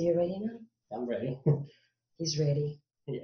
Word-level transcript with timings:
you 0.00 0.16
ready 0.16 0.38
now? 0.40 0.96
I'm 0.96 1.06
ready. 1.06 1.38
He's 2.16 2.38
ready. 2.38 2.80
yeah, 3.06 3.20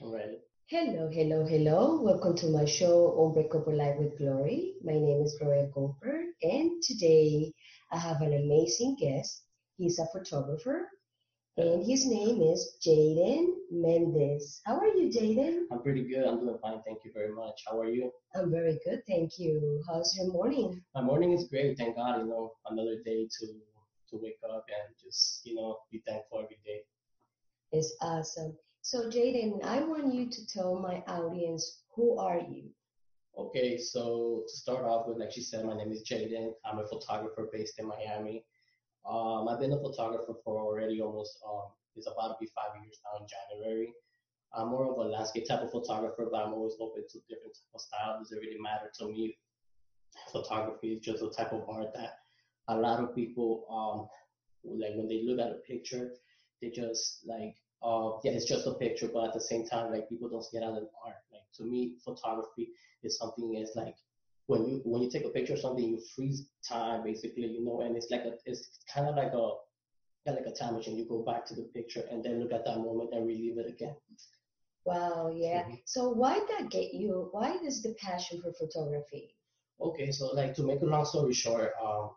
I'm 0.00 0.12
ready. 0.12 0.38
Hello, 0.70 1.10
hello, 1.12 1.44
hello. 1.44 2.00
Welcome 2.00 2.36
to 2.36 2.46
my 2.46 2.64
show, 2.64 3.26
Unbreakable 3.26 3.76
Life 3.76 3.96
with 3.98 4.16
Glory. 4.16 4.74
My 4.82 4.92
name 4.92 5.22
is 5.22 5.36
Gloria 5.38 5.68
Goldberg, 5.74 6.26
and 6.42 6.82
today 6.82 7.52
I 7.92 7.98
have 7.98 8.22
an 8.22 8.32
amazing 8.32 8.96
guest. 8.98 9.42
He's 9.76 9.98
a 9.98 10.06
photographer, 10.06 10.88
and 11.58 11.84
his 11.84 12.06
name 12.06 12.40
is 12.40 12.78
Jaden 12.86 13.48
Mendez. 13.70 14.62
How 14.64 14.78
are 14.78 14.86
you, 14.86 15.10
Jaden? 15.10 15.64
I'm 15.70 15.82
pretty 15.82 16.08
good. 16.08 16.24
I'm 16.24 16.40
doing 16.40 16.58
fine. 16.62 16.80
Thank 16.86 17.04
you 17.04 17.10
very 17.12 17.34
much. 17.34 17.60
How 17.66 17.78
are 17.80 17.90
you? 17.90 18.10
I'm 18.34 18.50
very 18.50 18.78
good, 18.86 19.02
thank 19.06 19.38
you. 19.38 19.82
How's 19.86 20.16
your 20.16 20.32
morning? 20.32 20.80
My 20.94 21.02
morning 21.02 21.32
is 21.32 21.48
great. 21.48 21.76
Thank 21.76 21.96
God. 21.96 22.20
You 22.20 22.26
know, 22.28 22.52
another 22.70 23.02
day 23.04 23.28
to 23.40 23.46
to 24.14 24.22
wake 24.22 24.38
up 24.48 24.64
and 24.68 24.94
just 25.02 25.42
you 25.44 25.54
know 25.54 25.78
be 25.90 26.02
thankful 26.06 26.38
every 26.38 26.58
day. 26.64 26.82
It's 27.72 27.96
awesome. 28.00 28.56
So, 28.82 29.08
Jaden, 29.08 29.64
I 29.64 29.82
want 29.82 30.12
you 30.14 30.30
to 30.30 30.46
tell 30.46 30.78
my 30.78 31.02
audience 31.08 31.80
who 31.94 32.18
are 32.18 32.38
you? 32.38 32.70
Okay, 33.36 33.78
so 33.78 34.44
to 34.46 34.56
start 34.56 34.84
off 34.84 35.08
with, 35.08 35.18
like 35.18 35.32
she 35.32 35.40
said, 35.40 35.64
my 35.64 35.76
name 35.76 35.90
is 35.90 36.04
Jaden. 36.08 36.52
I'm 36.64 36.78
a 36.78 36.86
photographer 36.86 37.48
based 37.52 37.78
in 37.80 37.88
Miami. 37.88 38.44
Um, 39.08 39.48
I've 39.48 39.58
been 39.58 39.72
a 39.72 39.80
photographer 39.80 40.34
for 40.44 40.60
already 40.60 41.00
almost 41.00 41.38
um, 41.48 41.72
it's 41.96 42.06
about 42.06 42.28
to 42.28 42.36
be 42.40 42.50
five 42.54 42.80
years 42.82 43.00
now 43.04 43.22
in 43.22 43.26
January. 43.26 43.92
I'm 44.52 44.68
more 44.68 44.90
of 44.90 44.98
a 44.98 45.08
landscape 45.08 45.48
type 45.48 45.62
of 45.62 45.70
photographer, 45.70 46.28
but 46.30 46.44
I'm 46.44 46.54
always 46.54 46.74
open 46.80 47.02
to 47.08 47.18
different 47.28 47.54
type 47.54 47.74
of 47.74 47.80
style. 47.80 48.18
Does 48.18 48.30
it 48.32 48.38
really 48.40 48.60
matter 48.60 48.90
to 49.00 49.08
me? 49.08 49.38
Photography 50.30 50.94
is 50.94 51.00
just 51.00 51.22
a 51.22 51.30
type 51.30 51.52
of 51.52 51.68
art 51.68 51.92
that 51.94 52.23
a 52.68 52.76
lot 52.76 53.00
of 53.00 53.14
people 53.14 53.64
um 53.70 54.08
like 54.78 54.94
when 54.96 55.08
they 55.08 55.22
look 55.24 55.38
at 55.40 55.52
a 55.52 55.58
picture, 55.66 56.12
they 56.62 56.70
just 56.70 57.20
like 57.26 57.54
uh 57.82 58.12
yeah, 58.24 58.32
it's 58.32 58.46
just 58.46 58.66
a 58.66 58.74
picture, 58.74 59.08
but 59.12 59.24
at 59.28 59.34
the 59.34 59.40
same 59.40 59.66
time, 59.66 59.92
like 59.92 60.08
people 60.08 60.28
don't 60.28 60.44
see 60.44 60.56
it 60.58 60.62
as 60.62 60.76
an 60.76 60.88
art. 61.04 61.16
Like 61.32 61.42
to 61.56 61.64
me, 61.64 61.94
photography 62.04 62.70
is 63.02 63.18
something 63.18 63.54
is 63.56 63.72
like 63.76 63.94
when 64.46 64.66
you 64.66 64.80
when 64.84 65.02
you 65.02 65.10
take 65.10 65.24
a 65.24 65.30
picture 65.30 65.54
of 65.54 65.60
something, 65.60 65.84
you 65.84 66.00
freeze 66.14 66.46
time 66.68 67.02
basically, 67.04 67.46
you 67.46 67.64
know, 67.64 67.80
and 67.80 67.96
it's 67.96 68.08
like 68.10 68.22
a 68.24 68.32
it's 68.46 68.80
kind 68.92 69.08
of 69.08 69.16
like 69.16 69.32
a 69.32 69.50
yeah, 70.26 70.32
like 70.32 70.46
a 70.46 70.52
time 70.52 70.74
machine. 70.74 70.96
You 70.96 71.06
go 71.06 71.22
back 71.22 71.44
to 71.46 71.54
the 71.54 71.64
picture 71.74 72.04
and 72.10 72.24
then 72.24 72.40
look 72.40 72.52
at 72.52 72.64
that 72.64 72.78
moment 72.78 73.10
and 73.12 73.26
relive 73.26 73.58
it 73.58 73.68
again. 73.68 73.94
Wow, 74.84 75.30
yeah. 75.34 75.64
Mhm. 75.64 75.80
So, 75.86 76.10
why 76.10 76.38
that 76.48 76.70
get 76.70 76.92
you? 76.92 77.28
Why 77.32 77.56
is 77.64 77.82
the 77.82 77.94
passion 77.94 78.40
for 78.42 78.52
photography? 78.52 79.34
Okay, 79.80 80.10
so 80.10 80.26
like 80.34 80.54
to 80.54 80.62
make 80.62 80.80
a 80.82 80.86
long 80.86 81.04
story 81.04 81.32
short, 81.32 81.72
um, 81.82 82.10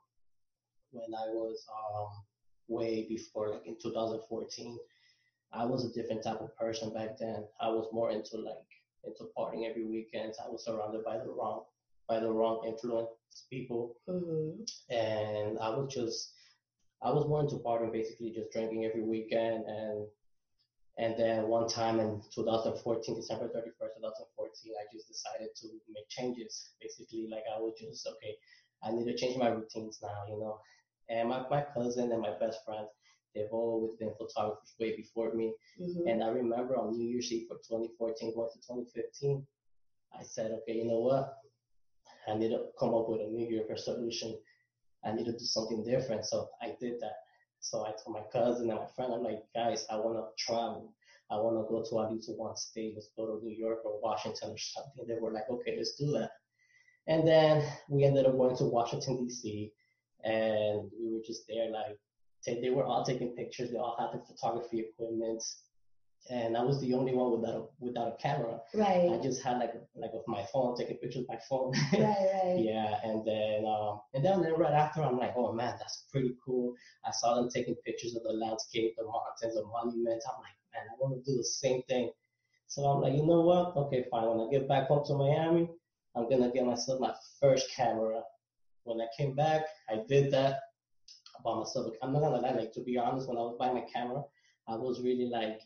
when 0.91 1.13
I 1.13 1.27
was 1.29 1.65
um 1.71 2.23
way 2.67 3.05
before 3.07 3.49
like 3.51 3.65
in 3.65 3.77
2014, 3.81 4.77
I 5.53 5.65
was 5.65 5.85
a 5.85 5.93
different 5.93 6.23
type 6.23 6.41
of 6.41 6.55
person 6.57 6.93
back 6.93 7.17
then. 7.19 7.45
I 7.61 7.69
was 7.69 7.87
more 7.93 8.11
into 8.11 8.37
like 8.37 8.67
into 9.03 9.29
partying 9.37 9.69
every 9.69 9.85
weekend. 9.85 10.33
I 10.43 10.49
was 10.49 10.65
surrounded 10.65 11.03
by 11.03 11.17
the 11.17 11.29
wrong 11.29 11.63
by 12.07 12.19
the 12.19 12.31
wrong 12.31 12.63
influence 12.67 13.09
people, 13.49 13.95
Mm-hmm. 14.09 14.61
and 14.93 15.59
I 15.59 15.69
was 15.69 15.93
just 15.93 16.33
I 17.03 17.11
was 17.11 17.27
more 17.27 17.41
into 17.41 17.57
partying, 17.57 17.91
basically 17.93 18.31
just 18.31 18.51
drinking 18.51 18.85
every 18.85 19.03
weekend 19.03 19.65
and 19.65 20.07
and 20.99 21.13
then 21.17 21.47
one 21.47 21.67
time 21.67 21.99
in 21.99 22.21
2014, 22.33 23.15
December 23.15 23.45
31st, 23.49 24.01
2014, 24.01 24.73
I 24.81 24.85
just 24.91 25.07
decided 25.07 25.49
to 25.61 25.67
make 25.93 26.09
changes. 26.09 26.73
Basically, 26.81 27.27
like 27.31 27.43
I 27.55 27.59
was 27.59 27.73
just 27.79 28.07
okay, 28.07 28.33
I 28.83 28.91
need 28.91 29.05
to 29.05 29.15
change 29.15 29.37
my 29.37 29.49
routines 29.49 29.99
now, 30.01 30.25
you 30.27 30.39
know. 30.39 30.59
And 31.09 31.29
my, 31.29 31.43
my 31.49 31.63
cousin 31.73 32.11
and 32.11 32.21
my 32.21 32.37
best 32.39 32.59
friend, 32.65 32.87
they've 33.33 33.51
always 33.51 33.95
been 33.95 34.13
photographers 34.17 34.75
way 34.79 34.95
before 34.95 35.33
me. 35.33 35.53
Mm-hmm. 35.81 36.07
And 36.07 36.23
I 36.23 36.27
remember 36.27 36.77
on 36.77 36.97
New 36.97 37.07
Year's 37.07 37.31
Eve 37.31 37.47
for 37.47 37.57
2014 37.57 38.35
going 38.35 38.49
to 38.51 38.59
2015, 38.59 39.45
I 40.17 40.23
said, 40.23 40.51
okay, 40.51 40.73
you 40.73 40.85
know 40.85 40.99
what? 40.99 41.37
I 42.27 42.35
need 42.35 42.49
to 42.49 42.65
come 42.79 42.93
up 42.93 43.07
with 43.09 43.21
a 43.21 43.27
New 43.27 43.47
Year 43.47 43.63
resolution. 43.69 44.37
I 45.05 45.13
need 45.13 45.25
to 45.25 45.31
do 45.31 45.45
something 45.45 45.83
different. 45.85 46.25
So 46.25 46.49
I 46.61 46.75
did 46.79 46.99
that. 46.99 47.15
So 47.59 47.85
I 47.85 47.91
told 47.91 48.17
my 48.17 48.23
cousin 48.31 48.69
and 48.69 48.79
my 48.79 48.85
friend, 48.95 49.13
I'm 49.13 49.23
like, 49.23 49.43
guys, 49.55 49.85
I 49.89 49.95
want 49.95 50.17
to 50.17 50.43
travel. 50.43 50.93
I 51.29 51.35
want 51.35 51.57
to 51.57 51.69
go 51.69 51.83
to 51.83 52.05
at 52.05 52.11
least 52.11 52.31
one 52.35 52.55
state. 52.55 52.93
Let's 52.95 53.09
go 53.17 53.25
to 53.25 53.43
New 53.43 53.55
York 53.55 53.79
or 53.83 53.99
Washington 54.01 54.51
or 54.51 54.57
something. 54.57 55.05
They 55.07 55.19
were 55.19 55.31
like, 55.31 55.49
okay, 55.49 55.75
let's 55.77 55.95
do 55.95 56.11
that. 56.13 56.31
And 57.07 57.27
then 57.27 57.63
we 57.89 58.03
ended 58.03 58.25
up 58.25 58.37
going 58.37 58.55
to 58.57 58.65
Washington, 58.65 59.25
D.C. 59.25 59.71
And 60.27 60.91
we 60.99 61.13
were 61.13 61.21
just 61.25 61.43
there, 61.47 61.69
like, 61.71 61.97
ta- 62.45 62.61
they 62.61 62.69
were 62.69 62.83
all 62.83 63.03
taking 63.03 63.29
pictures. 63.35 63.71
They 63.71 63.77
all 63.77 63.95
had 63.99 64.11
their 64.13 64.25
photography 64.25 64.79
equipment. 64.81 65.43
And 66.29 66.57
I 66.57 66.63
was 66.63 66.81
the 66.81 66.93
only 66.93 67.13
one 67.13 67.31
without 67.39 67.55
a, 67.55 67.63
without 67.79 68.07
a 68.09 68.21
camera. 68.21 68.59
Right. 68.73 69.09
I 69.13 69.17
just 69.23 69.41
had 69.41 69.59
like 69.59 69.73
like 69.95 70.11
with 70.11 70.27
my 70.27 70.43
phone, 70.51 70.75
taking 70.75 70.97
pictures 70.97 71.21
with 71.21 71.29
my 71.29 71.39
phone. 71.49 71.71
right, 71.93 72.03
right. 72.43 72.57
yeah, 72.59 72.99
and 73.03 73.25
then 73.25 73.63
um, 73.65 74.01
and 74.13 74.25
then, 74.25 74.41
then 74.41 74.55
right 74.57 74.73
after, 74.73 75.03
I'm 75.03 75.17
like, 75.17 75.35
oh 75.37 75.53
man, 75.53 75.75
that's 75.79 76.03
pretty 76.11 76.35
cool. 76.43 76.73
I 77.05 77.11
saw 77.11 77.35
them 77.35 77.49
taking 77.49 77.75
pictures 77.85 78.13
of 78.17 78.23
the 78.23 78.33
landscape, 78.33 78.95
the 78.97 79.05
mountains, 79.05 79.55
the 79.55 79.63
monuments. 79.65 80.25
I'm 80.27 80.41
like, 80.41 80.57
man, 80.73 80.83
I 80.91 80.95
want 80.99 81.23
to 81.23 81.31
do 81.31 81.37
the 81.37 81.45
same 81.45 81.81
thing. 81.83 82.11
So 82.67 82.83
I'm 82.83 83.01
like, 83.01 83.13
you 83.13 83.25
know 83.25 83.41
what? 83.41 83.77
Okay, 83.77 84.03
fine. 84.11 84.27
When 84.27 84.45
I 84.45 84.51
get 84.51 84.67
back 84.67 84.87
home 84.89 85.05
to 85.05 85.13
Miami, 85.13 85.69
I'm 86.15 86.29
gonna 86.29 86.51
get 86.51 86.65
myself 86.65 86.99
my 86.99 87.13
first 87.39 87.71
camera. 87.73 88.21
When 88.87 89.01
I 89.01 89.07
came 89.17 89.35
back, 89.35 89.65
I 89.89 90.01
did 90.07 90.31
that. 90.31 90.59
Bought 91.43 91.59
myself. 91.59 91.93
I'm 92.01 92.13
not 92.13 92.21
gonna 92.21 92.37
lie, 92.41 92.51
like 92.51 92.71
to 92.73 92.81
be 92.81 92.97
honest, 92.97 93.27
when 93.27 93.37
I 93.37 93.41
was 93.41 93.55
buying 93.59 93.75
my 93.75 93.85
camera, 93.93 94.23
I 94.67 94.75
was 94.75 95.01
really 95.01 95.29
like 95.29 95.61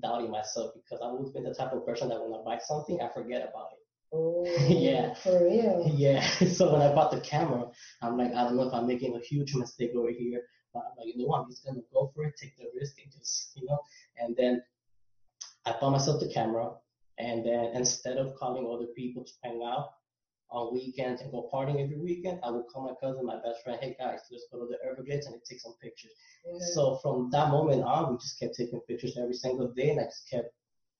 doubting 0.00 0.30
myself 0.30 0.72
because 0.74 1.00
I've 1.02 1.10
always 1.10 1.30
been 1.30 1.44
the 1.44 1.54
type 1.54 1.72
of 1.72 1.84
person 1.84 2.08
that 2.10 2.20
when 2.22 2.38
I 2.38 2.42
buy 2.44 2.58
something, 2.62 3.00
I 3.00 3.08
forget 3.12 3.42
about 3.42 3.68
it. 3.72 3.78
Oh, 4.12 4.44
Yeah. 4.68 5.14
for 5.14 5.44
real. 5.44 5.90
Yeah. 5.94 6.26
So 6.46 6.72
when 6.72 6.82
I 6.82 6.94
bought 6.94 7.10
the 7.10 7.20
camera, 7.20 7.66
I'm 8.02 8.16
like, 8.16 8.32
I 8.32 8.44
don't 8.44 8.56
know 8.56 8.68
if 8.68 8.74
I'm 8.74 8.86
making 8.86 9.16
a 9.16 9.20
huge 9.20 9.54
mistake 9.54 9.92
over 9.96 10.10
here, 10.10 10.42
but 10.72 10.80
I'm 10.80 10.96
like, 10.98 11.14
you 11.14 11.18
know 11.18 11.26
what? 11.26 11.40
I'm 11.42 11.50
just 11.50 11.64
gonna 11.64 11.80
go 11.92 12.10
for 12.14 12.24
it, 12.24 12.34
take 12.40 12.56
the 12.56 12.66
risk, 12.78 12.96
and 13.02 13.12
just, 13.12 13.52
you 13.56 13.66
know. 13.66 13.78
And 14.18 14.36
then 14.36 14.62
I 15.66 15.72
bought 15.80 15.90
myself 15.90 16.20
the 16.20 16.32
camera, 16.32 16.70
and 17.18 17.44
then 17.44 17.72
instead 17.74 18.18
of 18.18 18.34
calling 18.36 18.66
other 18.72 18.86
people 18.94 19.24
to 19.24 19.32
hang 19.42 19.60
out 19.64 19.90
on 20.50 20.72
weekends 20.72 21.20
and 21.22 21.30
go 21.30 21.48
partying 21.52 21.82
every 21.82 21.98
weekend, 21.98 22.40
I 22.42 22.50
would 22.50 22.66
call 22.72 22.84
my 22.88 22.94
cousin, 23.00 23.26
my 23.26 23.36
best 23.36 23.62
friend, 23.62 23.78
hey 23.80 23.96
guys, 23.98 24.20
let's 24.30 24.46
go 24.52 24.60
to 24.60 24.66
the 24.66 24.78
Everglades 24.88 25.26
and 25.26 25.36
take 25.48 25.60
some 25.60 25.74
pictures. 25.82 26.12
Mhm. 26.46 26.60
So 26.74 26.96
from 27.02 27.30
that 27.30 27.50
moment 27.50 27.82
on, 27.82 28.12
we 28.12 28.18
just 28.18 28.38
kept 28.40 28.54
taking 28.54 28.80
pictures 28.80 29.18
every 29.18 29.34
single 29.34 29.68
day, 29.68 29.90
and 29.90 30.00
I 30.00 30.04
just 30.04 30.28
kept 30.30 30.54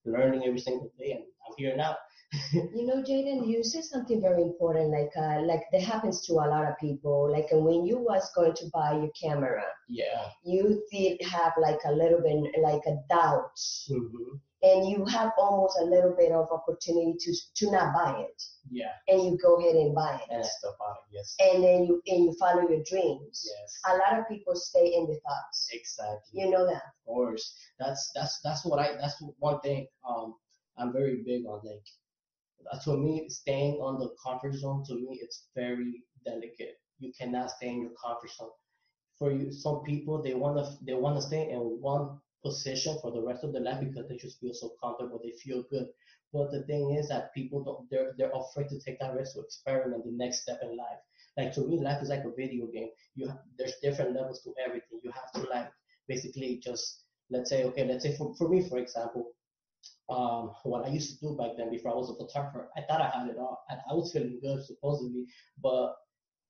learning 0.05 0.45
every 0.45 0.61
single 0.61 0.91
day, 0.99 1.13
and 1.13 1.25
I'm 1.47 1.55
here 1.57 1.77
now. 1.77 1.97
You 2.53 2.85
know, 2.87 3.03
Jaden, 3.03 3.49
you 3.49 3.65
said 3.65 3.85
something 3.85 4.21
very 4.21 4.43
important, 4.43 4.91
like 4.91 5.13
uh, 5.17 5.41
like 5.43 5.63
that 5.73 5.81
happens 5.83 6.27
to 6.27 6.35
a 6.35 6.47
lot 6.55 6.67
of 6.71 6.77
people. 6.79 7.31
Like 7.33 7.49
when 7.51 7.87
you 7.87 7.99
was 7.99 8.31
going 8.35 8.53
to 8.55 8.67
buy 8.73 8.93
your 8.93 9.11
camera, 9.21 9.65
yeah. 9.89 10.29
you 10.45 10.83
did 10.93 11.23
have 11.23 11.55
like 11.57 11.81
a 11.87 11.93
little 11.93 12.21
bit 12.21 12.61
like 12.61 12.85
a 12.87 12.97
doubt, 13.09 13.59
hmm 13.89 14.37
and 14.63 14.89
you 14.89 15.05
have 15.07 15.33
almost 15.39 15.79
a 15.81 15.85
little 15.85 16.15
bit 16.19 16.33
of 16.33 16.49
opportunity 16.51 17.15
to 17.21 17.33
to 17.57 17.71
not 17.71 17.95
buy 17.95 18.21
it, 18.29 18.43
Yeah. 18.71 18.93
and 19.09 19.23
you 19.25 19.39
go 19.39 19.57
ahead 19.59 19.77
and 19.77 19.95
buy 19.95 20.15
it, 20.23 20.33
I 20.35 20.43
still 20.43 20.75
bought 20.79 20.97
it. 21.05 21.15
Yes. 21.17 21.37
and 21.41 21.63
then 21.63 21.85
you 21.85 22.03
and 22.07 22.25
you 22.25 22.33
follow 22.41 22.69
your 22.69 22.83
dreams. 22.85 23.47
Yes. 23.47 23.81
A 23.91 23.97
lot 24.03 24.19
of 24.19 24.29
people 24.29 24.55
stay 24.57 24.95
in 24.95 25.07
the 25.07 25.19
thoughts. 25.27 25.69
Exactly. 25.73 26.41
You 26.41 26.51
know 26.51 26.65
that. 26.67 26.83
Of 26.91 27.05
course. 27.07 27.55
That's 27.79 28.11
that's 28.15 28.41
that's 28.43 28.65
what 28.65 28.79
I 28.79 28.97
that's 29.01 29.23
one 29.39 29.61
thing 29.61 29.87
um 30.09 30.35
I'm 30.77 30.93
very 30.93 31.23
big 31.25 31.45
on 31.47 31.61
like 31.65 31.87
uh, 32.73 32.79
to 32.85 32.97
me 32.97 33.29
staying 33.29 33.75
on 33.81 33.99
the 33.99 34.09
comfort 34.25 34.55
zone 34.55 34.85
to 34.89 34.95
me 34.95 35.19
it's 35.23 35.49
very 35.55 36.03
delicate. 36.25 36.77
You 36.99 37.13
cannot 37.19 37.51
stay 37.51 37.69
in 37.69 37.83
your 37.83 37.93
comfort 38.05 38.31
zone. 38.37 38.51
For 39.19 39.31
you 39.33 39.53
some 39.53 39.83
people 39.85 40.23
they 40.23 40.35
wanna 40.35 40.65
they 40.87 40.95
wanna 40.95 41.23
stay 41.23 41.51
in 41.51 41.61
one 41.81 42.19
position 42.45 42.97
for 43.01 43.11
the 43.13 43.23
rest 43.23 43.45
of 43.45 43.53
their 43.53 43.63
life 43.63 43.81
because 43.81 44.09
they 44.09 44.17
just 44.17 44.41
feel 44.41 44.55
so 44.55 44.73
comfortable, 44.83 45.21
they 45.23 45.33
feel 45.33 45.65
good. 45.71 45.87
But 46.33 46.51
the 46.51 46.63
thing 46.65 46.95
is 46.99 47.09
that 47.09 47.35
people 47.35 47.65
don't 47.65 47.91
they're 47.91 48.15
they're 48.19 48.33
afraid 48.35 48.69
to 48.69 48.81
take 48.81 49.01
that 49.01 49.15
risk 49.15 49.35
to 49.35 49.41
experiment 49.41 50.05
the 50.05 50.13
next 50.13 50.43
step 50.43 50.61
in 50.63 50.77
life. 50.77 51.01
Like 51.37 51.53
to 51.55 51.67
me 51.67 51.81
life 51.81 52.03
is 52.03 52.11
like 52.11 52.25
a 52.25 52.35
video 52.37 52.67
game. 52.67 52.91
You 53.15 53.29
have, 53.29 53.39
there's 53.59 53.77
different 53.83 54.15
levels 54.15 54.43
to 54.43 54.53
everything. 54.65 55.01
You 55.03 55.13
have 55.13 55.33
to 55.33 55.49
like 55.49 55.71
basically 56.07 56.61
just 56.63 57.05
let's 57.31 57.51
say 57.51 57.65
okay 57.65 57.85
let's 57.87 58.05
say 58.05 58.17
for, 58.17 58.35
for 58.37 58.49
me 58.49 58.69
for 58.69 58.79
example 58.79 59.33
um 60.11 60.51
what 60.65 60.85
i 60.87 60.89
used 60.89 61.19
to 61.19 61.27
do 61.27 61.37
back 61.37 61.51
then 61.57 61.71
before 61.71 61.93
i 61.93 61.95
was 61.95 62.11
a 62.11 62.15
photographer 62.15 62.69
i 62.77 62.81
thought 62.83 63.03
i 63.03 63.19
had 63.19 63.29
it 63.29 63.37
all 63.39 63.63
and 63.69 63.79
i 63.91 63.95
was 63.95 64.11
feeling 64.13 64.39
good 64.43 64.65
supposedly 64.65 65.27
but 65.63 65.95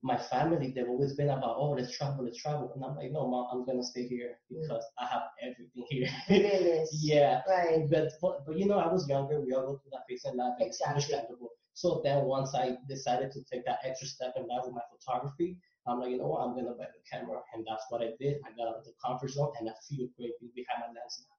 my 0.03 0.17
family 0.17 0.73
they've 0.75 0.89
always 0.89 1.15
been 1.15 1.29
about 1.31 1.57
oh 1.59 1.71
let's 1.71 1.97
travel 1.97 2.25
let's 2.25 2.39
travel 2.41 2.71
and 2.75 2.85
i'm 2.85 2.95
like 2.97 3.11
no 3.11 3.27
mom 3.29 3.47
i'm 3.53 3.65
gonna 3.67 3.83
stay 3.83 4.07
here 4.07 4.39
mm. 4.53 4.61
because 4.63 4.85
i 4.99 5.07
have 5.07 5.23
everything 5.43 5.85
here 5.89 6.09
yeah 6.93 7.41
Right. 7.49 7.89
but, 7.91 8.13
but 8.23 8.47
but 8.47 8.57
you 8.59 8.67
know 8.67 8.79
i 8.79 8.87
was 8.93 9.09
younger 9.09 9.41
we 9.41 9.53
all 9.53 9.67
go 9.67 9.79
through 9.79 9.91
that 9.93 10.05
phase 10.09 10.25
in 10.25 10.37
life 10.37 10.55
and 10.59 10.69
it's 10.69 10.81
Exactly. 10.81 11.15
understandable 11.15 11.51
so 11.75 12.01
then 12.05 12.25
once 12.25 12.55
i 12.55 12.77
decided 12.89 13.33
to 13.33 13.41
take 13.51 13.65
that 13.67 13.79
extra 13.85 14.07
step 14.07 14.35
in 14.37 14.47
life 14.47 14.63
with 14.65 14.75
my 14.75 14.87
photography 14.93 15.57
I'm 15.89 16.01
like, 16.01 16.11
you 16.11 16.19
know 16.19 16.27
what? 16.29 16.45
I'm 16.45 16.55
gonna 16.55 16.77
buy 16.77 16.85
the 16.93 17.01
camera, 17.11 17.41
and 17.55 17.65
that's 17.67 17.87
what 17.89 18.03
I 18.03 18.13
did. 18.21 18.37
I 18.45 18.51
got 18.61 18.69
out 18.69 18.77
of 18.77 18.85
the 18.85 18.93
comfort 19.03 19.31
zone, 19.31 19.53
and 19.59 19.71
I 19.71 19.73
feel 19.89 20.07
great 20.19 20.37
behind 20.55 20.85
my 20.85 20.89
lens 20.93 21.25
now. 21.25 21.38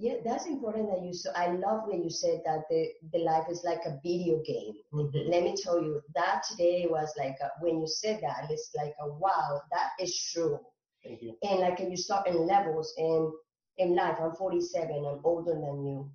Yeah, 0.00 0.14
that's 0.24 0.46
important 0.46 0.88
that 0.90 1.02
you 1.02 1.12
so 1.12 1.30
I 1.34 1.48
love 1.48 1.88
when 1.88 2.04
you 2.04 2.10
said 2.10 2.42
that 2.44 2.62
the, 2.70 2.88
the 3.12 3.18
life 3.18 3.46
is 3.50 3.62
like 3.64 3.80
a 3.84 3.98
video 4.04 4.40
game. 4.46 4.74
Mm-hmm. 4.94 5.28
Let 5.28 5.42
me 5.42 5.56
tell 5.60 5.82
you, 5.82 6.00
that 6.14 6.44
today 6.48 6.86
was 6.88 7.12
like 7.18 7.36
a, 7.42 7.50
when 7.60 7.80
you 7.80 7.86
said 7.88 8.20
that, 8.22 8.48
it's 8.48 8.70
like 8.76 8.94
a 9.00 9.08
wow, 9.08 9.60
that 9.72 9.90
is 10.00 10.16
true. 10.32 10.60
Thank 11.02 11.22
you. 11.22 11.36
And 11.42 11.58
like 11.60 11.80
you 11.80 11.96
start 11.96 12.28
in 12.28 12.46
levels 12.46 12.94
and 12.96 13.32
in 13.78 13.96
life, 13.96 14.18
I'm 14.20 14.34
47, 14.36 14.88
I'm 14.90 15.20
older 15.24 15.54
than 15.54 15.84
you. 15.84 16.10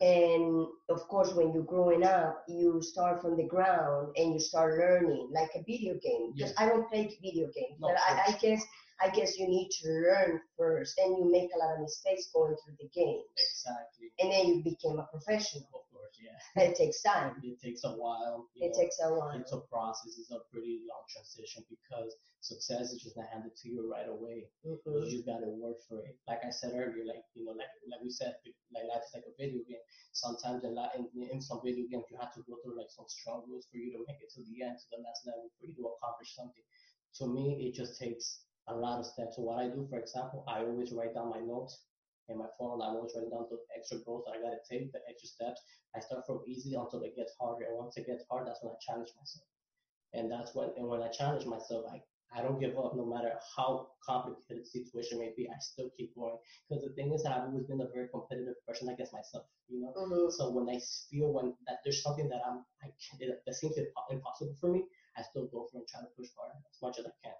And 0.00 0.66
of 0.88 1.06
course, 1.08 1.34
when 1.34 1.52
you're 1.52 1.62
growing 1.62 2.04
up, 2.04 2.42
you 2.48 2.80
start 2.82 3.20
from 3.20 3.36
the 3.36 3.44
ground 3.44 4.08
and 4.16 4.32
you 4.32 4.40
start 4.40 4.78
learning 4.78 5.28
like 5.32 5.50
a 5.54 5.62
video 5.62 5.94
game. 6.02 6.32
Because 6.34 6.54
Yeah. 6.58 6.64
I 6.64 6.68
don't 6.68 6.88
play 6.88 7.04
video 7.22 7.48
games, 7.54 7.78
No, 7.78 7.88
but 7.88 7.98
I, 8.08 8.32
I 8.32 8.38
guess 8.38 8.64
I 9.00 9.10
guess 9.10 9.38
you 9.38 9.48
need 9.48 9.70
to 9.82 9.88
learn 9.90 10.40
first, 10.56 10.98
and 10.98 11.18
you 11.18 11.30
make 11.30 11.50
a 11.54 11.58
lot 11.58 11.74
of 11.74 11.80
mistakes 11.80 12.28
going 12.32 12.54
through 12.62 12.76
the 12.78 12.88
games, 12.94 13.26
Exactly. 13.36 14.12
and 14.20 14.30
then 14.30 14.46
you 14.46 14.62
became 14.62 14.98
a 14.98 15.06
professional. 15.10 15.66
Of 15.74 15.84
course, 15.90 16.14
yeah. 16.22 16.38
It 16.70 16.76
takes 16.76 17.02
time. 17.02 17.40
It 17.42 17.60
takes 17.60 17.82
a 17.84 17.90
while. 17.90 18.46
It 18.54 18.70
know, 18.70 18.78
takes 18.80 18.96
a 19.02 19.10
while. 19.10 19.34
it's 19.34 19.52
a 19.52 19.60
process. 19.66 20.14
It's 20.18 20.30
a 20.30 20.38
pretty 20.52 20.86
long 20.86 21.02
transition 21.10 21.64
because 21.68 22.14
success 22.40 22.92
is 22.94 23.02
just 23.02 23.16
not 23.16 23.26
handed 23.32 23.56
to 23.56 23.68
you 23.68 23.90
right 23.90 24.08
away. 24.08 24.46
Mhm. 24.64 24.78
You 24.86 25.10
just 25.10 25.26
gotta 25.26 25.50
work 25.50 25.82
for 25.88 25.98
it. 26.06 26.14
Like 26.28 26.44
I 26.46 26.50
said 26.50 26.72
earlier, 26.78 27.04
like 27.04 27.24
you 27.34 27.44
know, 27.44 27.52
like 27.52 27.72
like 27.90 28.00
we 28.02 28.10
said, 28.10 28.36
like 28.72 28.86
life 28.86 29.02
is 29.02 29.12
like 29.14 29.26
a 29.26 29.34
video 29.36 29.60
game. 29.66 29.82
Sometimes 30.12 30.62
in, 30.62 30.74
li- 30.78 30.94
in, 30.94 31.04
in 31.34 31.40
some 31.42 31.60
video 31.64 31.84
games, 31.90 32.06
you 32.10 32.16
have 32.22 32.32
to 32.34 32.42
go 32.46 32.56
through 32.62 32.78
like 32.78 32.90
some 32.94 33.08
struggles 33.08 33.66
for 33.70 33.76
you 33.78 33.90
to 33.92 34.04
make 34.06 34.22
it 34.22 34.30
to 34.38 34.40
the 34.46 34.62
end, 34.62 34.78
to 34.78 34.86
the 34.94 35.02
last 35.02 35.26
level, 35.26 35.50
for 35.58 35.66
you 35.66 35.74
to 35.74 35.90
accomplish 35.98 36.34
something. 36.38 36.62
To 37.18 37.26
me, 37.26 37.66
it 37.66 37.74
just 37.74 37.98
takes 37.98 38.46
a 38.68 38.74
lot 38.74 39.00
of 39.00 39.06
steps. 39.06 39.36
So 39.36 39.42
what 39.42 39.58
I 39.58 39.68
do, 39.68 39.86
for 39.90 39.98
example, 39.98 40.44
I 40.48 40.60
always 40.60 40.92
write 40.92 41.14
down 41.14 41.30
my 41.30 41.40
notes 41.40 41.84
in 42.28 42.38
my 42.38 42.48
phone. 42.58 42.80
I'm 42.82 42.96
always 42.96 43.12
writing 43.14 43.30
down 43.30 43.46
the 43.50 43.58
extra 43.76 43.98
goals 43.98 44.24
that 44.26 44.36
I 44.36 44.40
gotta 44.42 44.60
take, 44.68 44.92
the 44.92 45.00
extra 45.08 45.28
steps. 45.28 45.60
I 45.94 46.00
start 46.00 46.26
from 46.26 46.40
easy 46.46 46.74
until 46.74 47.02
it 47.02 47.16
gets 47.16 47.32
harder, 47.40 47.64
and 47.66 47.76
once 47.78 47.96
it 47.96 48.06
gets 48.06 48.24
hard, 48.30 48.46
that's 48.46 48.62
when 48.62 48.72
I 48.72 48.78
challenge 48.80 49.10
myself. 49.18 49.46
And 50.14 50.30
that's 50.30 50.54
when, 50.54 50.70
and 50.76 50.88
when 50.88 51.02
I 51.02 51.08
challenge 51.08 51.44
myself, 51.46 51.84
I 51.92 52.02
I 52.36 52.42
don't 52.42 52.58
give 52.58 52.76
up 52.76 52.96
no 52.96 53.04
matter 53.06 53.32
how 53.56 53.90
complicated 54.04 54.64
the 54.64 54.66
situation 54.66 55.20
may 55.20 55.32
be. 55.36 55.48
I 55.48 55.56
still 55.60 55.90
keep 55.96 56.14
going 56.16 56.36
because 56.68 56.82
the 56.84 56.92
thing 56.94 57.12
is 57.12 57.22
that 57.22 57.32
I've 57.32 57.44
always 57.48 57.64
been 57.66 57.80
a 57.80 57.88
very 57.94 58.08
competitive 58.08 58.56
person 58.66 58.88
against 58.88 59.12
myself, 59.12 59.44
you 59.68 59.80
know. 59.80 59.92
Mhm. 59.94 60.32
So 60.32 60.50
when 60.50 60.68
I 60.68 60.80
feel 61.10 61.32
when 61.32 61.56
that 61.66 61.78
there's 61.84 62.02
something 62.02 62.28
that 62.30 62.42
I'm 62.44 62.64
I 62.82 62.92
can, 63.04 63.36
that 63.46 63.54
seems 63.54 63.76
impossible 64.10 64.54
for 64.60 64.68
me, 64.70 64.84
I 65.16 65.22
still 65.22 65.46
go 65.46 65.68
for 65.70 65.78
and 65.78 65.86
try 65.86 66.00
to 66.00 66.08
push 66.16 66.28
hard 66.36 66.52
as 66.70 66.82
much 66.82 66.98
as 66.98 67.06
I 67.06 67.12
can. 67.22 67.36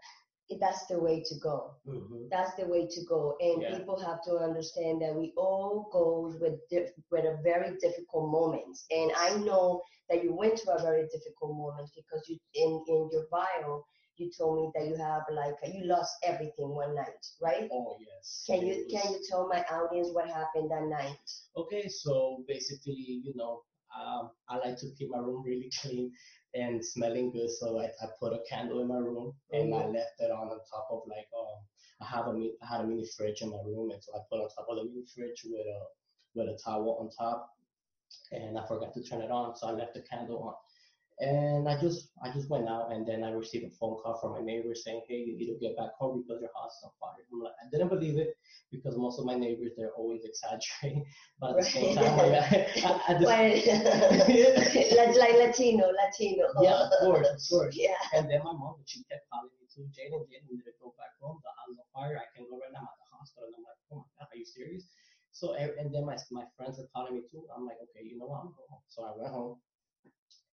That's 0.60 0.86
the 0.86 0.98
way 1.00 1.22
to 1.26 1.34
go. 1.42 1.74
Mm-hmm. 1.88 2.28
That's 2.30 2.54
the 2.54 2.66
way 2.66 2.86
to 2.86 3.04
go. 3.08 3.36
And 3.40 3.62
Yeah. 3.62 3.76
people 3.78 3.98
have 3.98 4.22
to 4.24 4.36
understand 4.38 5.00
that 5.02 5.14
we 5.14 5.32
all 5.36 5.88
go 5.92 6.32
with 6.40 6.60
diff- 6.68 6.94
with 7.10 7.24
a 7.24 7.36
very 7.42 7.76
difficult 7.78 8.30
moments. 8.30 8.84
And 8.90 9.10
I 9.16 9.36
know 9.38 9.82
that 10.08 10.22
you 10.22 10.34
went 10.34 10.56
to 10.58 10.72
a 10.74 10.82
very 10.82 11.08
difficult 11.08 11.56
moment 11.56 11.90
because 11.96 12.28
you 12.28 12.38
in 12.54 12.84
in 12.88 13.08
your 13.12 13.26
bio 13.30 13.84
you 14.16 14.30
told 14.38 14.56
me 14.60 14.70
that 14.74 14.86
you 14.86 14.96
have 14.96 15.22
like 15.30 15.54
you 15.72 15.84
lost 15.86 16.14
everything 16.22 16.68
one 16.74 16.94
night, 16.94 17.22
right? 17.42 17.68
Oh 17.72 17.96
yes. 18.00 18.44
Can 18.46 18.62
It 18.62 18.66
you 18.66 18.86
can 18.90 19.12
you 19.12 19.20
tell 19.28 19.48
my 19.48 19.62
audience 19.64 20.10
what 20.12 20.28
happened 20.28 20.70
that 20.70 20.84
night? 20.84 21.26
Okay, 21.56 21.88
so 21.88 22.44
basically, 22.46 23.20
you 23.24 23.32
know, 23.34 23.62
um, 23.98 24.30
I 24.48 24.56
like 24.58 24.76
to 24.78 24.90
keep 24.96 25.10
my 25.10 25.18
room 25.18 25.42
really 25.44 25.70
clean 25.80 26.12
and 26.54 26.84
smelling 26.84 27.32
good. 27.32 27.50
So 27.50 27.80
I, 27.80 27.86
I 28.02 28.08
put 28.20 28.32
a 28.32 28.40
candle 28.48 28.80
in 28.80 28.88
my 28.88 28.98
room 28.98 29.34
and 29.52 29.74
I 29.74 29.86
left 29.86 30.20
it 30.20 30.30
on 30.30 30.48
on 30.48 30.58
top 30.70 30.88
of 30.90 31.02
like 31.08 31.28
um 31.38 31.58
I 32.00 32.06
have 32.06 32.26
a 32.28 32.32
mi- 32.32 32.56
I 32.62 32.66
had 32.66 32.80
a 32.84 32.86
mini 32.86 33.06
fridge 33.16 33.42
in 33.42 33.50
my 33.50 33.58
room 33.64 33.90
and 33.90 34.02
so 34.02 34.12
I 34.14 34.20
put 34.30 34.40
on 34.40 34.48
top 34.50 34.66
of 34.68 34.76
the 34.78 34.84
mini 34.84 35.04
fridge 35.14 35.42
with 35.44 35.66
a 35.66 35.80
with 36.34 36.48
a 36.48 36.58
towel 36.64 36.98
on 37.00 37.10
top 37.10 37.50
and 38.32 38.58
I 38.58 38.66
forgot 38.66 38.94
to 38.94 39.02
turn 39.02 39.22
it 39.22 39.30
on 39.30 39.56
so 39.56 39.68
I 39.68 39.72
left 39.72 39.94
the 39.94 40.02
candle 40.02 40.42
on 40.42 40.54
and 41.20 41.68
I 41.68 41.80
just 41.80 42.10
I 42.24 42.30
just 42.30 42.50
went 42.50 42.68
out 42.68 42.90
and 42.90 43.06
then 43.06 43.22
I 43.22 43.30
received 43.30 43.64
a 43.66 43.70
phone 43.78 43.96
call 44.02 44.18
from 44.20 44.32
my 44.32 44.40
neighbor 44.40 44.74
saying 44.74 45.02
hey 45.08 45.22
you 45.22 45.36
need 45.38 45.46
to 45.46 45.58
get 45.60 45.76
back 45.76 45.94
home 45.98 46.22
because 46.22 46.40
your 46.42 46.50
house 46.56 46.74
is 46.74 46.84
on 46.84 46.90
fire. 46.98 47.22
I'm 47.32 47.40
like 47.40 47.54
I 47.62 47.70
didn't 47.70 47.88
believe 47.88 48.18
it 48.18 48.34
because 48.72 48.96
most 48.98 49.20
of 49.20 49.24
my 49.24 49.34
neighbors 49.34 49.72
they're 49.76 49.94
always 49.94 50.24
exaggerating 50.24 51.04
but 51.40 51.50
at 51.50 51.56
the 51.58 51.62
same 51.62 51.94
time 51.94 52.18
like, 52.18 52.34
I, 52.34 53.00
I, 53.06 53.12
just, 53.14 53.30
Well, 53.30 53.46
like, 54.98 55.14
like 55.14 55.34
Latino, 55.38 55.86
Latino. 55.94 56.50
yeah 56.62 56.82
of 56.82 56.90
course 56.98 57.28
of 57.30 57.38
course 57.46 57.74
Yeah. 57.78 57.94
And 58.14 58.30
then 58.30 58.42
my 58.42 58.54
mom, 58.54 58.82
she 58.86 59.02
kept 59.06 59.26
calling 59.30 59.54
me 59.58 59.66
too, 59.70 59.86
Jaden, 59.94 60.26
Jaden, 60.26 60.50
need 60.50 60.66
to 60.66 60.74
go 60.82 60.94
back 60.98 61.14
home. 61.22 61.38
The 61.42 61.50
house 61.58 61.70
is 61.74 61.78
on 61.78 61.88
fire. 61.94 62.18
I 62.18 62.26
can 62.34 62.46
go 62.50 62.58
right 62.58 62.74
now. 62.74 62.86
At 62.86 62.98
the 62.98 63.06
hospital. 63.14 63.50
And 63.50 63.58
I'm 63.58 63.66
like, 63.66 63.78
oh 63.90 64.02
my 64.02 64.10
God, 64.18 64.30
are 64.30 64.38
you 64.38 64.46
serious? 64.46 64.86
So, 65.34 65.54
and 65.58 65.74
and 65.78 65.90
then 65.90 66.06
my, 66.06 66.14
my 66.30 66.46
friends 66.54 66.78
are 66.78 66.86
calling 66.94 67.18
me 67.18 67.22
too. 67.26 67.42
I'm 67.50 67.66
like, 67.66 67.78
okay, 67.90 68.06
you 68.06 68.14
know 68.18 68.30
what? 68.30 68.46
I'm 68.46 68.54
going 68.54 68.70
home. 68.70 68.86
So 68.86 69.02
I 69.02 69.12
went 69.18 69.34
home. 69.34 69.58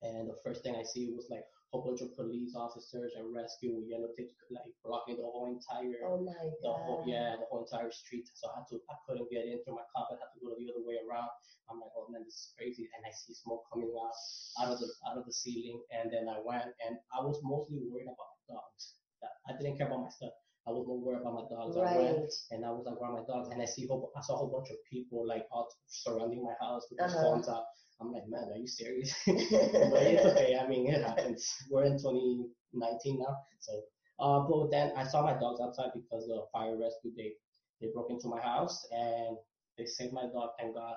And 0.02 0.30
the 0.30 0.38
first 0.44 0.64
thing 0.64 0.76
I 0.76 0.84
see 0.84 1.14
was 1.14 1.28
like 1.30 1.46
a 1.46 1.68
whole 1.70 1.86
bunch 1.86 2.02
of 2.02 2.16
police 2.18 2.54
officers 2.58 3.14
and 3.16 3.30
rescue 3.34 3.76
with 3.78 3.86
yellow 3.88 4.10
tape, 4.18 4.34
like 4.50 4.66
blocking 4.84 5.18
the 5.22 5.30
whole 5.30 5.46
entire 5.48 6.02
Oh 6.04 6.20
my 6.20 6.34
the 6.62 6.74
whole 6.74 7.06
yeah 7.06 7.38
the 7.38 7.46
whole 7.50 7.64
entire 7.64 7.92
street. 7.94 8.26
So 8.34 8.50
i 8.50 8.60
had 8.60 8.68
to 8.74 8.82
i 8.90 8.96
couldn't 9.06 9.30
get 9.30 9.46
in 9.46 9.62
through 9.64 9.78
my 9.78 9.88
car 9.94 10.10
i 10.10 10.18
had 10.18 10.34
to 10.34 10.40
go 10.42 10.58
the 10.58 10.68
other 10.74 10.84
way 10.84 10.98
around. 11.06 11.30
I'm 11.70 11.78
like 11.80 11.94
oh 11.96 12.10
man 12.10 12.26
this 12.26 12.34
is 12.34 12.48
crazy. 12.58 12.90
And 12.98 13.06
i 13.06 13.12
see 13.14 13.34
smoke 13.38 13.64
coming 13.72 13.94
out 13.94 14.18
out 14.60 14.74
of 14.74 14.80
the 14.82 14.90
out 15.08 15.18
of 15.22 15.26
the 15.30 15.34
ceiling. 15.34 15.80
And 15.94 16.10
then 16.12 16.26
i 16.28 16.42
went 16.42 16.74
and 16.82 16.98
i 17.14 17.22
was 17.22 17.38
mostly 17.46 17.80
worried 17.86 18.10
about 18.10 18.30
my 18.36 18.58
dogs. 18.58 18.98
I 19.48 19.54
didn't 19.54 19.78
care 19.78 19.86
about 19.88 20.02
my 20.02 20.10
stuff. 20.10 20.34
I 20.66 20.72
was 20.74 20.86
more 20.90 20.98
worried 20.98 21.22
about 21.22 21.38
my 21.42 21.46
dogs. 21.46 21.78
I 21.78 21.86
went 21.94 22.26
Right. 22.26 22.34
and 22.52 22.66
i 22.66 22.74
was 22.74 22.84
like 22.90 22.98
where 23.00 23.10
are 23.14 23.22
my 23.22 23.26
dogs? 23.30 23.50
And 23.54 23.62
i 23.62 23.66
see 23.70 23.86
whole, 23.86 24.10
i 24.18 24.22
saw 24.26 24.34
a 24.34 24.38
whole 24.42 24.50
bunch 24.52 24.74
of 24.74 24.78
people 24.90 25.24
like 25.30 25.46
out 25.56 25.70
surrounding 25.88 26.42
my 26.44 26.58
house 26.60 26.90
with 26.90 26.98
their 27.00 27.08
Uh-huh. 27.08 27.22
phones 27.38 27.48
out 27.48 27.66
i'm 28.02 28.12
like 28.12 28.28
man 28.28 28.50
are 28.52 28.58
you 28.58 28.68
serious 28.68 29.14
but 29.28 30.04
it's 30.04 30.26
okay. 30.32 30.58
I 30.58 30.68
mean, 30.68 30.88
it 30.88 31.04
happens. 31.04 31.48
We're 31.70 31.86
in 31.86 31.98
2019 31.98 33.20
now, 33.20 33.38
so. 33.60 33.82
Uh, 34.20 34.40
but 34.48 34.70
then 34.70 34.92
I 34.96 35.04
saw 35.04 35.24
my 35.24 35.34
dogs 35.34 35.60
outside 35.62 35.92
because 35.96 36.28
the 36.28 36.44
fire 36.52 36.78
rescue 36.78 37.12
they 37.18 37.32
they 37.80 37.92
broke 37.94 38.12
into 38.12 38.28
my 38.28 38.40
house 38.40 38.86
and 38.92 39.38
they 39.78 39.86
saved 39.86 40.14
my 40.14 40.26
dog. 40.34 40.52
Thank 40.60 40.76
God. 40.76 40.96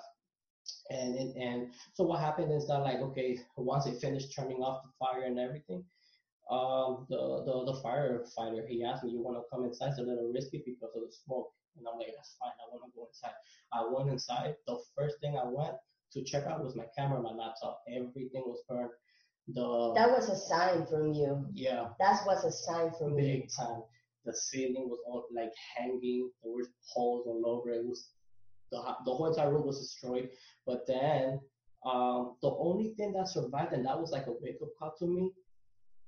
And 0.91 1.15
and, 1.17 1.37
and 1.37 1.73
so 1.95 2.05
what 2.05 2.21
happened 2.21 2.53
is 2.53 2.67
that 2.69 2.79
like 2.81 2.99
okay, 3.01 3.39
once 3.57 3.85
they 3.85 3.93
finished 3.95 4.35
turning 4.35 4.59
off 4.63 4.83
the 4.85 4.93
fire 4.99 5.25
and 5.25 5.39
everything, 5.39 5.85
um, 6.51 7.07
the 7.09 7.43
the 7.47 7.55
the 7.73 7.81
firefighter 7.85 8.67
he 8.69 8.85
asked 8.85 9.05
me, 9.05 9.13
"You 9.13 9.23
want 9.23 9.39
to 9.39 9.45
come 9.51 9.65
inside? 9.65 9.91
It's 9.91 9.99
a 9.99 10.03
little 10.03 10.31
risky 10.33 10.63
because 10.65 10.93
of 10.95 11.03
the 11.03 11.13
smoke." 11.25 11.51
And 11.77 11.87
I'm 11.89 11.99
like, 11.99 12.13
"That's 12.17 12.37
fine. 12.39 12.53
I 12.61 12.69
want 12.71 12.85
to 12.85 12.97
go 12.97 13.07
inside." 13.09 13.37
I 13.73 13.85
went 13.89 14.11
inside. 14.11 14.57
The 14.67 14.79
first 14.97 15.21
thing 15.21 15.39
I 15.39 15.45
went 15.49 15.77
to 16.15 16.25
check 16.25 16.45
out 16.47 16.65
was 16.65 16.77
my 16.77 16.87
camera, 16.97 17.21
my 17.21 17.33
laptop. 17.33 17.83
Everything 17.89 18.43
was 18.47 18.63
burned. 18.69 18.91
The 19.49 19.93
That 19.95 20.11
was 20.11 20.29
a 20.31 20.37
sign 20.37 20.87
from 20.87 21.13
you. 21.13 21.47
yeah, 21.53 21.89
That 21.99 22.23
was 22.27 22.45
a 22.45 22.53
sign 22.53 22.93
from 22.99 23.17
me. 23.17 23.41
big 23.41 23.51
time. 23.55 23.83
The 24.25 24.35
ceiling 24.35 24.89
was 24.89 25.01
all 25.07 25.27
like 25.35 25.53
hanging. 25.77 26.31
There 26.43 26.53
was 26.53 26.69
holes 26.87 27.27
all 27.27 27.43
over. 27.47 27.71
It 27.71 27.85
was 27.87 28.09
the 28.73 28.79
the 29.05 29.13
whole 29.15 29.29
entire 29.29 29.53
room 29.53 29.67
was 29.67 29.81
destroyed. 29.81 30.31
But 30.67 30.87
then 30.87 31.41
um, 31.85 32.37
the 32.41 32.49
only 32.51 32.95
thing 32.97 33.13
that 33.13 33.29
survived, 33.29 33.75
and 33.75 33.85
that 33.85 34.01
was 34.01 34.13
like 34.13 34.27
a 34.27 34.33
wake 34.41 34.57
up 34.63 34.71
call 34.79 34.95
to 35.01 35.07
me, 35.07 35.31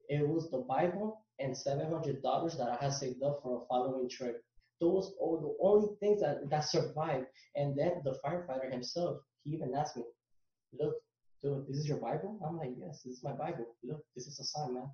it 0.08 0.26
was 0.26 0.50
the 0.50 0.58
Bible 0.66 1.20
and 1.38 1.54
seven 1.54 1.90
hundred 1.92 2.22
dollars 2.22 2.56
that 2.56 2.70
I 2.70 2.76
had 2.82 2.94
saved 2.94 3.22
up 3.22 3.40
for 3.42 3.62
a 3.62 3.66
following 3.66 4.08
trip. 4.08 4.42
Those 4.80 5.12
are 5.22 5.38
the 5.40 5.54
only 5.60 5.88
things 6.00 6.22
that 6.22 6.48
that 6.48 6.64
survived. 6.64 7.26
And 7.54 7.76
then 7.78 8.00
the 8.04 8.18
firefighter 8.24 8.72
himself, 8.72 9.18
he 9.46 9.54
even 9.56 9.74
asked 9.74 9.96
me, 9.96 10.02
"Look, 10.78 10.94
dude, 11.42 11.66
this 11.68 11.78
is 11.78 11.86
your 11.88 11.98
Bible?" 11.98 12.38
I'm 12.44 12.56
like, 12.58 12.74
"Yes, 12.76 13.02
this 13.04 13.14
is 13.18 13.22
my 13.22 13.32
Bible. 13.32 13.66
Look, 13.84 14.02
this 14.14 14.26
is 14.26 14.38
a 14.40 14.44
sign, 14.44 14.74
man. 14.74 14.90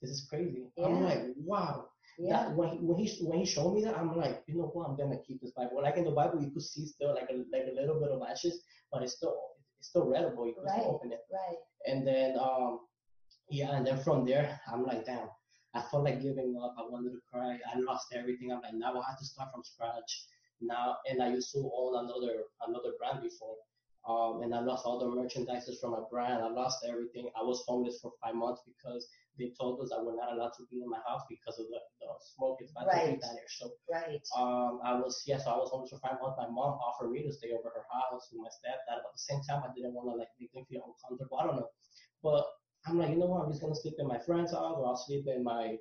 This 0.00 0.10
is 0.10 0.26
crazy." 0.30 0.62
I'm 0.82 1.02
like, 1.02 1.22
"Wow." 1.36 1.88
Yeah. 2.18 2.30
That 2.32 2.56
when 2.56 2.68
he, 2.70 2.78
when 2.78 2.98
he 3.02 3.06
when 3.26 3.38
he 3.40 3.44
showed 3.44 3.74
me 3.74 3.82
that, 3.84 3.98
I'm 3.98 4.16
like, 4.16 4.42
you 4.46 4.56
know 4.56 4.70
what? 4.72 4.88
I'm 4.88 4.96
gonna 4.96 5.18
keep 5.26 5.40
this 5.42 5.52
Bible. 5.58 5.82
Like 5.82 5.96
in 5.98 6.04
the 6.04 6.12
Bible, 6.20 6.40
you 6.40 6.50
could 6.50 6.62
see 6.62 6.86
still 6.86 7.12
like 7.14 7.28
a 7.30 7.36
like 7.52 7.66
a 7.68 7.74
little 7.78 8.00
bit 8.00 8.10
of 8.10 8.22
ashes, 8.22 8.62
but 8.90 9.02
it's 9.02 9.16
still 9.16 9.34
it's 9.78 9.88
still 9.88 10.06
readable. 10.06 10.46
You 10.46 10.54
can 10.54 10.64
Right. 10.64 10.80
still 10.80 10.94
open 10.94 11.12
it. 11.12 11.20
Right. 11.30 11.58
And 11.88 12.06
then 12.06 12.38
um 12.38 12.80
yeah, 13.50 13.76
and 13.76 13.86
then 13.86 13.98
from 13.98 14.24
there, 14.24 14.60
I'm 14.72 14.84
like, 14.84 15.04
damn. 15.04 15.28
I 15.74 15.82
felt 15.90 16.04
like 16.04 16.22
giving 16.22 16.56
up. 16.62 16.74
I 16.78 16.84
wanted 16.88 17.10
to 17.10 17.20
cry. 17.30 17.58
I 17.70 17.78
lost 17.80 18.06
everything. 18.14 18.50
I'm 18.50 18.62
like, 18.62 18.72
now 18.74 18.92
I 18.98 19.04
have 19.10 19.18
to 19.18 19.26
start 19.26 19.50
from 19.52 19.62
scratch. 19.62 20.10
Now, 20.62 20.96
and 21.08 21.22
I 21.22 21.28
used 21.36 21.52
to 21.52 21.60
own 21.78 21.92
another 22.02 22.44
another 22.66 22.92
brand 22.98 23.20
before. 23.22 23.56
Um, 24.06 24.42
and 24.42 24.54
I 24.54 24.60
lost 24.60 24.86
all 24.86 24.98
the 25.02 25.10
merchandises 25.10 25.80
from 25.80 25.90
my 25.92 26.02
brand. 26.10 26.42
I 26.42 26.48
lost 26.48 26.86
everything. 26.88 27.28
I 27.34 27.42
was 27.42 27.64
homeless 27.66 27.98
for 28.00 28.12
five 28.22 28.36
months 28.36 28.62
because 28.64 29.08
they 29.38 29.50
told 29.58 29.80
us 29.82 29.90
I 29.92 30.00
we're 30.00 30.14
not 30.14 30.32
allowed 30.32 30.54
to 30.58 30.64
be 30.70 30.80
in 30.80 30.88
my 30.88 31.00
house 31.06 31.22
because 31.28 31.58
of 31.58 31.66
the, 31.66 31.80
the 32.00 32.06
smoke. 32.22 32.58
It's 32.60 32.72
bad 32.72 32.86
to 32.86 32.86
Right. 32.86 33.04
breathe 33.06 33.20
down 33.20 33.34
here. 33.34 33.50
So 33.50 33.72
Right. 33.90 34.22
um, 34.38 34.78
I 34.84 34.94
was 34.94 35.24
yeah, 35.26 35.38
so 35.38 35.50
I 35.50 35.56
was 35.58 35.70
homeless 35.70 35.90
for 35.90 35.98
five 35.98 36.20
months. 36.22 36.38
My 36.38 36.46
mom 36.46 36.78
offered 36.78 37.10
me 37.10 37.22
to 37.24 37.32
stay 37.32 37.50
over 37.50 37.68
her 37.74 37.84
house 37.90 38.30
with 38.30 38.40
my 38.42 38.48
stepdad, 38.48 39.02
but 39.02 39.10
at 39.10 39.14
the 39.14 39.26
same 39.26 39.42
time, 39.42 39.62
I 39.66 39.74
didn't 39.74 39.92
want 39.92 40.08
to 40.14 40.16
like 40.16 40.30
make 40.38 40.52
them 40.54 40.64
feel 40.70 40.86
uncomfortable. 40.86 41.38
I 41.38 41.46
don't 41.46 41.56
know, 41.56 41.70
but 42.22 42.46
I'm 42.86 42.98
like, 42.98 43.10
you 43.10 43.18
know 43.18 43.26
what? 43.26 43.42
I'm 43.42 43.50
just 43.50 43.60
gonna 43.60 43.74
sleep 43.74 43.94
in 43.98 44.06
my 44.06 44.18
friend's 44.18 44.52
house, 44.52 44.76
or 44.78 44.86
I'll 44.86 44.96
sleep 44.96 45.26
in 45.26 45.42
my 45.42 45.76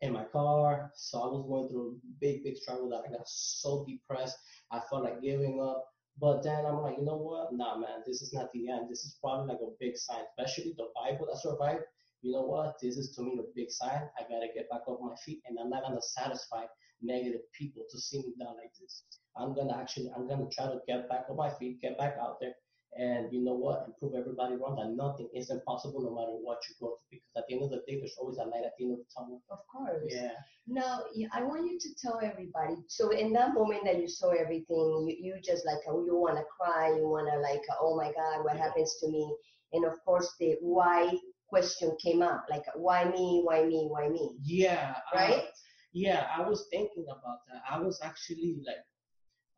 in 0.00 0.12
my 0.12 0.24
car. 0.24 0.90
So 0.94 1.20
I 1.20 1.26
was 1.26 1.44
going 1.48 1.68
through 1.68 1.98
a 1.98 1.98
big, 2.20 2.44
big 2.44 2.56
struggle 2.56 2.88
that 2.90 3.02
I 3.06 3.10
got 3.10 3.26
so 3.26 3.84
depressed. 3.88 4.36
I 4.70 4.80
felt 4.88 5.04
like 5.04 5.20
giving 5.22 5.60
up. 5.60 5.91
But 6.20 6.42
then 6.42 6.66
I'm 6.66 6.82
like, 6.82 6.98
you 6.98 7.04
know 7.04 7.16
what? 7.16 7.52
Nah, 7.52 7.78
man, 7.78 8.02
this 8.06 8.22
is 8.22 8.32
not 8.32 8.52
the 8.52 8.68
end. 8.68 8.88
This 8.88 9.04
is 9.04 9.18
probably 9.20 9.48
like 9.48 9.62
a 9.62 9.72
big 9.80 9.96
sign, 9.96 10.22
especially 10.38 10.74
the 10.76 10.88
Bible 10.94 11.26
that 11.26 11.38
survived. 11.38 11.84
You 12.22 12.32
know 12.32 12.42
what? 12.42 12.76
This 12.80 12.96
is 12.96 13.14
to 13.16 13.22
me 13.22 13.38
a 13.40 13.46
big 13.56 13.70
sign. 13.70 14.08
I 14.18 14.22
gotta 14.22 14.46
get 14.54 14.70
back 14.70 14.82
up 14.88 15.00
my 15.00 15.14
feet, 15.24 15.40
and 15.46 15.58
I'm 15.58 15.70
not 15.70 15.82
gonna 15.82 16.00
satisfy 16.00 16.64
negative 17.02 17.40
people 17.52 17.84
to 17.90 17.98
see 17.98 18.18
me 18.18 18.34
down 18.38 18.56
like 18.56 18.72
this. 18.80 19.04
I'm 19.36 19.54
gonna 19.54 19.76
actually, 19.76 20.10
I'm 20.14 20.28
gonna 20.28 20.48
try 20.52 20.66
to 20.66 20.78
get 20.86 21.08
back 21.08 21.24
on 21.28 21.36
my 21.36 21.50
feet, 21.50 21.80
get 21.80 21.98
back 21.98 22.16
out 22.20 22.38
there, 22.40 22.54
and 22.98 23.32
you 23.32 23.42
know 23.42 23.54
what? 23.54 23.84
And 23.84 23.96
prove 23.98 24.14
everybody 24.14 24.54
wrong 24.56 24.76
that 24.76 24.90
nothing 24.94 25.28
is 25.34 25.50
impossible 25.50 26.02
no 26.02 26.14
matter 26.14 26.32
what 26.32 26.58
you 26.68 26.74
go 26.78 26.98
through. 27.08 27.18
Because 27.18 27.30
at 27.36 27.44
the 27.48 27.54
end 27.54 27.64
of 27.64 27.70
the 27.70 27.82
day, 27.88 27.98
there's 27.98 28.16
always 28.20 28.36
a 28.38 28.44
light 28.44 28.64
at 28.66 28.72
the 28.78 28.84
end 28.84 28.92
of 28.92 28.98
the 28.98 29.04
tunnel. 29.16 29.42
Of 29.50 29.60
course. 29.66 30.12
Yeah. 30.12 30.32
Now, 30.66 31.04
I 31.32 31.42
want 31.42 31.70
you 31.70 31.78
to 31.78 31.88
tell 32.00 32.20
everybody. 32.22 32.76
So, 32.88 33.10
in 33.10 33.32
that 33.32 33.54
moment 33.54 33.84
that 33.84 33.98
you 33.98 34.08
saw 34.08 34.30
everything, 34.30 35.06
you, 35.08 35.16
you 35.20 35.34
just 35.42 35.64
like, 35.64 35.80
uh, 35.88 36.04
you 36.04 36.14
want 36.16 36.36
to 36.36 36.44
cry, 36.60 36.88
you 36.94 37.08
want 37.08 37.28
to, 37.32 37.38
like, 37.40 37.62
oh 37.80 37.96
my 37.96 38.12
God, 38.12 38.44
what 38.44 38.56
Yeah. 38.56 38.64
happens 38.64 38.96
to 39.00 39.08
me? 39.08 39.36
And 39.72 39.86
of 39.86 39.94
course, 40.04 40.34
the 40.38 40.56
why 40.60 41.16
question 41.48 41.94
came 42.02 42.22
up 42.22 42.46
like, 42.48 42.64
why 42.76 43.04
me, 43.04 43.42
why 43.44 43.64
me, 43.64 43.86
why 43.90 44.08
me? 44.08 44.36
Yeah. 44.42 44.94
Right? 45.14 45.44
yeah, 45.92 46.26
I 46.34 46.48
was 46.48 46.66
thinking 46.70 47.04
about 47.10 47.40
that. 47.48 47.62
I 47.68 47.78
was 47.78 48.00
actually 48.02 48.56
like, 48.66 48.76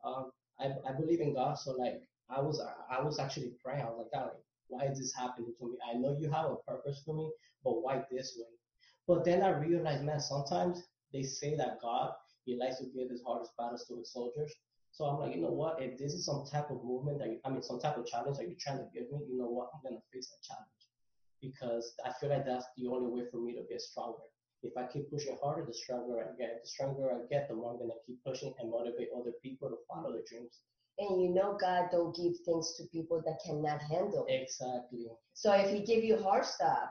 um, 0.05 0.31
I, 0.59 0.67
I 0.89 0.93
believe 0.93 1.21
in 1.21 1.35
God, 1.35 1.59
so 1.59 1.73
like 1.73 2.01
I 2.31 2.41
was 2.41 2.61
I 2.91 3.03
was 3.03 3.19
actually 3.19 3.53
praying. 3.65 3.83
I 3.83 3.91
was 3.91 3.99
like, 3.99 4.13
God, 4.13 4.31
like, 4.31 4.43
why 4.69 4.85
is 4.91 4.99
this 4.99 5.15
happening 5.15 5.53
to 5.59 5.67
me? 5.67 5.79
I 5.89 5.99
know 5.99 6.17
you 6.19 6.31
have 6.31 6.51
a 6.51 6.57
purpose 6.67 7.03
for 7.05 7.15
me, 7.15 7.31
but 7.63 7.83
why 7.83 8.03
this 8.11 8.37
way? 8.39 8.47
But 9.07 9.25
then 9.25 9.43
I 9.43 9.51
realized, 9.51 10.05
man, 10.05 10.21
sometimes 10.21 10.83
they 11.13 11.23
say 11.23 11.57
that 11.57 11.81
God 11.83 12.13
he 12.45 12.57
likes 12.57 12.79
to 12.79 12.87
give 12.87 13.11
his 13.11 13.23
hardest 13.27 13.57
battles 13.57 13.87
to 13.89 13.97
his 13.97 14.13
soldiers. 14.13 14.53
So 14.93 15.07
I'm 15.07 15.19
like, 15.19 15.35
you 15.35 15.43
know 15.43 15.51
what? 15.51 15.83
If 15.83 15.99
this 15.99 16.13
is 16.13 16.25
some 16.25 16.45
type 16.47 16.71
of 16.71 16.85
movement 16.85 17.19
that 17.19 17.29
you, 17.29 17.41
I 17.45 17.51
mean, 17.51 17.63
some 17.63 17.81
type 17.81 17.97
of 17.97 18.07
challenge 18.07 18.37
that 18.37 18.47
you're 18.47 18.61
trying 18.61 18.79
to 18.79 18.89
give 18.93 19.11
me, 19.11 19.19
you 19.27 19.39
know 19.39 19.49
what? 19.49 19.71
I'm 19.75 19.81
gonna 19.83 20.01
face 20.13 20.29
that 20.31 20.43
challenge 20.45 20.83
because 21.41 21.95
I 22.05 22.13
feel 22.21 22.31
like 22.31 22.47
that's 22.47 22.67
the 22.77 22.87
only 22.87 23.11
way 23.11 23.27
for 23.31 23.41
me 23.41 23.55
to 23.55 23.65
get 23.69 23.81
stronger. 23.81 24.23
If 24.63 24.77
I 24.77 24.87
keep 24.87 25.11
pushing 25.11 25.37
harder, 25.43 25.67
the 25.67 25.75
stronger 25.75 26.21
I 26.21 26.33
get. 26.39 26.63
The 26.63 26.69
stronger 26.69 27.11
I 27.13 27.27
get, 27.29 27.49
the 27.49 27.55
more 27.55 27.73
I'm 27.73 27.79
gonna 27.79 28.01
keep 28.07 28.23
pushing 28.25 28.55
and 28.59 28.71
motivate 28.71 29.09
other 29.17 29.33
people 29.43 29.69
to 29.69 29.77
follow 29.89 30.13
their 30.13 30.25
dreams. 30.29 30.61
And 30.99 31.21
you 31.21 31.35
know 31.35 31.59
God 31.61 31.89
don't 31.91 32.15
give 32.15 32.35
things 32.45 32.75
to 32.77 32.85
people 32.93 33.21
that 33.27 33.41
cannot 33.45 33.83
handle. 33.83 34.27
Exactly. 34.29 35.07
So 35.33 35.53
if 35.53 35.71
He 35.71 35.81
give 35.81 36.05
you 36.05 36.17
hard 36.23 36.45
stuff, 36.45 36.89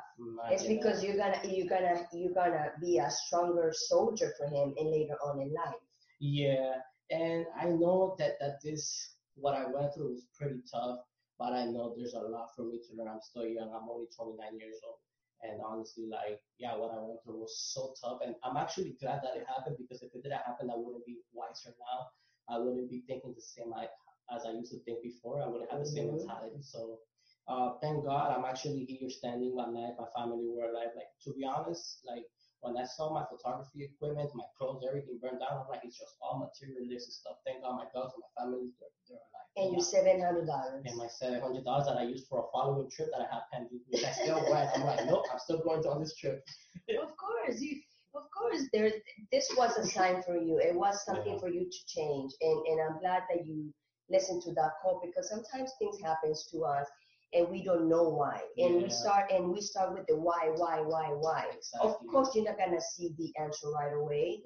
it's 0.52 0.66
because 0.66 1.04
you're 1.04 1.16
gonna 1.16 1.40
you're 1.46 1.70
gonna 1.70 2.06
you're 2.12 2.34
gonna 2.34 2.72
be 2.82 2.98
a 2.98 3.10
stronger 3.10 3.72
soldier 3.74 4.34
for 4.38 4.48
Him, 4.48 4.74
and 4.78 4.92
later 4.92 5.16
on 5.26 5.40
in 5.42 5.54
life. 5.54 5.80
Yeah, 6.20 6.76
and 7.12 7.46
I 7.58 7.66
know 7.66 8.16
that 8.20 8.34
that 8.42 8.62
this 8.62 9.16
what 9.36 9.56
I 9.56 9.66
went 9.66 9.94
through 9.94 10.12
was 10.12 10.28
pretty 10.38 10.60
tough, 10.70 11.00
but 11.40 11.54
I 11.54 11.66
know 11.66 11.94
there's 11.96 12.14
a 12.14 12.20
lot 12.20 12.50
for 12.56 12.64
me 12.64 12.80
to 12.80 12.98
learn. 12.98 13.08
I'm 13.08 13.22
still 13.22 13.48
young. 13.48 13.72
I'm 13.74 13.90
only 13.90 14.08
29 14.16 14.60
years 14.60 14.80
old, 14.86 14.98
and 15.44 15.62
honestly, 15.66 16.08
like 16.12 16.42
yeah, 16.60 16.76
what 16.76 16.92
I 16.92 17.00
went 17.00 17.24
through 17.24 17.40
was 17.40 17.58
so 17.58 17.94
tough, 18.04 18.20
and 18.26 18.36
I'm 18.44 18.58
actually 18.58 18.98
glad 19.00 19.22
that 19.24 19.38
it 19.38 19.48
happened 19.48 19.78
because 19.80 20.04
if 20.04 20.14
it 20.14 20.24
didn't 20.24 20.44
happen, 20.46 20.70
I 20.70 20.76
wouldn't 20.76 21.06
be 21.06 21.20
wiser 21.32 21.72
now. 21.80 22.12
I 22.50 22.58
wouldn't 22.60 22.90
be 22.90 23.04
thinking 23.08 23.34
the 23.36 23.42
same 23.42 23.74
I, 23.74 23.88
as 24.36 24.46
I 24.46 24.52
used 24.52 24.72
to 24.72 24.80
think 24.80 25.02
before. 25.04 25.42
I 25.42 25.48
wouldn't 25.48 25.72
have 25.72 25.80
the 25.80 25.86
same 25.86 26.10
Mhm. 26.10 26.18
mentality. 26.20 26.62
So. 26.62 27.00
Uh, 27.46 27.74
thank 27.82 28.06
God 28.06 28.32
I'm 28.32 28.46
actually 28.46 28.86
here 28.86 29.10
standing 29.10 29.52
alive. 29.52 29.96
My 30.00 30.08
family 30.16 30.48
were 30.48 30.64
alive. 30.72 30.96
Like 30.96 31.12
to 31.24 31.34
be 31.34 31.44
honest, 31.44 32.00
like 32.08 32.24
when 32.62 32.78
I 32.78 32.86
saw 32.86 33.12
my 33.14 33.26
photography 33.28 33.84
equipment, 33.84 34.30
my 34.34 34.46
clothes, 34.58 34.82
everything 34.88 35.20
burned 35.22 35.42
down, 35.42 35.60
I'm 35.60 35.68
like, 35.68 35.82
it's 35.84 36.00
just 36.00 36.16
all 36.22 36.40
materialistic 36.40 37.12
stuff. 37.12 37.36
Thank 37.46 37.64
God 37.64 37.76
my 37.76 37.88
dogs 37.94 38.14
and 38.16 38.24
my 38.24 38.32
family, 38.42 38.72
they're, 38.80 38.96
they're 39.10 39.18
alive. 39.28 39.50
And 39.58 39.74
your 39.76 39.84
seven 39.84 40.22
hundred 40.22 40.48
dollars. 40.48 40.84
and 40.88 40.96
my 40.96 41.08
seven 41.08 41.42
hundred 41.42 41.66
dollars 41.66 41.86
that 41.88 41.98
I 41.98 42.04
used 42.04 42.28
for 42.30 42.48
a 42.48 42.52
following 42.56 42.90
trip 42.90 43.10
that 43.12 43.28
I 43.28 43.34
have 43.34 43.44
pending, 43.52 43.82
which 43.90 44.06
I 44.06 44.12
still 44.14 44.40
went. 44.50 44.70
I'm 44.74 44.86
like, 44.86 45.06
nope, 45.06 45.26
I'm 45.30 45.40
still 45.40 45.60
going 45.60 45.84
on 45.86 46.00
this 46.00 46.16
trip. 46.16 46.48
Of 46.96 47.12
course, 47.18 47.60
you. 47.60 47.82
Of 48.16 48.30
course, 48.38 48.62
there. 48.72 48.92
This 49.32 49.48
was 49.58 49.78
a 49.78 49.86
sign 49.88 50.22
for 50.24 50.38
you. 50.38 50.60
It 50.60 50.76
was 50.76 51.04
something 51.06 51.34
Yeah. 51.34 51.40
for 51.40 51.50
you 51.50 51.64
to 51.70 51.86
change, 51.88 52.32
and 52.42 52.58
and 52.68 52.82
I'm 52.82 53.00
glad 53.00 53.24
that 53.30 53.46
you 53.46 53.74
listened 54.10 54.42
to 54.44 54.54
that 54.54 54.74
call 54.82 55.02
because 55.04 55.30
sometimes 55.30 55.72
things 55.80 56.00
happens 56.02 56.48
to 56.52 56.64
us 56.66 56.88
and 57.34 57.50
we 57.50 57.64
don't 57.64 57.90
know 57.90 58.10
why, 58.10 58.40
and 58.58 58.84
we 58.84 58.90
start 58.90 59.32
and 59.32 59.52
we 59.52 59.60
start 59.62 59.94
with 59.94 60.06
the 60.08 60.16
why, 60.16 60.52
why, 60.56 60.82
why, 60.82 61.08
why. 61.26 61.44
Of 61.82 61.96
course, 62.12 62.36
you're 62.36 62.46
not 62.46 62.60
gonna 62.60 62.82
see 62.94 63.16
the 63.18 63.34
answer 63.44 63.70
right 63.72 63.94
away 63.94 64.44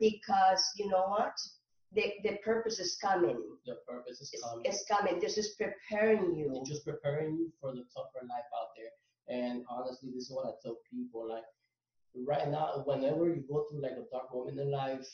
because 0.00 0.62
you 0.76 0.88
know 0.88 1.06
what, 1.08 1.32
the 1.92 2.04
the 2.22 2.36
purpose 2.44 2.78
is 2.78 2.96
coming. 3.02 3.38
the 3.66 3.76
purpose 3.88 4.20
is 4.20 4.30
It's, 4.32 4.42
coming. 4.44 4.64
it's 4.64 4.84
coming. 4.86 5.18
This 5.20 5.36
is 5.38 5.56
preparing 5.62 6.34
you. 6.36 6.52
It's 6.56 6.68
just 6.68 6.84
preparing 6.84 7.36
you 7.36 7.52
for 7.60 7.72
the 7.72 7.84
tougher 7.94 8.22
life 8.34 8.50
out 8.60 8.70
there. 8.76 8.92
And 9.38 9.64
honestly, 9.68 10.10
this 10.14 10.24
is 10.24 10.30
what 10.30 10.46
I 10.46 10.52
tell 10.62 10.76
people. 10.92 11.28
Like 11.28 11.44
right 12.26 12.48
now, 12.50 12.82
whenever 12.84 13.28
you 13.28 13.44
go 13.48 13.64
through 13.70 13.82
like 13.82 13.92
a 13.92 14.06
dark 14.10 14.32
moment 14.34 14.58
in 14.58 14.70
life, 14.70 15.06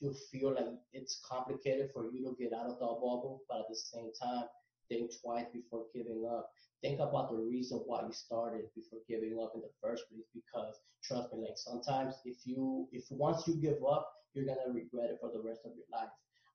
you 0.00 0.14
feel 0.30 0.54
like 0.54 0.66
it's 0.92 1.20
complicated 1.28 1.90
for 1.92 2.10
you 2.12 2.24
to 2.24 2.34
get 2.42 2.52
out 2.52 2.66
of 2.66 2.78
that 2.78 2.96
bubble, 3.02 3.42
but 3.48 3.58
at 3.60 3.64
the 3.68 3.76
same 3.76 4.10
time, 4.20 4.44
think 4.88 5.10
twice 5.22 5.46
before 5.52 5.84
giving 5.94 6.24
up. 6.30 6.48
Think 6.82 6.98
about 7.00 7.30
the 7.30 7.36
reason 7.36 7.82
why 7.86 8.02
you 8.06 8.12
started 8.12 8.62
before 8.74 9.00
giving 9.08 9.38
up 9.42 9.52
in 9.54 9.60
the 9.60 9.70
first 9.82 10.04
place. 10.10 10.24
Because 10.34 10.74
trust 11.04 11.32
me, 11.32 11.40
like 11.40 11.56
sometimes 11.56 12.14
if 12.24 12.36
you 12.44 12.88
if 12.92 13.04
once 13.10 13.46
you 13.46 13.54
give 13.60 13.78
up, 13.88 14.06
you're 14.34 14.46
gonna 14.46 14.72
regret 14.72 15.10
it 15.10 15.18
for 15.20 15.30
the 15.32 15.40
rest 15.40 15.60
of 15.64 15.72
your 15.76 15.86
life. 15.92 16.08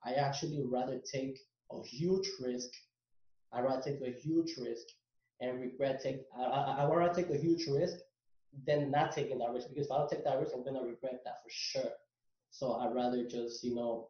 I 0.04 0.14
actually 0.14 0.62
rather 0.66 1.00
take 1.12 1.38
a 1.72 1.82
huge 1.84 2.28
risk. 2.40 2.70
I 3.54 3.62
rather 3.62 3.82
take 3.82 4.02
a 4.02 4.12
huge 4.12 4.54
risk 4.58 4.86
and 5.42 5.60
regret 5.60 6.02
take. 6.02 6.22
I 6.38 6.44
I, 6.44 6.60
I 6.84 6.94
rather 6.94 7.14
take 7.14 7.30
a 7.30 7.38
huge 7.40 7.68
risk 7.68 7.98
than 8.66 8.92
not 8.92 9.12
taking 9.12 9.40
that 9.40 9.52
risk 9.52 9.70
because 9.70 9.88
if 9.88 9.92
I 9.92 9.98
don't 9.98 10.10
take 10.10 10.24
that 10.24 10.40
risk, 10.40 10.54
I'm 10.56 10.64
gonna 10.64 10.84
regret 10.84 11.22
that 11.26 11.44
for 11.44 11.50
sure. 11.50 11.92
So 12.50 12.74
I'd 12.76 12.94
rather 12.96 13.28
just 13.28 13.64
you 13.64 13.76
know 13.76 14.10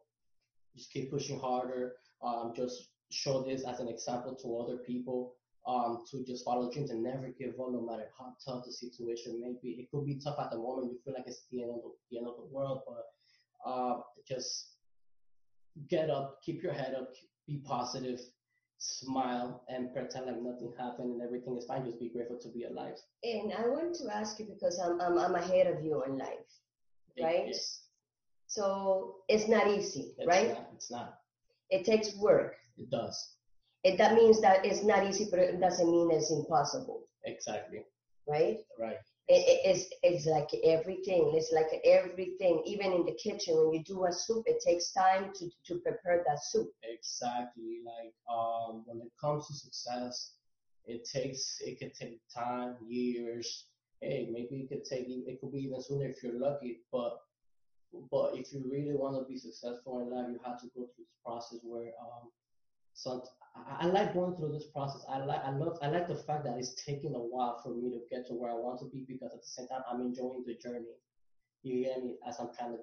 just 0.76 0.92
keep 0.92 1.10
pushing 1.10 1.38
harder. 1.40 1.94
Um, 2.22 2.52
just 2.54 2.90
show 3.10 3.42
this 3.42 3.64
as 3.64 3.80
an 3.80 3.88
example 3.88 4.34
to 4.42 4.58
other 4.58 4.78
people. 4.78 5.34
Um, 5.66 6.04
to 6.12 6.24
just 6.24 6.44
follow 6.44 6.70
dreams 6.70 6.92
and 6.92 7.02
never 7.02 7.34
give 7.36 7.58
up, 7.58 7.72
no 7.72 7.80
matter 7.80 8.04
how 8.16 8.34
tough 8.44 8.64
the 8.64 8.72
situation 8.72 9.40
may 9.40 9.54
be. 9.60 9.70
It 9.80 9.90
could 9.90 10.06
be 10.06 10.14
tough 10.14 10.36
at 10.38 10.52
the 10.52 10.58
moment. 10.58 10.92
You 10.92 10.98
feel 11.04 11.14
like 11.14 11.26
it's 11.26 11.42
the 11.50 11.60
end 11.62 11.72
of 11.72 11.82
the, 11.82 11.90
the 12.08 12.18
end 12.18 12.28
of 12.28 12.36
the 12.36 12.46
world, 12.54 12.82
but 12.86 13.68
uh, 13.68 14.00
just 14.28 14.76
get 15.90 16.08
up, 16.08 16.38
keep 16.44 16.62
your 16.62 16.72
head 16.72 16.94
up, 16.94 17.08
be 17.48 17.58
positive, 17.64 18.20
smile, 18.78 19.64
and 19.68 19.92
pretend 19.94 20.26
like 20.26 20.40
nothing 20.42 20.72
happened 20.78 21.12
and 21.12 21.22
everything 21.22 21.56
is 21.56 21.64
fine. 21.66 21.84
Just 21.84 21.98
be 22.00 22.08
grateful 22.10 22.38
to 22.40 22.48
be 22.50 22.64
alive. 22.64 22.94
And 23.24 23.52
I 23.52 23.66
want 23.68 23.94
to 23.96 24.14
ask 24.14 24.38
you 24.38 24.46
because 24.46 24.78
I'm 24.78 25.00
I'm, 25.00 25.18
I'm 25.18 25.34
ahead 25.34 25.66
of 25.66 25.82
you 25.84 26.02
in 26.04 26.18
life, 26.18 26.50
right? 27.20 27.48
It's, 27.48 27.82
So 28.46 29.16
it's 29.28 29.48
not 29.48 29.66
easy, 29.68 30.14
it's 30.18 30.26
right? 30.26 30.48
Not, 30.48 30.70
it's 30.74 30.90
not. 30.90 31.14
It 31.70 31.84
takes 31.84 32.14
work. 32.16 32.54
It 32.78 32.90
does. 32.90 33.16
It, 33.82 33.98
that 33.98 34.14
means 34.14 34.40
that 34.40 34.64
it's 34.64 34.82
not 34.82 35.04
easy, 35.06 35.26
but 35.30 35.40
it 35.40 35.60
doesn't 35.60 35.90
mean 35.90 36.10
it's 36.10 36.30
impossible, 36.30 37.00
Exactly. 37.24 37.80
right? 38.28 38.56
Right. 38.78 38.96
It, 39.28 39.42
it- 39.48 39.62
it's, 39.70 39.86
it's 40.02 40.26
like 40.26 40.50
everything. 40.64 41.32
It's 41.34 41.52
like 41.52 41.70
everything. 41.84 42.62
Even 42.66 42.92
in 42.92 43.04
the 43.04 43.14
kitchen, 43.14 43.56
when 43.58 43.72
you 43.72 43.82
do 43.84 44.04
a 44.06 44.12
soup, 44.12 44.44
it 44.46 44.62
takes 44.64 44.92
time 44.92 45.32
to, 45.34 45.50
to 45.66 45.80
prepare 45.80 46.22
that 46.26 46.42
soup. 46.42 46.68
Exactly. 46.82 47.80
Like 47.84 48.14
um, 48.30 48.82
when 48.86 49.00
it 49.00 49.12
comes 49.20 49.46
to 49.48 49.54
success, 49.54 50.34
it 50.86 51.04
takes 51.04 51.58
it 51.60 51.78
could 51.78 51.94
take 51.94 52.20
time, 52.34 52.76
years. 52.88 53.66
Hey, 54.00 54.28
maybe 54.30 54.62
it 54.62 54.68
could 54.68 54.84
take 54.84 55.06
it 55.08 55.40
could 55.40 55.52
be 55.52 55.60
even 55.60 55.80
sooner 55.82 56.06
if 56.06 56.22
you're 56.22 56.38
lucky. 56.38 56.80
But 56.92 57.18
but 58.10 58.34
if 58.36 58.52
you 58.52 58.62
really 58.70 58.94
want 58.94 59.16
to 59.18 59.24
be 59.30 59.38
successful 59.38 60.00
in 60.00 60.10
life, 60.10 60.26
you 60.30 60.38
have 60.44 60.60
to 60.60 60.66
go 60.76 60.82
through 60.86 61.04
this 61.04 61.14
process 61.24 61.60
where 61.62 61.92
um, 62.00 62.30
some 62.96 63.20
I, 63.54 63.84
I 63.84 63.86
like 63.86 64.14
going 64.14 64.34
through 64.36 64.52
this 64.52 64.66
process. 64.74 65.04
I 65.08 65.18
like 65.18 65.44
I 65.44 65.50
love 65.50 65.78
I 65.82 65.88
like 65.88 66.08
the 66.08 66.16
fact 66.16 66.44
that 66.44 66.58
it's 66.58 66.74
taking 66.84 67.14
a 67.14 67.18
while 67.18 67.60
for 67.62 67.74
me 67.74 67.90
to 67.90 68.00
get 68.10 68.26
to 68.26 68.34
where 68.34 68.50
I 68.50 68.54
want 68.54 68.80
to 68.80 68.86
be 68.86 69.04
because 69.06 69.32
at 69.32 69.42
the 69.42 69.46
same 69.46 69.68
time 69.68 69.82
I'm 69.90 70.00
enjoying 70.00 70.44
the 70.46 70.54
journey. 70.54 70.96
You 71.62 71.84
get 71.84 72.02
me? 72.02 72.16
As 72.26 72.40
I'm 72.40 72.48
trying 72.56 72.72
to 72.72 72.78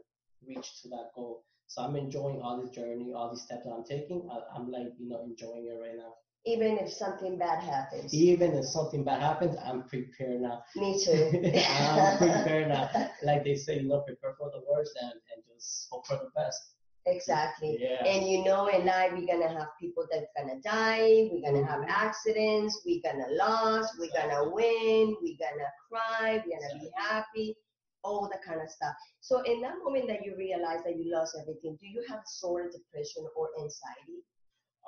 reach 0.47 0.81
to 0.81 0.89
that 0.89 1.09
goal. 1.15 1.43
So 1.67 1.81
I'm 1.81 1.95
enjoying 1.95 2.41
all 2.41 2.61
this 2.61 2.69
journey, 2.69 3.11
all 3.15 3.29
these 3.29 3.41
steps 3.41 3.63
that 3.65 3.71
I'm 3.71 3.83
taking. 3.83 4.27
I, 4.31 4.55
I'm 4.55 4.69
like, 4.69 4.93
you 4.99 5.09
know, 5.09 5.23
enjoying 5.23 5.65
it 5.65 5.79
right 5.81 5.97
now. 5.97 6.13
Even 6.45 6.77
if 6.77 6.91
something 6.91 7.37
bad 7.37 7.63
happens. 7.63 8.13
Even 8.13 8.53
if 8.53 8.65
something 8.65 9.03
bad 9.03 9.21
happens, 9.21 9.55
I'm 9.65 9.83
prepared 9.83 10.41
now. 10.41 10.61
Me 10.75 11.01
too. 11.01 11.31
I'm 11.69 12.17
prepared 12.17 12.67
now. 12.67 12.89
Like 13.23 13.45
they 13.45 13.55
say, 13.55 13.79
you 13.79 13.87
know, 13.87 14.01
prepare 14.01 14.35
for 14.37 14.51
the 14.51 14.61
worst 14.69 14.91
and, 15.01 15.13
and 15.13 15.43
just 15.55 15.87
hope 15.89 16.05
for 16.05 16.17
the 16.17 16.29
best. 16.35 16.72
Exactly. 17.05 17.77
Yeah. 17.81 18.03
And 18.05 18.25
you 18.27 18.43
know, 18.45 18.67
in 18.67 18.85
life, 18.85 19.11
we're 19.13 19.27
gonna 19.27 19.51
have 19.57 19.67
people 19.79 20.05
that's 20.11 20.31
gonna 20.37 20.59
die. 20.61 21.29
We're 21.31 21.41
gonna 21.51 21.65
have 21.65 21.81
Mhm. 21.81 21.89
accidents. 21.89 22.81
We're 22.85 23.01
gonna 23.03 23.27
lose. 23.27 23.89
We're 23.99 24.11
gonna 24.13 24.49
win. 24.49 25.15
We're 25.21 25.37
gonna 25.37 25.69
cry. 25.89 26.41
We're 26.45 26.59
gonna 26.59 26.79
be 26.79 26.91
happy. 26.95 27.57
all 28.05 28.27
that 28.27 28.41
kind 28.43 28.61
of 28.61 28.69
stuff. 28.69 28.93
So 29.21 29.39
in 29.43 29.61
that 29.61 29.75
moment 29.81 30.09
that 30.09 30.25
you 30.25 30.35
realize 30.35 30.83
that 30.83 30.97
you 30.97 31.09
lost 31.09 31.37
everything, 31.39 31.77
do 31.79 31.87
you 31.87 32.03
have 32.09 32.19
sort 32.25 32.65
of 32.65 32.73
depression 32.73 33.25
or 33.33 33.47
anxiety? 33.57 34.19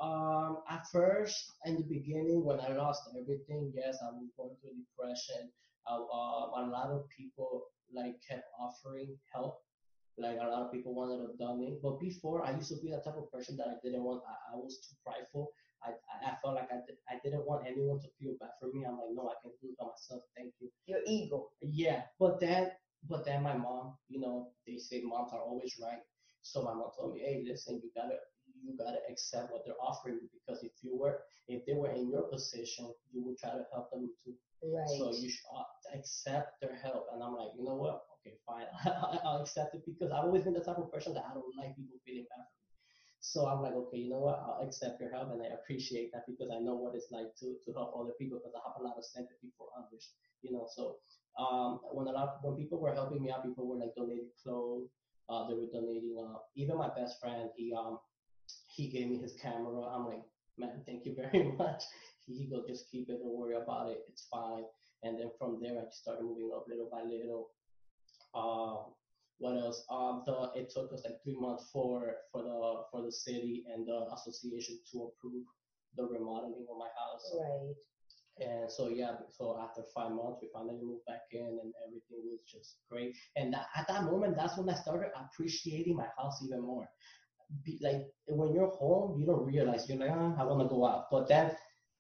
Um, 0.02 0.62
at 0.70 0.84
first, 0.92 1.54
in 1.64 1.78
the 1.78 1.84
beginning, 1.84 2.44
when 2.44 2.60
I 2.60 2.74
lost 2.74 3.04
everything, 3.18 3.72
yes, 3.74 3.98
I 4.04 4.12
was 4.12 4.28
going 4.36 4.58
through 4.60 4.76
depression. 4.84 5.50
Uh, 5.90 6.04
uh, 6.04 6.44
a 6.60 6.64
lot 6.68 6.90
of 6.92 7.08
people 7.18 7.64
like 7.94 8.16
kept 8.28 8.44
offering 8.60 9.18
help. 9.34 9.64
Like 10.18 10.38
a 10.42 10.48
lot 10.48 10.64
of 10.64 10.72
people 10.72 10.96
wanted 10.96 11.20
to 11.28 11.36
dump 11.38 11.60
me, 11.60 11.78
but 11.84 12.00
before 12.00 12.46
I 12.46 12.56
used 12.56 12.70
to 12.70 12.80
be 12.82 12.90
that 12.92 13.04
type 13.04 13.18
of 13.18 13.32
person 13.32 13.58
that 13.58 13.68
I 13.68 13.76
didn't 13.84 14.04
want. 14.04 14.24
I, 14.24 14.54
I 14.54 14.56
was 14.56 14.80
too 14.80 14.96
prideful. 15.04 15.52
I, 15.84 15.92
I 16.26 16.36
felt 16.42 16.56
like 16.56 16.70
I, 16.72 16.80
did, 16.88 16.96
I 17.10 17.20
didn't 17.24 17.46
want 17.46 17.68
anyone 17.68 18.00
to 18.00 18.08
feel 18.18 18.34
bad 18.40 18.56
for 18.60 18.72
me. 18.72 18.86
I'm 18.86 18.96
like, 18.96 19.14
no, 19.14 19.28
I 19.28 19.36
can 19.44 19.52
do 19.62 19.70
it 19.70 19.78
by 19.78 19.86
myself. 19.86 20.24
Thank 20.36 20.54
you. 20.60 20.72
Your 20.88 21.00
ego. 21.06 21.50
Yeah, 21.62 22.04
but 22.18 22.40
then, 22.40 22.72
but 23.10 23.26
then 23.26 23.44
my 23.44 23.56
mom, 23.56 23.96
you 24.08 24.20
know, 24.20 24.52
they 24.66 24.78
say 24.78 25.04
moms 25.04 25.34
are 25.34 25.42
always 25.42 25.76
right. 25.82 26.00
So 26.42 26.64
my 26.64 26.74
mom 26.74 26.90
told 26.98 27.14
me, 27.14 27.22
hey, 27.22 27.44
listen, 27.46 27.82
you 27.84 27.90
gotta 27.96 28.18
you 28.64 28.76
gotta 28.78 28.98
accept 29.10 29.52
what 29.52 29.62
they're 29.66 29.82
offering 29.82 30.20
you 30.22 30.30
because 30.34 30.64
if 30.64 30.72
you 30.82 30.98
were 30.98 31.20
if 31.48 31.66
they 31.66 31.74
were 31.74 31.92
in 31.92 32.10
your 32.10 32.24
position, 32.24 32.94
you 33.12 33.24
would 33.26 33.38
try 33.38 33.52
to 33.52 33.66
help 33.74 33.92
them 33.92 34.10
too. 34.24 34.34
Right. 34.64 34.88
So 34.98 35.12
you 35.14 35.30
should 35.30 35.46
uh, 35.56 35.98
accept 35.98 36.62
their 36.62 36.76
help. 36.82 37.08
And 37.14 37.22
I'm 37.22 37.36
like, 37.36 37.50
you 37.58 37.64
know 37.66 37.76
what? 37.76 38.02
I'll 39.26 39.42
accept 39.42 39.76
it 39.76 39.84
because 39.86 40.12
I've 40.12 40.26
always 40.26 40.44
been 40.44 40.54
the 40.54 40.64
type 40.64 40.78
of 40.78 40.92
person 40.92 41.14
that 41.16 41.26
I 41.30 41.34
don't 41.34 41.56
like 41.58 41.76
people 41.76 41.98
feeling 42.06 42.26
bad 42.30 42.46
for 42.46 42.60
me. 42.66 42.76
So 43.22 43.48
I'm 43.48 43.62
like, 43.62 43.74
okay, 43.74 43.98
you 43.98 44.10
know 44.10 44.20
what? 44.20 44.40
I'll 44.40 44.62
accept 44.66 45.00
your 45.02 45.12
help, 45.12 45.32
and 45.32 45.42
I 45.42 45.56
appreciate 45.56 46.12
that 46.14 46.26
because 46.28 46.52
I 46.54 46.60
know 46.60 46.76
what 46.76 46.96
it's 46.96 47.10
like 47.12 47.34
to 47.42 47.56
to 47.66 47.70
help 47.74 47.94
other 47.98 48.14
people 48.20 48.38
because 48.40 48.54
I 48.54 48.62
have 48.68 48.80
a 48.80 48.86
lot 48.86 48.98
of 48.98 49.06
sympathy 49.06 49.52
for 49.58 49.68
others. 49.78 50.14
You 50.42 50.54
know, 50.54 50.68
so 50.70 50.98
um, 51.40 51.80
when 51.92 52.08
a 52.08 52.12
lot 52.12 52.38
when 52.44 52.56
people 52.56 52.80
were 52.80 52.94
helping 52.94 53.24
me 53.24 53.32
out, 53.32 53.44
people 53.44 53.68
were 53.68 53.78
like 53.78 53.96
donating 53.96 54.30
clothes. 54.44 54.90
Uh, 55.30 55.48
they 55.48 55.56
were 55.56 55.72
donating. 55.74 56.16
Uh, 56.22 56.38
even 56.56 56.78
my 56.78 56.90
best 56.94 57.20
friend, 57.20 57.50
he 57.58 57.74
um 57.74 57.98
he 58.76 58.90
gave 58.90 59.10
me 59.10 59.18
his 59.18 59.34
camera. 59.42 59.82
I'm 59.82 60.06
like, 60.06 60.24
man, 60.58 60.82
thank 60.86 61.06
you 61.06 61.16
very 61.16 61.52
much. 61.58 61.84
He 62.28 62.48
goes, 62.48 62.66
just 62.68 62.90
keep 62.92 63.10
it, 63.10 63.20
don't 63.22 63.38
worry 63.38 63.56
about 63.56 63.90
it, 63.90 64.00
it's 64.10 64.28
fine. 64.32 64.64
And 65.04 65.20
then 65.20 65.30
from 65.38 65.60
there, 65.62 65.78
I 65.78 65.86
started 65.92 66.24
moving 66.24 66.50
up 66.56 66.66
little 66.68 66.90
by 66.92 67.04
little. 67.04 67.50
Um, 68.36 68.94
what 69.40 69.58
else? 69.58 69.84
Um, 69.90 70.24
the 70.26 70.52
it 70.56 70.70
took 70.74 70.92
us 70.94 71.04
like 71.04 71.22
three 71.24 71.38
months 71.40 71.70
for 71.72 72.16
for 72.32 72.44
the 72.44 72.84
for 72.92 73.02
the 73.02 73.12
city 73.12 73.66
and 73.74 73.88
the 73.88 74.08
association 74.14 74.80
to 74.92 75.12
approve 75.12 75.44
the 75.98 76.04
remodeling 76.04 76.66
of 76.70 76.78
my 76.78 76.90
house. 77.00 77.34
Right. 77.34 77.76
And 78.38 78.70
so 78.70 78.90
yeah, 78.90 79.14
so 79.30 79.58
after 79.62 79.82
five 79.96 80.12
months, 80.12 80.40
we 80.42 80.50
finally 80.54 80.80
moved 80.84 81.06
back 81.08 81.24
in, 81.32 81.48
and 81.48 81.74
everything 81.88 82.20
was 82.28 82.42
just 82.46 82.80
great. 82.92 83.16
And 83.38 83.54
that, 83.54 83.68
at 83.76 83.88
that 83.88 84.04
moment, 84.04 84.36
that's 84.36 84.58
when 84.58 84.70
I 84.70 84.76
started 84.76 85.12
appreciating 85.16 85.96
my 85.96 86.08
house 86.18 86.44
even 86.44 86.62
more 86.62 86.90
be, 87.64 87.80
like 87.82 88.02
when 88.28 88.54
you're 88.54 88.70
home, 88.70 89.20
you 89.20 89.26
don't 89.26 89.46
realize 89.46 89.88
you're 89.88 89.98
like, 89.98 90.12
oh, 90.12 90.36
I 90.38 90.44
want 90.44 90.62
to 90.62 90.68
go 90.68 90.86
out. 90.86 91.06
But 91.12 91.28
then 91.28 91.52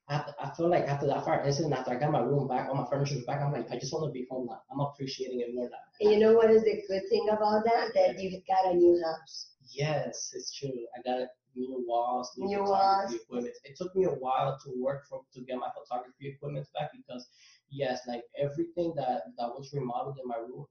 after, 0.10 0.34
I 0.40 0.52
feel 0.56 0.70
like 0.70 0.84
after 0.84 1.08
that 1.08 1.26
fire 1.26 1.44
incident, 1.44 1.74
after 1.74 1.92
I 1.92 2.00
got 2.00 2.12
my 2.12 2.20
room 2.20 2.48
back, 2.48 2.70
all 2.70 2.76
my 2.76 2.86
furniture 2.90 3.16
back, 3.26 3.42
I'm 3.42 3.52
like, 3.52 3.72
I 3.72 3.80
just 3.80 3.92
want 3.92 4.06
to 4.08 4.12
be 4.12 4.28
home 4.30 4.48
now. 4.48 4.62
I'm 4.72 4.80
appreciating 4.80 5.40
it 5.40 5.54
more 5.54 5.70
now. 5.70 5.78
And 6.02 6.12
you 6.12 6.20
know 6.20 6.34
what 6.34 6.52
is 6.52 6.64
the 6.64 6.82
good 6.88 7.02
thing 7.10 7.28
about 7.30 7.64
that? 7.66 7.92
That 7.96 8.20
you 8.20 8.40
got 8.48 8.72
a 8.72 8.76
new 8.76 9.02
house. 9.04 9.52
Yes, 9.74 10.32
it's 10.36 10.54
true. 10.56 10.70
I 10.96 11.02
got 11.02 11.28
new 11.56 11.84
walls, 11.88 12.32
new, 12.38 12.48
New 12.48 12.66
photography 12.66 13.16
equipment. 13.16 13.56
It 13.64 13.76
took 13.78 13.96
me 13.96 14.06
a 14.06 14.10
while 14.10 14.60
to 14.64 14.74
work 14.78 15.06
for 15.10 15.22
to 15.34 15.42
get 15.42 15.58
my 15.58 15.70
photography 15.74 16.30
equipment 16.30 16.68
back 16.78 16.92
because 16.96 17.28
yes, 17.72 18.02
like 18.08 18.24
everything 18.38 18.94
that 18.98 19.24
that 19.38 19.48
was 19.48 19.72
remodeled 19.74 20.20
in 20.22 20.28
my 20.28 20.38
room, 20.38 20.66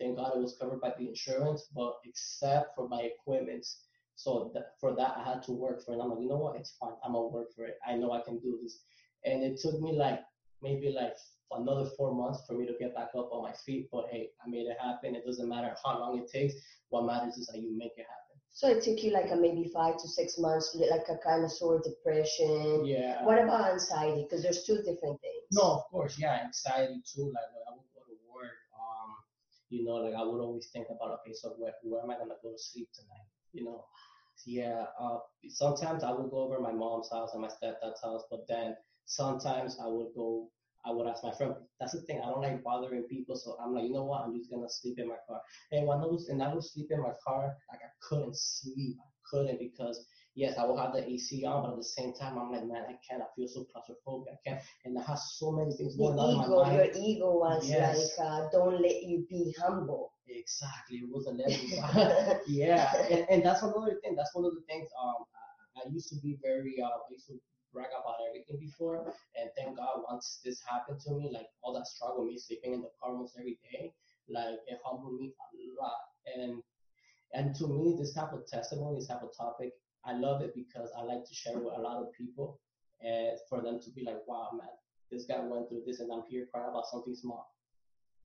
thank 0.00 0.16
God 0.16 0.32
it 0.34 0.40
was 0.40 0.56
covered 0.58 0.80
by 0.80 0.94
the 0.98 1.08
insurance, 1.08 1.68
but 1.74 1.94
except 2.04 2.74
for 2.74 2.88
my 2.88 3.02
equipment. 3.02 3.66
So 4.16 4.50
that, 4.54 4.72
for 4.80 4.96
that, 4.96 5.14
I 5.18 5.22
had 5.22 5.42
to 5.44 5.52
work 5.52 5.84
for 5.84 5.94
it. 5.94 6.00
I'm 6.00 6.10
like, 6.10 6.20
you 6.20 6.28
know 6.28 6.38
what? 6.38 6.56
It's 6.56 6.74
fine. 6.80 6.94
I'm 7.04 7.12
gonna 7.12 7.28
work 7.28 7.54
for 7.54 7.66
it. 7.66 7.78
I 7.86 7.94
know 7.94 8.12
I 8.12 8.22
can 8.22 8.38
do 8.38 8.58
this. 8.62 8.80
And 9.24 9.42
it 9.42 9.60
took 9.60 9.80
me 9.80 9.92
like 9.92 10.20
maybe 10.62 10.90
like 10.90 11.14
another 11.52 11.88
four 11.96 12.14
months 12.14 12.42
for 12.46 12.54
me 12.54 12.66
to 12.66 12.72
get 12.80 12.94
back 12.94 13.10
up 13.16 13.28
on 13.30 13.42
my 13.42 13.52
feet. 13.52 13.88
But 13.92 14.06
hey, 14.10 14.30
I 14.44 14.48
made 14.48 14.66
it 14.66 14.78
happen. 14.82 15.14
It 15.14 15.24
doesn't 15.26 15.48
matter 15.48 15.74
how 15.84 16.00
long 16.00 16.18
it 16.18 16.30
takes. 16.32 16.54
What 16.88 17.04
matters 17.04 17.36
is 17.36 17.46
that 17.48 17.60
you 17.60 17.76
make 17.76 17.92
it 17.96 18.06
happen. 18.08 18.40
So 18.56 18.68
it 18.68 18.82
took 18.82 19.04
you 19.04 19.12
like 19.12 19.30
a 19.30 19.36
maybe 19.36 19.70
five 19.72 19.98
to 19.98 20.08
six 20.08 20.38
months, 20.38 20.74
like 20.74 21.04
a 21.10 21.18
kind 21.18 21.44
of 21.44 21.52
sort 21.52 21.76
of 21.76 21.84
depression. 21.84 22.86
Yeah. 22.86 23.22
What 23.22 23.38
about 23.38 23.70
anxiety? 23.70 24.22
Because 24.22 24.42
there's 24.42 24.64
two 24.64 24.78
different 24.78 25.20
things. 25.20 25.44
No, 25.52 25.76
of 25.76 25.84
course, 25.90 26.18
yeah, 26.18 26.40
anxiety 26.42 27.02
too. 27.04 27.28
Like 27.36 27.52
when 27.52 27.62
I 27.68 27.76
would 27.76 27.84
go 27.92 28.00
to 28.08 28.16
work, 28.32 28.56
um, 28.72 29.12
you 29.68 29.84
know, 29.84 29.96
like 29.96 30.14
I 30.14 30.24
would 30.24 30.40
always 30.40 30.68
think 30.72 30.86
about, 30.88 31.20
okay, 31.20 31.34
so 31.34 31.50
where, 31.58 31.74
where 31.82 32.02
am 32.02 32.10
I 32.10 32.16
gonna 32.16 32.40
go 32.42 32.52
to 32.52 32.58
sleep 32.58 32.88
tonight? 32.94 33.28
You 33.56 33.64
know, 33.64 33.84
yeah. 34.46 34.84
Uh, 35.00 35.18
sometimes 35.48 36.04
I 36.04 36.10
would 36.12 36.30
go 36.30 36.38
over 36.44 36.60
my 36.60 36.72
mom's 36.72 37.10
house 37.10 37.30
and 37.32 37.42
my 37.42 37.48
stepdad's 37.48 38.02
house, 38.02 38.22
but 38.30 38.40
then 38.48 38.76
sometimes 39.06 39.78
I 39.82 39.86
would 39.88 40.08
go. 40.14 40.50
I 40.84 40.90
would 40.92 41.08
ask 41.08 41.24
my 41.24 41.32
friend. 41.32 41.54
That's 41.80 41.94
the 41.94 42.02
thing. 42.02 42.20
I 42.22 42.26
don't 42.30 42.42
like 42.42 42.62
bothering 42.62 43.04
people, 43.04 43.34
so 43.34 43.56
I'm 43.60 43.74
like, 43.74 43.84
you 43.84 43.92
know 43.92 44.04
what? 44.04 44.22
I'm 44.22 44.36
just 44.36 44.50
gonna 44.50 44.68
sleep 44.68 44.98
in 44.98 45.08
my 45.08 45.16
car. 45.28 45.40
And 45.72 45.86
when 45.86 45.98
I 45.98 46.06
was 46.06 46.28
and 46.28 46.42
I 46.42 46.52
would 46.54 46.62
sleep 46.62 46.88
in 46.90 47.00
my 47.02 47.14
car, 47.26 47.56
like 47.70 47.80
I 47.82 47.90
couldn't 48.06 48.36
sleep. 48.36 48.96
I 49.00 49.08
couldn't 49.28 49.58
because 49.58 50.06
yes, 50.36 50.56
I 50.58 50.64
will 50.64 50.76
have 50.76 50.92
the 50.92 51.02
AC 51.08 51.44
on, 51.44 51.62
but 51.64 51.70
at 51.72 51.76
the 51.78 51.82
same 51.84 52.12
time, 52.14 52.38
I'm 52.38 52.52
like, 52.52 52.66
man, 52.66 52.84
I 52.88 52.94
can't. 53.08 53.22
I 53.22 53.26
feel 53.34 53.48
so 53.48 53.66
claustrophobic. 53.74 54.26
I 54.32 54.38
can't. 54.48 54.62
And 54.84 54.96
I 54.98 55.02
have 55.02 55.18
so 55.18 55.50
many 55.50 55.72
things 55.74 55.96
The 55.96 56.04
going 56.04 56.18
on 56.20 56.30
in 56.44 56.50
my 56.50 56.62
mind. 56.62 56.74
your 56.76 56.88
ego 56.94 57.38
was 57.38 57.68
Yes. 57.68 58.16
like, 58.18 58.28
uh, 58.28 58.48
don't 58.52 58.80
let 58.80 59.02
you 59.02 59.26
be 59.28 59.54
humble. 59.58 60.12
Exactly. 60.36 60.98
It 60.98 61.08
was 61.10 61.26
a 61.26 61.30
level. 61.32 62.40
yeah, 62.46 62.92
and, 63.10 63.26
and 63.30 63.44
that's 63.44 63.62
another 63.62 63.96
thing. 64.02 64.14
That's 64.16 64.34
one 64.34 64.44
of 64.44 64.54
the 64.54 64.62
things. 64.68 64.88
Um, 65.02 65.24
I, 65.76 65.80
I 65.80 65.92
used 65.92 66.08
to 66.10 66.16
be 66.16 66.38
very. 66.42 66.76
Uh, 66.82 66.86
I 66.88 67.10
used 67.10 67.26
to 67.28 67.40
brag 67.72 67.88
about 67.88 68.16
everything 68.28 68.58
before, 68.60 69.12
and 69.36 69.50
thank 69.56 69.76
God 69.76 70.02
once 70.08 70.40
this 70.44 70.60
happened 70.68 71.00
to 71.06 71.12
me, 71.12 71.30
like 71.32 71.46
all 71.62 71.72
that 71.74 71.86
struggle, 71.86 72.24
me 72.24 72.38
sleeping 72.38 72.74
in 72.74 72.80
the 72.82 72.88
car 73.00 73.12
almost 73.12 73.36
every 73.38 73.58
day, 73.72 73.92
like 74.28 74.58
it 74.66 74.78
humbled 74.84 75.18
me 75.18 75.32
a 75.32 75.82
lot. 75.82 76.00
And 76.36 76.62
and 77.32 77.54
to 77.56 77.66
me, 77.66 77.96
this 77.98 78.14
type 78.14 78.32
of 78.32 78.46
testimony, 78.46 78.96
this 78.96 79.08
type 79.08 79.22
of 79.22 79.36
topic, 79.36 79.72
I 80.04 80.14
love 80.14 80.42
it 80.42 80.54
because 80.54 80.90
I 80.96 81.02
like 81.02 81.24
to 81.24 81.34
share 81.34 81.58
with 81.58 81.74
a 81.76 81.80
lot 81.80 82.02
of 82.02 82.12
people, 82.12 82.60
and 83.00 83.38
for 83.48 83.62
them 83.62 83.80
to 83.82 83.90
be 83.90 84.04
like, 84.04 84.20
wow, 84.26 84.50
man, 84.52 84.68
this 85.10 85.24
guy 85.24 85.40
went 85.40 85.68
through 85.68 85.82
this, 85.86 86.00
and 86.00 86.12
I'm 86.12 86.22
here 86.28 86.46
crying 86.52 86.68
about 86.70 86.86
something 86.86 87.14
small. 87.14 87.55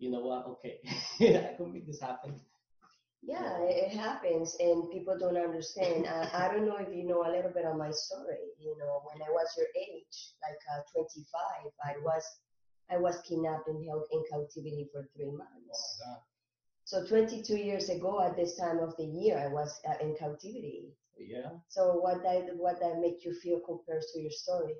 You 0.02 0.10
know 0.10 0.22
what? 0.22 0.48
Okay, 0.58 0.82
I 1.22 1.54
can 1.56 1.72
make 1.72 1.86
this 1.86 2.02
happen. 2.02 2.34
Yeah, 3.22 3.62
it, 3.62 3.94
happens, 3.94 4.58
and 4.60 4.90
people 4.90 5.16
don't 5.16 5.38
understand. 5.38 6.08
I, 6.08 6.26
I 6.34 6.52
don't 6.52 6.66
know 6.66 6.78
if 6.78 6.90
you 6.90 7.06
know 7.06 7.22
a 7.22 7.30
little 7.30 7.52
bit 7.54 7.66
of 7.66 7.78
my 7.78 7.92
story. 7.92 8.50
You 8.58 8.76
know, 8.80 9.06
when 9.06 9.22
I 9.22 9.30
was 9.30 9.46
your 9.56 9.68
age, 9.78 10.34
like 10.42 10.58
uh, 10.74 10.82
25, 10.98 11.70
I 11.86 12.02
was 12.02 12.24
I 12.90 12.98
was 12.98 13.22
kidnapped 13.30 13.68
and 13.68 13.86
held 13.86 14.06
in 14.12 14.24
captivity 14.26 14.90
for 14.92 15.08
three 15.16 15.30
months. 15.30 16.02
God. 16.02 16.18
So 16.86 17.06
22 17.06 17.58
years 17.58 17.90
ago, 17.90 18.26
at 18.26 18.36
this 18.36 18.58
time 18.58 18.80
of 18.80 18.98
the 18.98 19.06
year, 19.06 19.38
I 19.38 19.54
was 19.54 19.80
uh, 19.88 20.02
in 20.02 20.16
captivity. 20.18 20.98
Yeah. 21.16 21.62
So 21.70 22.02
what 22.02 22.24
that 22.24 22.50
what 22.58 22.80
that 22.82 22.98
make 22.98 23.24
you 23.24 23.36
feel 23.36 23.60
compared 23.60 24.02
to 24.02 24.20
your 24.20 24.32
story? 24.32 24.74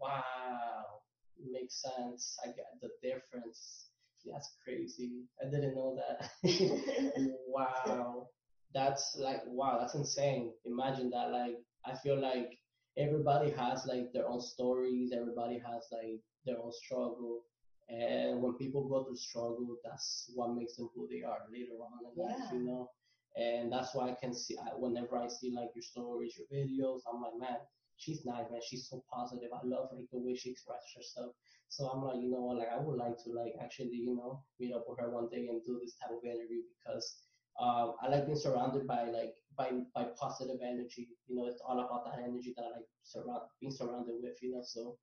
Wow. 0.00 1.04
Makes 1.52 1.82
sense. 1.82 2.38
I 2.42 2.46
get 2.46 2.72
the 2.80 2.88
difference. 3.02 3.90
That's 4.30 4.56
crazy. 4.64 5.24
I 5.40 5.50
didn't 5.50 5.74
know 5.74 5.96
that. 5.96 6.30
wow. 7.48 8.28
That's 8.74 9.16
like 9.20 9.42
wow, 9.46 9.78
that's 9.78 9.94
insane. 9.94 10.50
Imagine 10.64 11.10
that. 11.10 11.30
Like 11.30 11.56
I 11.86 11.94
feel 12.02 12.20
like 12.20 12.58
everybody 12.98 13.50
has 13.50 13.86
like 13.86 14.12
their 14.12 14.28
own 14.28 14.40
stories, 14.40 15.12
everybody 15.12 15.58
has 15.58 15.86
like 15.92 16.20
their 16.44 16.56
own 16.58 16.72
struggle. 16.72 17.42
And 17.88 18.40
when 18.40 18.54
people 18.54 18.88
go 18.88 19.04
through 19.04 19.16
struggle, 19.16 19.76
that's 19.84 20.30
what 20.34 20.54
makes 20.54 20.76
them 20.76 20.88
who 20.94 21.06
they 21.10 21.22
are 21.22 21.40
later 21.52 21.74
on 21.84 21.98
in 22.02 22.24
life, 22.24 22.38
Yeah. 22.50 22.58
you 22.58 22.64
know. 22.64 22.88
And 23.36 23.70
that's 23.70 23.94
why 23.94 24.08
I 24.10 24.14
can 24.20 24.32
see 24.32 24.56
I, 24.56 24.70
whenever 24.76 25.18
I 25.18 25.28
see 25.28 25.52
like 25.54 25.68
your 25.74 25.82
stories, 25.82 26.34
your 26.38 26.46
videos, 26.48 27.00
I'm 27.12 27.20
like, 27.20 27.36
man, 27.38 27.58
she's 27.96 28.24
nice, 28.24 28.46
man. 28.50 28.60
She's 28.62 28.88
so 28.88 29.02
positive. 29.12 29.50
I 29.52 29.66
love 29.66 29.88
like 29.92 30.06
the 30.12 30.20
way 30.20 30.34
she 30.34 30.50
expresses 30.50 30.92
herself. 30.96 31.32
So 31.68 31.88
I'm 31.88 32.02
like, 32.04 32.20
you 32.22 32.30
know 32.30 32.42
what, 32.42 32.58
like 32.58 32.68
I 32.72 32.78
would 32.78 32.96
like 32.96 33.16
to 33.24 33.32
like 33.32 33.54
actually, 33.62 33.96
you 33.96 34.14
know, 34.16 34.42
meet 34.60 34.74
up 34.74 34.84
with 34.88 34.98
her 35.00 35.10
one 35.10 35.28
day 35.28 35.48
and 35.48 35.62
do 35.64 35.78
this 35.82 35.94
type 35.96 36.10
of 36.16 36.24
interview 36.24 36.62
because 36.78 37.24
um, 37.60 37.94
I 38.02 38.08
like 38.08 38.26
being 38.26 38.38
surrounded 38.38 38.86
by 38.86 39.04
like 39.04 39.34
by 39.56 39.70
by 39.94 40.06
positive 40.18 40.58
energy. 40.62 41.08
You 41.26 41.36
know, 41.36 41.46
it's 41.46 41.62
all 41.66 41.78
about 41.78 42.04
that 42.06 42.22
energy 42.22 42.52
that 42.56 42.64
I 42.64 42.70
like 42.78 42.88
surround 43.02 43.42
being 43.60 43.72
surrounded 43.72 44.16
with. 44.22 44.38
You 44.42 44.52
know, 44.52 44.62
so 44.62 44.96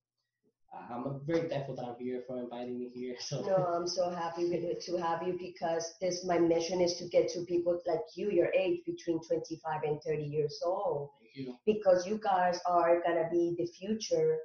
Uh, 0.74 0.94
I'm 0.94 1.22
very 1.26 1.50
thankful 1.50 1.76
that 1.76 1.86
I'm 1.86 1.96
here 2.00 2.24
for 2.28 2.40
inviting 2.40 2.80
me 2.80 2.90
here. 2.94 3.16
So 3.20 3.42
No, 3.42 3.56
I'm 3.56 3.88
so 3.88 4.10
happy 4.10 4.50
with, 4.50 4.84
to 4.86 4.98
have 4.98 5.26
you 5.28 5.38
because 5.38 5.96
this 6.00 6.26
my 6.26 6.40
mission 6.40 6.80
is 6.82 6.96
to 6.96 7.06
get 7.10 7.30
to 7.34 7.42
people 7.46 7.80
like 7.86 8.06
you, 8.16 8.32
your 8.32 8.52
age, 8.54 8.80
between 8.86 9.20
25 9.28 9.84
and 9.84 10.02
30 10.02 10.24
years 10.24 10.62
old, 10.66 11.10
thank 11.20 11.48
you. 11.48 11.56
because 11.66 12.08
you 12.08 12.18
guys 12.24 12.60
are 12.66 13.02
gonna 13.06 13.28
be 13.32 13.56
the 13.58 13.66
future 13.66 14.40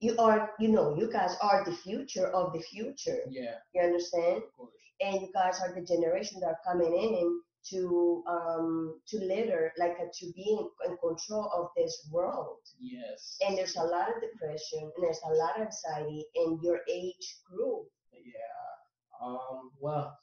you 0.00 0.16
are, 0.18 0.52
you 0.58 0.68
know, 0.68 0.96
you 0.96 1.10
guys 1.12 1.36
are 1.42 1.62
the 1.64 1.76
future 1.76 2.28
of 2.28 2.52
the 2.54 2.60
future. 2.60 3.20
Yeah, 3.28 3.56
You 3.74 3.82
understand? 3.82 4.38
of 4.38 4.56
course. 4.56 4.72
And 5.00 5.20
you 5.20 5.28
guys 5.32 5.60
are 5.60 5.74
the 5.74 5.82
generation 5.82 6.40
that 6.40 6.46
are 6.48 6.58
coming 6.66 6.94
in 6.94 7.40
to 7.68 8.24
um 8.26 9.00
to 9.08 9.18
litter, 9.18 9.72
like 9.78 9.96
uh, 10.00 10.08
to 10.12 10.32
be 10.32 10.58
in, 10.58 10.90
in 10.90 10.96
control 10.98 11.50
of 11.54 11.68
this 11.76 12.08
world. 12.10 12.58
Yes. 12.78 13.36
And 13.46 13.56
there's 13.56 13.76
a 13.76 13.84
lot 13.84 14.08
of 14.08 14.22
depression 14.22 14.90
and 14.94 15.04
there's 15.04 15.20
a 15.24 15.34
lot 15.34 15.60
of 15.60 15.66
anxiety 15.66 16.24
in 16.34 16.58
your 16.62 16.80
age 16.90 17.40
group. 17.50 17.86
Yeah. 18.12 19.26
Um. 19.26 19.70
Well, 19.78 20.16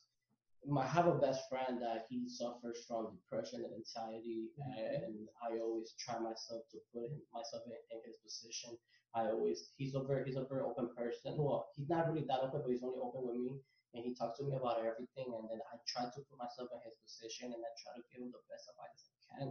I 0.76 0.88
have 0.88 1.08
a 1.08 1.16
best 1.16 1.48
friend 1.50 1.82
that 1.82 2.06
he 2.10 2.28
suffers 2.28 2.84
from 2.88 3.16
depression 3.16 3.64
and 3.64 3.74
anxiety, 3.74 4.50
and 4.58 5.28
I 5.42 5.60
always 5.60 5.94
try 5.98 6.20
myself 6.20 6.64
to 6.72 6.78
put 6.94 7.06
him, 7.06 7.22
myself 7.34 7.64
in, 7.68 7.72
in 7.96 8.02
his 8.06 8.18
position. 8.18 8.78
I 9.16 9.32
always 9.32 9.72
he's 9.78 9.96
a 9.96 10.04
very 10.04 10.26
he's 10.26 10.36
a 10.36 10.46
very 10.46 10.62
open 10.62 10.90
person. 10.96 11.38
Well, 11.38 11.70
he's 11.76 11.90
not 11.90 12.12
really 12.12 12.26
that 12.28 12.42
open, 12.44 12.62
but 12.64 12.72
he's 12.72 12.84
only 12.84 13.00
open 13.00 13.22
with 13.24 13.38
me, 13.38 13.62
and 13.94 14.04
he 14.04 14.14
talks 14.14 14.40
to 14.40 14.46
me 14.46 14.56
about 14.56 14.80
everything. 14.80 15.32
And 15.32 15.48
then 15.50 15.60
I 15.72 15.78
try 15.88 16.06
to 16.06 16.20
put 16.28 16.38
myself 16.40 16.70
in 16.74 16.80
his 16.84 16.98
position, 17.04 17.54
and 17.54 17.62
I 17.62 17.72
try 17.80 17.94
to 17.96 18.04
give 18.12 18.22
him 18.24 18.32
the 18.32 18.44
best 18.52 18.68
advice 18.72 19.00
I 19.08 19.16
can. 19.40 19.48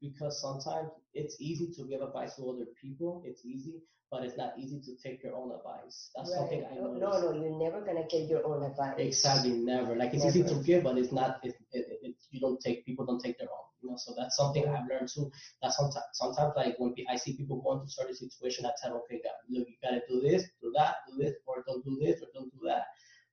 Because 0.00 0.40
sometimes 0.40 0.90
it's 1.14 1.36
easy 1.40 1.74
to 1.74 1.82
give 1.88 2.02
advice 2.02 2.36
to 2.36 2.48
other 2.48 2.66
people. 2.80 3.22
It's 3.26 3.44
easy, 3.44 3.82
but 4.10 4.22
it's 4.22 4.36
not 4.36 4.54
easy 4.56 4.80
to 4.80 4.94
take 5.02 5.22
your 5.22 5.34
own 5.34 5.50
advice. 5.50 6.10
That's 6.14 6.32
something 6.32 6.64
I 6.64 6.74
noticed. 6.74 7.02
no, 7.02 7.20
no, 7.20 7.32
you're 7.34 7.58
never 7.58 7.84
gonna 7.84 8.06
get 8.08 8.28
your 8.28 8.46
own 8.46 8.62
advice. 8.62 8.94
Exactly, 8.98 9.52
never. 9.52 9.96
Like 9.96 10.14
it's 10.14 10.24
easy 10.24 10.44
to 10.44 10.62
give, 10.62 10.84
but 10.84 10.98
it's 10.98 11.12
not. 11.12 11.40
It, 11.42 11.54
it, 11.72 11.98
it, 12.02 12.14
you 12.30 12.40
don't 12.40 12.60
take 12.60 12.86
people 12.86 13.04
don't 13.06 13.18
take 13.20 13.38
their 13.38 13.48
own. 13.50 13.68
You 13.82 13.90
know, 13.90 13.96
so 13.96 14.14
that's 14.16 14.36
something 14.36 14.66
I've 14.68 14.88
learned 14.88 15.08
too. 15.08 15.30
That 15.62 15.72
sometimes, 15.72 16.06
sometimes 16.12 16.52
like 16.56 16.74
when 16.78 16.94
I 17.08 17.16
see 17.16 17.36
people 17.36 17.60
going 17.60 17.80
through 17.80 17.90
certain 17.90 18.14
situation, 18.16 18.66
I 18.66 18.70
tell 18.80 18.92
them, 18.92 19.02
okay, 19.04 19.20
God, 19.22 19.34
look, 19.48 19.68
you 19.68 19.76
gotta 19.82 20.02
do 20.08 20.20
this, 20.20 20.44
do 20.60 20.72
that, 20.76 20.96
do 21.08 21.22
this, 21.22 21.34
or 21.46 21.64
don't 21.66 21.84
do 21.84 21.98
this, 22.00 22.20
or 22.22 22.28
don't 22.34 22.50
do 22.52 22.60
that. 22.66 22.84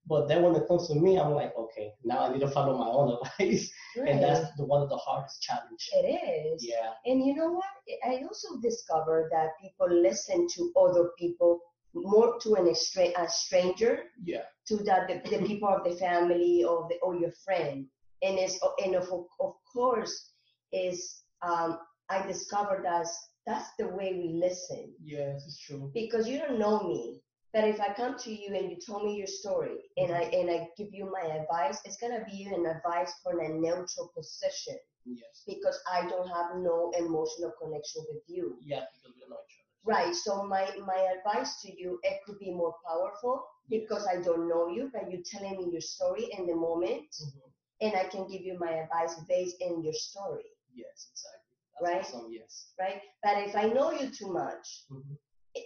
But 0.08 0.28
then 0.28 0.44
when 0.44 0.56
it 0.56 0.68
comes 0.68 0.88
to 0.90 0.96
me, 0.96 1.18
I'm 1.20 1.32
like, 1.34 1.54
okay, 1.58 1.92
now 2.04 2.20
I 2.26 2.32
need 2.34 2.42
to 2.42 2.48
follow 2.50 2.78
my 2.78 2.88
own 2.88 3.18
advice, 3.40 3.72
Right. 3.98 4.10
and 4.10 4.22
that's 4.24 4.56
the 4.58 4.66
one 4.66 4.82
of 4.82 4.90
the 4.90 4.98
hardest 4.98 5.42
challenge. 5.42 5.90
it 5.94 6.06
is. 6.54 6.64
Yeah, 6.64 6.92
And 7.06 7.26
you 7.26 7.34
know 7.36 7.52
what? 7.52 7.66
I 8.06 8.22
also 8.24 8.60
discovered 8.62 9.30
that 9.32 9.50
people 9.62 9.90
listen 9.90 10.48
to 10.56 10.72
other 10.80 11.12
people 11.18 11.60
more 11.94 12.38
to 12.42 12.56
an 12.56 12.68
extra- 12.68 13.14
a 13.18 13.28
stranger 13.30 14.04
yeah, 14.24 14.44
to 14.68 14.76
that 14.84 15.08
the, 15.08 15.38
the 15.38 15.46
people 15.46 15.70
of 15.70 15.84
the 15.86 15.96
family 15.96 16.64
or 16.64 16.88
the 16.90 16.98
or 17.02 17.16
your 17.16 17.32
friend. 17.46 17.88
And 18.22 18.38
it's 18.38 18.60
and 18.84 18.96
of 18.96 19.08
of 19.40 19.54
course 19.74 20.32
is 20.74 21.24
um, 21.42 21.80
I 22.10 22.26
discovered 22.28 22.84
that 22.86 23.08
that's 23.48 23.70
the 23.80 23.88
way 23.88 24.14
we 24.14 24.40
listen 24.42 24.94
yes, 25.04 25.44
it's 25.48 25.60
true. 25.60 25.90
because 25.94 26.28
you 26.28 26.38
don't 26.40 26.60
know 26.60 26.82
me. 26.84 27.22
But 27.56 27.64
if 27.70 27.80
I 27.80 27.94
come 27.94 28.18
to 28.20 28.32
you 28.34 28.54
and 28.54 28.70
you 28.70 28.78
tell 28.86 29.02
me 29.04 29.16
your 29.16 29.28
story 29.28 29.78
and 29.98 30.12
I 30.14 30.24
and 30.40 30.52
I 30.52 30.70
give 30.78 30.90
you 30.94 31.10
my 31.12 31.26
advice, 31.40 31.80
it's 31.86 31.98
gonna 31.98 32.26
be 32.30 32.44
an 32.54 32.66
advice 32.66 33.14
from 33.24 33.40
a 33.40 33.50
neutral 33.50 34.12
position 34.16 34.78
Yes, 35.06 35.44
because 35.48 35.80
I 35.92 36.02
don't 36.10 36.28
have 36.28 36.58
no 36.58 36.92
emotional 36.98 37.54
connection 37.62 38.04
with 38.12 38.24
you. 38.28 38.58
yeah, 38.62 38.84
because 38.92 39.16
we 39.16 39.22
don't 39.22 39.32
know 39.32 39.44
each 39.48 39.58
other. 39.62 39.96
Right. 39.96 40.14
So 40.16 40.44
my 40.44 40.66
my 40.94 41.00
advice 41.18 41.62
to 41.64 41.70
you 41.82 42.00
it 42.04 42.20
could 42.26 42.40
be 42.40 42.52
more 42.52 42.76
powerful 42.86 43.36
because 43.70 44.06
I 44.08 44.18
don't 44.22 44.50
know 44.50 44.68
you, 44.68 44.92
but 44.94 45.10
you're 45.10 45.28
telling 45.34 45.58
me 45.60 45.72
your 45.72 45.82
story 45.96 46.26
in 46.38 46.48
the 46.48 46.56
moment, 46.56 47.10
Mhm. 47.24 47.52
and 47.86 47.96
I 47.96 48.06
can 48.14 48.28
give 48.28 48.42
you 48.42 48.60
my 48.60 48.74
advice 48.84 49.16
based 49.34 49.62
in 49.62 49.82
your 49.82 49.94
story, 49.94 50.50
Yes, 50.74 51.08
exactly. 51.12 51.56
That's 51.72 51.84
Right. 51.88 52.06
awesome. 52.06 52.34
Yes. 52.34 52.74
right? 52.84 53.02
But 53.24 53.38
if 53.48 53.56
I 53.56 53.66
know 53.76 53.92
you 54.00 54.10
too 54.20 54.32
much 54.44 54.68
Mhm. 54.92 55.18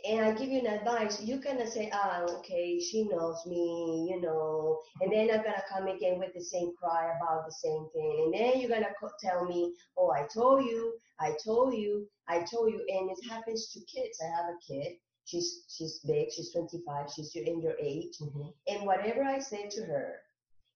And 0.06 0.22
I 0.26 0.32
give 0.34 0.50
you 0.50 0.60
an 0.60 0.68
advice, 0.68 1.22
you're 1.24 1.40
gonna 1.40 1.66
say, 1.68 1.90
ah, 1.94 2.22
okay, 2.40 2.80
she 2.80 3.04
knows 3.06 3.46
me, 3.46 4.08
you 4.10 4.22
know, 4.22 4.80
and 5.02 5.12
then 5.12 5.30
I'm 5.32 5.44
gonna 5.44 5.64
come 5.70 5.88
again 5.88 6.20
with 6.20 6.34
the 6.34 6.44
same 6.44 6.74
cry 6.82 7.12
about 7.18 7.46
the 7.46 7.52
same 7.52 7.88
thing, 7.94 8.22
and 8.26 8.34
then 8.34 8.60
you're 8.60 8.70
gonna 8.70 8.94
tell 9.22 9.46
me, 9.46 9.74
oh, 9.98 10.12
I 10.12 10.28
told 10.34 10.64
you, 10.66 10.94
I 11.20 11.36
told 11.44 11.74
you, 11.74 12.08
I 12.28 12.44
told 12.52 12.72
you, 12.72 12.86
and 12.88 13.10
it 13.10 13.18
happens 13.30 13.72
to 13.74 13.80
kids. 13.86 14.20
I 14.22 14.28
have 14.36 14.46
a 14.54 14.58
kid. 14.66 14.98
She's 15.26 15.66
she's 15.70 16.00
big. 16.06 16.32
She's 16.32 16.52
25. 16.52 17.12
She's 17.16 17.34
your- 17.36 17.46
in 17.46 17.62
your 17.62 17.76
age, 17.80 18.18
Mhm. 18.20 18.54
and 18.68 18.86
whatever 18.86 19.24
I 19.24 19.40
say 19.40 19.70
to 19.70 19.84
her, 19.86 20.22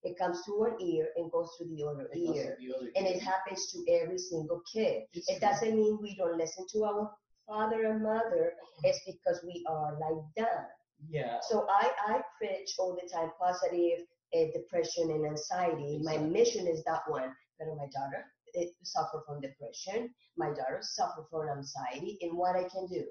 it 0.04 0.17
comes 0.17 0.43
to 0.45 0.52
one 0.60 0.80
ear 0.82 1.12
and 1.15 1.32
goes 1.32 1.56
to 1.58 1.65
the 1.65 1.84
other 1.84 2.10
It 2.12 2.19
ear, 2.19 2.58
the 2.60 2.76
other 2.76 2.91
and 2.95 3.08
it 3.08 3.21
happens 3.21 3.71
to 3.71 3.86
every 3.89 4.17
single 4.17 4.62
kid. 4.71 5.04
It's 5.13 5.30
It 5.30 5.39
true. 5.39 5.47
doesn't 5.47 5.76
mean 5.76 5.97
we 6.02 6.15
don't 6.15 6.38
listen 6.38 6.65
to 6.73 6.84
our 6.86 7.12
father 7.47 7.86
and 7.86 8.03
mother. 8.03 8.53
It's 8.84 8.99
because 9.06 9.41
we 9.45 9.63
are 9.69 9.93
like 9.99 10.23
that. 10.38 10.69
Yeah. 11.10 11.38
So 11.49 11.67
I, 11.69 11.91
I 12.08 12.21
preach 12.38 12.75
all 12.79 12.95
the 13.01 13.10
time 13.10 13.32
positive 13.39 14.06
uh, 14.36 14.45
depression 14.53 15.12
and 15.12 15.25
anxiety. 15.25 15.99
My 16.03 16.17
mission 16.17 16.67
is 16.67 16.84
that 16.86 17.01
one. 17.08 17.34
But 17.60 17.67
my 17.77 17.86
daughter 17.93 18.25
it 18.53 18.69
suffer 18.84 19.23
from 19.25 19.41
depression. 19.41 20.13
My 20.38 20.47
daughter 20.49 20.79
suffer 20.82 21.25
from 21.29 21.49
anxiety. 21.49 22.17
And 22.21 22.38
what 22.38 22.56
I 22.56 22.63
can 22.63 22.88
do? 22.88 23.03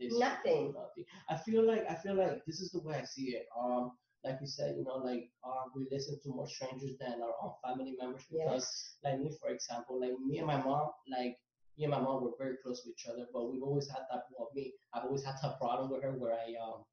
Nothing. 0.00 0.72
Nothing. 0.72 1.04
I 1.28 1.36
feel 1.36 1.66
like 1.66 1.84
I 1.90 1.94
feel 1.94 2.14
like 2.14 2.44
this 2.46 2.60
is 2.60 2.70
the 2.72 2.80
way 2.80 2.96
I 2.96 3.04
see 3.04 3.36
it. 3.36 3.46
Um, 3.58 3.92
like 4.24 4.36
you 4.40 4.46
said, 4.46 4.74
you 4.76 4.84
know, 4.84 4.96
like 4.96 5.30
uh, 5.44 5.64
we 5.74 5.86
listen 5.90 6.18
to 6.22 6.28
more 6.30 6.46
strangers 6.48 6.92
than 7.00 7.20
our 7.22 7.34
own 7.42 7.52
family 7.64 7.94
members 8.00 8.22
because, 8.30 8.64
Yes. 8.64 8.96
like 9.04 9.20
me, 9.20 9.30
for 9.40 9.50
example, 9.50 10.00
like 10.00 10.12
me 10.26 10.38
and 10.38 10.46
my 10.46 10.62
mom, 10.62 10.90
like 11.10 11.36
me 11.78 11.84
and 11.84 11.90
my 11.92 12.00
mom 12.00 12.22
were 12.22 12.36
very 12.38 12.56
close 12.62 12.82
with 12.84 12.94
each 12.94 13.06
other, 13.10 13.26
but 13.32 13.50
we've 13.50 13.62
always 13.62 13.88
had 13.88 14.02
that. 14.10 14.22
Well, 14.36 14.50
me, 14.54 14.72
I've 14.94 15.04
always 15.04 15.24
had 15.24 15.36
that 15.42 15.58
problem 15.58 15.90
with 15.90 16.02
her 16.02 16.12
where 16.12 16.32
I 16.34 16.54
um, 16.62 16.84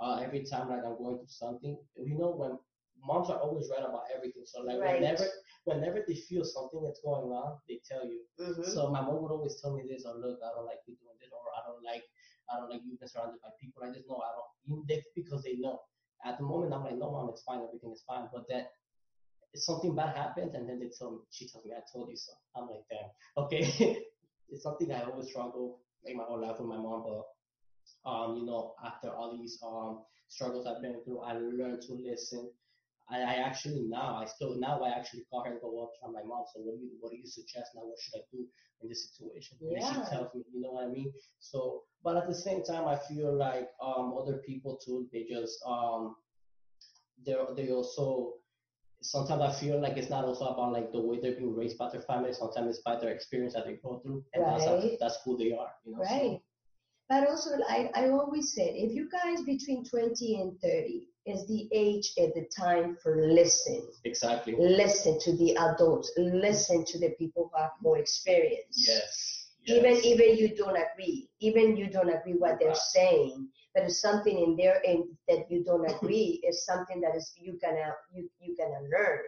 uh, 0.00 0.20
every 0.22 0.44
time 0.44 0.68
like 0.70 0.84
I'm 0.84 0.96
going 0.96 1.18
through 1.18 1.28
something, 1.28 1.76
you 1.96 2.18
know, 2.18 2.30
when 2.30 2.58
moms 3.04 3.30
are 3.30 3.38
always 3.38 3.68
right 3.70 3.84
about 3.84 4.04
everything, 4.14 4.42
so 4.46 4.62
like 4.62 4.78
Right. 4.80 5.00
whenever 5.00 5.26
whenever 5.64 6.04
they 6.06 6.14
feel 6.14 6.44
something 6.44 6.82
that's 6.82 7.00
going 7.00 7.30
on, 7.30 7.58
they 7.68 7.80
tell 7.88 8.04
you. 8.04 8.22
hmm 8.38 8.62
So 8.62 8.90
my 8.90 9.00
mom 9.00 9.22
would 9.22 9.32
always 9.32 9.60
tell 9.60 9.74
me 9.74 9.84
this, 9.88 10.04
or 10.06 10.14
look, 10.14 10.38
I 10.44 10.50
don't 10.54 10.66
like 10.66 10.80
you 10.86 10.94
doing 10.96 11.16
this, 11.20 11.30
or 11.32 11.42
I 11.56 11.60
don't 11.66 11.82
like, 11.84 12.02
I 12.50 12.56
don't 12.58 12.70
like 12.70 12.80
you 12.84 12.96
being 12.96 13.06
surrounded 13.06 13.40
by 13.42 13.50
people. 13.60 13.82
I 13.84 13.92
just 13.92 14.08
know 14.08 14.20
I 14.22 14.32
don't. 14.34 14.86
They 14.88 15.02
because 15.14 15.42
they 15.42 15.56
know. 15.56 15.78
At 16.24 16.38
the 16.38 16.44
moment, 16.44 16.72
I'm 16.72 16.84
like, 16.84 16.96
no, 16.96 17.10
mom, 17.10 17.28
it's 17.30 17.42
fine, 17.42 17.62
everything 17.66 17.90
is 17.90 18.04
fine. 18.06 18.28
But 18.32 18.44
then 18.48 18.64
something 19.56 19.94
bad 19.94 20.16
happens, 20.16 20.54
and 20.54 20.68
then 20.68 20.78
they 20.78 20.88
tell 20.96 21.10
me, 21.12 21.18
she 21.30 21.46
tells 21.48 21.64
me, 21.64 21.72
I 21.76 21.80
told 21.92 22.08
you 22.10 22.16
so. 22.16 22.32
I'm 22.54 22.68
like, 22.68 22.84
damn, 22.90 23.44
okay. 23.44 23.98
it's 24.52 24.62
something 24.62 24.92
I 24.92 25.02
always 25.02 25.28
struggle 25.30 25.80
like 26.04 26.14
my 26.16 26.24
whole 26.24 26.40
life 26.40 26.58
with 26.58 26.68
my 26.68 26.76
mom, 26.76 27.04
but 27.06 28.10
um, 28.10 28.36
you 28.36 28.44
know, 28.44 28.74
after 28.84 29.08
all 29.10 29.36
these 29.36 29.58
um 29.66 30.02
struggles 30.28 30.66
I've 30.66 30.82
been 30.82 31.02
through, 31.04 31.20
I 31.20 31.32
learned 31.34 31.82
to 31.82 31.94
listen. 31.94 32.50
I, 33.10 33.20
I 33.20 33.34
actually 33.34 33.82
now 33.88 34.20
I 34.22 34.26
still 34.26 34.58
now 34.58 34.82
I 34.82 34.90
actually 34.90 35.24
call 35.30 35.44
her 35.44 35.50
and 35.52 35.60
go 35.60 35.82
up 35.82 35.90
to 36.00 36.12
my 36.12 36.22
mom. 36.24 36.44
So 36.52 36.60
what 36.60 36.78
do 36.78 36.84
you 36.84 36.90
what 37.00 37.10
do 37.12 37.18
you 37.18 37.26
suggest 37.26 37.70
now? 37.74 37.82
What 37.82 37.98
should 38.00 38.20
I 38.20 38.22
do 38.32 38.46
in 38.82 38.88
this 38.88 39.10
situation? 39.10 39.58
And 39.60 39.82
she 39.84 40.10
tells 40.10 40.34
me, 40.34 40.42
you 40.52 40.60
know 40.60 40.72
what 40.72 40.84
I 40.84 40.88
mean. 40.88 41.12
So, 41.40 41.82
but 42.04 42.16
at 42.16 42.28
the 42.28 42.34
same 42.34 42.62
time, 42.62 42.86
I 42.86 42.96
feel 43.08 43.36
like 43.36 43.68
um 43.82 44.14
other 44.20 44.38
people 44.46 44.78
too. 44.84 45.08
They 45.12 45.24
just 45.24 45.58
um 45.66 46.16
they 47.26 47.36
they 47.56 47.70
also 47.70 48.34
sometimes 49.02 49.42
I 49.42 49.52
feel 49.52 49.80
like 49.80 49.96
it's 49.96 50.10
not 50.10 50.24
also 50.24 50.46
about 50.46 50.72
like 50.72 50.92
the 50.92 51.00
way 51.00 51.18
they're 51.20 51.36
being 51.36 51.54
raised 51.54 51.78
by 51.78 51.90
their 51.90 52.02
family. 52.02 52.32
Sometimes 52.32 52.68
it's 52.70 52.82
by 52.84 52.98
their 52.98 53.10
experience 53.10 53.54
that 53.54 53.66
they 53.66 53.74
go 53.82 53.98
through, 54.00 54.24
and 54.34 54.44
that's 54.44 54.66
Right. 54.66 54.96
that's 55.00 55.18
who 55.24 55.36
they 55.36 55.52
are. 55.52 55.72
You 55.84 55.92
know. 55.92 56.04
so- 56.04 56.10
Right. 56.14 56.38
But 57.08 57.28
also, 57.28 57.50
I, 57.68 57.90
I 57.94 58.08
always 58.08 58.54
said, 58.54 58.70
if 58.74 58.92
you 58.94 59.06
guys 59.10 59.42
between 59.42 59.84
20 59.84 60.40
and 60.40 60.58
30 60.60 61.08
is 61.26 61.46
the 61.46 61.68
age 61.72 62.12
at 62.18 62.32
the 62.34 62.46
time 62.56 62.96
for 63.02 63.16
listen, 63.28 63.82
exactly. 64.04 64.54
listen 64.58 65.18
to 65.20 65.36
the 65.36 65.54
adults, 65.56 66.10
listen 66.16 66.84
to 66.86 66.98
the 66.98 67.10
people 67.18 67.50
who 67.52 67.60
have 67.60 67.72
more 67.82 67.98
experience. 67.98 68.86
Yes. 68.88 69.48
Even 69.66 69.94
yes. 69.96 70.04
even 70.04 70.36
you 70.36 70.56
don't 70.56 70.76
agree, 70.76 71.28
even 71.40 71.76
you 71.76 71.88
don't 71.90 72.08
agree 72.08 72.32
what 72.34 72.58
they're 72.58 72.68
Right. 72.68 72.76
saying, 72.76 73.48
but 73.74 73.84
it's 73.84 74.00
something 74.00 74.38
in 74.38 74.56
there 74.56 74.80
in 74.84 75.16
that 75.28 75.50
you 75.50 75.64
don't 75.64 75.88
agree 75.90 76.42
is 76.48 76.64
something 76.64 77.00
that 77.00 77.14
is 77.16 77.32
you 77.36 77.58
gonna 77.62 77.92
you 78.12 78.28
you 78.40 78.56
gonna 78.56 78.82
learn, 78.96 79.20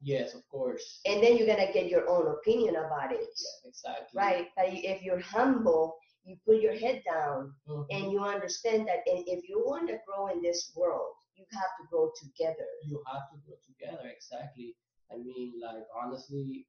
Yes, 0.00 0.34
of 0.34 0.46
course. 0.48 1.00
and 1.06 1.22
then 1.22 1.36
you're 1.36 1.46
gonna 1.46 1.72
get 1.72 1.88
your 1.88 2.08
own 2.08 2.26
opinion 2.28 2.76
about 2.76 3.12
it, 3.12 3.20
Yeah, 3.20 3.68
exactly. 3.68 4.18
right? 4.18 4.46
But 4.56 4.66
if 4.70 5.02
you're 5.02 5.20
humble, 5.20 5.96
you 6.24 6.36
put 6.46 6.60
your 6.60 6.74
head 6.78 7.02
down 7.04 7.54
Mhm. 7.68 7.86
and 7.90 8.12
you 8.12 8.20
understand 8.20 8.86
that 8.88 9.00
and 9.06 9.24
if 9.28 9.48
you 9.48 9.62
want 9.64 9.88
to 9.88 9.98
grow 10.06 10.28
in 10.28 10.40
this 10.42 10.72
world, 10.76 11.12
you 11.34 11.44
have 11.52 11.72
to 11.80 11.84
grow 11.90 12.10
together. 12.22 12.68
You 12.84 13.02
have 13.06 13.30
to 13.30 13.36
grow 13.44 13.56
together. 13.66 14.08
Exactly. 14.08 14.76
I 15.10 15.16
mean, 15.16 15.60
like 15.60 15.84
honestly, 15.94 16.66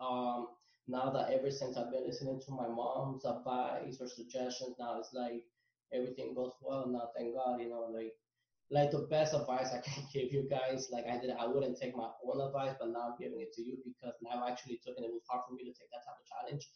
um, 0.00 0.48
now 0.86 1.10
that 1.10 1.30
ever 1.32 1.50
since 1.50 1.76
I've 1.76 1.90
been 1.90 2.06
listening 2.06 2.40
to 2.42 2.52
my 2.52 2.68
mom's 2.68 3.24
advice 3.24 4.00
or 4.00 4.06
suggestions, 4.08 4.76
now 4.78 4.98
it's 4.98 5.12
like 5.14 5.42
everything 5.94 6.34
goes 6.34 6.52
well. 6.60 6.86
Now, 6.88 7.10
thank 7.16 7.34
God, 7.34 7.60
you 7.60 7.70
know, 7.70 7.88
like 7.92 8.12
like 8.70 8.90
the 8.90 9.06
best 9.10 9.34
advice 9.34 9.70
I 9.72 9.80
can 9.80 10.04
give 10.12 10.32
you 10.32 10.48
guys. 10.48 10.88
Like 10.90 11.04
I 11.06 11.18
did, 11.18 11.30
I 11.38 11.46
wouldn't 11.46 11.78
take 11.78 11.96
my 11.96 12.08
own 12.24 12.40
advice, 12.40 12.74
but 12.80 12.90
now 12.90 13.12
I'm 13.12 13.18
giving 13.20 13.40
it 13.40 13.52
to 13.54 13.62
you 13.62 13.78
because 13.84 14.14
now 14.22 14.42
I 14.44 14.50
actually 14.50 14.80
took 14.84 14.96
it. 14.98 15.04
It 15.04 15.12
was 15.12 15.24
hard 15.28 15.44
for 15.48 15.54
me 15.54 15.64
to 15.64 15.74
take 15.74 15.90
that 15.92 16.04
type 16.04 16.18
of 16.18 16.26
challenge. 16.26 16.66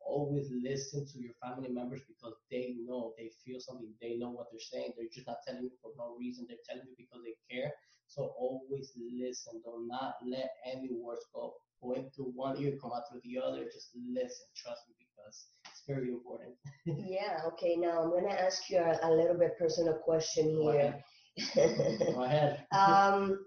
Always 0.00 0.48
listen 0.52 1.04
to 1.04 1.18
your 1.20 1.34
family 1.42 1.68
members 1.68 2.00
because 2.08 2.32
they 2.50 2.76
know, 2.86 3.12
they 3.18 3.30
feel 3.44 3.60
something, 3.60 3.92
they 4.00 4.16
know 4.16 4.30
what 4.30 4.46
they're 4.50 4.62
saying. 4.62 4.92
They're 4.96 5.12
just 5.12 5.26
not 5.26 5.44
telling 5.46 5.64
you 5.64 5.72
for 5.82 5.92
no 5.98 6.16
reason. 6.18 6.46
They're 6.48 6.64
telling 6.64 6.86
you 6.88 6.96
because 6.96 7.20
they 7.26 7.36
care. 7.50 7.72
So 8.06 8.32
always 8.38 8.92
listen. 8.96 9.60
Do 9.64 9.84
not 9.86 10.14
let 10.24 10.48
any 10.64 10.88
words 10.94 11.26
go 11.34 11.54
going 11.82 12.08
through 12.14 12.32
one 12.34 12.56
ear 12.56 12.72
come 12.80 12.92
out 12.94 13.04
through 13.10 13.20
the 13.24 13.36
other. 13.42 13.64
Just 13.64 13.92
listen. 13.96 14.48
Trust 14.56 14.80
me 14.88 15.07
because 15.28 15.46
it's 15.66 15.82
very 15.86 16.08
important. 16.08 16.54
yeah. 16.86 17.40
Okay. 17.48 17.76
Now 17.76 18.02
I'm 18.02 18.10
gonna 18.10 18.34
ask 18.34 18.68
you 18.70 18.78
a, 18.78 18.98
a 19.02 19.10
little 19.10 19.36
bit 19.36 19.58
personal 19.58 19.94
question 19.94 20.60
here. 20.62 21.04
Go 21.54 21.62
ahead. 21.62 21.98
Go 22.14 22.24
ahead. 22.24 22.66
um, 22.72 23.38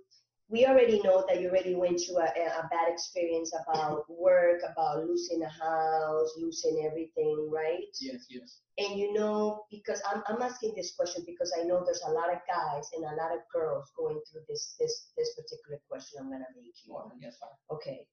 we 0.49 0.65
already 0.65 1.01
know 1.01 1.23
that 1.29 1.39
you 1.39 1.47
already 1.47 1.75
went 1.75 1.97
through 1.97 2.17
a, 2.17 2.27
a 2.27 2.67
bad 2.69 2.91
experience 2.91 3.53
about 3.65 4.03
work, 4.09 4.59
about 4.69 5.05
losing 5.05 5.41
a 5.43 5.47
house, 5.47 6.29
losing 6.37 6.85
everything, 6.85 7.49
right? 7.49 7.87
Yes, 8.01 8.25
yes. 8.29 8.59
And 8.77 8.99
you 8.99 9.13
know, 9.13 9.63
because 9.71 10.01
I'm, 10.05 10.21
I'm 10.27 10.41
asking 10.41 10.73
this 10.75 10.93
question 10.93 11.23
because 11.25 11.53
I 11.57 11.63
know 11.63 11.83
there's 11.85 12.03
a 12.05 12.11
lot 12.11 12.33
of 12.33 12.39
guys 12.47 12.89
and 12.93 13.05
a 13.05 13.15
lot 13.15 13.31
of 13.31 13.39
girls 13.53 13.91
going 13.97 14.19
through 14.29 14.41
this 14.49 14.75
this 14.79 15.11
this 15.17 15.35
particular 15.35 15.79
question 15.89 16.19
I'm 16.19 16.29
gonna 16.29 16.45
make 16.55 16.75
you. 16.83 16.93
Well, 16.93 17.11
yes, 17.19 17.37
fine. 17.39 17.77
Okay. 17.77 18.05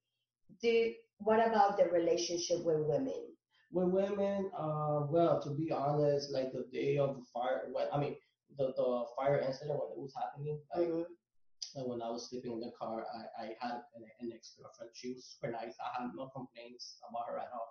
Do 0.63 0.93
what 1.19 1.45
about 1.45 1.77
the 1.77 1.87
relationship 1.87 2.65
with 2.65 2.79
women? 2.79 3.38
With 3.71 3.89
women, 3.89 4.51
uh, 4.57 5.07
well, 5.11 5.41
to 5.43 5.51
be 5.51 5.71
honest, 5.71 6.33
like 6.33 6.53
the 6.53 6.65
day 6.73 6.97
of 6.99 7.17
the 7.17 7.25
fire, 7.33 7.69
when 7.73 7.87
I 7.93 7.99
mean 7.99 8.17
the 8.57 8.73
the 8.77 9.05
fire 9.17 9.39
incident 9.39 9.79
when 9.79 9.91
it 9.93 9.99
was 9.99 10.15
happening, 10.17 10.59
like, 10.75 10.89
Mhm. 10.89 11.05
And 11.75 11.87
when 11.87 12.01
I 12.01 12.09
was 12.09 12.29
sleeping 12.31 12.53
in 12.53 12.61
the 12.61 12.71
car, 12.81 13.05
I, 13.15 13.43
I 13.45 13.47
had 13.61 13.83
an, 13.95 14.05
an 14.21 14.33
ex 14.35 14.55
girlfriend. 14.59 14.91
She 14.95 15.13
was 15.13 15.25
super 15.25 15.51
nice. 15.53 15.75
I 15.81 16.01
had 16.03 16.11
no 16.15 16.29
complaints 16.29 16.99
about 17.09 17.29
her 17.29 17.39
at 17.39 17.51
all. 17.53 17.71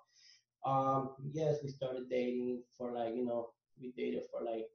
Um, 0.71 1.15
yes, 1.33 1.57
we 1.63 1.69
started 1.69 2.09
dating 2.09 2.63
for 2.77 2.91
like, 2.91 3.15
you 3.15 3.25
know, 3.25 3.49
we 3.79 3.91
dated 3.97 4.23
for 4.31 4.43
like 4.43 4.67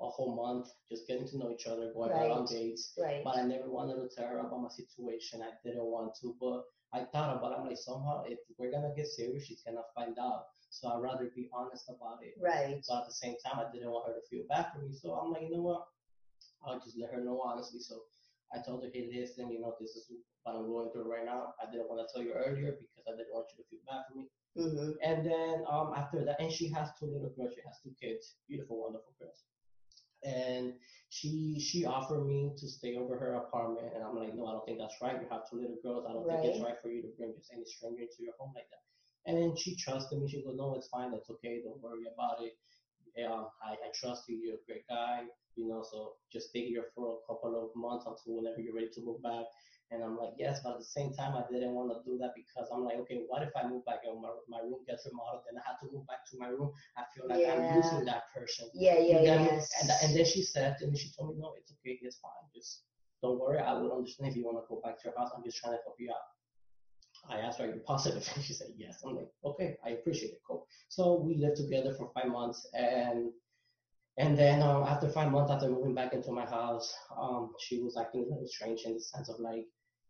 a 0.00 0.08
whole 0.08 0.34
month, 0.34 0.68
just 0.90 1.06
getting 1.06 1.28
to 1.28 1.38
know 1.38 1.50
each 1.50 1.66
other, 1.66 1.92
going 1.92 2.10
out 2.12 2.30
on 2.30 2.40
Right. 2.40 2.48
dates. 2.48 2.98
Right. 2.98 3.22
But 3.22 3.36
I 3.36 3.42
never 3.42 3.70
wanted 3.70 3.96
to 3.96 4.08
tell 4.14 4.26
her 4.28 4.38
about 4.38 4.60
my 4.60 4.68
situation. 4.68 5.42
I 5.42 5.52
didn't 5.64 5.84
want 5.84 6.14
to, 6.22 6.34
but 6.40 6.64
I 6.94 7.04
thought 7.12 7.36
about 7.36 7.52
it. 7.52 7.58
I'm 7.60 7.66
like, 7.66 7.76
somehow, 7.76 8.24
if 8.26 8.38
we're 8.58 8.70
gonna 8.70 8.94
get 8.96 9.08
serious, 9.08 9.44
she's 9.46 9.62
gonna 9.66 9.82
find 9.94 10.16
out. 10.18 10.44
So 10.70 10.88
I'd 10.88 11.02
rather 11.02 11.30
be 11.34 11.48
honest 11.52 11.88
about 11.90 12.18
it. 12.22 12.34
Right. 12.40 12.78
So 12.84 12.96
at 12.98 13.06
the 13.06 13.12
same 13.12 13.36
time, 13.44 13.58
I 13.60 13.70
didn't 13.72 13.90
want 13.90 14.06
her 14.08 14.14
to 14.14 14.26
feel 14.30 14.44
bad 14.48 14.66
for 14.72 14.80
me. 14.80 14.94
So 14.94 15.14
I'm 15.14 15.32
like, 15.32 15.42
you 15.42 15.50
know 15.52 15.62
what? 15.62 15.84
I'll 16.66 16.80
just 16.80 16.98
let 16.98 17.12
her 17.12 17.22
know 17.22 17.40
honestly. 17.44 17.80
So 17.80 18.02
I 18.54 18.58
told 18.64 18.84
her, 18.84 18.90
hey, 18.92 19.10
listen, 19.12 19.50
you 19.50 19.60
know, 19.60 19.74
this 19.80 19.96
is 19.96 20.10
what 20.42 20.56
I'm 20.56 20.66
going 20.66 20.90
through 20.92 21.10
right 21.10 21.24
now. 21.24 21.54
I 21.62 21.70
didn't 21.70 21.88
want 21.88 22.06
to 22.06 22.12
tell 22.12 22.24
you 22.24 22.32
earlier 22.34 22.72
because 22.78 23.04
I 23.08 23.12
didn't 23.16 23.34
want 23.34 23.46
you 23.52 23.62
to 23.62 23.68
feel 23.70 23.84
bad 23.88 24.02
for 24.08 24.14
me. 24.18 24.26
hmm 24.56 24.92
And 25.02 25.26
then 25.26 25.64
um, 25.70 25.92
after 25.96 26.24
that, 26.24 26.40
and 26.40 26.52
she 26.52 26.70
has 26.70 26.88
two 26.98 27.06
little 27.06 27.32
girls. 27.36 27.52
She 27.54 27.62
has 27.66 27.78
two 27.82 27.94
kids, 28.00 28.36
beautiful, 28.48 28.80
wonderful 28.80 29.14
girls. 29.18 29.44
And 30.24 30.72
she 31.10 31.60
she 31.60 31.84
offered 31.84 32.24
me 32.26 32.52
to 32.56 32.66
stay 32.68 32.96
over 32.96 33.16
her 33.18 33.34
apartment, 33.34 33.92
and 33.94 34.02
I'm 34.02 34.16
like, 34.16 34.34
no, 34.34 34.46
I 34.46 34.52
don't 34.52 34.64
think 34.66 34.78
that's 34.78 34.96
right. 35.02 35.20
You 35.20 35.28
have 35.30 35.42
two 35.50 35.56
little 35.60 35.76
girls. 35.82 36.06
I 36.08 36.12
don't 36.12 36.26
think 36.26 36.44
it's 36.44 36.60
Right. 36.60 36.70
right 36.72 36.80
for 36.80 36.90
you 36.90 37.02
to 37.02 37.08
bring 37.16 37.34
just 37.36 37.52
any 37.52 37.64
stranger 37.64 38.02
into 38.02 38.20
your 38.24 38.34
home 38.38 38.52
like 38.54 38.68
that. 38.70 38.82
And 39.26 39.36
then 39.40 39.56
she 39.56 39.76
trusted 39.76 40.20
me. 40.20 40.28
She 40.28 40.42
goes, 40.42 40.56
no, 40.56 40.74
it's 40.74 40.88
fine. 40.88 41.10
That's 41.12 41.30
okay. 41.30 41.62
Don't 41.64 41.80
worry 41.82 42.04
about 42.12 42.42
it. 42.42 42.52
Um, 43.24 43.48
I, 43.62 43.72
I 43.72 43.88
trust 43.94 44.24
you. 44.28 44.36
You're 44.42 44.56
a 44.56 44.66
great 44.66 44.86
guy. 44.88 45.24
You 45.56 45.68
know, 45.68 45.84
so 45.88 46.14
just 46.32 46.48
stay 46.48 46.66
here 46.66 46.86
for 46.94 47.18
a 47.18 47.32
couple 47.32 47.54
of 47.56 47.70
months 47.76 48.06
until 48.06 48.36
whenever 48.42 48.60
you're 48.60 48.74
ready 48.74 48.90
to 48.94 49.00
move 49.04 49.22
back. 49.22 49.46
And 49.94 50.02
I'm 50.02 50.18
like, 50.18 50.34
yes, 50.36 50.60
but 50.62 50.72
at 50.74 50.78
the 50.78 50.84
same 50.84 51.14
time, 51.14 51.36
I 51.36 51.46
didn't 51.50 51.70
want 51.72 51.94
to 51.94 52.02
do 52.02 52.18
that 52.18 52.34
because 52.34 52.68
I'm 52.74 52.82
like, 52.84 52.98
okay, 53.06 53.22
what 53.28 53.42
if 53.42 53.50
I 53.54 53.62
move 53.68 53.86
back 53.86 54.00
and 54.04 54.20
my, 54.20 54.30
my 54.48 54.58
room 54.58 54.82
gets 54.88 55.06
remodeled 55.06 55.46
and 55.48 55.56
I 55.58 55.62
have 55.70 55.78
to 55.80 55.86
move 55.94 56.04
back 56.08 56.26
to 56.32 56.38
my 56.38 56.48
room? 56.48 56.72
I 56.98 57.02
feel 57.14 57.28
like 57.30 57.46
I'm 57.46 57.62
Yeah. 57.62 57.76
losing 57.76 58.04
that 58.06 58.24
person. 58.34 58.68
Yeah. 58.74 58.98
Yeah. 58.98 59.20
You 59.20 59.24
get 59.24 59.40
me? 59.40 59.46
Yes. 59.46 59.70
And, 59.80 59.90
and 60.02 60.10
then 60.18 60.24
she 60.26 60.42
said 60.42 60.74
me, 60.82 60.98
she 60.98 61.10
told 61.16 61.30
me, 61.30 61.40
no, 61.40 61.54
it's 61.56 61.70
okay, 61.78 61.98
it's 62.02 62.18
fine. 62.18 62.32
Just 62.52 62.82
don't 63.22 63.38
worry. 63.38 63.60
I 63.60 63.72
would 63.78 63.92
understand 63.92 64.30
if 64.30 64.36
you 64.36 64.44
want 64.44 64.58
to 64.58 64.66
go 64.68 64.80
back 64.82 64.98
to 64.98 65.08
your 65.08 65.16
house. 65.16 65.30
I'm 65.36 65.44
just 65.44 65.58
trying 65.62 65.74
to 65.74 65.82
help 65.86 65.94
you 66.00 66.10
out. 66.10 66.26
I 67.30 67.38
asked 67.40 67.58
her, 67.60 67.64
are 67.64 67.74
you 67.74 67.80
positive? 67.86 68.26
And 68.34 68.44
she 68.48 68.52
said, 68.52 68.68
yes. 68.76 69.02
I'm 69.06 69.14
like, 69.14 69.30
okay, 69.44 69.76
I 69.86 69.90
appreciate 69.90 70.32
it. 70.32 70.40
Cool. 70.46 70.66
So 70.88 71.20
we 71.20 71.36
lived 71.36 71.56
together 71.56 71.94
for 71.94 72.10
five 72.14 72.26
months 72.30 72.66
and 72.74 73.30
and 74.16 74.38
then 74.38 74.62
um, 74.62 74.84
after 74.84 75.08
five 75.08 75.32
months 75.32 75.50
after 75.50 75.68
moving 75.68 75.94
back 75.94 76.12
into 76.12 76.30
my 76.30 76.46
house, 76.46 76.94
um, 77.20 77.50
she 77.58 77.80
was 77.80 77.96
acting 77.96 78.20
a 78.22 78.28
little 78.32 78.46
strange 78.46 78.82
in 78.84 78.94
the 78.94 79.00
sense 79.00 79.28
of 79.28 79.40
like 79.40 79.66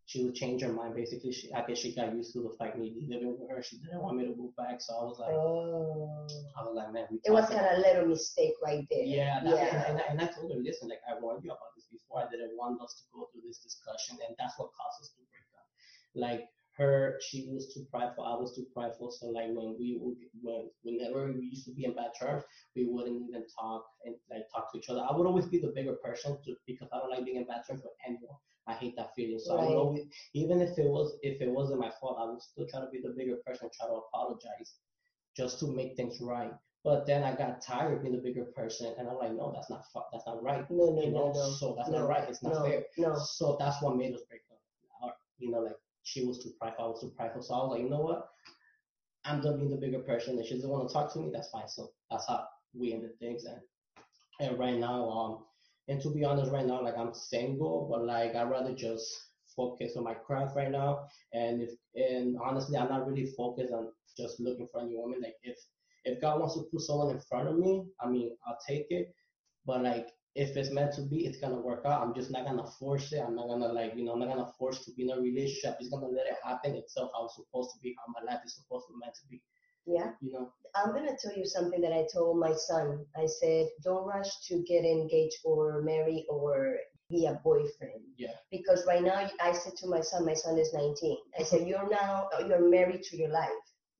she 0.07 0.23
would 0.23 0.35
change 0.35 0.61
her 0.61 0.71
mind. 0.71 0.95
Basically, 0.95 1.31
she 1.31 1.51
I 1.53 1.65
guess 1.65 1.79
she 1.79 1.95
got 1.95 2.13
used 2.15 2.33
to 2.33 2.41
the 2.43 2.53
fact 2.57 2.77
me 2.77 2.93
living 3.09 3.35
with 3.39 3.49
her. 3.49 3.61
She 3.63 3.77
didn't 3.77 4.01
want 4.01 4.17
me 4.17 4.25
to 4.25 4.35
move 4.35 4.55
back, 4.55 4.79
so 4.81 4.93
I 4.93 5.03
was 5.03 5.17
like, 5.19 5.33
oh. 5.33 6.27
I 6.57 6.63
was 6.63 6.73
like, 6.75 6.93
man, 6.93 7.05
we 7.11 7.19
It 7.25 7.31
was 7.31 7.49
kind 7.49 7.65
of 7.65 7.77
a 7.77 7.81
little 7.81 8.07
mistake 8.07 8.53
right 8.63 8.85
there. 8.91 9.03
yeah, 9.03 9.41
that, 9.43 9.55
Yeah. 9.55 9.65
And, 9.65 9.85
and, 9.89 9.97
I- 10.01 10.07
and 10.11 10.21
I 10.21 10.27
told 10.33 10.51
her, 10.53 10.59
listen, 10.61 10.89
like 10.89 11.01
I 11.09 11.19
warned 11.19 11.43
you 11.43 11.49
about 11.51 11.73
this 11.75 11.85
before. 11.91 12.21
I 12.21 12.29
didn't 12.29 12.55
want 12.57 12.81
us 12.81 12.93
to 13.01 13.03
go 13.13 13.27
through 13.31 13.41
this 13.47 13.59
discussion, 13.59 14.17
and 14.27 14.35
that's 14.37 14.53
what 14.59 14.69
caused 14.77 15.01
us 15.01 15.09
to 15.17 15.21
break 15.25 15.49
up. 15.57 15.67
Like 16.15 16.49
her, 16.77 17.17
she 17.25 17.47
was 17.49 17.73
too 17.73 17.85
prideful. 17.89 18.25
I 18.25 18.35
was 18.35 18.53
too 18.55 18.65
prideful. 18.73 19.09
So 19.09 19.27
like 19.27 19.47
when 19.47 19.75
we 19.79 19.97
would, 19.99 20.17
when 20.41 20.69
whenever 20.83 21.31
we 21.31 21.45
used 21.45 21.65
to 21.65 21.73
be 21.73 21.85
in 21.85 21.95
bad 21.95 22.11
terms, 22.19 22.43
we 22.75 22.85
wouldn't 22.85 23.15
even 23.27 23.43
talk 23.57 23.85
and 24.05 24.15
like 24.29 24.43
talk 24.53 24.71
to 24.71 24.77
each 24.77 24.89
other. 24.89 25.01
I 25.01 25.15
would 25.15 25.25
always 25.25 25.45
be 25.47 25.59
the 25.59 25.71
bigger 25.73 25.93
person 26.03 26.37
to, 26.45 26.55
because 26.67 26.89
I 26.93 26.99
don't 26.99 27.09
like 27.09 27.25
being 27.25 27.37
in 27.37 27.45
bad 27.47 27.63
terms 27.67 27.81
with 27.81 27.93
anyone. 28.05 28.37
I 28.67 28.73
hate 28.73 28.95
that 28.97 29.13
feeling. 29.15 29.39
So 29.39 29.57
I 29.57 29.65
would 29.65 29.75
always, 29.77 30.05
even 30.33 30.61
if 30.61 30.77
it 30.77 30.85
was 30.87 31.17
if 31.21 31.41
it 31.41 31.49
wasn't 31.49 31.79
my 31.79 31.91
fault, 31.99 32.17
I 32.19 32.25
would 32.25 32.41
still 32.41 32.65
try 32.67 32.79
to 32.81 32.87
be 32.91 32.99
the 33.01 33.13
bigger 33.15 33.37
person, 33.45 33.69
try 33.77 33.87
to 33.87 33.93
apologize, 33.95 34.75
just 35.37 35.59
to 35.59 35.67
make 35.67 35.95
things 35.95 36.19
right. 36.21 36.51
But 36.83 37.07
then 37.07 37.23
I 37.23 37.35
got 37.35 37.61
tired 37.61 37.93
of 37.93 38.01
being 38.03 38.15
the 38.15 38.21
bigger 38.21 38.45
person, 38.45 38.93
and 38.97 39.07
I'm 39.09 39.17
like, 39.17 39.33
no, 39.33 39.51
that's 39.53 39.69
not 39.69 39.85
fu- 39.91 40.01
that's 40.11 40.25
not 40.27 40.43
right. 40.43 40.69
No, 40.69 40.93
no, 40.93 41.01
you 41.01 41.11
no, 41.11 41.27
know, 41.27 41.33
no. 41.33 41.49
so 41.59 41.73
that's 41.77 41.89
no, 41.89 41.99
not 41.99 42.09
right. 42.09 42.29
It's 42.29 42.43
not 42.43 42.53
no, 42.53 42.63
fair. 42.63 42.83
No. 42.97 43.15
So 43.17 43.57
that's 43.59 43.81
what 43.81 43.97
made 43.97 44.13
us 44.13 44.21
break 44.29 44.41
up. 44.51 45.17
You 45.37 45.51
know, 45.51 45.59
like 45.59 45.75
she 46.03 46.25
was 46.25 46.41
too 46.43 46.51
prideful, 46.59 46.85
I 46.85 46.87
was 46.87 47.01
too 47.01 47.11
prideful. 47.17 47.41
So 47.41 47.53
I 47.55 47.57
was 47.57 47.71
like, 47.71 47.81
you 47.81 47.89
know 47.89 48.01
what? 48.01 48.29
I'm 49.25 49.41
done 49.41 49.57
being 49.57 49.71
the 49.71 49.77
bigger 49.77 49.99
person. 49.99 50.39
If 50.39 50.47
she 50.47 50.55
doesn't 50.55 50.69
want 50.69 50.87
to 50.87 50.93
talk 50.93 51.11
to 51.13 51.19
me, 51.19 51.29
that's 51.33 51.49
fine. 51.49 51.67
So 51.67 51.89
that's 52.09 52.27
how 52.27 52.45
we 52.73 52.93
ended 52.93 53.19
things. 53.19 53.45
And 53.45 53.59
and 54.39 54.59
right 54.59 54.77
now, 54.77 55.09
um, 55.09 55.45
and 55.87 56.01
to 56.01 56.09
be 56.13 56.23
honest, 56.23 56.51
right 56.51 56.65
now, 56.65 56.83
like 56.83 56.97
I'm 56.97 57.13
single, 57.13 57.87
but 57.89 58.05
like 58.05 58.35
I'd 58.35 58.49
rather 58.49 58.73
just 58.73 59.07
focus 59.55 59.95
on 59.95 60.03
my 60.03 60.13
craft 60.13 60.55
right 60.55 60.71
now. 60.71 61.07
And 61.33 61.61
if 61.61 61.69
and 61.95 62.37
honestly, 62.43 62.77
I'm 62.77 62.89
not 62.89 63.07
really 63.07 63.31
focused 63.37 63.73
on 63.73 63.91
just 64.17 64.39
looking 64.39 64.67
for 64.71 64.81
a 64.81 64.85
new 64.85 64.99
woman. 64.99 65.21
Like 65.21 65.35
if 65.43 65.57
if 66.03 66.21
God 66.21 66.39
wants 66.39 66.55
to 66.55 66.63
put 66.71 66.81
someone 66.81 67.11
in 67.11 67.19
front 67.21 67.49
of 67.49 67.57
me, 67.57 67.85
I 68.01 68.09
mean, 68.09 68.35
I'll 68.47 68.57
take 68.67 68.87
it. 68.89 69.13
But 69.65 69.83
like 69.83 70.07
if 70.35 70.57
it's 70.57 70.71
meant 70.71 70.93
to 70.95 71.01
be, 71.03 71.25
it's 71.25 71.39
gonna 71.39 71.59
work 71.61 71.85
out. 71.85 72.01
I'm 72.01 72.13
just 72.13 72.31
not 72.31 72.45
gonna 72.45 72.67
force 72.79 73.13
it. 73.13 73.23
I'm 73.25 73.35
not 73.35 73.47
gonna 73.47 73.71
like, 73.71 73.93
you 73.95 74.03
know, 74.03 74.13
I'm 74.13 74.19
not 74.19 74.29
gonna 74.29 74.51
force 74.59 74.83
to 74.85 74.91
be 74.93 75.03
in 75.03 75.11
a 75.11 75.21
relationship. 75.21 75.79
Just 75.79 75.91
gonna 75.91 76.07
let 76.07 76.27
it 76.27 76.35
happen 76.43 76.75
itself 76.75 77.11
how 77.13 77.25
it's 77.25 77.35
supposed 77.35 77.71
to 77.73 77.79
be, 77.81 77.95
how 77.97 78.11
my 78.11 78.31
life 78.31 78.41
is 78.45 78.55
supposed 78.55 78.87
to 78.87 78.93
be 78.93 78.99
meant 78.99 79.15
to 79.15 79.27
be. 79.29 79.41
Yeah. 79.85 80.11
You 80.21 80.31
know? 80.33 80.51
I'm 80.75 80.91
gonna 80.93 81.15
tell 81.21 81.35
you 81.37 81.45
something 81.45 81.79
that 81.81 81.93
I 81.93 82.05
told 82.11 82.39
my 82.39 82.53
son. 82.53 83.05
I 83.15 83.25
said, 83.25 83.67
don't 83.83 84.05
rush 84.05 84.29
to 84.47 84.63
get 84.67 84.83
engaged 84.83 85.37
or 85.45 85.81
marry 85.81 86.25
or 86.29 86.75
be 87.09 87.25
a 87.27 87.39
boyfriend. 87.43 88.01
Yeah. 88.17 88.33
Because 88.51 88.85
right 88.87 89.03
now, 89.03 89.29
I 89.39 89.51
said 89.53 89.73
to 89.77 89.87
my 89.87 90.01
son, 90.01 90.25
my 90.25 90.33
son 90.33 90.57
is 90.57 90.73
19. 90.73 91.17
I 91.39 91.43
said, 91.43 91.67
you're 91.67 91.89
now 91.89 92.27
you're 92.47 92.69
married 92.69 93.03
to 93.03 93.17
your 93.17 93.29
life. 93.29 93.49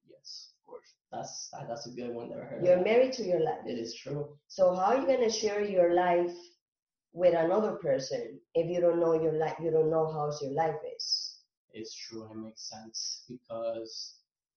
Yes, 0.09 0.51
of 0.59 0.67
course. 0.69 0.95
That's 1.11 1.49
that's 1.67 1.87
a 1.87 1.91
good 1.91 2.13
one. 2.13 2.29
that 2.29 2.39
I 2.39 2.45
heard 2.45 2.65
You're 2.65 2.83
married 2.83 3.13
to 3.13 3.23
your 3.23 3.39
life. 3.41 3.61
It 3.65 3.79
is 3.79 3.95
true. 3.95 4.37
So 4.47 4.73
how 4.73 4.95
are 4.95 4.97
you 4.99 5.07
gonna 5.07 5.31
share 5.31 5.63
your 5.63 5.93
life 5.93 6.35
with 7.13 7.35
another 7.35 7.73
person 7.73 8.39
if 8.53 8.69
you 8.69 8.81
don't 8.81 8.99
know 8.99 9.13
your 9.13 9.33
life? 9.33 9.55
You 9.61 9.71
don't 9.71 9.91
know 9.91 10.11
how 10.11 10.31
your 10.41 10.51
life 10.51 10.81
is. 10.97 11.39
It's 11.73 11.95
true. 11.95 12.27
It 12.31 12.37
makes 12.37 12.69
sense 12.69 13.23
because 13.29 14.15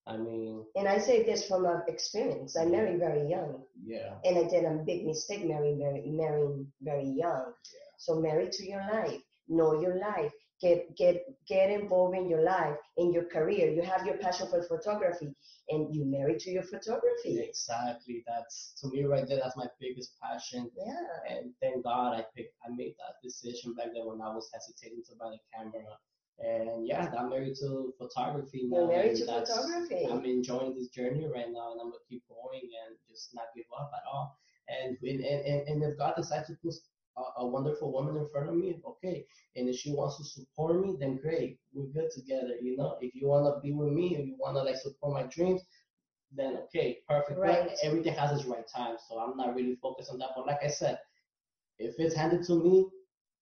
I 0.08 0.16
mean, 0.16 0.64
And 0.74 0.88
I 0.88 0.98
say 0.98 1.22
this 1.22 1.46
from 1.48 1.66
uh, 1.66 1.80
experience. 1.86 2.56
I 2.56 2.64
married 2.64 2.98
very 2.98 3.28
young. 3.28 3.52
yeah, 3.84 4.14
and 4.24 4.38
I 4.38 4.44
did 4.48 4.64
a 4.64 4.74
big 4.90 5.06
mistake 5.06 5.44
marrying 5.52 5.78
very 5.78 6.02
marrying 6.06 6.66
very 6.80 7.08
young. 7.24 7.52
So 7.98 8.10
marry 8.28 8.48
to 8.50 8.62
your 8.72 8.84
life, 8.92 9.20
know 9.48 9.70
your 9.84 9.96
life, 9.98 10.32
get 10.62 10.96
get 10.96 11.16
get 11.46 11.70
involved 11.70 12.16
in 12.16 12.28
your 12.32 12.42
life, 12.42 12.76
in 12.96 13.12
your 13.12 13.26
career. 13.34 13.66
You 13.76 13.82
have 13.82 14.06
your 14.06 14.16
passion 14.24 14.46
for 14.48 14.62
photography, 14.62 15.30
and 15.68 15.94
you 15.94 16.04
marry 16.16 16.36
to 16.44 16.50
your 16.56 16.62
photography. 16.72 17.34
exactly. 17.50 18.24
That's 18.26 18.74
to 18.80 18.88
me 18.92 19.04
right 19.04 19.26
there. 19.28 19.40
That's 19.42 19.56
my 19.56 19.68
biggest 19.80 20.10
passion. 20.22 20.70
Yeah, 20.76 21.36
And 21.36 21.52
thank 21.60 21.84
God 21.84 22.14
I 22.18 22.24
picked, 22.34 22.54
I 22.64 22.68
made 22.74 22.94
that 23.02 23.14
decision 23.22 23.74
back 23.74 23.88
then 23.94 24.06
when 24.06 24.20
I 24.22 24.30
was 24.34 24.48
hesitating 24.54 25.02
to 25.08 25.12
buy 25.20 25.30
the 25.36 25.42
camera. 25.54 25.94
And 26.40 26.86
yeah, 26.86 27.10
I'm 27.18 27.30
married 27.30 27.56
to 27.60 27.92
photography 27.98 28.62
now. 28.64 28.78
you're 28.78 28.88
married 28.88 29.16
to 29.16 29.26
photography. 29.26 30.06
I'm 30.08 30.24
enjoying 30.24 30.74
this 30.74 30.88
journey 30.88 31.26
right 31.26 31.50
now, 31.50 31.72
and 31.72 31.80
I'm 31.80 31.88
gonna 31.88 32.04
keep 32.08 32.22
going 32.28 32.62
and 32.62 32.96
just 33.08 33.34
not 33.34 33.46
give 33.56 33.64
up 33.78 33.90
at 33.94 34.02
all. 34.10 34.38
And 34.68 34.96
and 35.02 35.20
and, 35.20 35.68
and 35.68 35.82
if 35.82 35.98
God 35.98 36.14
decides 36.16 36.46
to 36.46 36.54
put 36.62 36.74
a, 37.16 37.42
a 37.42 37.46
wonderful 37.46 37.92
woman 37.92 38.16
in 38.16 38.28
front 38.28 38.48
of 38.48 38.54
me, 38.54 38.78
okay. 38.86 39.26
And 39.56 39.68
if 39.68 39.76
she 39.76 39.92
wants 39.92 40.18
to 40.18 40.24
support 40.24 40.80
me, 40.80 40.96
then 41.00 41.16
great, 41.16 41.58
we're 41.72 41.86
good 41.86 42.10
together. 42.14 42.54
You 42.62 42.76
know, 42.76 42.98
if 43.00 43.14
you 43.16 43.26
wanna 43.26 43.58
be 43.60 43.72
with 43.72 43.92
me, 43.92 44.16
if 44.16 44.26
you 44.26 44.36
wanna 44.38 44.62
like 44.62 44.76
support 44.76 45.14
my 45.14 45.24
dreams, 45.24 45.62
then 46.30 46.56
okay, 46.66 46.98
perfect. 47.08 47.40
Right. 47.40 47.64
But 47.64 47.78
everything 47.82 48.14
has 48.14 48.38
its 48.38 48.48
right 48.48 48.66
time, 48.68 48.96
so 49.08 49.18
I'm 49.18 49.36
not 49.36 49.56
really 49.56 49.76
focused 49.82 50.10
on 50.12 50.18
that. 50.18 50.30
But 50.36 50.46
like 50.46 50.62
I 50.62 50.68
said, 50.68 51.00
if 51.78 51.96
it's 51.98 52.14
handed 52.14 52.44
to 52.44 52.62
me, 52.62 52.86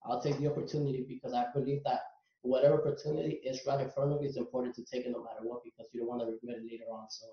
I'll 0.04 0.22
take 0.22 0.38
the 0.38 0.50
opportunity 0.50 1.04
because 1.06 1.34
I 1.34 1.46
believe 1.52 1.82
that 1.84 2.00
whatever 2.42 2.80
opportunity 2.80 3.40
is 3.44 3.60
right 3.66 3.80
in 3.80 3.90
front 3.90 4.12
of 4.12 4.20
you, 4.22 4.28
it's 4.28 4.36
important 4.36 4.74
to 4.76 4.84
take 4.84 5.04
it 5.06 5.10
no 5.12 5.22
matter 5.22 5.40
what 5.42 5.62
because 5.64 5.88
you 5.92 6.00
don't 6.00 6.08
want 6.08 6.20
to 6.22 6.26
regret 6.26 6.58
it 6.62 6.70
later 6.70 6.84
on. 6.92 7.06
So 7.10 7.26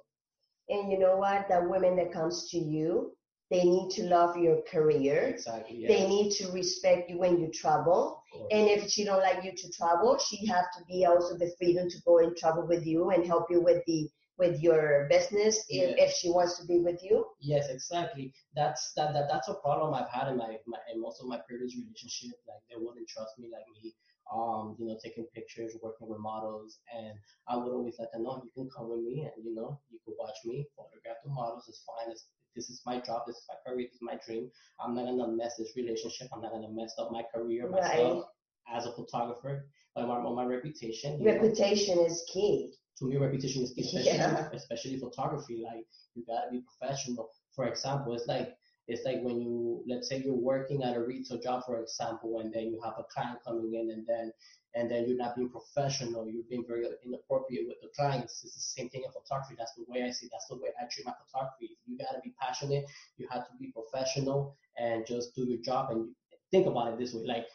And 0.70 0.92
you 0.92 0.98
know 1.00 1.18
what? 1.18 1.48
The 1.50 1.68
women 1.70 1.96
that 1.98 2.12
comes 2.12 2.50
to 2.52 2.58
you, 2.58 3.16
they 3.52 3.64
need 3.64 3.90
to 3.92 4.04
love 4.06 4.36
your 4.38 4.62
career. 4.64 5.24
exactly, 5.26 5.78
yeah. 5.78 5.88
They 5.90 6.08
need 6.08 6.32
to 6.40 6.52
respect 6.52 7.10
you 7.10 7.20
when 7.20 7.40
you 7.40 7.52
travel. 7.52 8.24
And 8.52 8.68
if 8.68 8.90
she 8.90 9.04
don't 9.04 9.22
like 9.22 9.44
you 9.44 9.52
to 9.56 9.72
travel, 9.72 10.18
she 10.18 10.46
have 10.48 10.66
to 10.78 10.84
be 10.88 11.06
also 11.06 11.38
the 11.38 11.52
freedom 11.60 11.88
to 11.90 11.98
go 12.04 12.18
and 12.20 12.36
travel 12.36 12.66
with 12.66 12.84
you 12.86 13.12
and 13.12 13.26
help 13.26 13.46
you 13.52 13.62
with 13.62 13.84
the 13.86 14.10
with 14.40 14.60
your 14.64 15.06
business 15.12 15.64
if, 15.70 15.96
Yeah. 15.96 16.04
if 16.06 16.12
she 16.14 16.28
wants 16.32 16.58
to 16.60 16.66
be 16.66 16.80
with 16.80 17.00
you. 17.04 17.24
Yes, 17.40 17.70
exactly. 17.70 18.34
That's 18.56 18.92
that, 18.96 19.14
that 19.14 19.28
that's 19.30 19.48
a 19.48 19.54
problem 19.66 19.94
I've 19.94 20.10
had 20.10 20.28
in 20.30 20.38
my, 20.38 20.58
my 20.66 20.80
in 20.92 21.00
most 21.00 21.22
of 21.22 21.28
my 21.28 21.40
previous 21.48 21.76
relationship. 21.78 22.40
Like 22.48 22.64
they 22.68 22.76
wouldn't 22.84 23.08
trust 23.08 23.38
me 23.38 23.50
like 23.54 23.68
me. 23.76 23.94
Um, 24.32 24.76
you 24.80 24.88
know, 24.88 24.98
taking 25.04 25.26
pictures, 25.36 25.76
working 25.84 26.08
with 26.08 26.20
models, 26.20 26.80
and 26.96 27.14
I 27.48 27.58
would 27.58 27.72
always 27.72 27.96
let 28.00 28.12
them 28.14 28.24
know 28.24 28.42
you 28.44 28.52
can 28.56 28.70
come 28.76 28.90
with 28.90 29.02
me, 29.02 29.22
and 29.28 29.46
you 29.46 29.54
know, 29.54 29.80
you 29.92 30.00
can 30.06 30.16
watch 30.18 30.38
me 30.46 30.66
photograph 30.78 31.18
the 31.24 31.30
models. 31.32 31.66
It's 31.68 31.84
fine. 31.86 32.12
It's, 32.12 32.26
this 32.56 32.70
is 32.70 32.82
my 32.86 33.00
job. 33.02 33.24
This 33.28 33.36
is 33.38 33.46
my 33.50 33.56
career. 33.72 33.88
This 33.88 33.96
is 33.96 34.02
my 34.02 34.18
dream. 34.26 34.50
I'm 34.80 34.96
not 34.96 35.06
gonna 35.06 35.28
mess 35.28 35.58
this 35.58 35.74
relationship. 35.76 36.30
I'm 36.34 36.42
not 36.42 36.52
gonna 36.52 36.72
mess 36.72 36.94
up 37.00 37.12
my 37.12 37.24
career 37.36 37.70
myself 37.70 38.26
as 38.74 38.86
a 38.86 38.94
photographer, 38.94 39.68
like 39.96 40.08
my, 40.08 40.20
my 40.22 40.46
reputation. 40.46 41.20
you 41.20 41.26
know? 41.26 41.34
Reputation 41.34 42.00
is 42.00 42.24
key. 42.32 42.72
to 43.00 43.06
me 43.06 43.18
reputation 43.18 43.64
is 43.64 43.72
key, 43.74 43.82
especially 43.82 44.06
Yeah. 44.18 44.50
especially 44.54 45.00
photography. 45.00 45.64
Like 45.64 45.86
you 46.16 46.24
gotta 46.26 46.50
be 46.52 46.62
professional. 46.80 47.30
For 47.56 47.66
example, 47.68 48.14
it's 48.14 48.28
like 48.28 48.56
it's 48.88 49.06
like 49.06 49.22
when 49.22 49.40
you 49.40 49.82
let's 49.88 50.10
say 50.10 50.22
you're 50.24 50.34
working 50.34 50.84
at 50.84 50.96
a 50.98 51.02
retail 51.02 51.40
job, 51.40 51.64
for 51.66 51.80
example, 51.82 52.40
and 52.40 52.54
then 52.54 52.64
you 52.64 52.82
have 52.84 52.96
a 52.98 53.04
client 53.04 53.40
coming 53.46 53.74
in, 53.74 53.92
and 53.92 54.06
then 54.06 54.32
and 54.76 54.90
then 54.92 55.08
you're 55.08 55.18
not 55.18 55.36
being 55.36 55.50
professional. 55.50 56.28
You're 56.30 56.44
being 56.50 56.66
very 56.68 56.86
inappropriate 57.06 57.68
with 57.68 57.78
the 57.82 57.90
clients. 57.96 58.44
It's 58.44 58.56
the 58.56 58.82
same 58.82 58.90
thing 58.90 59.04
in 59.06 59.12
photography. 59.12 59.56
That's 59.58 59.74
the 59.76 59.86
way 59.88 60.04
I 60.04 60.12
see. 60.12 60.28
That's 60.32 60.48
the 60.48 60.56
way 60.56 60.70
I 60.80 60.86
treat 60.92 61.06
my 61.06 61.14
photography. 61.26 61.78
You 61.86 61.98
gotta 61.98 62.20
be 62.24 62.34
passionate. 62.40 62.86
You 63.18 63.28
have 63.32 63.48
to 63.48 63.54
be 63.60 63.72
professional 63.72 64.58
and 64.78 65.06
just 65.08 65.36
do 65.36 65.46
your 65.46 65.62
job. 65.62 65.92
And 65.92 66.10
think 66.52 66.68
about 66.68 66.94
it 66.94 67.00
this 67.00 67.14
way: 67.14 67.24
like 67.26 67.46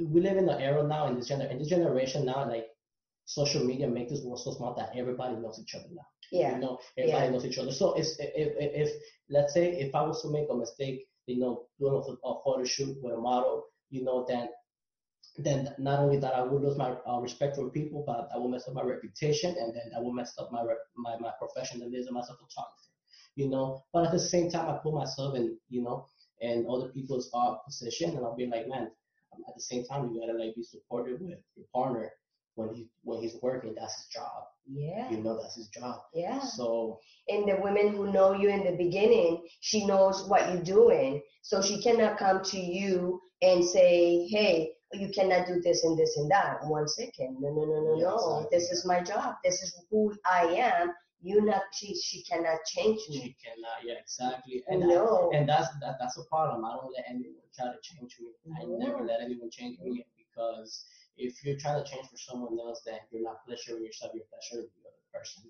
we 0.00 0.20
live 0.20 0.36
in 0.36 0.48
an 0.48 0.60
era 0.60 0.82
now 0.82 1.06
in 1.06 1.16
this 1.16 1.30
gener- 1.30 1.50
in 1.50 1.58
this 1.58 1.68
generation 1.68 2.24
now, 2.24 2.48
like 2.48 2.66
social 3.24 3.64
media 3.64 3.86
makes 3.86 4.10
this 4.10 4.22
world 4.24 4.40
so 4.40 4.52
small 4.52 4.74
that 4.74 4.90
everybody 4.96 5.36
knows 5.36 5.60
each 5.62 5.74
other 5.74 5.88
now. 5.92 6.06
Yeah. 6.30 6.54
You 6.54 6.60
know, 6.60 6.78
everybody 6.96 7.24
Yeah. 7.26 7.30
knows 7.30 7.44
each 7.44 7.58
other. 7.58 7.72
So 7.72 7.94
it's 7.94 8.18
if, 8.18 8.30
if, 8.56 8.88
if 8.88 9.02
let's 9.28 9.52
say 9.54 9.72
if 9.78 9.94
I 9.94 10.02
was 10.02 10.22
to 10.22 10.28
make 10.28 10.48
a 10.50 10.54
mistake, 10.54 11.06
you 11.26 11.38
know, 11.38 11.66
doing 11.78 11.94
a, 11.94 12.28
a 12.28 12.42
photo 12.42 12.64
shoot 12.64 12.96
with 13.02 13.14
a 13.14 13.18
model, 13.18 13.64
you 13.90 14.04
know, 14.04 14.24
then 14.28 14.48
then 15.38 15.74
not 15.78 16.00
only 16.00 16.18
that 16.18 16.34
I 16.34 16.42
would 16.42 16.62
lose 16.62 16.76
my 16.76 16.90
uh, 17.08 17.18
respect 17.20 17.56
for 17.56 17.70
people, 17.70 18.02
but 18.06 18.28
I 18.34 18.38
will 18.38 18.48
mess 18.48 18.68
up 18.68 18.74
my 18.74 18.82
reputation, 18.82 19.54
and 19.58 19.74
then 19.74 19.90
I 19.96 20.00
will 20.00 20.12
mess 20.12 20.34
up 20.38 20.52
my 20.52 20.62
rep- 20.62 20.88
my 20.96 21.16
my 21.18 21.32
professionalism 21.38 22.16
as 22.16 22.28
a 22.28 22.34
photographer. 22.34 22.90
You 23.34 23.48
know, 23.48 23.82
but 23.92 24.04
at 24.06 24.12
the 24.12 24.18
same 24.20 24.50
time, 24.50 24.68
I 24.68 24.76
put 24.78 24.92
myself 24.92 25.34
in, 25.36 25.56
you 25.70 25.82
know, 25.82 26.06
in 26.40 26.66
other 26.68 26.88
people's 26.88 27.30
uh, 27.32 27.54
position, 27.66 28.10
and 28.10 28.18
I'll 28.26 28.36
be 28.36 28.46
like, 28.46 28.68
man, 28.68 28.90
at 29.48 29.54
the 29.54 29.62
same 29.62 29.84
time, 29.84 30.10
you 30.12 30.20
gotta 30.20 30.36
like 30.38 30.54
be 30.54 30.62
supportive 30.62 31.20
with 31.20 31.38
your 31.56 31.66
partner 31.74 32.10
when 32.56 32.74
he 32.74 32.88
when 33.04 33.22
he's 33.22 33.36
working. 33.40 33.74
That's 33.74 33.96
his 33.96 34.06
job. 34.08 34.44
Yeah. 34.66 35.10
You 35.10 35.18
know, 35.18 35.38
that's 35.40 35.56
his 35.56 35.68
job. 35.68 36.00
Yeah. 36.14 36.40
So 36.40 37.00
and 37.28 37.48
the 37.48 37.56
women 37.60 37.88
who 37.94 38.12
know 38.12 38.32
you 38.32 38.48
in 38.48 38.64
the 38.64 38.76
beginning, 38.76 39.42
she 39.60 39.86
knows 39.86 40.24
what 40.28 40.52
you're 40.52 40.62
doing. 40.62 41.22
So 41.42 41.60
she 41.62 41.82
cannot 41.82 42.18
come 42.18 42.42
to 42.44 42.58
you 42.58 43.20
and 43.42 43.64
say, 43.64 44.26
hey, 44.28 44.70
you 44.92 45.10
cannot 45.14 45.46
do 45.46 45.60
this 45.60 45.84
and 45.84 45.98
this 45.98 46.16
and 46.16 46.30
that. 46.30 46.58
One 46.66 46.86
second. 46.86 47.38
No, 47.40 47.48
no, 47.50 47.64
no, 47.64 47.80
no, 47.82 47.96
Yeah, 47.98 48.04
no. 48.04 48.14
exactly. 48.14 48.58
This 48.58 48.70
is 48.70 48.86
my 48.86 49.00
job. 49.02 49.34
This 49.44 49.62
is 49.62 49.84
who 49.90 50.14
I 50.30 50.44
am. 50.46 50.92
You 51.24 51.44
not 51.44 51.62
she 51.72 51.94
she 51.94 52.22
cannot 52.24 52.58
change 52.66 53.00
me. 53.08 53.16
she 53.16 53.36
cannot. 53.44 53.78
Yeah, 53.84 53.94
exactly. 54.00 54.62
And 54.68 54.82
I- 54.84 54.86
No. 54.88 55.30
and 55.32 55.48
that's 55.48 55.68
that, 55.80 55.96
that's 56.00 56.18
a 56.18 56.24
problem. 56.24 56.64
I 56.64 56.74
don't 56.74 56.92
let 56.92 57.04
anyone 57.08 57.46
try 57.54 57.66
to 57.66 57.78
change 57.82 58.16
me. 58.20 58.28
I 58.60 58.64
never 58.66 59.04
let 59.04 59.20
anyone 59.20 59.50
change 59.50 59.78
me 59.80 60.04
because 60.18 60.84
if 61.16 61.44
you're 61.44 61.58
trying 61.58 61.82
to 61.82 61.90
change 61.90 62.08
for 62.08 62.16
someone 62.16 62.58
else, 62.58 62.82
then 62.86 62.98
you're 63.10 63.22
not 63.22 63.44
pleasuring 63.46 63.84
yourself. 63.84 64.12
You're 64.14 64.24
pleasuring 64.30 64.68
the 64.74 64.88
other 64.88 65.04
person 65.12 65.44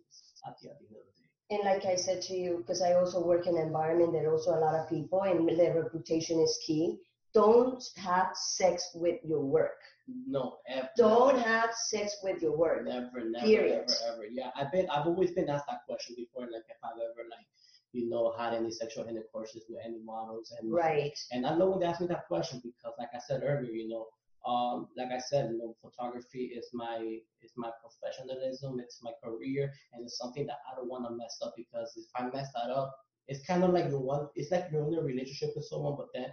at 0.47 0.55
the 0.61 0.71
end 0.71 0.79
of 0.83 0.89
the 0.89 0.95
day. 0.95 1.13
And 1.51 1.65
like 1.65 1.85
I 1.85 1.97
said 1.97 2.23
to 2.23 2.35
you, 2.35 2.59
because 2.59 2.83
I 2.83 2.95
also 2.95 3.25
work 3.25 3.47
in 3.47 3.57
an 3.57 3.67
environment 3.67 4.13
that 4.15 4.27
also 4.27 4.53
a 4.53 4.61
lot 4.61 4.75
of 4.75 4.89
people 4.89 5.23
and 5.23 5.49
their 5.59 5.83
reputation 5.83 6.41
is 6.41 6.59
key. 6.67 6.99
Don't 7.35 7.83
have 7.97 8.31
sex 8.35 8.91
with 8.95 9.21
your 9.25 9.41
work. 9.41 9.79
No, 10.27 10.59
ever. 10.69 10.89
Don't 10.97 11.39
have 11.39 11.71
sex 11.75 12.17
with 12.23 12.43
your 12.43 12.57
work. 12.57 12.85
Never, 12.85 13.25
never, 13.25 13.47
Period. 13.47 13.85
ever, 13.89 14.15
ever. 14.15 14.27
Yeah, 14.31 14.51
I've 14.57 14.73
been, 14.73 14.89
I've 14.91 15.07
always 15.07 15.31
been 15.33 15.49
asked 15.49 15.67
that 15.69 15.85
question 15.87 16.15
before, 16.17 16.43
like 16.51 16.65
if 16.69 16.77
I've 16.83 16.99
ever 16.99 17.29
like, 17.31 17.47
you 17.93 18.09
know, 18.09 18.35
had 18.39 18.55
any 18.55 18.71
sexual 18.71 19.07
intercourses 19.07 19.65
with 19.69 19.79
any 19.85 19.99
models, 20.03 20.55
and 20.59 20.73
Right. 20.73 21.19
And 21.31 21.47
I 21.47 21.57
know 21.57 21.71
when 21.71 21.81
they 21.81 21.87
ask 21.87 22.01
me 22.01 22.07
that 22.09 22.27
question 22.27 22.61
because, 22.65 22.95
like 22.99 23.11
I 23.15 23.19
said 23.19 23.43
earlier, 23.45 23.71
you 23.71 23.89
know, 23.89 24.07
um, 24.47 24.89
like 24.97 25.11
I 25.13 25.19
said, 25.19 25.51
you 25.53 25.59
know, 25.59 25.77
photography 25.81 26.53
is 26.57 26.69
my 26.73 26.99
is 27.43 27.53
my 27.57 27.71
professionalism, 27.81 28.81
it's 28.81 29.01
my 29.03 29.13
career, 29.23 29.73
and 29.93 30.05
it's 30.05 30.19
something 30.19 30.47
that 30.47 30.59
I 30.71 30.77
don't 30.77 30.89
want 30.89 31.07
to 31.07 31.15
mess 31.15 31.39
up 31.45 31.55
because 31.57 31.93
if 31.97 32.07
I 32.17 32.25
mess 32.35 32.49
that 32.55 32.71
up, 32.71 32.93
it's 33.29 33.45
kind 33.47 33.63
of 33.63 33.71
like 33.71 33.89
you 33.89 33.99
want, 34.01 34.31
it's 34.35 34.51
like 34.51 34.67
you're 34.73 34.87
in 34.89 34.95
a 34.95 35.03
relationship 35.03 35.51
with 35.55 35.67
someone, 35.67 35.95
but 35.97 36.09
then, 36.13 36.27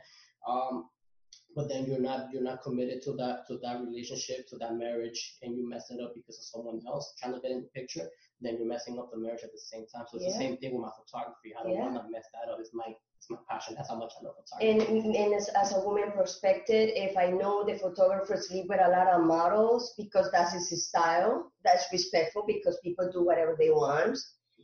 um, 0.47 0.89
but 1.55 1.69
then 1.69 1.85
you're 1.85 1.99
not 1.99 2.31
you're 2.31 2.43
not 2.43 2.61
committed 2.63 3.01
to 3.03 3.13
that 3.13 3.47
to 3.47 3.57
that 3.61 3.81
relationship 3.81 4.47
to 4.49 4.57
that 4.57 4.75
marriage, 4.75 5.37
and 5.43 5.55
you 5.55 5.67
mess 5.69 5.91
it 5.91 6.01
up 6.01 6.13
because 6.15 6.37
of 6.37 6.45
someone 6.45 6.81
else 6.87 7.13
trying 7.21 7.33
to 7.33 7.39
get 7.41 7.51
in 7.51 7.61
the 7.61 7.67
picture. 7.79 8.07
Then 8.41 8.57
you're 8.57 8.67
messing 8.67 8.97
up 8.97 9.11
the 9.11 9.17
marriage 9.19 9.43
at 9.43 9.51
the 9.51 9.59
same 9.59 9.85
time. 9.93 10.05
So 10.09 10.17
it's 10.17 10.25
Yeah. 10.25 10.31
the 10.31 10.37
same 10.37 10.57
thing 10.57 10.73
with 10.73 10.81
my 10.81 10.91
photography. 10.97 11.53
I 11.59 11.63
don't 11.63 11.73
Yeah. 11.73 11.89
want 11.89 11.95
to 12.05 12.09
mess 12.09 12.25
that 12.33 12.49
up. 12.51 12.59
It's 12.59 12.73
my 12.73 12.95
it's 13.19 13.29
my 13.29 13.37
passion. 13.49 13.75
That's 13.75 13.89
how 13.89 13.97
much 13.97 14.13
I 14.19 14.25
love 14.25 14.35
And, 14.61 14.81
photography. 14.81 15.17
and 15.17 15.33
as, 15.33 15.49
as 15.49 15.73
a 15.73 15.81
woman 15.81 16.11
perspective, 16.15 16.89
if 16.93 17.17
I 17.17 17.27
know 17.31 17.65
the 17.65 17.77
photographers 17.77 18.47
sleep 18.47 18.67
with 18.69 18.79
a 18.81 18.89
lot 18.89 19.07
of 19.07 19.25
models 19.25 19.93
because 19.97 20.29
that's 20.31 20.53
his 20.53 20.87
style, 20.87 21.51
that's 21.65 21.85
respectful 21.91 22.43
because 22.47 22.79
people 22.81 23.09
do 23.11 23.25
whatever 23.25 23.55
they 23.59 23.69
want. 23.69 24.17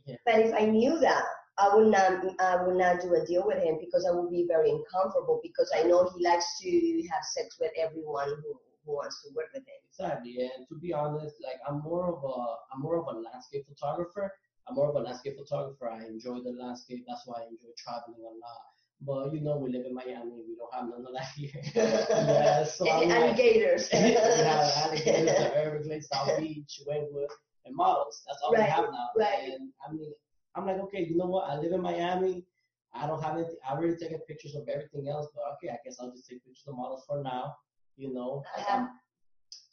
Yeah. 0.06 0.16
But 0.24 0.40
if 0.40 0.54
I 0.54 0.64
knew 0.64 0.98
that, 1.00 1.24
I 1.58 1.74
would 1.74 1.90
not 1.90 2.12
I 2.40 2.62
would 2.64 2.76
not 2.76 3.00
do 3.00 3.14
a 3.14 3.24
deal 3.24 3.44
with 3.46 3.62
him 3.62 3.78
because 3.80 4.06
I 4.06 4.14
would 4.14 4.30
be 4.30 4.46
very 4.48 4.70
uncomfortable 4.70 5.40
because 5.42 5.70
I 5.76 5.82
know 5.84 6.10
he 6.16 6.24
likes 6.24 6.46
to 6.60 7.02
have 7.12 7.24
sex 7.24 7.56
with 7.60 7.72
everyone 7.78 8.28
who, 8.28 8.60
who 8.84 8.92
wants 8.96 9.22
to 9.22 9.34
work 9.34 9.46
with 9.54 9.62
him. 9.62 9.80
Exactly, 9.88 10.36
and 10.40 10.66
to 10.68 10.74
be 10.78 10.92
honest, 10.92 11.34
like 11.42 11.56
I'm 11.68 11.80
more 11.82 12.08
of 12.14 12.22
a 12.24 12.36
I'm 12.72 12.80
more 12.82 12.96
of 13.00 13.06
a 13.08 13.18
landscape 13.18 13.64
photographer. 13.68 14.32
I'm 14.68 14.74
more 14.74 14.88
of 14.90 14.96
a 14.96 15.00
landscape 15.00 15.36
photographer. 15.38 15.88
I 15.88 16.04
enjoy 16.06 16.40
the 16.42 16.50
landscape. 16.58 17.04
That's 17.06 17.22
why 17.26 17.40
I 17.40 17.44
enjoy 17.44 17.70
traveling 17.76 18.20
a 18.20 18.34
lot. 18.34 18.60
But 19.00 19.34
you 19.34 19.40
know, 19.42 19.58
we 19.58 19.70
live 19.70 19.84
in 19.86 19.94
Miami. 19.94 20.42
We 20.48 20.56
don't 20.56 20.74
have 20.74 20.88
none 20.88 21.04
of 21.06 21.12
that 21.12 21.28
here. 21.36 21.60
yeah, 21.74 22.64
so 22.76 22.88
I'm 22.90 23.02
and 23.02 23.10
like, 23.10 23.20
alligators. 23.20 23.88
alligators, 23.92 25.26
the 25.26 25.56
Everglades, 25.56 26.08
South 26.12 26.38
Beach, 26.38 26.80
Wynwood, 26.88 27.28
and 27.66 27.76
models. 27.76 28.22
That's 28.26 28.40
all 28.42 28.52
Right, 28.52 28.64
we 28.64 28.70
have 28.70 28.84
now. 28.90 29.08
right. 29.16 29.52
And 29.52 29.70
I 29.86 29.92
mean, 29.92 30.12
I'm 30.54 30.66
like, 30.66 30.78
okay, 30.78 31.04
you 31.04 31.16
know 31.16 31.26
what? 31.26 31.48
I 31.50 31.56
live 31.58 31.72
in 31.72 31.82
Miami. 31.82 32.46
I 32.94 33.06
don't 33.06 33.22
have 33.22 33.34
anything. 33.34 33.56
I've 33.68 33.78
already 33.78 33.96
taken 33.96 34.18
pictures 34.26 34.54
of 34.54 34.66
everything 34.68 35.08
else, 35.08 35.28
but 35.34 35.44
okay, 35.54 35.72
I 35.72 35.78
guess 35.84 35.98
I'll 36.00 36.10
just 36.10 36.26
take 36.28 36.42
pictures 36.44 36.64
of 36.66 36.76
models 36.76 37.04
for 37.06 37.22
now. 37.22 37.54
You 37.96 38.14
know, 38.14 38.42
as 38.56 38.64
uh-huh. 38.64 38.86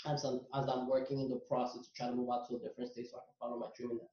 I'm 0.06 0.14
as 0.14 0.26
I'm 0.26 0.42
as 0.54 0.68
I'm 0.68 0.90
working 0.90 1.22
in 1.22 1.30
the 1.30 1.40
process 1.48 1.88
to 1.88 1.94
try 1.96 2.08
to 2.08 2.14
move 2.14 2.30
out 2.32 2.48
to 2.50 2.56
a 2.56 2.60
different 2.60 2.92
state 2.92 3.10
so 3.10 3.18
I 3.18 3.24
can 3.24 3.36
follow 3.40 3.60
my 3.60 3.68
dream 3.78 3.92
in 3.92 3.98
a 3.98 4.08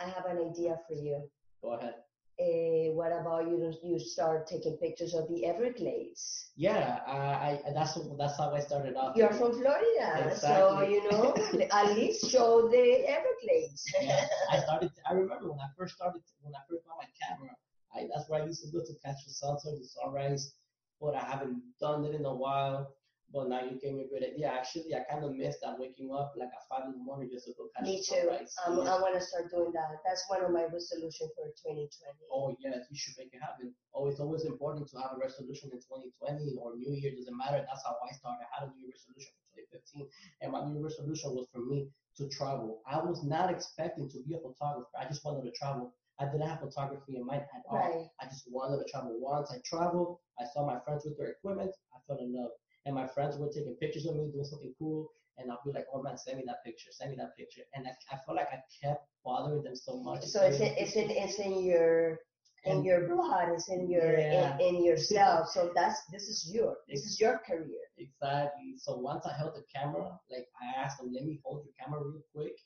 I 0.00 0.04
have 0.04 0.26
an 0.26 0.38
idea 0.38 0.78
for 0.86 0.94
you. 0.94 1.28
Go 1.62 1.72
ahead. 1.74 1.94
Uh, 2.40 2.90
what 2.94 3.12
about 3.12 3.46
you? 3.46 3.72
You 3.82 3.98
start 3.98 4.46
taking 4.46 4.76
pictures 4.78 5.14
of 5.14 5.28
the 5.28 5.44
Everglades. 5.44 6.50
Yeah, 6.56 6.98
I, 7.06 7.60
I 7.66 7.72
that's 7.74 7.98
that's 8.18 8.38
how 8.38 8.52
I 8.52 8.60
started 8.60 8.96
off. 8.96 9.16
You're 9.16 9.32
from 9.32 9.52
Florida, 9.52 10.34
so 10.36 10.82
you 10.82 11.08
know 11.10 11.34
at 11.72 11.94
least 11.94 12.30
show 12.30 12.68
the 12.68 13.04
Everglades. 13.06 13.84
yeah, 14.00 14.26
I 14.50 14.58
started. 14.60 14.90
I 15.08 15.12
remember 15.12 15.50
when 15.50 15.60
I 15.60 15.68
first 15.78 15.94
started, 15.94 16.22
when 16.40 16.54
I 16.54 16.60
first 16.68 16.84
got 16.86 16.96
my 16.98 17.08
camera, 17.20 17.54
I, 17.94 18.08
that's 18.12 18.28
where 18.28 18.42
I 18.42 18.46
used 18.46 18.64
to 18.64 18.70
go 18.72 18.80
to 18.80 18.92
catch 19.04 19.24
the 19.26 19.32
sunset, 19.32 19.74
the 19.78 19.86
sunrise. 19.86 20.54
But 21.00 21.14
I 21.14 21.24
haven't 21.24 21.62
done 21.80 22.04
it 22.04 22.14
in 22.14 22.24
a 22.24 22.34
while. 22.34 22.94
But 23.32 23.48
now 23.48 23.64
you 23.64 23.80
came 23.80 23.96
me 23.96 24.04
a 24.04 24.08
great 24.12 24.28
idea. 24.28 24.52
Actually, 24.52 24.92
I 24.94 25.00
kind 25.08 25.24
of 25.24 25.32
missed 25.32 25.64
that 25.64 25.80
waking 25.80 26.12
up 26.12 26.34
like 26.36 26.52
at 26.52 26.68
five 26.68 26.84
in 26.84 26.92
the 26.92 27.00
morning 27.00 27.30
just 27.32 27.46
to 27.48 27.52
go 27.56 27.72
catch 27.72 27.88
Me 27.88 27.96
too. 28.04 28.28
sunrise. 28.28 28.52
Um, 28.60 28.76
Yeah. 28.76 28.92
I 28.92 29.00
want 29.00 29.14
to 29.16 29.24
start 29.24 29.48
doing 29.50 29.72
that. 29.72 30.04
That's 30.04 30.24
one 30.28 30.44
of 30.44 30.50
my 30.52 30.68
resolutions 30.68 31.32
for 31.32 31.48
2020. 31.64 31.88
Oh 32.28 32.52
yes, 32.60 32.84
you 32.92 32.96
should 32.96 33.16
make 33.16 33.32
it 33.32 33.40
happen. 33.40 33.72
Oh, 33.96 34.08
it's 34.08 34.20
always 34.20 34.44
important 34.44 34.88
to 34.92 35.00
have 35.00 35.16
a 35.16 35.18
resolution 35.18 35.70
in 35.72 35.80
2020 35.80 36.60
or 36.60 36.76
New 36.76 36.92
Year. 36.92 37.16
Doesn't 37.16 37.36
matter. 37.36 37.64
That's 37.64 37.84
how 37.88 37.96
I 38.04 38.12
started. 38.12 38.44
I 38.44 38.48
had 38.52 38.68
a 38.68 38.72
New 38.76 38.84
Year 38.84 38.92
resolution 38.92 39.32
for 39.48 39.64
2015, 39.80 40.08
and 40.44 40.52
my 40.52 40.60
New 40.68 40.76
Year 40.76 40.84
resolution 40.92 41.32
was 41.32 41.48
for 41.48 41.64
me 41.64 41.88
to 42.20 42.28
travel. 42.28 42.82
I 42.84 43.00
was 43.00 43.24
not 43.24 43.48
expecting 43.48 44.10
to 44.12 44.18
be 44.28 44.36
a 44.36 44.40
photographer. 44.44 44.92
I 45.00 45.08
just 45.08 45.24
wanted 45.24 45.48
to 45.48 45.52
travel. 45.56 45.94
I 46.20 46.26
didn't 46.28 46.44
have 46.46 46.60
photography 46.60 47.16
in 47.16 47.24
mind 47.24 47.48
at 47.56 47.64
all. 47.64 47.80
Right. 47.80 48.06
I 48.20 48.28
just 48.28 48.44
wanted 48.52 48.84
to 48.84 48.86
travel. 48.92 49.16
Once 49.18 49.50
I 49.50 49.58
traveled, 49.64 50.18
I 50.38 50.44
saw 50.52 50.66
my 50.66 50.78
friends 50.84 51.04
with 51.08 51.16
their 51.16 51.32
equipment. 51.40 51.72
I 51.96 51.98
fell 52.06 52.18
in 52.20 52.34
love, 52.36 52.52
and 52.86 52.94
my 52.94 53.06
friends 53.06 53.36
were 53.38 53.48
taking 53.48 53.76
pictures 53.80 54.06
of 54.06 54.16
me 54.16 54.30
doing 54.32 54.44
something 54.44 54.74
cool, 54.78 55.10
and 55.38 55.50
I'll 55.50 55.60
be 55.64 55.72
like, 55.72 55.86
"Oh 55.92 56.02
man, 56.02 56.16
send 56.18 56.38
me 56.38 56.44
that 56.46 56.64
picture, 56.64 56.90
send 56.92 57.10
me 57.12 57.16
that 57.18 57.36
picture," 57.36 57.62
and 57.74 57.86
I, 57.86 57.92
I 58.14 58.18
felt 58.24 58.36
like 58.36 58.48
I 58.52 58.60
kept 58.82 59.06
bothering 59.24 59.62
them 59.62 59.76
so 59.76 60.00
much. 60.02 60.24
So 60.24 60.42
it's 60.42 60.60
in, 60.60 60.72
it's 60.76 60.94
in 60.96 61.10
it's 61.10 61.38
in 61.38 61.62
your 61.64 62.18
in 62.64 62.76
And- 62.78 62.84
your 62.84 63.08
blood. 63.08 63.48
It's 63.54 63.68
in 63.68 63.88
your 63.90 64.12
Yeah. 64.18 64.56
in, 64.58 64.76
in 64.76 64.84
yourself. 64.84 65.48
So 65.48 65.72
that's 65.74 65.98
this 66.12 66.24
is 66.28 66.50
your 66.54 66.76
this 66.88 67.04
is 67.06 67.18
your 67.20 67.38
career. 67.46 67.82
Exactly. 67.98 68.74
So 68.78 68.96
once 68.98 69.26
I 69.26 69.32
held 69.36 69.54
the 69.54 69.64
camera, 69.74 70.06
like 70.30 70.46
I 70.62 70.80
asked 70.82 70.98
them, 70.98 71.10
let 71.12 71.24
me 71.24 71.40
hold 71.44 71.64
your 71.64 71.74
camera 71.80 72.00
real 72.04 72.22
quick. 72.34 72.56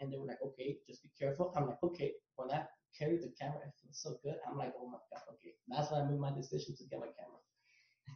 And 0.00 0.12
they 0.12 0.18
were 0.18 0.26
like, 0.26 0.42
okay, 0.44 0.76
just 0.88 1.02
be 1.02 1.10
careful. 1.18 1.52
I'm 1.56 1.66
like, 1.68 1.82
okay. 1.82 2.12
When 2.36 2.50
I 2.50 2.64
carried 2.98 3.22
the 3.22 3.32
camera, 3.40 3.60
it 3.66 3.72
feels 3.80 3.98
so 4.02 4.18
good. 4.22 4.36
I'm 4.46 4.58
like, 4.58 4.74
oh 4.78 4.88
my 4.88 4.98
God, 5.10 5.22
okay. 5.34 5.54
That's 5.68 5.90
why 5.90 6.00
I 6.00 6.04
made 6.04 6.18
my 6.20 6.32
decision 6.32 6.76
to 6.76 6.84
get 6.90 7.00
my 7.00 7.06
camera. 7.18 7.40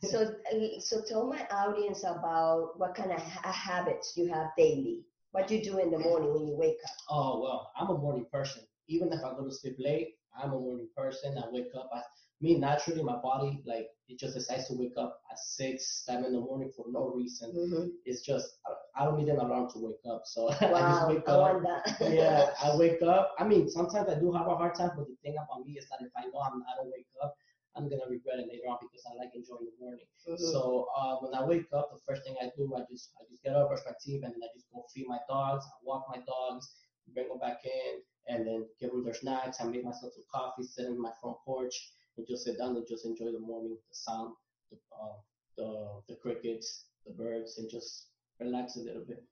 So 0.03 0.35
so 0.79 1.03
tell 1.07 1.27
my 1.27 1.47
audience 1.51 2.05
about 2.05 2.79
what 2.79 2.95
kind 2.95 3.13
of 3.13 3.21
ha- 3.21 3.53
habits 3.53 4.15
you 4.17 4.29
have 4.33 4.49
daily. 4.57 5.01
What 5.33 5.51
you 5.51 5.63
do 5.63 5.79
in 5.79 5.91
the 5.91 5.99
morning 5.99 6.33
when 6.33 6.47
you 6.49 6.57
wake 6.57 6.79
up. 6.85 6.97
Oh, 7.09 7.41
well, 7.41 7.71
I'm 7.77 7.89
a 7.89 7.97
morning 7.99 8.27
person. 8.33 8.63
Even 8.89 9.13
if 9.13 9.21
I 9.25 9.31
go 9.35 9.45
to 9.45 9.53
sleep 9.53 9.77
late, 9.79 10.17
I'm 10.37 10.53
a 10.53 10.59
morning 10.59 10.89
person. 10.97 11.39
I 11.39 11.49
wake 11.53 11.69
up. 11.77 11.89
I, 11.95 12.01
me, 12.41 12.59
naturally, 12.59 13.03
my 13.03 13.17
body, 13.17 13.63
like, 13.67 13.87
it 14.09 14.19
just 14.19 14.35
decides 14.35 14.67
to 14.69 14.75
wake 14.75 14.95
up 14.97 15.21
at 15.31 15.39
6, 15.39 16.05
7 16.07 16.25
in 16.25 16.33
the 16.33 16.41
morning 16.41 16.73
for 16.75 16.87
no 16.91 17.13
reason. 17.15 17.53
Mm-hmm. 17.53 17.89
It's 18.07 18.23
just, 18.23 18.59
I- 18.97 19.05
don't 19.05 19.19
need 19.19 19.29
an 19.29 19.39
alarm 19.39 19.69
to 19.73 19.79
wake 19.79 20.01
up. 20.11 20.23
So 20.25 20.49
I 20.61 20.81
just 20.93 21.09
wake 21.09 21.23
I 21.29 21.33
up. 21.33 21.41
want 21.41 21.63
that. 21.63 21.97
yeah, 22.13 22.51
I 22.63 22.77
wake 22.77 23.01
up. 23.03 23.35
I 23.39 23.45
mean, 23.45 23.69
sometimes 23.69 24.09
I 24.09 24.19
do 24.19 24.33
have 24.33 24.47
a 24.47 24.57
hard 24.57 24.75
time, 24.75 24.91
but 24.97 25.07
the 25.07 25.17
thing 25.23 25.37
about 25.37 25.65
me 25.65 25.79
is 25.79 25.87
that 25.91 26.01
if 26.05 26.11
I 26.17 26.23
know 26.33 26.41
I'm, 26.41 26.63
I 26.63 26.77
don't 26.77 26.91
wake 26.91 27.07
up, 27.23 27.37
I'm 27.77 27.89
gonna 27.89 28.09
regret 28.09 28.41
it 28.41 28.49
later 28.49 28.69
on 28.69 28.79
because 28.81 29.05
I 29.07 29.15
like 29.15 29.31
enjoying 29.35 29.67
the 29.71 29.77
morning. 29.79 30.07
Mhm. 30.27 30.39
So 30.53 30.89
uh, 30.97 31.17
when 31.23 31.35
I 31.35 31.45
wake 31.45 31.67
up, 31.73 31.91
the 31.93 32.01
first 32.07 32.25
thing 32.25 32.37
I 32.41 32.51
do, 32.57 32.75
I 32.77 32.83
just 32.91 33.13
I 33.21 33.25
just 33.31 33.43
get 33.43 33.55
up, 33.55 33.69
brush 33.69 33.85
my 33.87 33.95
teeth, 34.05 34.23
and 34.25 34.33
then 34.35 34.43
I 34.43 34.51
just 34.55 34.67
go 34.73 34.85
feed 34.93 35.07
my 35.09 35.21
dogs. 35.29 35.65
I 35.67 35.77
walk 35.85 36.07
my 36.09 36.21
dogs, 36.27 36.75
bring 37.15 37.29
them 37.29 37.39
back 37.39 37.61
in, 37.65 38.03
and 38.29 38.47
then 38.47 38.67
give 38.81 38.91
them 38.91 39.05
their 39.05 39.15
snacks. 39.15 39.61
I 39.61 39.65
make 39.65 39.85
myself 39.85 40.13
some 40.15 40.25
coffee, 40.33 40.65
sit 40.65 40.87
in 40.87 41.01
my 41.01 41.13
front 41.21 41.37
porch, 41.45 41.75
and 42.17 42.27
just 42.27 42.45
sit 42.45 42.59
down 42.59 42.77
and 42.77 42.87
just 42.89 43.05
enjoy 43.07 43.31
the 43.33 43.39
morning, 43.41 43.77
the 43.89 43.95
sound, 43.95 44.35
the 44.71 44.79
uh, 45.01 45.17
the 45.57 46.03
the 46.09 46.17
crickets, 46.17 46.87
the 47.07 47.13
birds, 47.13 47.59
and 47.59 47.71
just 47.71 48.09
relax 48.41 48.77
a 48.77 48.81
little 48.81 49.05
bit. 49.05 49.23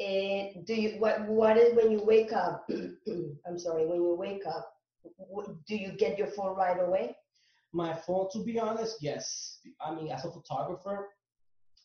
Eh, 0.00 0.52
do 0.64 0.74
you 0.74 0.98
what 0.98 1.26
what 1.28 1.56
is 1.56 1.74
when 1.74 1.90
you 1.90 2.02
wake 2.02 2.32
up? 2.32 2.68
I'm 3.46 3.58
sorry. 3.58 3.86
When 3.86 4.02
you 4.02 4.14
wake 4.14 4.44
up, 4.46 4.74
do 5.66 5.76
you 5.76 5.92
get 5.92 6.18
your 6.18 6.26
phone 6.26 6.56
right 6.56 6.80
away? 6.80 7.16
My 7.76 7.92
phone, 7.92 8.26
to 8.32 8.42
be 8.42 8.58
honest, 8.58 9.02
yes. 9.02 9.58
I 9.86 9.94
mean, 9.94 10.10
as 10.10 10.24
a 10.24 10.30
photographer, 10.30 11.10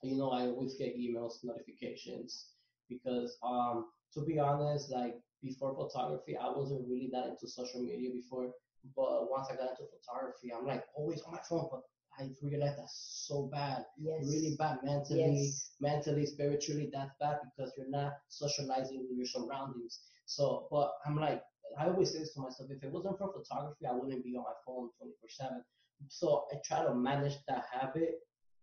you 0.02 0.16
know, 0.16 0.32
I 0.32 0.48
always 0.48 0.76
get 0.76 0.98
emails, 0.98 1.44
notifications, 1.44 2.52
because, 2.88 3.38
um, 3.44 3.88
to 4.14 4.22
be 4.22 4.40
honest, 4.40 4.90
like 4.90 5.16
before 5.44 5.76
photography, 5.76 6.38
I 6.38 6.48
wasn't 6.48 6.88
really 6.88 7.10
that 7.12 7.26
into 7.28 7.46
social 7.46 7.82
media 7.84 8.10
before. 8.10 8.54
But 8.96 9.30
once 9.30 9.50
I 9.52 9.58
got 9.58 9.72
into 9.72 9.84
photography, 9.92 10.54
I'm 10.54 10.66
like 10.66 10.86
always 10.96 11.22
on 11.24 11.34
my 11.34 11.42
phone. 11.50 11.68
But 11.70 11.82
I 12.18 12.30
realized 12.42 12.78
that's 12.80 13.26
so 13.28 13.50
bad, 13.52 13.84
Yes. 13.98 14.24
really 14.24 14.56
bad 14.58 14.78
mentally, 14.86 15.36
Yes. 15.36 15.76
mentally, 15.82 16.26
spiritually. 16.26 16.90
That's 16.94 17.12
bad 17.20 17.40
because 17.44 17.74
you're 17.76 17.90
not 17.90 18.14
socializing 18.30 19.06
with 19.10 19.18
your 19.18 19.28
surroundings. 19.28 20.00
So, 20.26 20.68
but 20.72 20.94
I'm 21.06 21.18
like, 21.18 21.42
I 21.78 21.88
always 21.88 22.14
say 22.14 22.20
this 22.20 22.34
to 22.36 22.40
myself: 22.40 22.72
if 22.72 22.82
it 22.82 22.92
wasn't 22.94 23.18
for 23.18 23.34
photography, 23.34 23.86
I 23.86 23.92
wouldn't 23.92 24.24
be 24.24 24.38
on 24.38 24.44
my 24.44 24.56
phone 24.66 24.90
24/7 24.98 25.62
so 26.08 26.46
I 26.52 26.58
try 26.66 26.84
to 26.84 26.94
manage 26.94 27.36
that 27.48 27.66
habit, 27.72 28.20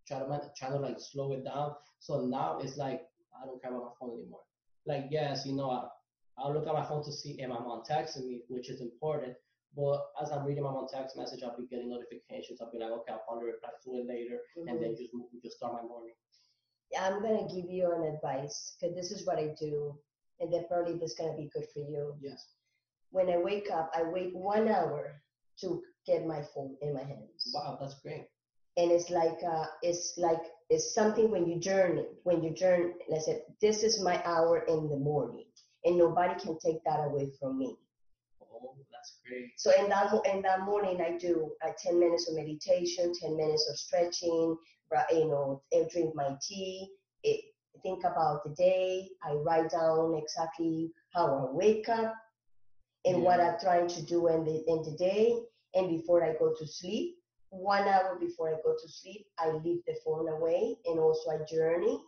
try 0.07 0.18
to 0.18 0.28
man- 0.28 0.51
try 0.57 0.68
to 0.70 0.78
like 0.78 0.97
slow 0.99 1.32
it 1.32 1.45
down. 1.45 1.74
So 2.01 2.26
now 2.26 2.59
it's 2.61 2.76
like 2.76 3.03
I 3.41 3.47
don't 3.47 3.61
care 3.61 3.70
about 3.70 3.84
my 3.84 3.91
phone 4.01 4.18
anymore. 4.18 4.41
Like 4.86 5.07
yes, 5.11 5.45
you 5.47 5.55
know, 5.55 5.70
I, 5.70 5.86
I'll 6.39 6.55
look 6.55 6.66
at 6.66 6.74
my 6.74 6.84
phone 6.84 7.05
to 7.05 7.12
see 7.12 7.36
if 7.39 7.49
my 7.49 7.59
mom 7.59 7.82
texting 7.89 8.26
me, 8.26 8.43
which 8.49 8.70
is 8.70 8.80
important. 8.80 9.34
But 9.76 10.07
as 10.20 10.32
I'm 10.32 10.45
reading 10.45 10.64
my 10.64 10.72
mom 10.72 10.86
text 10.93 11.16
message, 11.16 11.43
I'll 11.43 11.57
be 11.57 11.66
getting 11.66 11.91
notifications. 11.91 12.61
I'll 12.61 12.72
be 12.72 12.78
like, 12.78 12.91
okay, 12.91 13.12
I'll 13.12 13.22
probably 13.28 13.47
reply 13.47 13.70
to 13.84 13.91
it 13.97 14.07
later, 14.07 14.39
and 14.57 14.66
then 14.66 14.91
mm-hmm. 14.91 15.03
just 15.03 15.14
move, 15.14 15.28
just 15.43 15.57
start 15.59 15.74
my 15.74 15.82
morning. 15.82 16.14
Yeah, 16.91 17.05
I'm 17.05 17.22
gonna 17.22 17.47
give 17.55 17.70
you 17.70 17.93
an 17.93 18.14
advice 18.14 18.76
because 18.80 18.97
this 18.97 19.11
is 19.12 19.26
what 19.26 19.39
I 19.39 19.55
do, 19.61 19.95
and 20.41 20.53
probably 20.68 20.95
this 20.95 21.12
is 21.12 21.18
gonna 21.18 21.36
be 21.36 21.51
good 21.53 21.66
for 21.72 21.80
you. 21.80 22.14
Yes. 22.20 22.47
When 23.11 23.28
I 23.28 23.39
wake 23.39 23.70
up, 23.70 23.91
I 23.95 24.05
wait 24.05 24.34
one 24.34 24.68
hour 24.68 25.20
to 25.61 25.82
get 26.09 26.26
my 26.26 26.42
phone 26.54 26.74
in 26.82 26.90
my 26.94 27.04
hands, 27.12 27.52
Wow, 27.54 27.76
that's 27.80 27.98
great. 28.04 28.26
and 28.76 28.90
it's 28.96 29.11
like 29.11 29.38
uh, 29.54 29.66
it's 29.82 30.14
like 30.16 30.42
it's 30.70 30.94
something 30.94 31.30
when 31.30 31.46
you 31.50 31.56
journey, 31.61 32.06
when 32.24 32.42
you 32.44 32.50
journey. 32.54 32.92
I 33.14 33.18
said, 33.18 33.42
this 33.61 33.82
is 33.88 34.00
my 34.02 34.16
hour 34.24 34.54
in 34.74 34.88
the 34.88 34.96
morning, 35.11 35.46
and 35.84 35.98
nobody 36.04 36.34
can 36.40 36.59
take 36.64 36.80
that 36.84 37.00
away 37.09 37.26
from 37.38 37.59
me. 37.59 37.76
Oh, 38.42 38.74
that's 38.92 39.12
great. 39.26 39.50
So 39.56 39.70
in 39.80 39.88
that 39.90 40.12
in 40.32 40.42
that 40.42 40.61
morning, 40.70 41.00
I 41.00 41.16
do 41.18 41.52
uh, 41.64 41.72
10 41.82 41.98
minutes 42.00 42.28
of 42.28 42.36
meditation, 42.36 43.12
10 43.20 43.36
minutes 43.36 43.68
of 43.70 43.76
stretching, 43.78 44.56
you 45.12 45.28
know, 45.28 45.62
I 45.74 45.84
drink 45.92 46.14
my 46.14 46.30
tea, 46.46 46.88
it, 47.22 47.40
think 47.82 48.04
about 48.04 48.44
the 48.44 48.54
day. 48.54 49.09
I 49.22 49.32
write 49.34 49.70
down 49.70 50.14
exactly 50.22 50.90
how 51.14 51.26
I 51.48 51.54
wake 51.54 51.88
up 51.88 52.14
and 53.04 53.22
what 53.22 53.40
I'm 53.40 53.59
trying 53.61 53.88
to 53.88 54.02
do 54.02 54.28
in 54.28 54.44
the 54.44 54.64
in 54.66 54.82
the 54.82 54.96
day. 54.98 55.34
And 55.74 55.88
before 55.88 56.24
I 56.24 56.32
go 56.38 56.54
to 56.58 56.66
sleep, 56.66 57.16
one 57.50 57.86
hour 57.88 58.18
before 58.20 58.50
I 58.50 58.56
go 58.64 58.74
to 58.80 58.88
sleep, 58.88 59.26
I 59.38 59.50
leave 59.50 59.80
the 59.86 59.94
phone 60.04 60.28
away 60.28 60.76
and 60.86 60.98
also 60.98 61.30
I 61.30 61.38
journey 61.50 61.98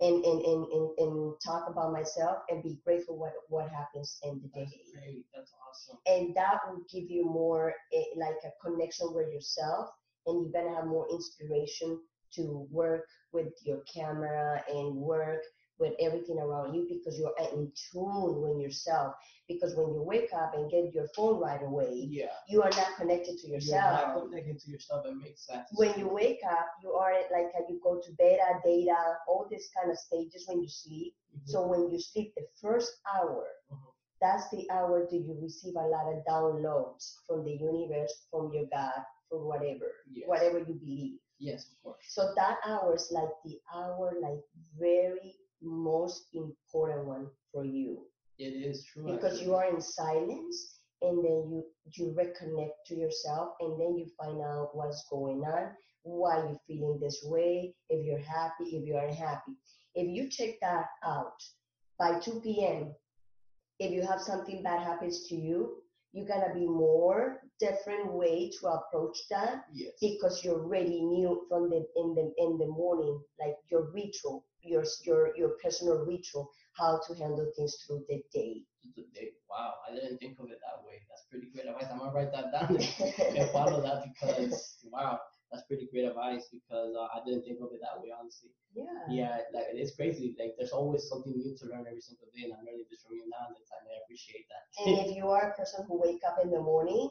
and 0.00 0.24
and, 0.24 0.40
and, 0.42 0.66
and, 0.66 0.90
and 0.98 1.34
talk 1.44 1.68
about 1.68 1.92
myself 1.92 2.38
and 2.50 2.62
be 2.62 2.78
grateful 2.84 3.18
what 3.18 3.32
what 3.48 3.70
happens 3.70 4.18
in 4.24 4.40
the 4.42 4.50
That's 4.54 4.70
day 4.72 4.80
great. 4.94 5.24
That's 5.34 5.52
awesome. 5.68 5.98
and 6.06 6.34
that 6.34 6.58
will 6.66 6.82
give 6.92 7.10
you 7.10 7.24
more 7.24 7.74
eh, 7.94 8.04
like 8.16 8.36
a 8.44 8.50
connection 8.64 9.08
with 9.14 9.32
yourself 9.32 9.88
and 10.26 10.42
you're 10.42 10.52
gonna 10.52 10.74
have 10.74 10.86
more 10.86 11.06
inspiration 11.10 11.98
to 12.34 12.66
work 12.70 13.04
with 13.32 13.52
your 13.64 13.80
camera 13.92 14.62
and 14.68 14.94
work 14.96 15.42
with 15.82 15.94
everything 16.06 16.38
around 16.38 16.74
you 16.74 16.82
because 16.88 17.18
you're 17.20 17.34
in 17.52 17.72
tune 17.90 18.40
with 18.42 18.60
yourself 18.62 19.14
because 19.48 19.74
when 19.76 19.88
you 19.94 20.02
wake 20.12 20.30
up 20.42 20.54
and 20.56 20.70
get 20.70 20.94
your 20.94 21.08
phone 21.16 21.40
right 21.40 21.62
away 21.70 21.92
Yeah. 22.20 22.32
you 22.48 22.62
are 22.62 22.70
not 22.80 22.96
connected 23.00 23.36
to 23.40 23.46
You're 23.48 23.56
yourself 23.56 23.92
not 24.14 24.22
connecting 24.30 24.58
to 24.62 24.70
yourself. 24.70 25.06
It 25.06 25.16
makes 25.26 25.46
sense. 25.46 25.66
when 25.80 25.92
you 26.00 26.08
wake 26.08 26.42
up 26.58 26.68
you 26.82 26.92
are 27.02 27.14
like 27.36 27.48
you 27.68 27.80
go 27.88 27.94
to 28.04 28.10
beta 28.18 28.50
data 28.64 29.00
all 29.28 29.46
this 29.50 29.68
kind 29.76 29.90
of 29.90 29.98
stages 29.98 30.44
when 30.48 30.62
you 30.62 30.68
sleep 30.82 31.12
Mhm. 31.36 31.48
so 31.52 31.66
when 31.72 31.82
you 31.92 31.98
sleep 32.10 32.28
the 32.36 32.46
first 32.62 32.92
hour 33.14 33.44
Mhm. 33.72 33.90
that's 34.22 34.48
the 34.50 34.64
hour 34.70 34.96
that 35.10 35.20
you 35.26 35.34
receive 35.42 35.74
a 35.76 35.86
lot 35.94 36.06
of 36.12 36.24
downloads 36.32 37.04
from 37.26 37.44
the 37.44 37.54
universe, 37.70 38.14
from 38.30 38.52
your 38.54 38.66
God, 38.76 39.00
from 39.28 39.42
whatever, 39.50 39.88
Yes. 40.12 40.28
whatever 40.28 40.58
you 40.68 40.74
believe. 40.84 41.18
Yes, 41.38 41.60
of 41.72 41.76
course. 41.82 42.04
So 42.16 42.32
that 42.36 42.58
hour 42.64 42.94
is 42.94 43.08
like 43.10 43.34
the 43.44 43.56
hour, 43.74 44.06
like 44.26 44.42
very 44.78 45.34
most 45.62 46.28
important 46.34 47.06
one 47.06 47.26
for 47.52 47.64
you 47.64 48.06
It 48.38 48.54
is 48.68 48.84
true. 48.84 49.04
because 49.04 49.34
actually. 49.34 49.46
you 49.46 49.54
are 49.54 49.68
in 49.74 49.80
silence 49.80 50.78
and 51.02 51.18
then 51.24 51.38
you 51.52 51.64
you 51.96 52.14
reconnect 52.18 52.76
to 52.86 52.94
yourself 52.94 53.50
and 53.60 53.80
then 53.80 53.96
you 53.98 54.06
find 54.20 54.40
out 54.40 54.70
what's 54.74 55.04
going 55.10 55.42
on 55.42 55.70
why 56.04 56.36
you're 56.38 56.58
feeling 56.66 56.98
this 57.00 57.22
way 57.24 57.74
if 57.88 58.04
you're 58.06 58.26
happy 58.38 58.64
if 58.76 58.84
you're 58.86 59.04
unhappy 59.06 59.52
if 59.94 60.08
you 60.08 60.28
check 60.28 60.54
that 60.60 60.86
out 61.04 61.38
by 61.98 62.18
2 62.20 62.40
p.m 62.40 62.94
if 63.78 63.90
you 63.92 64.02
have 64.06 64.20
something 64.20 64.62
bad 64.62 64.80
happens 64.82 65.26
to 65.28 65.34
you 65.36 65.82
you're 66.12 66.26
gonna 66.26 66.52
be 66.54 66.66
more 66.66 67.40
different 67.58 68.12
way 68.12 68.50
to 68.60 68.66
approach 68.68 69.16
that 69.30 69.64
Yes. 69.72 69.92
because 70.00 70.44
you 70.44 70.52
already 70.52 71.00
knew 71.02 71.44
from 71.48 71.70
the 71.70 71.84
in 71.96 72.14
the 72.14 72.32
in 72.44 72.58
the 72.58 72.66
morning 72.66 73.20
like 73.40 73.56
your 73.70 73.90
ritual 73.92 74.44
your 74.64 74.84
your 75.04 75.36
your 75.36 75.50
personal 75.62 76.04
ritual 76.04 76.50
how 76.74 77.00
to 77.06 77.14
handle 77.14 77.50
things 77.56 77.76
through 77.86 78.04
the 78.08 78.22
day 78.32 78.62
today. 78.94 79.30
Wow, 79.48 79.74
I 79.88 79.94
didn't 79.94 80.18
think 80.18 80.38
of 80.40 80.48
it 80.50 80.58
that 80.64 80.80
way. 80.84 81.02
That's 81.08 81.24
pretty 81.28 81.48
great 81.52 81.68
advice. 81.68 81.88
I'm 81.92 81.98
gonna 81.98 82.12
write 82.12 82.32
that 82.32 82.50
down 82.52 82.72
and 83.36 83.50
follow 83.50 83.82
that 83.82 84.04
because 84.08 84.78
wow, 84.90 85.20
that's 85.50 85.64
pretty 85.68 85.88
great 85.92 86.06
advice 86.08 86.48
because 86.50 86.96
uh, 86.96 87.08
I 87.12 87.20
didn't 87.24 87.44
think 87.44 87.60
of 87.60 87.70
it 87.76 87.80
that 87.84 88.00
way 88.00 88.10
honestly. 88.16 88.50
yeah 88.74 89.04
Yeah, 89.08 89.36
like 89.52 89.68
it's 89.76 89.94
crazy. 89.94 90.34
Like 90.38 90.56
there's 90.56 90.72
always 90.72 91.08
something 91.08 91.32
new 91.36 91.54
to 91.58 91.64
learn 91.68 91.84
every 91.86 92.00
single 92.00 92.28
day, 92.32 92.48
and 92.48 92.56
I'm 92.56 92.64
learning 92.64 92.88
this 92.88 93.04
from 93.04 93.20
you 93.20 93.28
now, 93.28 93.52
and 93.52 93.56
I 93.58 93.96
appreciate 94.04 94.48
that. 94.48 94.62
And 94.80 95.04
if 95.04 95.16
you 95.16 95.28
are 95.28 95.52
a 95.52 95.54
person 95.54 95.84
who 95.86 96.00
wake 96.00 96.22
up 96.26 96.38
in 96.42 96.50
the 96.50 96.60
morning, 96.60 97.10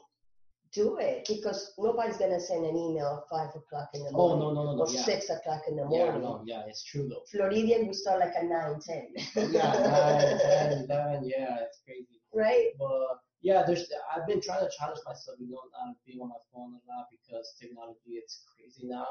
do 0.74 0.96
it 0.98 1.26
because 1.28 1.72
nobody's 1.78 2.16
gonna 2.16 2.40
send 2.40 2.64
an 2.64 2.76
email 2.76 3.22
at 3.22 3.28
five 3.36 3.50
o'clock 3.54 3.88
in 3.94 4.02
the 4.04 4.10
oh 4.14 4.36
morning 4.36 4.40
no 4.40 4.52
no 4.54 4.64
no 4.64 4.76
no 4.76 4.82
or 4.82 4.88
yeah 4.90 5.02
six 5.02 5.28
o'clock 5.30 5.62
in 5.68 5.76
the 5.76 5.82
yeah 5.82 5.88
morning. 5.88 6.22
no 6.22 6.42
yeah 6.46 6.62
it's 6.66 6.82
true 6.84 7.08
though. 7.08 7.22
Floridian, 7.30 7.86
we 7.88 7.92
start 7.92 8.20
like 8.20 8.34
at 8.36 8.44
nine, 8.46 8.80
ten. 8.80 9.08
Yeah, 9.36 9.72
nine, 9.72 10.38
10, 10.38 10.84
11, 10.88 11.28
yeah, 11.28 11.56
it's 11.66 11.80
crazy. 11.84 12.20
right? 12.34 12.68
But 12.78 13.18
yeah, 13.42 13.64
there's 13.66 13.84
I've 14.14 14.26
been 14.26 14.40
trying 14.40 14.64
to 14.64 14.70
challenge 14.78 15.00
myself, 15.06 15.36
you 15.40 15.50
know, 15.50 15.60
not 15.76 15.96
being 16.06 16.20
on 16.20 16.28
my 16.28 16.42
phone 16.52 16.72
a 16.78 16.80
lot 16.90 17.06
because 17.10 17.54
technology 17.60 18.12
it's 18.22 18.44
crazy 18.56 18.86
now, 18.88 19.06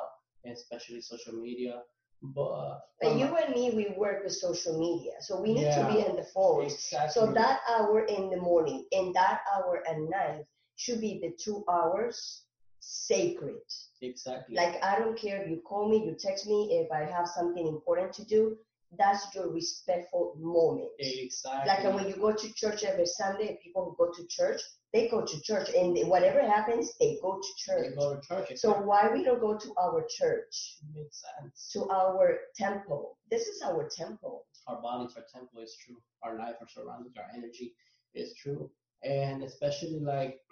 and 0.46 0.54
especially 0.54 1.02
social 1.02 1.34
media. 1.34 1.82
But 2.24 2.80
But 3.02 3.12
um, 3.14 3.18
you 3.20 3.26
and 3.36 3.54
me, 3.54 3.72
we 3.76 3.94
work 3.98 4.24
with 4.24 4.34
social 4.34 4.78
media, 4.80 5.14
so 5.22 5.42
we 5.42 5.54
need 5.54 5.64
Yeah. 5.64 5.88
to 5.88 5.94
be 5.94 6.00
on 6.08 6.16
the 6.16 6.24
phone. 6.34 6.64
exactly. 6.66 7.12
So 7.14 7.32
that 7.34 7.60
hour 7.70 8.06
in 8.06 8.30
the 8.30 8.38
morning 8.38 8.86
and 8.92 9.14
that 9.16 9.42
hour 9.54 9.84
at 9.88 9.98
night 10.00 10.46
should 10.82 11.00
be 11.02 11.20
the 11.24 11.32
two 11.44 11.64
hours 11.70 12.46
sacred. 12.80 13.62
exactly. 14.02 14.56
Like 14.56 14.84
I 14.84 14.98
don't 15.00 15.18
care 15.18 15.42
if 15.44 15.50
you 15.50 15.62
call 15.70 15.88
me, 15.92 15.98
you 16.06 16.16
text 16.28 16.48
me, 16.48 16.60
if 16.82 16.92
I 16.92 17.02
have 17.16 17.28
something 17.28 17.68
important 17.68 18.14
to 18.14 18.26
do, 18.26 18.58
that's 18.98 19.24
your 19.36 19.50
respectful 19.52 20.34
moment. 20.40 20.90
exactly. 21.00 21.68
Like 21.72 21.96
when 21.96 22.08
you 22.10 22.16
go 22.16 22.32
to 22.34 22.54
church 22.62 22.84
every 22.84 23.06
Sunday, 23.06 23.60
people 23.64 23.82
who 23.86 24.06
go 24.06 24.12
to 24.12 24.28
church, 24.28 24.60
they 24.94 25.08
go 25.08 25.20
to 25.26 25.42
church, 25.42 25.70
and 25.80 25.96
whatever 26.10 26.42
happens, 26.42 26.92
they 27.00 27.18
go 27.22 27.40
to 27.40 27.48
They 27.48 27.62
church. 27.66 27.96
go 27.98 28.16
to 28.16 28.22
church. 28.28 28.48
So 28.60 28.72
exactly. 28.72 28.86
why 28.90 29.10
we 29.14 29.24
don't 29.24 29.40
go 29.40 29.54
to 29.58 29.70
our 29.80 30.06
church, 30.20 30.54
makes 30.94 31.24
sense. 31.26 31.70
to 31.74 31.88
our 31.90 32.26
temple? 32.58 33.18
This 33.30 33.44
is 33.48 33.62
our 33.62 33.88
temple. 34.02 34.46
our 34.68 34.82
bodies, 34.82 35.14
our 35.16 35.26
temple 35.34 35.62
is 35.62 35.74
true. 35.84 36.00
Our 36.24 36.38
life, 36.38 36.56
our 36.60 36.68
surroundings, 36.76 37.16
our 37.18 37.30
energy 37.38 37.68
is 38.14 38.34
true. 38.42 38.70
And 39.04 39.44
especially 39.44 40.00
like, 40.02 40.40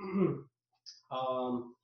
um, 1.12 1.76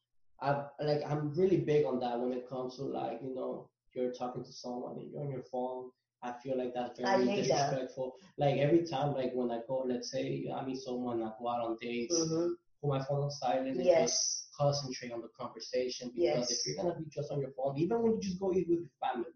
I 0.42 0.64
like 0.82 1.02
I'm 1.08 1.34
really 1.34 1.58
big 1.58 1.86
on 1.86 2.00
that 2.00 2.20
when 2.20 2.34
it 2.34 2.48
comes 2.50 2.76
to 2.78 2.84
like 2.84 3.20
you 3.22 3.34
know 3.36 3.70
you're 3.96 4.12
talking 4.12 4.44
to 4.44 4.52
someone 4.52 4.98
and 5.00 5.12
you're 5.12 5.22
on 5.22 5.32
your 5.32 5.44
phone. 5.52 5.90
I 6.24 6.34
feel 6.44 6.58
like 6.58 6.74
that's 6.74 7.00
very 7.00 7.28
hate 7.28 7.50
that. 7.50 7.70
disrespectful. 7.70 8.14
Like 8.38 8.58
every 8.58 8.84
time, 8.86 9.14
like 9.14 9.32
when 9.34 9.52
I 9.52 9.60
go, 9.68 9.86
let's 9.88 10.12
say 10.12 10.46
I 10.56 10.66
meet 10.66 10.78
someone, 10.78 11.22
I 11.24 11.32
go 11.40 11.50
out 11.50 11.62
on 11.62 11.78
dates, 11.82 12.14
hmm 12.16 12.54
put 12.82 12.90
my 12.90 13.04
phone 13.04 13.24
on 13.24 13.32
silent, 13.32 13.80
and 13.80 13.90
just 13.94 14.50
concentrate 14.58 15.12
on 15.12 15.22
the 15.22 15.30
conversation 15.40 16.12
because 16.16 16.50
Yes. 16.50 16.52
if 16.52 16.66
you're 16.66 16.84
gonna 16.84 16.98
be 17.00 17.06
just 17.10 17.32
on 17.32 17.40
your 17.40 17.52
phone, 17.58 17.78
even 17.78 18.02
when 18.02 18.14
you 18.14 18.22
just 18.22 18.40
go 18.40 18.52
eat 18.54 18.68
with 18.70 18.80
your 18.80 18.98
family, 19.02 19.32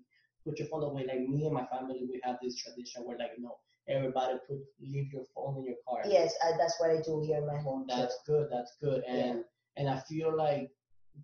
put 0.46 0.60
your 0.60 0.68
phone 0.68 0.84
away. 0.84 1.06
Like 1.06 1.22
me 1.28 1.46
and 1.46 1.54
my 1.54 1.66
family, 1.68 2.08
we 2.10 2.20
have 2.24 2.38
this 2.42 2.56
tradition 2.56 3.04
where 3.06 3.18
like 3.18 3.32
you 3.38 3.44
know 3.44 3.58
everybody 3.88 4.38
put 4.48 4.60
leave 4.82 5.12
your 5.12 5.24
phone 5.36 5.58
in 5.58 5.66
your 5.66 5.76
car. 5.88 6.02
Yes, 6.06 6.34
I, 6.44 6.58
that's 6.58 6.80
what 6.80 6.92
I 6.92 7.02
do 7.02 7.22
here 7.26 7.38
in 7.38 7.48
my 7.48 7.58
home 7.58 7.88
too. 7.88 7.96
That's 7.96 8.20
good. 8.26 8.48
That's 8.52 8.76
good. 8.82 9.04
And 9.08 9.44
and 9.78 9.90
I 9.90 10.00
feel 10.00 10.36
like 10.36 10.72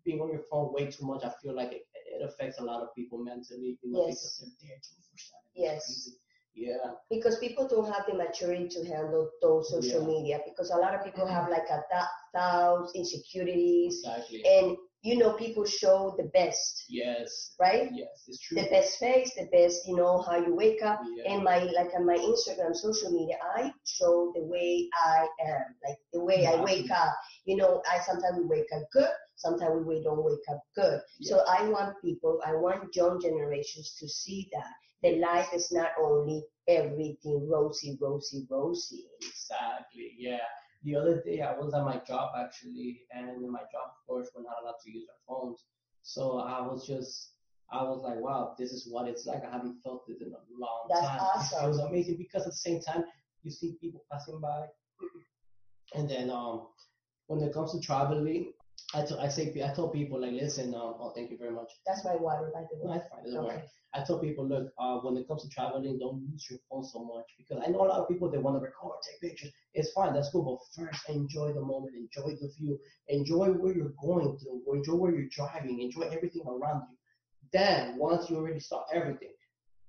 being 0.03 0.20
on 0.20 0.30
your 0.30 0.43
phone 0.49 0.74
way 0.74 0.88
too 0.88 1.06
much. 1.06 1.24
I 1.24 1.32
feel 1.41 1.56
like 1.56 1.72
it, 1.72 1.84
it 1.93 2.24
affects 2.24 2.60
a 2.60 2.64
lot 2.64 2.82
of 2.82 2.93
people 2.95 3.18
mentally. 3.24 3.78
You 3.82 3.91
know, 3.91 4.08
Yes. 4.08 4.22
because 4.22 4.56
they're 4.62 4.70
there 4.70 4.78
twenty 4.78 5.03
four 5.08 5.18
seven. 5.18 5.51
Yes. 5.56 6.12
Yeah. 6.58 6.91
because 7.10 7.38
people 7.39 7.68
don't 7.68 7.91
have 7.91 8.06
the 8.08 8.14
maturity 8.14 8.70
to 8.70 8.86
handle 8.86 9.30
those 9.41 9.70
social 9.70 9.99
Yeah. 10.01 10.08
media 10.08 10.39
because 10.45 10.72
a 10.72 10.78
lot 10.78 10.95
of 10.95 11.03
people 11.03 11.26
mm-hmm. 11.26 11.34
have 11.34 11.49
like 11.49 11.68
a 11.70 11.84
th- 11.91 12.16
thoughts, 12.34 12.93
insecurities, 12.95 13.99
Exactly. 13.99 14.41
and 14.47 14.78
you 15.06 15.18
know 15.20 15.34
people 15.34 15.66
show 15.66 16.16
the 16.18 16.24
best, 16.34 16.86
yes. 16.89 17.53
right? 17.60 17.89
Yes. 17.93 18.24
It's 18.28 18.39
true. 18.39 18.60
The 18.60 18.68
best 18.70 18.97
face, 18.97 19.32
the 19.38 19.47
best, 19.53 19.88
you 19.88 19.95
know, 19.95 20.24
how 20.24 20.38
you 20.38 20.56
wake 20.56 20.82
up. 20.84 20.99
Yeah. 21.18 21.34
And 21.34 21.43
my 21.43 21.60
like 21.60 21.91
on 21.95 22.08
my 22.08 22.18
Instagram 22.18 22.76
social 22.76 23.12
media, 23.12 23.36
I 23.56 23.72
show 23.86 24.34
the 24.36 24.43
way 24.43 24.89
I 25.06 25.28
am, 25.45 25.64
like 25.88 25.97
the 26.12 26.24
way 26.24 26.47
I 26.47 26.60
wake 26.60 26.89
up. 26.89 27.16
You 27.45 27.58
know, 27.58 27.84
I 27.91 27.99
sometimes 27.99 28.47
wake 28.49 28.66
up 28.76 28.82
good, 28.91 29.14
sometimes 29.36 29.86
we 29.86 30.01
don't 30.03 30.24
wake 30.26 30.47
up 30.51 30.62
good. 30.76 30.99
So 31.22 31.43
I 31.47 31.70
want 31.70 32.01
people, 32.03 32.39
I 32.43 32.53
want 32.56 32.95
young 32.95 33.22
generations 33.22 33.95
to 33.99 34.10
see 34.10 34.49
that 34.53 34.72
the 35.03 35.20
life 35.20 35.49
is 35.53 35.72
not 35.72 35.91
only 36.01 36.43
everything 36.68 37.47
rosy, 37.47 37.95
rosy, 38.01 38.47
rosy. 38.49 39.06
Exactly. 39.22 40.16
Yeah. 40.18 40.39
The 40.86 40.95
other 40.95 41.21
day 41.25 41.41
I 41.41 41.53
was 41.53 41.73
at 41.73 41.83
my 41.83 41.99
job 42.07 42.33
actually, 42.38 43.01
and 43.11 43.43
in 43.43 43.51
my 43.51 43.61
job, 43.71 43.88
of 43.89 44.07
course, 44.07 44.29
we're 44.36 44.43
not 44.43 44.61
allowed 44.61 44.79
to 44.86 44.91
use 44.91 45.07
our 45.09 45.21
phones. 45.27 45.63
So 46.03 46.38
I 46.38 46.61
was 46.61 46.86
just, 46.86 47.31
I 47.71 47.81
was 47.81 48.01
like, 48.03 48.19
wow, 48.19 48.55
this 48.59 48.71
is 48.71 48.88
what 48.89 49.07
it's 49.07 49.25
like. 49.25 49.43
I 49.43 49.51
haven't 49.51 49.81
felt 49.81 50.03
it 50.07 50.21
in 50.21 50.31
a 50.31 50.41
long 50.59 50.88
That's 50.89 51.07
time. 51.07 51.19
awesome. 51.19 51.65
It 51.65 51.67
was 51.69 51.79
amazing 51.79 52.17
because 52.17 52.43
at 52.43 52.51
the 52.51 52.57
same 52.57 52.81
time, 52.81 53.03
you 53.41 53.49
see 53.49 53.77
people 53.81 54.05
passing 54.11 54.39
by, 54.39 54.67
and 55.95 56.07
then 56.07 56.29
um, 56.29 56.67
when 57.27 57.41
it 57.41 57.53
comes 57.53 57.71
to 57.71 57.79
traveling, 57.79 58.53
I 58.95 59.25
I 59.25 59.27
say 59.27 59.43
I 59.63 59.73
told 59.73 59.93
people 59.93 60.19
like, 60.21 60.31
listen, 60.31 60.73
um, 60.73 60.95
oh, 60.99 61.11
thank 61.15 61.29
you 61.31 61.37
very 61.37 61.51
much. 61.51 61.71
That's 61.85 62.03
my 62.05 62.15
water, 62.15 62.49
by 62.53 62.61
the 62.61 62.77
No, 62.83 62.91
way. 62.91 62.97
it's 62.97 63.09
fine. 63.09 63.23
Doesn't 63.25 63.43
worry. 63.43 63.55
Okay. 63.57 63.65
I 63.93 64.03
tell 64.03 64.19
people, 64.19 64.45
look, 64.47 64.73
uh, 64.77 64.97
when 64.99 65.15
it 65.17 65.27
comes 65.27 65.43
to 65.43 65.49
traveling, 65.49 65.97
don't 65.99 66.21
use 66.31 66.47
your 66.49 66.59
phone 66.69 66.83
so 66.83 66.99
much 67.03 67.27
because 67.37 67.63
I 67.65 67.71
know 67.71 67.81
a 67.85 67.87
lot 67.91 68.01
of 68.01 68.09
people 68.09 68.29
they 68.29 68.37
want 68.37 68.57
to 68.57 68.61
record, 68.61 68.95
take 69.07 69.21
pictures. 69.29 69.51
It's 69.73 69.91
fine, 69.93 70.13
that's 70.13 70.29
cool, 70.31 70.43
but 70.43 70.59
first 70.83 71.07
enjoy 71.09 71.53
the 71.53 71.61
moment, 71.61 71.93
enjoy 71.95 72.31
the 72.41 72.49
view, 72.57 72.77
enjoy 73.07 73.47
where 73.51 73.73
you're 73.73 73.93
going 74.01 74.37
to 74.37 74.73
enjoy 74.73 74.95
where 74.95 75.11
you're 75.15 75.29
driving, 75.29 75.81
enjoy 75.81 76.09
everything 76.11 76.43
around 76.45 76.83
you. 76.89 76.97
Then 77.53 77.97
once 77.97 78.29
you 78.29 78.35
already 78.35 78.59
saw 78.59 78.83
everything, 78.93 79.31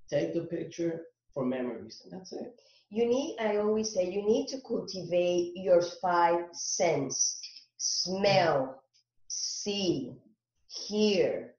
take 0.08 0.34
the 0.34 0.42
picture 0.42 1.02
for 1.34 1.44
memories, 1.44 2.00
and 2.04 2.12
that's 2.12 2.32
it. 2.32 2.54
You 2.90 3.06
need, 3.08 3.36
I 3.40 3.56
always 3.56 3.92
say, 3.92 4.08
you 4.08 4.22
need 4.22 4.46
to 4.48 4.58
cultivate 4.60 5.52
your 5.56 5.82
five 6.00 6.44
sense 6.52 7.40
smell, 7.78 8.82
see, 9.66 10.22
hear, 10.68 11.56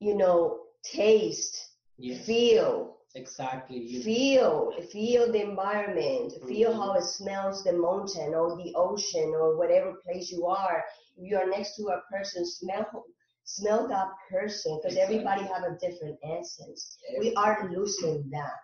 you 0.00 0.16
know, 0.16 0.60
taste, 0.84 1.56
Yes, 1.98 2.26
feel, 2.26 2.98
exactly. 3.14 3.78
You, 3.78 4.02
feel, 4.02 4.72
feel 4.92 5.32
the 5.32 5.42
environment, 5.42 6.34
feel 6.48 6.72
Mhm. 6.72 6.76
how 6.76 6.94
it 6.94 7.04
smells 7.04 7.64
the 7.64 7.72
mountain 7.72 8.34
or 8.34 8.56
the 8.56 8.74
ocean 8.74 9.34
or 9.34 9.56
whatever 9.56 9.94
place 10.04 10.30
you 10.32 10.46
are. 10.46 10.84
If 11.16 11.24
you 11.30 11.36
are 11.38 11.48
next 11.48 11.76
to 11.76 11.88
a 11.88 12.02
person, 12.10 12.44
smell 12.46 13.04
smell 13.44 13.88
that 13.88 14.10
person 14.30 14.78
because 14.78 14.96
Exactly. 14.96 15.16
everybody 15.16 15.42
have 15.44 15.64
a 15.64 15.78
different 15.78 16.18
essence. 16.24 16.98
We 17.18 17.34
are 17.36 17.70
losing 17.72 18.28
that. 18.30 18.60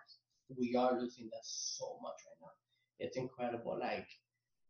we 0.57 0.75
are 0.75 0.99
losing 0.99 1.29
that 1.31 1.45
so 1.45 1.97
much 2.01 2.19
right 2.27 2.39
now. 2.41 2.53
It's 2.99 3.17
incredible. 3.17 3.77
Like 3.79 4.07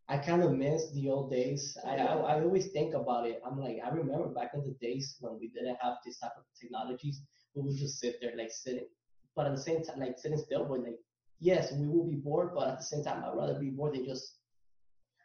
I 0.10 0.18
kind 0.18 0.44
of 0.44 0.52
miss 0.52 0.92
the 0.92 1.10
old 1.10 1.32
days. 1.32 1.78
I, 1.86 1.96
I 1.96 2.14
I 2.16 2.42
always 2.42 2.68
think 2.72 2.94
about 2.94 3.26
it. 3.26 3.42
I'm 3.46 3.58
like 3.60 3.78
I 3.86 3.90
remember 3.90 4.28
back 4.28 4.52
in 4.54 4.62
the 4.64 4.76
days 4.82 5.16
when 5.22 5.40
we 5.40 5.48
didn't 5.50 5.78
have 5.82 5.96
this 6.06 6.20
type 6.20 6.34
of 6.38 6.44
technologies. 6.60 7.22
We 7.56 7.62
would 7.64 7.78
just 7.78 8.00
sit 8.00 8.16
there 8.22 8.34
like 8.38 8.52
sitting, 8.52 8.88
but 9.36 9.46
at 9.46 9.56
the 9.56 9.62
same 9.62 9.84
time 9.84 10.00
like 10.00 10.20
sitting 10.20 10.38
still. 10.38 10.66
But 10.66 10.82
like 10.84 11.00
yes, 11.40 11.72
we 11.72 11.88
will 11.88 12.06
be 12.06 12.16
bored, 12.16 12.52
but 12.54 12.68
at 12.68 12.78
the 12.80 12.84
same 12.84 13.04
time 13.04 13.24
I'd 13.24 13.36
rather 13.38 13.60
be 13.60 13.70
bored 13.70 13.96
than 13.96 14.06
just. 14.06 14.38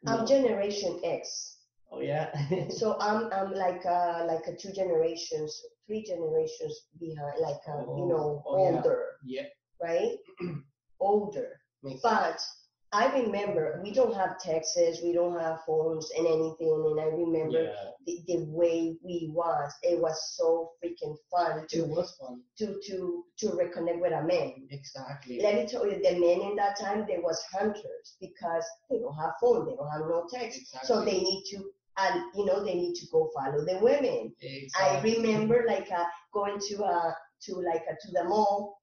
I'm 0.06 0.20
know. 0.20 0.26
Generation 0.26 1.00
X. 1.04 1.56
oh 1.90 2.00
yeah. 2.00 2.30
So 2.70 2.96
I'm 3.00 3.32
I'm 3.32 3.52
like 3.52 3.84
uh 3.84 4.24
like 4.26 4.46
a 4.46 4.54
two 4.56 4.72
generations, 4.72 5.60
three 5.86 6.04
generations 6.04 6.86
behind, 7.00 7.40
like 7.40 7.62
uh, 7.66 7.82
you 7.98 8.06
know 8.06 8.42
Oh, 8.44 8.44
oh, 8.46 8.62
yeah. 8.62 8.76
older, 8.76 9.04
yeah. 9.24 9.46
right? 9.82 10.14
older. 11.00 11.60
Makes 11.82 12.02
But 12.02 12.38
I 12.93 13.12
remember 13.20 13.80
we 13.84 13.93
don't 13.93 14.14
have 14.14 14.39
texts, 14.39 14.78
we 15.03 15.12
don't 15.12 15.39
have 15.39 15.61
phones 15.66 16.11
and 16.16 16.26
anything, 16.26 16.72
and 16.91 17.01
I 17.01 17.05
remember 17.05 17.64
yeah. 17.64 17.91
the, 18.07 18.20
the 18.26 18.45
way 18.49 18.97
we 19.05 19.30
was. 19.34 19.72
It 19.82 20.01
was 20.01 20.16
so 20.36 20.70
freaking 20.82 21.16
fun 21.30 21.61
It 21.61 21.68
to 21.70 21.82
was 21.84 22.16
fun. 22.18 22.41
to 22.59 22.80
to 22.86 23.24
to 23.41 23.47
reconnect 23.49 24.01
with 24.01 24.12
a 24.12 24.22
man. 24.22 24.55
Exactly. 24.70 25.41
Let 25.43 25.57
me 25.57 25.66
tell 25.66 25.86
you, 25.86 25.97
the 26.03 26.18
men 26.18 26.41
in 26.51 26.57
that 26.57 26.78
time 26.80 27.05
they 27.07 27.18
was 27.18 27.43
hunters 27.53 28.16
because 28.20 28.64
they 28.89 28.99
don't 28.99 29.14
have 29.16 29.32
phone, 29.41 29.66
they 29.66 29.76
don't 29.76 29.91
have 29.91 30.09
no 30.09 30.26
text, 30.32 30.59
Exactly. 30.59 30.86
so 30.86 31.05
they 31.05 31.20
need 31.20 31.45
to 31.51 31.70
and 31.99 32.22
you 32.34 32.45
know 32.47 32.64
they 32.64 32.74
need 32.74 32.95
to 32.95 33.07
go 33.12 33.28
follow 33.34 33.64
the 33.64 33.78
women. 33.82 34.32
I 34.80 35.01
remember 35.03 35.64
like 35.66 35.91
uh, 35.93 36.05
going 36.32 36.59
to 36.68 36.84
uh 36.84 37.12
to 37.43 37.55
like 37.57 37.82
uh, 37.91 37.95
to 38.01 38.12
the 38.12 38.24
mall 38.24 38.77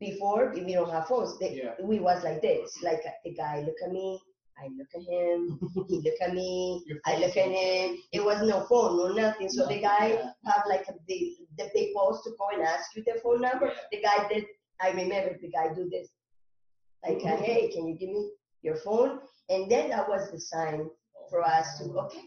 before 0.00 0.52
we 0.54 0.72
don't 0.74 0.90
have 0.90 1.06
phones. 1.06 1.38
They, 1.38 1.54
Yeah. 1.62 1.74
We 1.80 2.00
was 2.00 2.22
like 2.24 2.42
this, 2.42 2.82
like 2.82 3.02
the 3.24 3.34
guy 3.34 3.60
look 3.60 3.76
at 3.84 3.92
me, 3.92 4.20
I 4.58 4.68
look 4.76 4.88
at 4.94 5.02
him, 5.02 5.58
he 5.88 6.00
look 6.04 6.20
at 6.20 6.34
me, 6.34 6.84
I 7.04 7.18
look 7.18 7.36
at 7.36 7.50
him. 7.50 7.98
It 8.12 8.24
was 8.24 8.40
no 8.42 8.66
phone, 8.68 8.96
no 8.96 9.12
nothing. 9.12 9.48
So 9.50 9.66
the 9.66 9.80
guy 9.80 10.08
yeah. 10.08 10.30
have 10.46 10.64
like 10.68 10.86
the 11.06 11.36
the 11.58 11.70
big 11.74 11.92
balls 11.94 12.22
to 12.24 12.30
go 12.38 12.48
and 12.52 12.62
ask 12.62 12.94
you 12.96 13.02
the 13.04 13.20
phone 13.22 13.40
number. 13.42 13.66
Yeah. 13.66 13.80
The 13.92 14.02
guy 14.02 14.28
did. 14.28 14.44
I 14.80 14.90
remember 14.90 15.38
the 15.40 15.50
guy 15.50 15.72
do 15.74 15.88
this, 15.88 16.08
like 17.06 17.22
uh, 17.24 17.36
hey, 17.42 17.68
can 17.68 17.86
you 17.86 17.96
give 17.96 18.10
me 18.10 18.30
your 18.62 18.76
phone? 18.76 19.20
And 19.48 19.70
then 19.70 19.90
that 19.90 20.08
was 20.08 20.30
the 20.30 20.40
sign 20.40 20.88
for 21.30 21.42
us 21.42 21.78
to 21.78 21.84
okay, 21.84 22.24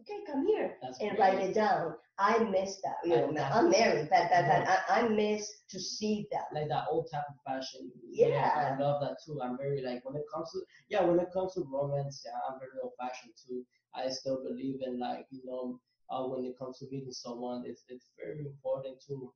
okay, 0.00 0.18
come 0.26 0.46
here 0.46 0.76
That's 0.82 0.98
and 1.00 1.10
great. 1.10 1.20
write 1.20 1.38
it 1.40 1.54
down. 1.54 1.94
I 2.18 2.38
miss 2.44 2.80
that. 2.82 2.96
You 3.04 3.16
know, 3.32 3.42
I'm 3.42 3.70
married, 3.70 4.08
but 4.10 4.30
but, 4.30 4.46
but 4.46 4.62
Yeah. 4.62 4.80
I, 4.88 5.00
I 5.00 5.08
miss 5.08 5.62
to 5.70 5.80
see 5.80 6.26
that. 6.30 6.44
like 6.54 6.68
that 6.68 6.84
old 6.90 7.08
type 7.12 7.24
of 7.28 7.36
fashion. 7.44 7.90
Yeah. 8.08 8.50
I 8.54 8.80
love 8.80 9.00
that 9.02 9.16
too. 9.24 9.40
I'm 9.42 9.56
very 9.58 9.82
like 9.82 10.04
when 10.04 10.14
it 10.16 10.24
comes 10.32 10.52
to 10.52 10.60
yeah, 10.88 11.02
when 11.02 11.18
it 11.18 11.28
comes 11.32 11.54
to 11.54 11.66
romance, 11.70 12.22
yeah, 12.24 12.38
I'm 12.48 12.58
very 12.60 12.78
old 12.82 12.92
fashioned 13.00 13.34
too. 13.46 13.64
I 13.94 14.08
still 14.10 14.42
believe 14.42 14.80
in 14.86 14.98
like 15.00 15.26
you 15.30 15.42
know 15.44 15.80
uh, 16.10 16.26
when 16.28 16.44
it 16.44 16.58
comes 16.58 16.78
to 16.78 16.86
meeting 16.90 17.12
someone, 17.12 17.64
it's 17.66 17.84
it's 17.88 18.10
very 18.16 18.40
important 18.46 19.02
to 19.08 19.32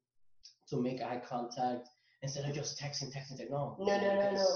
to 0.71 0.81
make 0.81 1.03
eye 1.03 1.21
contact 1.27 1.89
instead 2.23 2.45
of 2.49 2.55
just 2.55 2.79
texting, 2.81 3.11
texting, 3.13 3.41
texting. 3.41 3.51
No, 3.51 3.77
No, 3.81 3.97
no, 4.01 4.15
no, 4.15 4.31
no. 4.33 4.47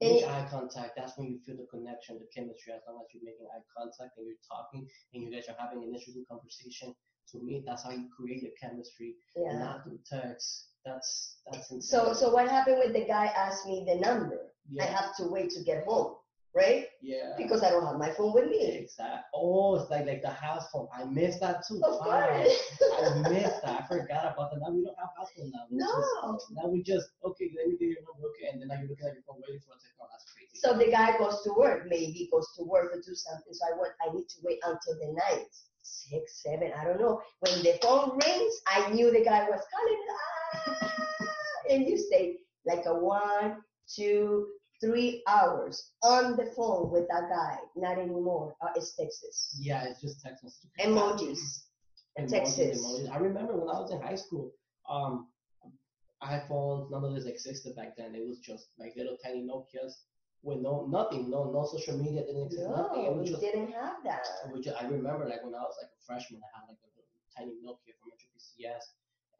Make 0.00 0.24
eye 0.24 0.46
contact. 0.48 0.92
That's 0.96 1.18
when 1.18 1.26
you 1.26 1.38
feel 1.44 1.56
the 1.56 1.66
connection, 1.66 2.20
the 2.20 2.28
chemistry. 2.32 2.72
As 2.72 2.82
long 2.86 3.02
as 3.02 3.10
you're 3.12 3.24
making 3.24 3.46
eye 3.50 3.66
contact 3.76 4.16
and 4.16 4.26
you're 4.28 4.38
talking 4.46 4.86
and 5.12 5.22
you 5.24 5.30
guys 5.30 5.48
are 5.48 5.58
having 5.58 5.82
an 5.82 5.90
interesting 5.90 6.24
conversation. 6.30 6.94
To 7.32 7.38
me, 7.38 7.62
that's 7.66 7.82
how 7.84 7.90
you 7.90 8.08
create 8.16 8.42
your 8.42 8.52
chemistry, 8.60 9.16
Yeah. 9.36 9.58
not 9.58 9.84
through 9.84 10.00
text. 10.10 10.68
That's 10.84 11.38
that's 11.50 11.70
insane. 11.70 11.82
So 11.82 12.12
so 12.14 12.30
what 12.32 12.48
happened 12.48 12.78
with 12.78 12.92
the 12.94 13.04
guy 13.04 13.26
asked 13.26 13.66
me 13.66 13.84
the 13.86 13.96
number? 13.96 14.52
Yeah. 14.70 14.84
I 14.84 14.86
have 14.86 15.16
to 15.16 15.24
wait 15.28 15.50
to 15.50 15.62
get 15.64 15.84
home, 15.84 16.14
right? 16.54 16.86
yeah. 17.02 17.34
Because 17.36 17.62
I 17.62 17.70
don't 17.70 17.84
have 17.84 17.96
my 17.98 18.10
phone 18.10 18.32
with 18.32 18.48
me. 18.48 18.64
Exactly. 18.64 19.24
Oh, 19.34 19.76
it's 19.76 19.90
like 19.90 20.06
like 20.06 20.22
the 20.22 20.30
house 20.30 20.70
phone. 20.72 20.88
I 20.94 21.04
missed 21.04 21.40
that 21.40 21.66
too. 21.66 21.80
Of 21.84 22.00
Wow. 22.00 22.28
course. 22.28 22.56
I 23.02 23.28
missed 23.28 23.60
that. 23.62 23.82
I 23.82 23.86
forgot 23.86 24.24
about 24.32 24.50
that. 24.52 24.60
Now 24.60 24.70
we 24.70 24.84
don't 24.84 24.96
have 24.98 25.10
house 25.16 25.28
phone 25.36 25.50
now. 25.52 25.66
No. 25.70 25.92
just- 26.32 26.50
now 26.52 26.66
we 26.68 26.82
just 26.82 27.08
okay. 27.24 27.50
Let 27.56 27.68
me 27.68 27.76
get 27.76 27.88
your 27.92 28.02
number. 28.08 28.28
Okay, 28.32 28.48
and 28.52 28.60
then 28.60 28.68
now 28.68 28.76
you're 28.80 28.88
looking 28.88 29.06
at 29.06 29.14
your 29.14 29.24
phone 29.28 29.40
waiting 29.46 29.60
for 29.60 29.74
it. 29.74 29.82
Oh, 30.00 30.06
that's 30.10 30.24
crazy. 30.32 30.54
So 30.54 30.72
the 30.78 30.90
guy 30.90 31.18
goes 31.18 31.42
to 31.44 31.52
work, 31.52 31.86
maybe 31.88 32.28
goes 32.32 32.48
to 32.56 32.64
work 32.64 32.92
to 32.94 33.00
do 33.02 33.14
something. 33.14 33.52
So 33.52 33.66
I 33.68 33.76
want, 33.76 33.92
I 34.00 34.12
need 34.14 34.28
to 34.28 34.38
wait 34.42 34.58
until 34.64 34.94
the 35.00 35.12
night, 35.12 35.52
six, 35.82 36.42
seven, 36.42 36.72
I 36.78 36.84
don't 36.84 37.00
know. 37.00 37.20
When 37.40 37.62
the 37.62 37.78
phone 37.82 38.18
rings, 38.24 38.54
I 38.66 38.90
knew 38.90 39.10
the 39.10 39.24
guy 39.24 39.48
was 39.48 39.60
calling. 39.72 40.04
Ah! 40.10 40.88
and 41.70 41.86
you 41.86 41.98
stay 41.98 42.36
like 42.66 42.84
a 42.86 42.94
one, 42.94 43.56
two, 43.94 44.46
three 44.80 45.22
hours 45.26 45.92
on 46.02 46.36
the 46.36 46.50
phone 46.56 46.90
with 46.90 47.06
that 47.08 47.28
guy. 47.30 47.58
Not 47.76 47.98
anymore. 47.98 48.54
Uh, 48.62 48.68
it's 48.76 48.94
Texas. 48.96 49.56
yeah, 49.60 49.84
it's 49.84 50.00
just 50.00 50.20
text 50.22 50.44
messages. 50.44 50.70
Emojis. 50.80 51.38
Emojis, 52.18 52.30
Texas. 52.30 52.84
emojis. 52.84 53.12
I 53.12 53.18
remember 53.18 53.54
when 53.56 53.68
I 53.68 53.80
was 53.80 53.92
in 53.92 54.00
high 54.00 54.16
school, 54.16 54.52
um, 54.88 55.28
iPhones, 56.22 56.90
none 56.90 57.04
of 57.04 57.14
this 57.14 57.26
existed 57.26 57.76
back 57.76 57.96
then. 57.96 58.14
It 58.14 58.26
was 58.26 58.38
just 58.38 58.68
like 58.78 58.94
little 58.96 59.16
tiny 59.24 59.46
Nokias 59.46 59.92
with 60.42 60.58
no 60.58 60.86
nothing, 60.88 61.30
no 61.30 61.50
no 61.50 61.66
social 61.66 61.98
media 61.98 62.24
didn't 62.24 62.46
exist, 62.46 62.68
nothing. 62.68 63.04
No, 63.04 63.12
was 63.12 63.28
we 63.28 63.30
just 63.30 63.40
didn't 63.40 63.72
have 63.72 63.96
that. 64.04 64.26
which 64.50 64.68
I 64.68 64.84
remember 64.86 65.24
like 65.24 65.42
when 65.44 65.54
I 65.54 65.62
was 65.62 65.76
like 65.82 65.90
a 65.90 66.00
freshman, 66.06 66.40
I 66.42 66.60
had 66.60 66.68
like 66.68 66.78
a 66.82 66.88
little 66.94 67.08
tiny 67.36 67.54
Nokia 67.64 67.94
from 67.98 68.10
Metro 68.10 68.28
PCS, 68.34 68.84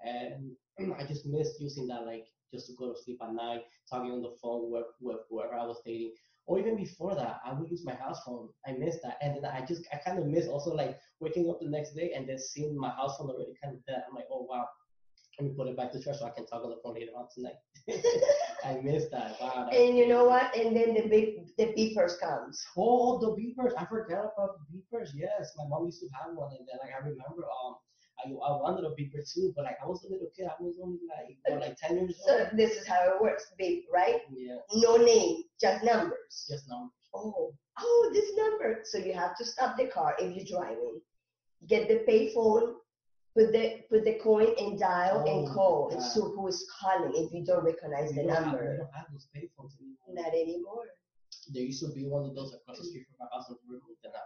and 0.02 0.94
I 0.98 1.04
just 1.04 1.26
missed 1.26 1.60
using 1.60 1.86
that 1.88 2.06
like 2.06 2.26
just 2.52 2.66
to 2.66 2.72
go 2.74 2.92
to 2.92 3.00
sleep 3.00 3.18
at 3.22 3.32
night, 3.32 3.62
talking 3.90 4.10
on 4.10 4.22
the 4.22 4.34
phone 4.42 4.70
with, 4.72 4.86
with 5.00 5.18
whoever 5.28 5.54
I 5.54 5.66
was 5.66 5.80
dating, 5.84 6.12
or 6.46 6.58
even 6.58 6.76
before 6.76 7.14
that, 7.14 7.40
I 7.44 7.52
would 7.52 7.70
use 7.70 7.84
my 7.84 7.94
house 7.94 8.20
phone. 8.24 8.48
I 8.66 8.72
missed 8.72 9.00
that, 9.02 9.18
and 9.20 9.36
then 9.36 9.44
I 9.44 9.64
just 9.64 9.82
I 9.92 9.98
kind 9.98 10.18
of 10.18 10.26
miss 10.26 10.48
also 10.48 10.74
like 10.74 10.98
waking 11.20 11.48
up 11.50 11.60
the 11.60 11.68
next 11.68 11.94
day 11.94 12.12
and 12.16 12.28
then 12.28 12.38
seeing 12.38 12.76
my 12.76 12.88
house 12.90 13.18
phone 13.18 13.30
already 13.30 13.52
kind 13.62 13.76
of 13.76 13.84
dead. 13.86 14.02
I'm 14.08 14.14
like, 14.16 14.26
oh 14.32 14.46
wow. 14.48 14.66
Let 15.38 15.48
me 15.48 15.54
put 15.56 15.68
it 15.68 15.76
back 15.76 15.92
to 15.92 16.02
church 16.02 16.18
so 16.18 16.26
I 16.26 16.30
can 16.30 16.46
talk 16.46 16.64
on 16.64 16.70
the 16.70 16.78
phone 16.82 16.94
later 16.94 17.12
on 17.16 17.28
tonight. 17.32 17.54
I 18.64 18.80
missed 18.82 19.12
that. 19.12 19.36
Wow. 19.40 19.68
And 19.72 19.96
you 19.96 20.08
know 20.08 20.24
what? 20.24 20.54
And 20.56 20.74
then 20.74 20.94
the 20.94 21.06
big 21.08 21.46
the 21.56 21.66
beepers 21.78 22.18
comes. 22.18 22.60
Oh, 22.76 23.18
the 23.20 23.28
beepers! 23.40 23.72
I 23.78 23.84
forgot 23.86 24.32
about 24.36 24.56
the 24.58 24.66
beepers. 24.74 25.10
Yes, 25.14 25.52
my 25.56 25.64
mom 25.68 25.86
used 25.86 26.00
to 26.00 26.08
have 26.18 26.34
one, 26.34 26.50
and 26.58 26.66
then 26.66 26.78
like 26.82 26.90
I 26.92 26.98
remember, 26.98 27.44
um, 27.64 27.76
I 28.18 28.30
I 28.30 28.50
wanted 28.58 28.84
a 28.84 28.90
beeper 29.00 29.22
too, 29.32 29.52
but 29.54 29.64
like 29.64 29.76
I 29.80 29.86
was 29.86 30.02
a 30.04 30.10
little 30.12 30.26
kid. 30.36 30.46
I 30.46 30.60
was 30.60 30.74
only 30.82 30.98
like 31.06 31.36
what, 31.46 31.60
like 31.60 31.76
ten 31.80 31.98
years 31.98 32.16
So 32.26 32.36
old. 32.36 32.48
this 32.54 32.72
is 32.76 32.86
how 32.88 33.00
it 33.14 33.22
works, 33.22 33.46
beep, 33.56 33.84
right? 33.94 34.20
Yeah, 34.32 34.56
No 34.74 34.96
name, 34.96 35.44
just 35.60 35.84
numbers. 35.84 36.46
just 36.50 36.68
numbers. 36.68 36.90
Oh, 37.14 37.54
oh, 37.78 38.10
this 38.12 38.32
number. 38.36 38.80
So 38.84 38.98
you 38.98 39.12
have 39.14 39.36
to 39.38 39.44
stop 39.44 39.76
the 39.78 39.86
car 39.86 40.16
if 40.18 40.34
you're 40.34 40.58
driving. 40.60 41.00
Get 41.68 41.86
the 41.88 42.02
payphone, 42.10 42.74
put 43.36 43.52
the 43.52 43.82
put 43.90 44.04
the 44.04 44.14
coin 44.22 44.48
and 44.58 44.78
dial 44.78 45.20
and 45.26 45.48
Oh, 45.48 45.52
call 45.54 45.90
and 45.92 46.02
see 46.02 46.20
who 46.20 46.46
is 46.48 46.64
calling 46.80 47.12
if 47.14 47.32
you 47.32 47.44
don't 47.44 47.64
recognize 47.64 48.10
We 48.10 48.16
the 48.16 48.22
don't 48.22 48.34
have, 48.34 48.44
we 48.44 48.50
number. 48.52 48.76
don't 48.78 48.94
have 48.94 49.06
those 49.12 49.26
payphones 49.34 49.72
anymore. 49.80 50.08
Not 50.12 50.32
anymore. 50.34 50.84
There 51.52 51.62
used 51.62 51.80
to 51.84 51.92
be 51.92 52.04
one 52.04 52.24
of 52.28 52.34
those 52.34 52.52
across 52.54 52.78
the 52.78 52.84
street 52.84 53.06
from 53.08 53.24
my 53.24 53.28
house 53.32 53.48
and 53.48 53.56
we 53.68 53.76
removed 53.76 54.02
them. 54.02 54.12
Uh, 54.14 54.20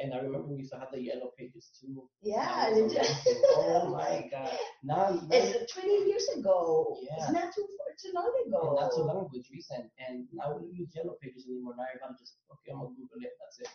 and 0.00 0.14
I 0.14 0.18
remember 0.24 0.48
we 0.48 0.64
used 0.64 0.72
to 0.72 0.78
have 0.80 0.88
the 0.90 1.00
yellow 1.02 1.30
pages 1.38 1.68
too. 1.78 2.08
Yeah, 2.22 2.70
That 2.72 3.06
oh 3.60 3.92
my 3.92 4.26
god! 4.32 4.48
Now, 4.82 5.10
now 5.10 5.28
It's 5.30 5.72
20 5.74 6.08
years 6.08 6.26
ago. 6.38 6.96
Yeah. 7.02 7.12
It's 7.20 7.32
not 7.32 7.52
too 7.54 7.66
far, 7.76 7.88
too 8.00 8.12
long 8.16 8.32
And 8.40 8.48
ago. 8.54 8.72
not 8.80 8.90
too 8.96 9.04
long 9.04 9.26
ago, 9.28 9.30
it's 9.34 9.50
recent. 9.52 9.90
And 10.00 10.26
now 10.32 10.56
we 10.56 10.64
don't 10.64 10.74
use 10.74 10.88
yellow 10.96 11.16
pages 11.20 11.44
anymore. 11.46 11.74
Now 11.76 11.84
gotta 12.00 12.16
just 12.18 12.40
okay, 12.50 12.72
I'm 12.72 12.80
gonna 12.80 12.96
Google 12.96 13.20
it. 13.20 13.36
That's 13.36 13.58
it. 13.60 13.68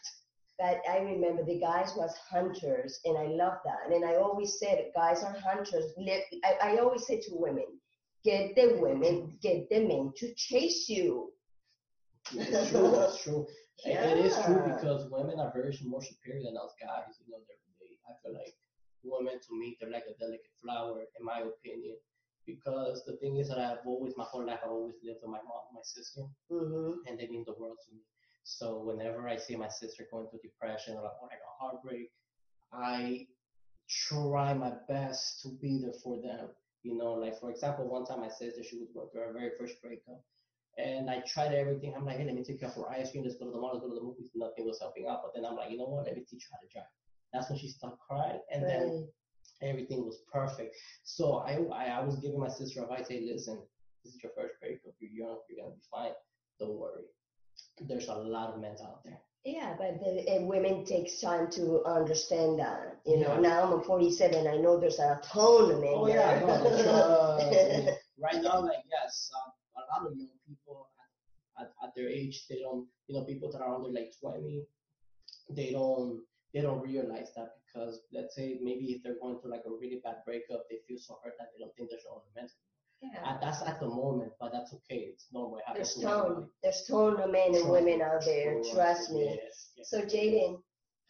But 0.59 0.81
I 0.89 0.97
remember 0.99 1.43
the 1.43 1.59
guys 1.59 1.93
was 1.95 2.15
hunters, 2.31 2.99
and 3.05 3.17
I 3.17 3.27
love 3.27 3.57
that. 3.65 3.93
And 3.93 4.03
I 4.03 4.15
always 4.15 4.57
said, 4.59 4.85
guys 4.95 5.23
are 5.23 5.35
hunters. 5.45 5.85
I, 6.43 6.55
I 6.61 6.77
always 6.77 7.05
say 7.05 7.19
to 7.19 7.31
women, 7.33 7.65
get 8.23 8.55
the 8.55 8.77
women, 8.81 9.37
get 9.41 9.69
the 9.69 9.79
men 9.81 10.11
to 10.17 10.33
chase 10.35 10.89
you. 10.89 11.31
That's 12.33 12.69
true. 12.69 12.91
That's 12.91 13.23
true. 13.23 13.45
It- 13.85 13.93
It 13.93 14.17
is 14.25 14.35
true 14.43 14.61
because 14.65 15.05
women 15.11 15.39
are 15.39 15.51
very 15.53 15.71
more 15.85 16.01
superior 16.01 16.41
than 16.45 16.57
us 16.57 16.73
guys. 16.81 17.13
You 17.21 17.29
know, 17.31 17.37
they're, 17.47 17.61
they. 17.79 17.93
I 18.09 18.13
feel 18.23 18.33
like 18.33 18.53
women 19.03 19.37
to 19.37 19.51
me 19.59 19.77
they're 19.79 19.91
like 19.91 20.09
a 20.09 20.17
delicate 20.17 20.55
flower, 20.61 21.01
in 21.01 21.23
my 21.23 21.39
opinion. 21.45 21.95
Because 22.47 23.03
the 23.05 23.17
thing 23.17 23.37
is 23.37 23.49
that 23.49 23.59
I've 23.59 23.85
always, 23.85 24.13
my 24.17 24.23
whole 24.23 24.45
life, 24.47 24.59
I've 24.63 24.71
always 24.71 24.95
lived 25.03 25.19
with 25.21 25.29
my 25.29 25.43
mom, 25.45 25.63
my 25.77 25.83
sister, 25.83 26.23
hmm 26.49 26.93
and 27.05 27.19
they 27.19 27.27
mean 27.27 27.43
the 27.45 27.53
world 27.59 27.77
to 27.85 27.93
me. 27.93 28.01
So 28.49 28.77
whenever 28.77 29.27
I 29.27 29.35
see 29.35 29.57
my 29.57 29.67
sister 29.67 30.07
going 30.09 30.27
through 30.29 30.39
depression 30.41 30.95
or, 30.95 31.03
like 31.03 31.43
a 31.43 31.61
heartbreak, 31.61 32.09
I 32.71 33.27
try 33.89 34.53
my 34.53 34.71
best 34.87 35.41
to 35.41 35.49
be 35.61 35.79
there 35.83 35.99
for 36.01 36.21
them. 36.21 36.47
You 36.81 36.97
know, 36.97 37.11
like 37.11 37.37
for 37.41 37.51
example, 37.51 37.89
one 37.89 38.05
time 38.05 38.21
my 38.21 38.29
sister 38.29 38.63
she 38.63 38.79
was 38.79 38.87
going 38.93 39.09
through 39.09 39.21
her 39.21 39.33
very 39.33 39.51
first 39.59 39.81
breakup, 39.81 40.23
and 40.77 41.09
I 41.09 41.23
tried 41.27 41.53
everything. 41.53 41.93
I'm 41.93 42.05
like, 42.05 42.19
hey, 42.19 42.25
let 42.25 42.35
me 42.35 42.43
take 42.43 42.61
you 42.61 42.67
out 42.67 42.75
for 42.75 42.89
ice 42.89 43.11
cream. 43.11 43.25
Let's 43.25 43.35
go 43.35 43.47
to 43.47 43.51
the 43.51 43.59
mall. 43.59 43.71
Let's 43.73 43.83
go 43.85 43.89
to 43.89 43.99
the 43.99 44.05
movies. 44.05 44.31
Nothing 44.33 44.65
was 44.65 44.79
helping 44.79 45.07
out. 45.07 45.23
But 45.23 45.33
then 45.35 45.45
I'm 45.45 45.57
like, 45.57 45.69
you 45.69 45.77
know 45.77 45.89
what? 45.91 46.05
Let 46.05 46.15
me 46.15 46.21
teach 46.21 46.43
you 46.43 46.51
how 46.53 46.61
to 46.63 46.71
drive. 46.71 46.91
That's 47.33 47.49
when 47.49 47.59
she 47.59 47.67
stopped 47.67 47.99
crying, 47.99 48.39
and 48.49 48.63
then 48.63 49.09
everything 49.61 50.05
was 50.05 50.21
perfect. 50.31 50.73
So 51.03 51.39
I, 51.39 51.59
I 51.73 51.99
I 51.99 52.01
was 52.01 52.15
giving 52.15 52.39
my 52.39 52.47
sister 52.47 52.83
advice. 52.83 53.09
Hey, 53.09 53.27
listen, 53.29 53.59
this 54.05 54.15
is 54.15 54.23
your 54.23 54.31
first 54.37 54.53
breakup. 54.61 54.93
You're 54.99 55.27
young. 55.27 55.39
You're 55.49 55.65
gonna 55.65 55.75
be 55.75 55.81
fine. 55.91 56.15
Don't 56.59 56.79
worry. 56.79 57.03
There's 57.79 58.07
a 58.07 58.15
lot 58.15 58.53
of 58.53 58.61
men 58.61 58.75
out 58.83 59.03
there. 59.03 59.19
Yeah, 59.45 59.75
but 59.77 59.99
the 60.03 60.27
uh, 60.27 60.41
women 60.41 60.83
takes 60.83 61.21
time 61.21 61.49
to 61.51 61.83
understand 61.85 62.59
that. 62.59 62.99
You 63.05 63.19
know, 63.19 63.35
Yeah. 63.35 63.39
now 63.39 63.73
I'm 63.73 63.81
47. 63.81 64.47
I 64.47 64.57
know 64.57 64.77
there's 64.79 64.99
a 64.99 65.21
ton 65.23 65.71
of 65.71 65.79
men. 65.79 65.93
Oh 65.95 66.07
yeah, 66.07 66.39
no, 66.39 66.59
trust. 66.67 67.99
right 68.19 68.41
now, 68.43 68.59
like 68.59 68.83
yes, 68.91 69.31
um, 69.37 69.53
a 69.77 69.81
lot 69.87 70.11
of 70.11 70.17
young 70.17 70.35
people 70.45 70.89
at, 71.59 71.71
at, 71.81 71.95
their 71.95 72.09
age, 72.09 72.45
they 72.49 72.59
don't, 72.59 72.87
you 73.07 73.15
know, 73.15 73.23
people 73.23 73.49
that 73.51 73.61
are 73.61 73.73
under 73.73 73.89
like 73.89 74.11
20, 74.19 74.65
they 75.51 75.71
don't, 75.71 76.21
they 76.53 76.61
don't 76.61 76.81
realize 76.81 77.31
that 77.35 77.55
because 77.65 78.01
let's 78.11 78.35
say 78.35 78.59
maybe 78.61 78.91
if 78.91 79.03
they're 79.03 79.19
going 79.21 79.39
through 79.39 79.51
like 79.51 79.63
a 79.65 79.71
really 79.71 80.01
bad 80.03 80.17
breakup, 80.25 80.65
they 80.69 80.79
feel 80.87 80.97
so 80.99 81.17
hurt 81.23 81.35
that 81.39 81.47
they 81.53 81.63
don't 81.63 81.73
think 81.77 81.89
they're 81.89 82.03
so 82.03 82.19
ornamental. 82.19 82.59
Yeah. 83.01 83.37
That's 83.41 83.61
at 83.61 83.79
the 83.79 83.87
moment, 83.87 84.31
but 84.39 84.51
that's 84.51 84.73
okay. 84.73 85.01
It's 85.13 85.27
normal. 85.31 85.57
It 85.57 85.63
happens 85.67 85.95
There's 85.95 86.05
to 86.05 86.09
everybody. 86.09 86.35
ton, 86.35 86.49
there's 86.63 86.83
ton 86.87 87.19
of 87.21 87.31
men 87.31 87.55
and 87.55 87.69
women 87.69 88.01
out 88.01 88.25
there. 88.25 88.61
Trust 88.73 89.11
me. 89.11 89.25
Yes, 89.25 89.71
yes. 89.77 89.89
So 89.89 90.01
Jaden, 90.01 90.61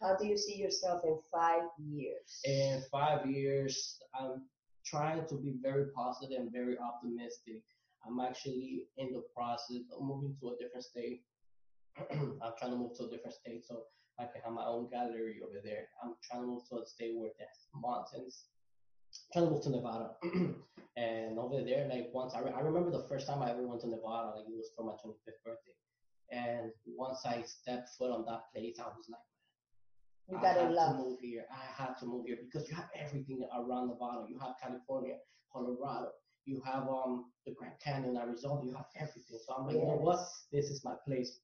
how 0.02 0.16
do 0.16 0.26
you 0.26 0.36
see 0.36 0.56
yourself 0.56 1.02
in 1.04 1.18
five 1.32 1.62
years? 1.78 2.40
in 2.44 2.82
five 2.92 3.26
years, 3.26 3.98
I'm 4.18 4.42
trying 4.84 5.26
to 5.28 5.34
be 5.36 5.54
very 5.62 5.86
positive 5.96 6.38
and 6.38 6.52
very 6.52 6.76
optimistic. 6.78 7.62
I'm 8.06 8.20
actually 8.20 8.84
in 8.96 9.12
the 9.12 9.22
process 9.34 9.82
of 9.92 10.02
moving 10.02 10.36
to 10.40 10.50
a 10.50 10.56
different 10.62 10.84
state. 10.84 11.22
I'm 12.10 12.54
trying 12.58 12.72
to 12.72 12.76
move 12.76 12.96
to 12.98 13.04
a 13.04 13.10
different 13.10 13.34
state 13.34 13.64
so 13.66 13.82
I 14.20 14.24
can 14.24 14.40
have 14.44 14.52
my 14.52 14.64
own 14.64 14.88
gallery 14.90 15.40
over 15.42 15.60
there. 15.62 15.88
I'm 16.02 16.14
trying 16.22 16.42
to 16.42 16.46
move 16.48 16.62
to 16.70 16.82
a 16.82 16.86
state 16.86 17.14
where 17.16 17.30
there's 17.38 17.66
mountains. 17.74 18.44
Trying 19.32 19.46
to 19.46 19.50
move 19.52 19.62
to 19.64 19.70
Nevada. 19.70 20.10
and 20.96 21.38
over 21.38 21.62
there, 21.62 21.88
like 21.88 22.08
once 22.12 22.34
I, 22.34 22.40
re- 22.40 22.52
I 22.56 22.60
remember 22.60 22.90
the 22.90 23.06
first 23.08 23.26
time 23.26 23.42
I 23.42 23.50
ever 23.50 23.66
went 23.66 23.80
to 23.82 23.88
Nevada, 23.88 24.32
like 24.36 24.46
it 24.48 24.56
was 24.56 24.70
for 24.76 24.84
my 24.84 24.92
25th 24.92 25.40
birthday. 25.44 25.76
And 26.30 26.72
once 26.96 27.20
I 27.24 27.42
stepped 27.42 27.88
foot 27.98 28.10
on 28.10 28.24
that 28.26 28.42
place, 28.54 28.76
I 28.78 28.84
was 28.88 29.06
like, 29.08 29.20
You 30.28 30.36
I 30.38 30.42
gotta 30.42 30.60
have 30.62 30.72
love. 30.72 30.96
to 30.96 31.02
move 31.02 31.18
here. 31.20 31.44
I 31.50 31.82
have 31.82 31.98
to 32.00 32.06
move 32.06 32.26
here 32.26 32.36
because 32.44 32.68
you 32.68 32.76
have 32.76 32.88
everything 32.94 33.46
around 33.54 33.88
Nevada. 33.88 34.26
You 34.28 34.38
have 34.40 34.54
California, 34.62 35.16
Colorado. 35.52 36.10
You 36.44 36.60
have 36.64 36.88
um 36.88 37.26
the 37.46 37.52
Grand 37.54 37.74
Canyon, 37.84 38.16
Arizona. 38.16 38.60
You 38.64 38.74
have 38.74 38.86
everything. 38.96 39.38
So 39.46 39.54
I'm 39.56 39.66
like, 39.66 39.76
you 39.76 39.82
know 39.82 40.00
what? 40.00 40.18
This 40.52 40.66
is 40.66 40.82
my 40.84 40.94
place. 41.06 41.38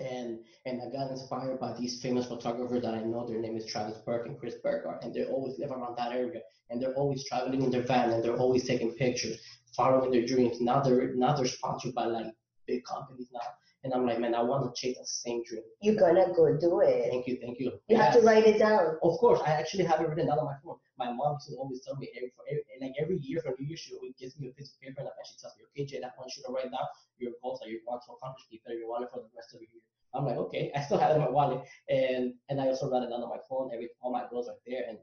And 0.00 0.38
and 0.66 0.80
I 0.82 0.90
got 0.90 1.10
inspired 1.10 1.58
by 1.58 1.72
these 1.72 2.00
famous 2.00 2.26
photographers 2.26 2.82
that 2.82 2.94
I 2.94 3.02
know. 3.02 3.26
Their 3.26 3.40
name 3.40 3.56
is 3.56 3.66
Travis 3.66 3.98
Burke 3.98 4.26
and 4.26 4.38
Chris 4.38 4.54
Burkard, 4.62 5.02
and 5.02 5.12
they 5.12 5.24
always 5.24 5.58
live 5.58 5.70
around 5.72 5.96
that 5.96 6.12
area. 6.12 6.40
And 6.70 6.80
they're 6.80 6.94
always 6.94 7.24
traveling 7.24 7.62
in 7.62 7.70
their 7.70 7.82
van, 7.82 8.10
and 8.10 8.22
they're 8.22 8.36
always 8.36 8.66
taking 8.66 8.92
pictures, 8.92 9.40
following 9.76 10.10
their 10.10 10.26
dreams. 10.26 10.60
Now 10.60 10.80
they're 10.80 11.14
now 11.14 11.34
they're 11.34 11.46
sponsored 11.46 11.94
by 11.94 12.06
like 12.06 12.34
big 12.66 12.84
companies 12.84 13.28
now. 13.32 13.40
And 13.82 13.94
I'm 13.94 14.04
like, 14.04 14.20
man, 14.20 14.34
I 14.34 14.42
want 14.42 14.62
to 14.62 14.78
chase 14.78 14.98
the 14.98 15.06
same 15.06 15.42
dream. 15.44 15.62
You're 15.80 15.96
gonna 15.96 16.28
go 16.36 16.52
do 16.58 16.80
it. 16.80 17.08
Thank 17.08 17.26
you, 17.26 17.38
thank 17.40 17.58
you. 17.58 17.72
You 17.88 17.96
have 17.96 18.12
to 18.12 18.20
write 18.20 18.46
it 18.46 18.58
down. 18.58 18.98
Of 19.02 19.18
course, 19.18 19.40
I 19.46 19.52
actually 19.52 19.84
have 19.84 20.00
it 20.02 20.08
written 20.08 20.26
down 20.26 20.38
on 20.38 20.44
my 20.44 20.56
phone. 20.62 20.76
my 20.98 21.10
mom 21.10 21.34
used 21.40 21.48
to 21.48 21.56
always 21.56 21.80
tell 21.80 21.96
me 21.96 22.10
every, 22.14 22.30
for 22.36 22.44
every 22.50 22.62
like 22.80 22.92
every 23.00 23.16
year 23.18 23.40
for 23.40 23.54
New 23.58 23.66
Year 23.66 23.76
she 23.76 23.94
always 23.94 24.12
gives 24.20 24.38
me 24.38 24.48
a 24.48 24.52
piece 24.52 24.72
of 24.72 24.80
paper 24.80 25.00
and 25.00 25.08
she 25.24 25.36
tells 25.40 25.56
me, 25.56 25.64
okay, 25.72 25.86
Jay, 25.86 26.00
that 26.00 26.12
one 26.16 26.28
should 26.28 26.44
write 26.48 26.70
down 26.70 26.84
your 27.18 27.32
goals 27.42 27.60
that 27.60 27.70
you 27.70 27.80
want 27.86 28.02
to 28.04 28.12
accomplish, 28.12 28.44
keep 28.50 28.62
it 28.66 28.72
in 28.72 28.80
your 28.80 28.88
wallet 28.88 29.08
for 29.12 29.20
the 29.20 29.32
rest 29.34 29.54
of 29.54 29.60
the 29.60 29.68
year. 29.72 29.84
I'm 30.12 30.26
like, 30.26 30.36
okay, 30.36 30.72
I 30.76 30.82
still 30.82 30.98
have 30.98 31.12
it 31.12 31.14
in 31.16 31.20
my 31.20 31.30
wallet, 31.30 31.64
and 31.88 32.34
and 32.48 32.60
I 32.60 32.68
also 32.68 32.90
write 32.90 33.04
it 33.04 33.10
down 33.10 33.22
on 33.22 33.30
my 33.30 33.40
phone. 33.48 33.70
Every 33.72 33.88
all 34.02 34.12
my 34.12 34.24
goals 34.28 34.48
are 34.48 34.60
there, 34.66 34.84
and 34.88 34.98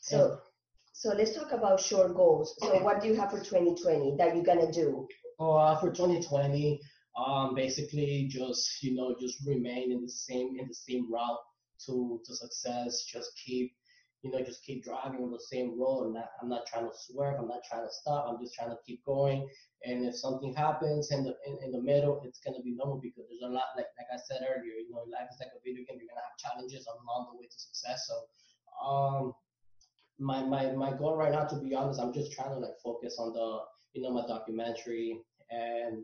so. 0.00 0.38
So 0.92 1.10
let's 1.10 1.34
talk 1.34 1.52
about 1.52 1.78
short 1.78 2.14
goals. 2.14 2.56
So 2.58 2.82
what 2.82 3.02
do 3.02 3.08
you 3.08 3.14
have 3.16 3.30
for 3.30 3.36
2020 3.36 4.16
that 4.16 4.34
you're 4.34 4.42
gonna 4.42 4.72
do? 4.72 5.06
Uh, 5.38 5.76
for 5.76 5.90
2020, 5.90 6.80
um, 7.16 7.54
basically 7.54 8.28
just 8.30 8.82
you 8.82 8.94
know 8.94 9.16
just 9.20 9.44
remain 9.46 9.92
in 9.92 10.02
the 10.02 10.10
same 10.10 10.56
in 10.58 10.68
the 10.68 10.74
same 10.74 11.10
route 11.12 11.38
to 11.86 12.20
to 12.24 12.34
success. 12.34 13.04
Just 13.04 13.30
keep 13.44 13.72
you 14.22 14.30
know 14.30 14.42
just 14.42 14.64
keep 14.64 14.84
driving 14.84 15.22
on 15.22 15.30
the 15.30 15.40
same 15.40 15.78
road. 15.78 16.06
I'm 16.06 16.12
not 16.12 16.28
I'm 16.42 16.48
not 16.48 16.66
trying 16.66 16.84
to 16.84 16.94
swerve. 16.94 17.38
I'm 17.38 17.48
not 17.48 17.64
trying 17.68 17.86
to 17.86 17.92
stop. 17.92 18.26
I'm 18.28 18.40
just 18.40 18.54
trying 18.54 18.70
to 18.70 18.78
keep 18.86 19.04
going. 19.04 19.48
And 19.84 20.04
if 20.04 20.16
something 20.16 20.54
happens 20.54 21.10
in 21.10 21.24
the 21.24 21.34
in, 21.46 21.58
in 21.64 21.72
the 21.72 21.80
middle, 21.80 22.20
it's 22.24 22.40
gonna 22.40 22.62
be 22.62 22.74
normal 22.74 23.00
because 23.00 23.24
there's 23.28 23.50
a 23.50 23.54
lot 23.54 23.76
like 23.76 23.88
like 23.98 24.08
I 24.12 24.18
said 24.28 24.42
earlier. 24.42 24.76
You 24.76 24.90
know, 24.90 25.04
life 25.08 25.28
is 25.32 25.40
like 25.40 25.52
a 25.56 25.60
video 25.64 25.84
game. 25.88 25.98
You're 26.00 26.10
gonna 26.10 26.26
have 26.26 26.38
challenges 26.38 26.86
along 26.86 27.32
the 27.32 27.38
way 27.38 27.46
to 27.46 27.58
success. 27.58 28.08
So 28.08 28.16
um 28.86 29.32
my 30.18 30.42
my 30.42 30.72
my 30.72 30.92
goal 30.92 31.16
right 31.16 31.32
now 31.32 31.44
to 31.44 31.56
be 31.56 31.74
honest 31.74 32.00
i'm 32.00 32.12
just 32.12 32.32
trying 32.32 32.48
to 32.48 32.58
like 32.58 32.78
focus 32.82 33.16
on 33.18 33.32
the 33.32 33.58
you 33.92 34.02
know 34.02 34.10
my 34.10 34.26
documentary 34.26 35.20
and 35.50 36.02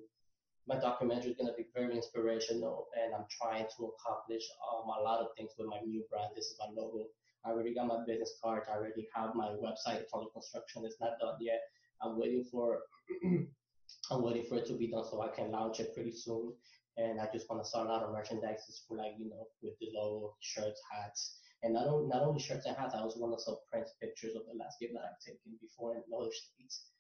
my 0.73 0.81
documentary 0.81 1.33
is 1.33 1.37
going 1.37 1.51
to 1.51 1.57
be 1.57 1.69
very 1.75 1.95
inspirational 1.95 2.89
and 2.97 3.15
I'm 3.15 3.27
trying 3.29 3.67
to 3.77 3.93
accomplish 3.93 4.43
um, 4.65 4.89
a 4.89 5.03
lot 5.03 5.21
of 5.21 5.29
things 5.37 5.51
with 5.59 5.69
my 5.69 5.81
new 5.85 6.03
brand. 6.11 6.33
This 6.35 6.47
is 6.47 6.57
my 6.59 6.73
logo. 6.73 7.05
I 7.45 7.51
already 7.51 7.75
got 7.75 7.89
my 7.89 8.01
business 8.07 8.39
card. 8.43 8.63
I 8.71 8.77
already 8.77 9.07
have 9.15 9.35
my 9.35 9.49
website. 9.61 10.01
It's 10.01 10.13
construction. 10.33 10.85
It's 10.87 11.01
not 11.01 11.21
done 11.21 11.37
yet. 11.41 11.61
I'm 12.01 12.19
waiting 12.19 12.45
for 12.51 12.81
I'm 14.11 14.23
waiting 14.23 14.45
for 14.49 14.57
it 14.57 14.67
to 14.67 14.75
be 14.75 14.89
done 14.89 15.05
so 15.05 15.21
I 15.21 15.29
can 15.29 15.51
launch 15.51 15.81
it 15.81 15.95
pretty 15.95 16.13
soon. 16.13 16.55
And 16.97 17.21
I 17.21 17.29
just 17.33 17.49
want 17.51 17.63
to 17.63 17.69
sell 17.69 17.85
a 17.85 17.89
lot 17.89 18.03
of 18.03 18.13
merchandise 18.13 18.85
for 18.89 18.97
like, 18.97 19.13
you 19.19 19.29
know, 19.29 19.49
with 19.63 19.75
the 19.81 19.89
logo, 19.95 20.35
shirts, 20.41 20.81
hats. 20.91 21.39
And 21.63 21.75
not 21.75 21.87
only, 21.87 22.09
not 22.09 22.23
only 22.23 22.41
shirts 22.41 22.67
and 22.67 22.77
hats, 22.77 22.95
I 22.95 23.01
also 23.01 23.21
want 23.21 23.37
to 23.37 23.43
sell 23.43 23.63
print 23.71 23.87
pictures 24.01 24.35
of 24.37 24.43
the 24.47 24.57
last 24.57 24.81
landscape 24.81 24.93
that 24.95 25.05
I've 25.05 25.21
taken 25.21 25.59
before 25.61 25.95
in 25.95 26.03
other 26.17 26.31
states 26.33 26.92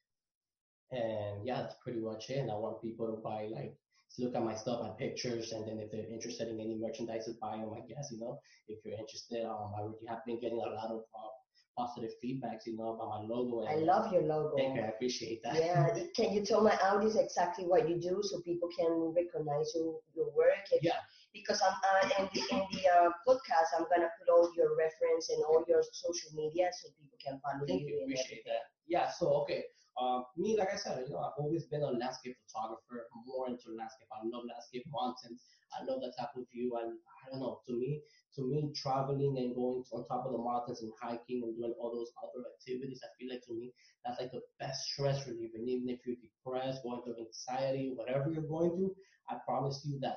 and 0.90 1.46
yeah, 1.46 1.62
that's 1.62 1.76
pretty 1.82 2.00
much 2.00 2.30
it. 2.30 2.38
And 2.38 2.50
I 2.50 2.54
want 2.54 2.82
people 2.82 3.06
to 3.06 3.20
buy 3.22 3.48
like 3.50 3.74
to 4.16 4.24
look 4.24 4.34
at 4.34 4.44
my 4.44 4.54
stuff, 4.54 4.82
my 4.82 4.90
pictures, 4.90 5.52
and 5.52 5.66
then 5.66 5.78
if 5.78 5.90
they're 5.90 6.12
interested 6.12 6.48
in 6.48 6.60
any 6.60 6.76
merchandise, 6.78 7.28
buy 7.40 7.56
them. 7.56 7.72
I 7.74 7.80
guess 7.88 8.08
you 8.12 8.20
know 8.20 8.38
if 8.68 8.84
you're 8.84 8.98
interested. 8.98 9.44
Um, 9.44 9.72
I 9.76 9.80
already 9.80 10.06
have 10.08 10.24
been 10.26 10.40
getting 10.40 10.58
a 10.58 10.68
lot 10.68 10.90
of 10.90 11.00
uh, 11.14 11.32
positive 11.76 12.10
feedbacks, 12.22 12.66
you 12.66 12.76
know, 12.76 12.94
about 12.94 13.08
my 13.08 13.34
logo. 13.34 13.64
I 13.66 13.76
love 13.76 14.12
your 14.12 14.22
logo. 14.22 14.56
Thank 14.56 14.76
you, 14.76 14.82
I 14.82 14.86
appreciate 14.88 15.42
that. 15.44 15.56
Yeah, 15.56 15.88
can 16.14 16.32
you 16.32 16.44
tell 16.44 16.62
my 16.62 16.76
audience 16.84 17.16
exactly 17.16 17.64
what 17.64 17.88
you 17.88 18.00
do 18.00 18.20
so 18.22 18.40
people 18.40 18.68
can 18.78 19.14
recognize 19.16 19.72
your 19.74 20.00
your 20.14 20.26
work? 20.36 20.64
If, 20.70 20.82
yeah. 20.82 21.00
Because 21.32 21.62
I'm 21.64 21.72
uh, 21.72 22.24
in 22.24 22.28
the 22.34 22.40
in 22.54 22.62
the 22.72 22.82
uh, 22.92 23.08
podcast, 23.26 23.72
I'm 23.78 23.86
gonna 23.88 24.10
put 24.20 24.28
all 24.30 24.52
your 24.56 24.76
reference 24.76 25.30
and 25.30 25.42
all 25.44 25.64
your 25.66 25.82
social 25.92 26.30
media 26.34 26.68
so 26.72 26.90
people 27.00 27.16
can 27.24 27.40
follow 27.40 27.66
Thank 27.66 27.82
you. 27.82 27.88
you, 27.88 28.04
appreciate 28.04 28.44
that. 28.44 28.68
Yeah. 28.86 29.10
So 29.10 29.32
okay. 29.42 29.64
Um, 30.00 30.24
me, 30.36 30.56
like 30.58 30.72
I 30.72 30.76
said, 30.76 31.04
you 31.06 31.12
know, 31.12 31.20
I've 31.20 31.36
always 31.38 31.64
been 31.66 31.82
a 31.82 31.90
landscape 31.90 32.36
photographer, 32.48 33.06
more 33.26 33.48
into 33.48 33.76
landscape. 33.76 34.08
I 34.12 34.24
love 34.24 34.44
landscape 34.48 34.84
mountains. 34.88 35.44
I 35.72 35.84
love 35.84 36.00
that 36.00 36.16
type 36.18 36.32
of 36.36 36.44
view. 36.52 36.76
And 36.80 36.96
I 36.96 37.30
don't 37.30 37.40
know, 37.40 37.60
to 37.68 37.72
me, 37.76 38.00
to 38.36 38.42
me, 38.48 38.72
traveling 38.74 39.36
and 39.36 39.54
going 39.54 39.84
on 39.92 40.06
top 40.08 40.24
of 40.24 40.32
the 40.32 40.38
mountains 40.38 40.80
and 40.82 40.92
hiking 41.00 41.44
and 41.44 41.56
doing 41.56 41.74
all 41.78 41.92
those 41.92 42.12
outdoor 42.24 42.48
activities, 42.48 43.00
I 43.04 43.12
feel 43.18 43.28
like 43.32 43.44
to 43.46 43.54
me, 43.54 43.72
that's 44.04 44.20
like 44.20 44.32
the 44.32 44.40
best 44.58 44.80
stress 44.88 45.26
reliever. 45.28 45.60
And 45.60 45.68
even 45.68 45.88
if 45.90 46.00
you're 46.06 46.16
depressed, 46.16 46.82
going 46.82 47.02
through 47.04 47.20
anxiety, 47.20 47.92
whatever 47.94 48.30
you're 48.30 48.48
going 48.48 48.70
through, 48.72 48.96
I 49.28 49.36
promise 49.46 49.84
you 49.84 50.00
that 50.00 50.16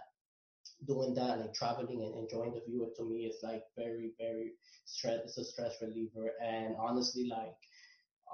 doing 0.87 1.13
that, 1.15 1.39
like 1.39 1.53
traveling 1.53 2.01
and 2.01 2.15
enjoying 2.15 2.53
the 2.53 2.61
view, 2.67 2.91
to 2.97 3.03
me, 3.03 3.25
is 3.25 3.39
like 3.43 3.63
very, 3.77 4.11
very 4.17 4.51
stress. 4.85 5.19
It's 5.25 5.37
a 5.37 5.43
stress 5.43 5.75
reliever. 5.81 6.31
And 6.43 6.75
honestly, 6.79 7.27
like, 7.29 7.55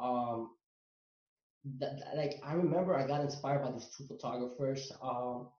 um, 0.01 0.51
that, 1.79 2.01
like 2.15 2.41
I 2.43 2.53
remember 2.53 2.97
I 2.97 3.07
got 3.07 3.21
inspired 3.21 3.63
by 3.63 3.71
these 3.71 3.89
two 3.95 4.05
photographers. 4.05 4.91
Um, 5.01 5.49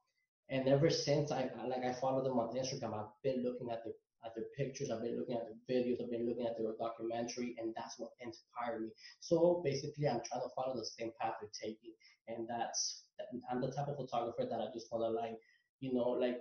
and 0.50 0.68
ever 0.68 0.90
since 0.90 1.30
I 1.30 1.48
like 1.66 1.84
I 1.84 1.92
follow 1.94 2.22
them 2.22 2.38
on 2.38 2.54
Instagram, 2.54 2.94
I've 2.94 3.22
been 3.22 3.42
looking 3.42 3.70
at 3.70 3.84
their 3.84 3.94
at 4.24 4.34
their 4.36 4.44
pictures, 4.56 4.90
I've 4.90 5.02
been 5.02 5.18
looking 5.18 5.34
at 5.36 5.46
their 5.48 5.76
videos, 5.76 6.00
I've 6.00 6.10
been 6.10 6.28
looking 6.28 6.46
at 6.46 6.56
their 6.56 6.72
documentary, 6.78 7.56
and 7.58 7.74
that's 7.76 7.98
what 7.98 8.10
inspired 8.20 8.82
me. 8.82 8.90
So 9.20 9.62
basically, 9.64 10.06
I'm 10.06 10.20
trying 10.24 10.42
to 10.42 10.48
follow 10.54 10.76
the 10.76 10.86
same 10.86 11.10
path 11.20 11.34
they're 11.40 11.50
taking, 11.60 11.92
and 12.28 12.46
that's 12.48 13.04
I'm 13.50 13.60
the 13.60 13.72
type 13.72 13.88
of 13.88 13.96
photographer 13.96 14.46
that 14.48 14.60
I 14.60 14.66
just 14.72 14.88
want 14.92 15.04
to 15.04 15.20
like, 15.20 15.38
you 15.80 15.94
know, 15.94 16.10
like 16.10 16.40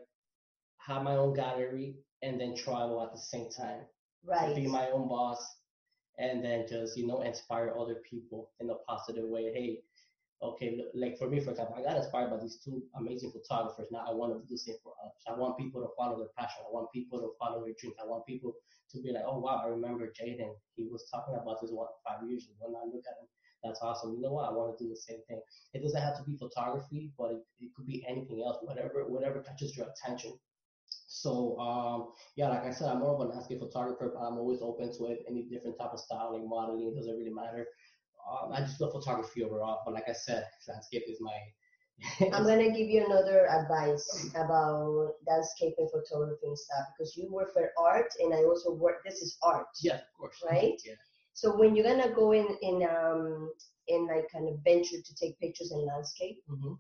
have 0.80 1.04
my 1.04 1.16
own 1.16 1.36
gallery 1.36 1.96
and 2.22 2.40
then 2.40 2.56
travel 2.56 3.02
at 3.04 3.14
the 3.14 3.20
same 3.20 3.50
time. 3.50 3.82
Right. 4.26 4.56
Be 4.56 4.68
my 4.68 4.90
own 4.90 5.08
boss 5.08 5.44
and 6.18 6.44
then 6.44 6.66
just 6.68 6.98
you 6.98 7.08
know 7.08 7.22
inspire 7.22 7.74
other 7.78 7.96
people 8.10 8.52
in 8.60 8.70
a 8.70 8.76
positive 8.88 9.26
way. 9.26 9.52
Hey, 9.54 9.80
okay, 10.42 10.80
like 10.94 11.18
for 11.18 11.30
me, 11.30 11.40
for 11.40 11.52
example, 11.52 11.76
I 11.78 11.84
got 11.84 11.98
inspired 11.98 12.30
by 12.30 12.38
these 12.38 12.58
two 12.64 12.82
amazing 12.96 13.32
photographers. 13.32 13.88
Now 13.92 14.06
I 14.08 14.14
want 14.14 14.34
to 14.34 14.40
do 14.40 14.46
the 14.50 14.58
same 14.58 14.76
for 14.84 14.94
others. 15.04 15.24
I 15.28 15.40
want 15.40 15.58
people 15.58 15.82
to 15.82 15.90
follow 15.98 16.18
their 16.18 16.34
passion. 16.38 16.64
I 16.68 16.72
want 16.74 16.92
people 16.92 17.20
to 17.20 17.30
follow 17.40 17.64
their 17.64 17.74
dreams. 17.80 17.96
I 18.02 18.08
want 18.08 18.26
people 18.26 18.54
to 18.92 19.02
be 19.02 19.12
like, 19.12 19.24
oh 19.26 19.40
wow, 19.40 19.62
I 19.64 19.68
remember 19.68 20.08
Jaden. 20.08 20.54
He 20.76 20.88
was 20.90 21.08
talking 21.12 21.36
about 21.36 21.62
this 21.62 21.72
one 21.72 21.88
five 22.08 22.28
years 22.28 22.46
ago. 22.46 22.68
And 22.68 22.76
I 22.76 22.86
look 22.86 23.04
at 23.08 23.22
him. 23.22 23.28
That's 23.64 23.80
awesome. 23.82 24.16
You 24.16 24.22
know 24.22 24.34
what? 24.34 24.50
I 24.50 24.54
want 24.54 24.76
to 24.78 24.84
do 24.84 24.90
the 24.90 24.96
same 24.96 25.20
thing. 25.28 25.40
It 25.74 25.84
doesn't 25.84 26.02
have 26.02 26.18
to 26.18 26.24
be 26.24 26.36
photography, 26.36 27.12
but 27.18 27.32
it, 27.32 27.46
it 27.60 27.70
could 27.76 27.86
be 27.86 28.04
anything 28.08 28.42
else. 28.44 28.58
Whatever, 28.62 29.06
whatever 29.08 29.40
catches 29.42 29.78
your 29.78 29.88
attention. 29.88 30.34
So 31.22 31.58
um, 31.60 32.14
yeah, 32.36 32.50
like 32.50 32.64
I 32.64 32.72
said, 32.72 32.90
I'm 32.90 33.00
more 33.00 33.14
of 33.14 33.20
a 33.20 33.32
landscape 33.32 33.60
photographer, 33.60 34.12
but 34.14 34.26
I'm 34.26 34.38
always 34.38 34.62
open 34.62 34.92
to 34.98 35.06
it. 35.06 35.24
Any 35.30 35.44
different 35.44 35.78
type 35.78 35.92
of 35.94 36.00
styling, 36.00 36.50
modeling, 36.50 36.88
it 36.88 36.96
doesn't 36.96 37.16
really 37.16 37.34
matter. 37.34 37.68
Um, 38.30 38.52
I 38.54 38.62
just 38.62 38.82
love 38.82 38.92
photography 38.92 39.44
overall. 39.44 39.82
But 39.86 39.94
like 39.94 40.10
I 40.10 40.14
said, 40.14 40.46
landscape 40.68 41.04
is 41.08 41.20
my. 41.22 41.38
I'm 42.34 42.46
gonna 42.46 42.72
give 42.72 42.90
you 42.90 43.06
another 43.06 43.48
advice 43.48 44.32
about 44.34 45.12
landscape 45.28 45.76
and 45.78 45.90
photography 45.92 46.48
and 46.48 46.58
stuff 46.58 46.88
because 46.98 47.16
you 47.16 47.32
work 47.32 47.54
for 47.54 47.70
art 47.78 48.12
and 48.20 48.34
I 48.34 48.38
also 48.38 48.74
work. 48.74 49.04
This 49.06 49.22
is 49.22 49.38
art. 49.44 49.68
Yeah, 49.84 49.96
of 49.96 50.14
course. 50.18 50.44
Right. 50.50 50.82
Yeah. 50.84 50.96
So 51.34 51.56
when 51.56 51.76
you're 51.76 51.86
gonna 51.86 52.14
go 52.16 52.32
in 52.32 52.48
in 52.64 52.88
um 52.90 53.52
in 53.88 54.08
like 54.08 54.32
kind 54.32 54.50
of 54.50 54.56
venture 54.64 54.98
to 55.06 55.16
take 55.16 55.40
pictures 55.40 55.72
in 55.72 55.86
landscape, 55.86 56.40
mm-hmm. 56.50 56.74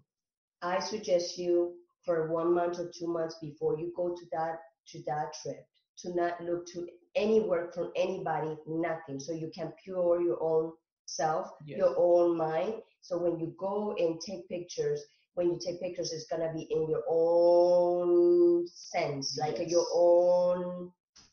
I 0.63 0.79
suggest 0.79 1.37
you 1.37 1.75
for 2.06 2.32
one 2.32 2.54
month 2.54 2.80
or 2.80 2.91
two 2.97 3.08
months 3.08 3.36
before 3.41 3.78
you 3.78 3.91
go 3.95 4.10
to 4.10 4.26
that 4.32 4.60
to 4.88 5.02
that 5.06 5.34
trip 5.41 5.66
to 5.99 6.16
not 6.16 6.41
look 6.43 6.66
to 6.68 6.88
any 7.16 7.41
work 7.41 7.74
from 7.74 7.91
anybody, 7.95 8.58
nothing. 8.68 9.20
So 9.20 9.34
you 9.34 9.52
can 9.54 9.74
pure 9.84 10.22
your 10.22 10.41
own 10.41 10.72
self, 11.06 11.52
yes. 11.66 11.78
your 11.78 11.93
own 11.97 12.38
mind. 12.38 12.76
So 13.02 13.18
when 13.18 13.39
you 13.39 13.54
go 13.60 13.95
and 13.97 14.20
take 14.22 14.47
pictures, 14.47 15.04
when 15.36 15.47
you 15.47 15.60
take 15.64 15.82
pictures, 15.82 16.12
it's 16.14 16.28
gonna 16.28 16.52
be 16.54 16.68
in 16.72 16.89
your 16.89 17.04
own 17.10 18.66
sense, 18.68 19.38
like 19.39 19.60
yes. 19.60 19.70
your 19.70 19.86
own, 19.93 20.91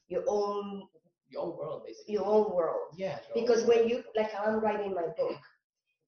your 0.08 0.24
own, 0.26 0.82
your 1.28 1.42
own 1.42 1.56
world, 1.56 1.82
basically. 1.86 2.14
Your 2.14 2.26
own 2.26 2.54
world. 2.54 2.94
Yeah. 2.96 3.18
Because 3.34 3.64
when 3.64 3.88
you, 3.88 4.02
like, 4.16 4.30
I'm 4.34 4.60
writing 4.60 4.94
my 4.94 5.06
book, 5.16 5.36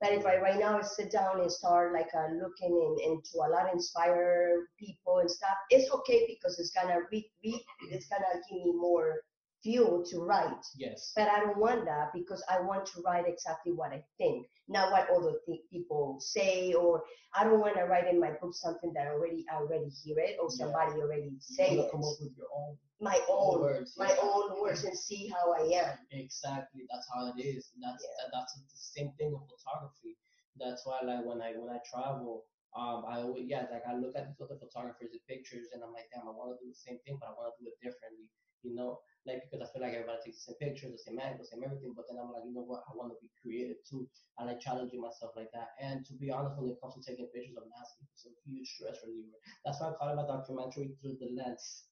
but 0.00 0.12
if 0.12 0.24
I 0.26 0.38
right 0.38 0.58
now 0.58 0.80
sit 0.80 1.12
down 1.12 1.40
and 1.40 1.52
start 1.52 1.92
like 1.92 2.08
uh, 2.14 2.32
looking 2.34 2.96
in, 3.02 3.12
into 3.12 3.38
a 3.38 3.48
lot 3.50 3.66
of 3.66 3.74
inspire 3.74 4.68
people 4.78 5.18
and 5.18 5.30
stuff, 5.30 5.56
it's 5.70 5.92
okay 5.92 6.26
because 6.26 6.58
it's 6.58 6.70
gonna 6.70 7.00
re, 7.12 7.30
re 7.44 7.64
it's 7.90 8.06
gonna 8.06 8.24
give 8.48 8.64
me 8.64 8.72
more 8.72 9.20
fuel 9.62 10.04
to 10.10 10.20
write. 10.20 10.64
Yes. 10.76 11.12
But 11.16 11.28
I 11.28 11.40
don't 11.40 11.58
want 11.58 11.84
that 11.84 12.12
because 12.14 12.42
I 12.50 12.60
want 12.60 12.86
to 12.86 13.02
write 13.02 13.24
exactly 13.28 13.72
what 13.72 13.92
I 13.92 14.02
think, 14.18 14.46
not 14.68 14.90
what 14.92 15.08
other 15.10 15.34
th- 15.46 15.60
people 15.70 16.18
say, 16.20 16.72
or 16.72 17.02
I 17.34 17.44
don't 17.44 17.60
want 17.60 17.76
to 17.76 17.84
write 17.84 18.08
in 18.08 18.20
my 18.20 18.32
book 18.40 18.54
something 18.54 18.92
that 18.94 19.06
already 19.08 19.44
I 19.52 19.56
already 19.56 19.90
hear 19.90 20.18
it 20.18 20.36
or 20.40 20.50
somebody 20.50 20.92
yeah. 20.96 21.02
already 21.04 21.30
say 21.40 21.74
you 21.74 21.82
it. 21.82 21.90
Come 21.90 22.00
up 22.04 22.16
with 22.20 22.32
your 22.36 22.48
own. 22.56 22.76
My 23.00 23.18
own, 23.30 23.60
words, 23.60 23.94
my 23.96 24.14
own 24.20 24.60
words, 24.60 24.84
and 24.84 24.96
see 24.96 25.28
how 25.32 25.54
I 25.54 25.62
am. 25.88 25.96
Exactly, 26.10 26.84
that's 26.90 27.08
how 27.14 27.32
it 27.32 27.40
is. 27.40 27.70
That's 27.80 28.04
Yeah. 28.04 28.24
that, 28.24 28.30
that's 28.32 28.52
the 28.54 28.64
same 28.76 29.12
thing 29.16 29.32
with 29.32 29.48
photography. 29.48 30.16
That's 30.60 30.84
why, 30.84 31.00
like 31.04 31.24
when 31.24 31.40
I 31.40 31.52
when 31.56 31.70
I 31.72 31.80
travel, 31.88 32.44
um, 32.76 33.04
I 33.08 33.22
always 33.24 33.48
yeah, 33.48 33.64
like 33.72 33.88
I 33.88 33.96
look 33.96 34.12
at 34.16 34.28
these 34.28 34.40
other 34.44 34.58
photographers' 34.60 35.16
pictures, 35.26 35.68
and 35.72 35.82
I'm 35.82 35.92
like, 35.96 36.12
damn, 36.12 36.28
I 36.28 36.32
want 36.36 36.52
to 36.52 36.60
do 36.60 36.68
the 36.68 36.76
same 36.76 36.98
thing, 37.06 37.16
but 37.16 37.30
I 37.30 37.32
want 37.32 37.56
to 37.56 37.64
do 37.64 37.72
it 37.72 37.80
differently. 37.80 38.28
You 38.62 38.74
know, 38.74 39.00
like 39.26 39.42
because 39.44 39.64
I 39.64 39.72
feel 39.72 39.82
like 39.82 39.94
everybody 39.94 40.20
takes 40.24 40.44
the 40.44 40.52
same 40.52 40.60
pictures, 40.60 40.92
the 40.92 40.98
same 40.98 41.18
angle, 41.20 41.44
the 41.44 41.48
same 41.48 41.64
everything. 41.64 41.92
But 41.96 42.06
then 42.08 42.18
I'm 42.20 42.32
like, 42.32 42.44
you 42.44 42.52
know 42.54 42.64
what? 42.64 42.84
I 42.88 42.96
want 42.96 43.12
to 43.12 43.18
be 43.20 43.30
creative 43.40 43.80
too. 43.88 44.08
I 44.38 44.44
like 44.44 44.60
challenging 44.60 45.00
myself 45.00 45.32
like 45.36 45.50
that. 45.52 45.76
And 45.80 46.04
to 46.06 46.14
be 46.14 46.30
honest, 46.30 46.56
when 46.60 46.68
it 46.70 46.80
comes 46.80 46.94
to 46.96 47.02
taking 47.04 47.28
pictures 47.32 47.56
of 47.56 47.64
landscape, 47.68 48.08
it's 48.12 48.26
a 48.28 48.32
huge 48.44 48.68
stress 48.68 49.00
reliever. 49.04 49.36
That's 49.64 49.80
why 49.80 49.90
I 49.90 49.94
call 49.96 50.12
it 50.12 50.16
my 50.20 50.26
documentary 50.28 50.92
through 51.00 51.16
the 51.20 51.32
lens 51.36 51.84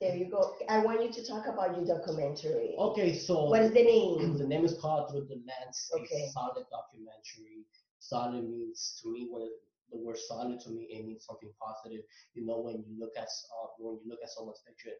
There 0.00 0.16
you 0.16 0.30
go. 0.30 0.54
I 0.68 0.78
want 0.80 1.02
you 1.02 1.12
to 1.12 1.26
talk 1.26 1.46
about 1.46 1.76
your 1.76 1.86
documentary. 1.86 2.74
Okay, 2.78 3.14
so 3.14 3.46
What 3.50 3.62
is 3.62 3.72
the 3.72 3.82
name? 3.84 4.36
the 4.38 4.46
name 4.46 4.64
is 4.64 4.76
called 4.80 5.10
Through 5.10 5.26
the 5.30 5.40
Lens. 5.46 5.90
Okay. 5.94 6.24
A 6.26 6.30
solid 6.30 6.66
documentary. 6.70 7.64
Solid 8.00 8.44
means 8.48 9.00
to 9.02 9.10
me 9.12 9.28
when 9.30 9.42
it, 9.42 9.52
the 9.90 9.98
word 9.98 10.18
solid 10.18 10.60
to 10.60 10.70
me 10.70 10.88
it 10.90 11.06
means 11.06 11.24
something 11.24 11.50
positive. 11.60 12.04
You 12.34 12.44
know 12.44 12.60
when 12.60 12.84
you 12.86 12.98
look 12.98 13.12
at 13.16 13.28
uh, 13.54 13.68
when 13.78 13.98
you 14.04 14.10
look 14.10 14.20
at 14.22 14.30
someone's 14.30 14.60
picture 14.66 14.90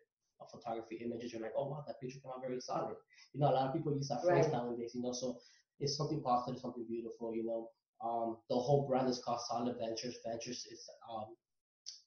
of 0.44 0.50
photography 0.50 0.96
images, 1.04 1.32
you're 1.32 1.42
like, 1.42 1.56
oh 1.56 1.68
wow, 1.68 1.84
that 1.86 2.00
picture 2.00 2.20
came 2.20 2.32
out 2.34 2.42
very 2.46 2.60
solid. 2.60 2.96
You 3.32 3.40
know, 3.40 3.50
a 3.50 3.54
lot 3.54 3.66
of 3.68 3.74
people 3.74 3.94
use 3.94 4.08
that 4.08 4.22
phrase 4.22 4.44
Right. 4.46 4.52
nowadays. 4.52 4.92
You 4.94 5.02
know, 5.02 5.12
so 5.12 5.38
it's 5.80 5.96
something 5.96 6.22
positive, 6.22 6.60
something 6.60 6.86
beautiful. 6.88 7.34
You 7.34 7.44
know, 7.44 7.70
um, 8.04 8.38
the 8.50 8.56
whole 8.56 8.86
brand 8.86 9.08
is 9.08 9.20
called 9.24 9.40
Solid 9.48 9.76
Ventures. 9.78 10.16
Ventures 10.26 10.66
is 10.70 10.88
um, 11.10 11.26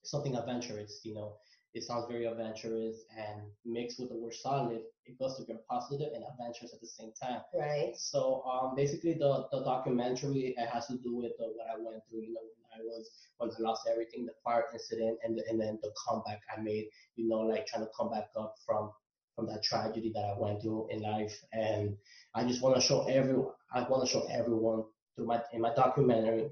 something 0.03 0.35
adventurous. 0.35 1.01
You 1.03 1.15
know, 1.15 1.37
it 1.73 1.83
sounds 1.83 2.05
very 2.09 2.25
adventurous 2.25 3.05
and 3.17 3.41
mixed 3.65 3.99
with 3.99 4.09
the 4.09 4.15
word 4.17 4.33
solid, 4.33 4.81
it 5.05 5.19
goes 5.19 5.37
to 5.37 5.45
be 5.45 5.53
positive 5.69 6.13
and 6.13 6.23
adventurous 6.31 6.73
at 6.73 6.81
the 6.81 6.87
same 6.87 7.11
time. 7.21 7.41
Right. 7.53 7.93
So 7.95 8.43
um, 8.43 8.75
basically, 8.75 9.13
the 9.13 9.47
the 9.51 9.63
documentary 9.63 10.55
it 10.57 10.69
has 10.69 10.87
to 10.87 10.97
do 10.97 11.15
with 11.17 11.33
uh, 11.39 11.47
what 11.55 11.67
I 11.73 11.77
went 11.77 12.01
through. 12.09 12.21
You 12.21 12.33
know, 12.33 12.41
I 12.77 12.83
was 12.83 13.09
when 13.37 13.49
I 13.49 13.53
lost 13.59 13.87
everything, 13.91 14.25
the 14.25 14.33
fire 14.43 14.65
incident, 14.73 15.17
and 15.23 15.39
and 15.49 15.59
then 15.59 15.79
the 15.81 15.91
comeback 16.07 16.41
I 16.55 16.61
made. 16.61 16.87
You 17.15 17.27
know, 17.27 17.39
like 17.39 17.65
trying 17.67 17.83
to 17.83 17.91
come 17.97 18.09
back 18.11 18.29
up 18.37 18.55
from 18.65 18.91
from 19.35 19.47
that 19.47 19.63
tragedy 19.63 20.11
that 20.15 20.33
I 20.35 20.37
went 20.37 20.61
through 20.61 20.87
in 20.89 21.01
life. 21.01 21.35
And 21.53 21.95
I 22.35 22.43
just 22.43 22.61
want 22.61 22.75
to 22.75 22.81
show 22.81 23.07
everyone. 23.07 23.53
I 23.73 23.87
want 23.87 24.05
to 24.05 24.11
show 24.11 24.27
everyone 24.31 24.83
through 25.15 25.27
my 25.27 25.41
in 25.53 25.61
my 25.61 25.73
documentary 25.75 26.49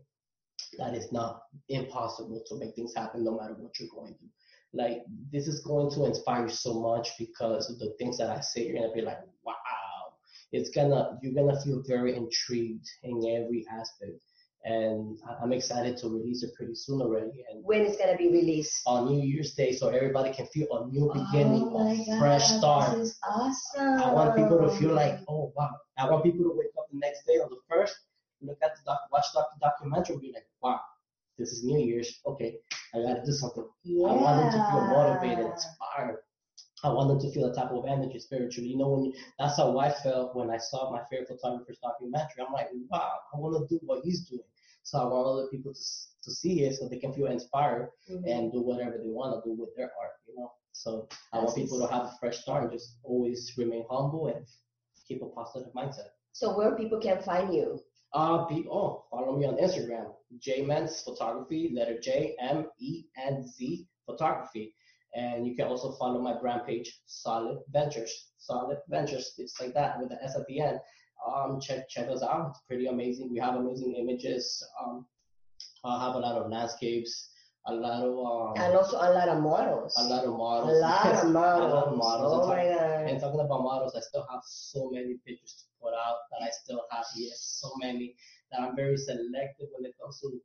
that 0.78 0.94
it's 0.94 1.12
not 1.12 1.42
impossible 1.70 2.42
to 2.48 2.56
make 2.60 2.76
things 2.76 2.94
happen 2.96 3.24
no 3.24 3.38
matter 3.38 3.56
what 3.56 3.80
you're 3.80 3.90
going 3.94 4.16
through. 4.16 4.30
Like 4.74 5.04
this 5.32 5.48
is 5.48 5.62
going 5.62 5.90
to 5.92 6.06
inspire 6.06 6.44
you 6.44 6.50
so 6.50 6.80
much 6.80 7.10
because 7.18 7.70
of 7.70 7.80
the 7.80 7.94
things 7.98 8.18
that 8.18 8.30
I 8.30 8.42
say. 8.42 8.68
You're 8.68 8.82
gonna 8.82 8.94
be 8.94 9.02
like, 9.02 9.20
wow. 9.44 9.56
It's 10.52 10.70
gonna 10.70 11.18
you're 11.22 11.34
gonna 11.34 11.60
feel 11.62 11.84
very 11.88 12.16
intrigued 12.16 12.88
in 13.04 13.18
every 13.18 13.66
aspect. 13.72 14.22
And 14.66 15.20
I'm 15.42 15.54
excited 15.54 15.96
to 15.98 16.10
release 16.10 16.42
it 16.42 16.56
pretty 16.56 16.74
soon 16.74 17.00
already. 17.00 17.46
And 17.52 17.64
When 17.64 17.82
it's 17.82 17.98
gonna 17.98 18.18
be 18.18 18.30
released? 18.30 18.82
on 18.88 19.06
New 19.08 19.22
Year's 19.22 19.54
Day, 19.54 19.72
so 19.74 19.90
everybody 19.90 20.34
can 20.34 20.48
feel 20.48 20.68
a 20.76 20.88
new 20.92 21.12
oh 21.12 21.14
beginning, 21.14 21.64
oh 21.72 21.88
a 21.88 21.96
God, 22.06 22.20
fresh 22.20 22.48
start. 22.48 22.98
This 22.98 23.10
is 23.10 23.20
awesome. 23.30 24.02
I 24.02 24.12
want 24.12 24.36
people 24.36 24.58
to 24.68 24.76
feel 24.78 24.94
like, 24.94 25.20
oh 25.28 25.54
wow. 25.56 25.70
I 26.00 26.10
want 26.10 26.24
people 26.24 26.44
to 26.46 26.54
wake 26.58 26.74
up 26.80 26.88
the 26.92 26.98
next 26.98 27.26
day 27.28 27.34
on 27.34 27.50
the 27.52 27.58
first, 27.70 27.96
look 28.42 28.58
at 28.64 28.72
the 28.76 28.82
doc, 28.86 29.02
watch 29.12 29.26
the 29.36 29.46
documentary, 29.62 30.18
be 30.18 30.32
like, 30.34 30.48
wow, 30.64 30.82
this 31.38 31.52
is 31.52 31.64
New 31.64 31.80
Year's. 31.86 32.20
Okay, 32.26 32.58
I 32.96 32.98
gotta 33.04 33.22
do 33.24 33.34
something. 33.34 33.68
yeah. 33.84 34.08
I 34.08 34.14
want 34.14 34.42
them 34.42 34.52
to 34.52 34.72
feel 34.72 34.88
motivated, 34.88 35.46
inspired. 35.46 36.18
I 36.84 36.90
want 36.90 37.08
them 37.10 37.20
to 37.22 37.32
feel 37.34 37.46
a 37.52 37.56
type 37.56 37.72
of 37.72 37.86
energy 37.88 38.20
spiritually. 38.20 38.70
You 38.70 38.78
know, 38.78 38.90
when 38.90 39.06
you, 39.06 39.14
that's 39.40 39.58
how 39.58 39.78
I 39.78 39.92
felt 39.92 40.36
when 40.36 40.50
I 40.50 40.58
saw 40.58 40.92
my 40.92 41.02
favorite 41.10 41.30
photographer's 41.30 41.78
documentary. 41.80 42.44
I'm 42.46 42.54
like, 42.54 42.70
wow, 42.90 43.12
I 43.34 43.38
want 43.38 43.58
to 43.58 43.74
do 43.74 43.80
what 43.86 44.04
he's 44.04 44.22
doing. 44.22 44.42
So 44.86 45.00
I 45.00 45.06
want 45.06 45.28
other 45.28 45.48
people 45.54 45.74
to 45.74 45.84
to 46.26 46.32
see 46.32 46.64
it 46.66 46.74
so 46.76 46.88
they 46.88 46.98
can 46.98 47.14
feel 47.14 47.28
inspired 47.28 47.92
Mhm. 48.10 48.24
and 48.32 48.52
do 48.52 48.60
whatever 48.70 48.98
they 48.98 49.12
want 49.20 49.32
to 49.36 49.40
do 49.48 49.54
with 49.62 49.72
their 49.76 49.92
art. 50.02 50.16
You 50.28 50.34
know, 50.38 50.50
so 50.72 51.08
I 51.32 51.38
want 51.40 51.56
people 51.56 51.80
to 51.80 51.88
have 51.94 52.06
a 52.06 52.14
fresh 52.20 52.38
start 52.44 52.64
and 52.64 52.72
just 52.72 52.98
always 53.04 53.40
remain 53.62 53.86
humble 53.92 54.26
and 54.34 54.44
keep 55.08 55.22
a 55.22 55.30
positive 55.40 55.72
mindset. 55.74 56.10
So 56.32 56.58
where 56.58 56.76
people 56.76 57.00
can 57.00 57.22
find 57.22 57.54
you? 57.54 57.80
Uh, 58.14 58.48
be, 58.48 58.66
oh, 58.72 59.06
follow 59.12 59.38
me 59.38 59.46
on 59.46 59.56
Instagram, 59.58 60.08
J 60.40 60.64
Menz 60.70 61.04
Photography, 61.04 61.62
letter 61.78 62.00
J 62.00 62.36
M 62.40 62.58
E 62.80 63.06
N 63.18 63.44
Z 63.46 63.88
Photography, 64.08 64.74
and 65.14 65.46
you 65.48 65.56
can 65.56 65.68
also 65.68 65.92
follow 66.00 66.20
my 66.22 66.36
brand 66.42 66.66
page, 66.66 66.90
Solid 67.06 67.58
Ventures. 67.70 68.14
Solid 68.38 68.80
Ventures, 68.88 69.34
it's 69.38 69.60
like 69.62 69.74
that 69.74 70.00
with 70.00 70.10
the 70.10 70.20
S 70.24 70.36
at 70.36 70.46
the 70.48 70.60
end. 70.60 70.80
Um, 71.26 71.60
check 71.60 71.90
check 71.90 72.08
us 72.10 72.22
out. 72.24 72.50
It's 72.52 72.62
pretty 72.68 72.88
amazing. 72.88 73.32
We 73.32 73.40
have 73.40 73.56
amazing 73.56 73.96
images. 73.96 74.64
Um, 74.82 75.06
I 75.84 76.06
have 76.06 76.16
a 76.16 76.20
lot 76.20 76.36
of 76.36 76.50
landscapes, 76.52 77.30
a 77.68 77.74
lot 77.74 78.04
of 78.04 78.58
um, 78.58 78.64
And 78.64 78.76
also 78.76 78.98
a 78.98 79.10
lot 79.14 79.30
of 79.30 79.42
models. 79.42 79.94
a 79.98 80.04
lot 80.04 80.24
of 80.26 80.34
A 80.34 80.38
models. 80.38 80.82
lot 80.82 81.06
of 81.18 81.32
models. 81.32 81.72
A 81.72 81.76
lot 81.76 81.88
of 81.88 81.98
models. 81.98 82.34
Oh 82.34 82.52
and, 82.52 82.70
my 82.70 82.76
god. 82.76 83.10
and 83.10 83.20
talking 83.20 83.40
about 83.40 83.62
models, 83.62 83.94
I 83.96 84.02
still 84.02 84.26
have 84.32 84.42
so 84.46 84.90
many 84.92 85.18
pictures 85.26 85.64
to 85.64 85.66
put 85.82 85.94
out 85.94 86.18
that 86.32 86.46
I 86.46 86.50
still 86.50 86.82
have. 86.92 87.06
Yes, 87.16 87.60
so 87.62 87.70
many 87.82 88.16
that 88.52 88.62
I'm 88.62 88.76
very 88.76 88.98
selective 88.98 89.68
when 89.74 89.86
it 89.86 89.94
comes 90.02 90.20
to 90.22 90.42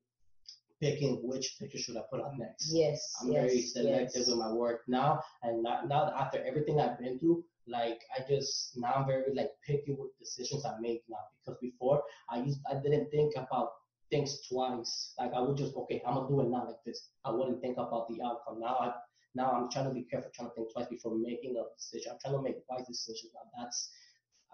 picking 0.81 1.21
which 1.23 1.57
picture 1.59 1.79
should 1.79 1.97
I 1.97 2.03
put 2.11 2.21
out 2.21 2.39
next. 2.39 2.73
Yes. 2.73 3.15
I'm 3.21 3.31
yes, 3.33 3.43
very 3.45 3.61
selective 3.63 4.23
yes. 4.23 4.29
with 4.29 4.39
my 4.39 4.53
work 4.53 4.81
now, 4.89 5.21
and 5.43 5.63
not, 5.63 5.89
now 5.89 6.13
after 6.17 6.43
everything 6.45 6.81
I've 6.81 6.99
been 6.99 7.19
through, 7.19 7.45
like 7.69 8.01
I 8.17 8.23
just 8.29 8.73
now 8.77 8.93
I'm 8.97 9.07
very 9.07 9.35
like 9.35 9.51
picky 9.67 9.97
with 9.99 10.17
decisions 10.19 10.65
I 10.65 10.79
make 10.81 11.03
now 11.09 11.25
because 11.39 11.59
before 11.61 12.03
I 12.31 12.43
used 12.43 12.61
I 12.71 12.75
didn't 12.75 13.11
think 13.11 13.35
about 13.37 13.71
things 14.11 14.41
twice. 14.49 15.15
Like 15.19 15.33
I 15.35 15.41
would 15.41 15.57
just 15.57 15.75
okay, 15.77 16.03
I'm 16.07 16.15
gonna 16.15 16.29
do 16.29 16.41
it 16.41 16.49
now 16.49 16.67
like 16.67 16.83
this. 16.85 17.09
I 17.25 17.31
wouldn't 17.31 17.61
think 17.61 17.77
about 17.79 18.09
the 18.09 18.23
outcome. 18.25 18.61
Now 18.61 18.77
I 18.81 18.93
now 19.35 19.53
I'm 19.53 19.71
trying 19.71 19.87
to 19.87 19.95
be 19.95 20.05
careful, 20.11 20.31
trying 20.35 20.49
to 20.49 20.55
think 20.55 20.73
twice 20.73 20.89
before 20.89 21.17
making 21.17 21.57
a 21.57 21.63
decision. 21.77 22.13
I'm 22.13 22.19
trying 22.21 22.35
to 22.35 22.43
make 22.43 22.57
wise 22.69 22.87
decisions. 22.87 23.33
Now 23.35 23.63
that's 23.63 23.91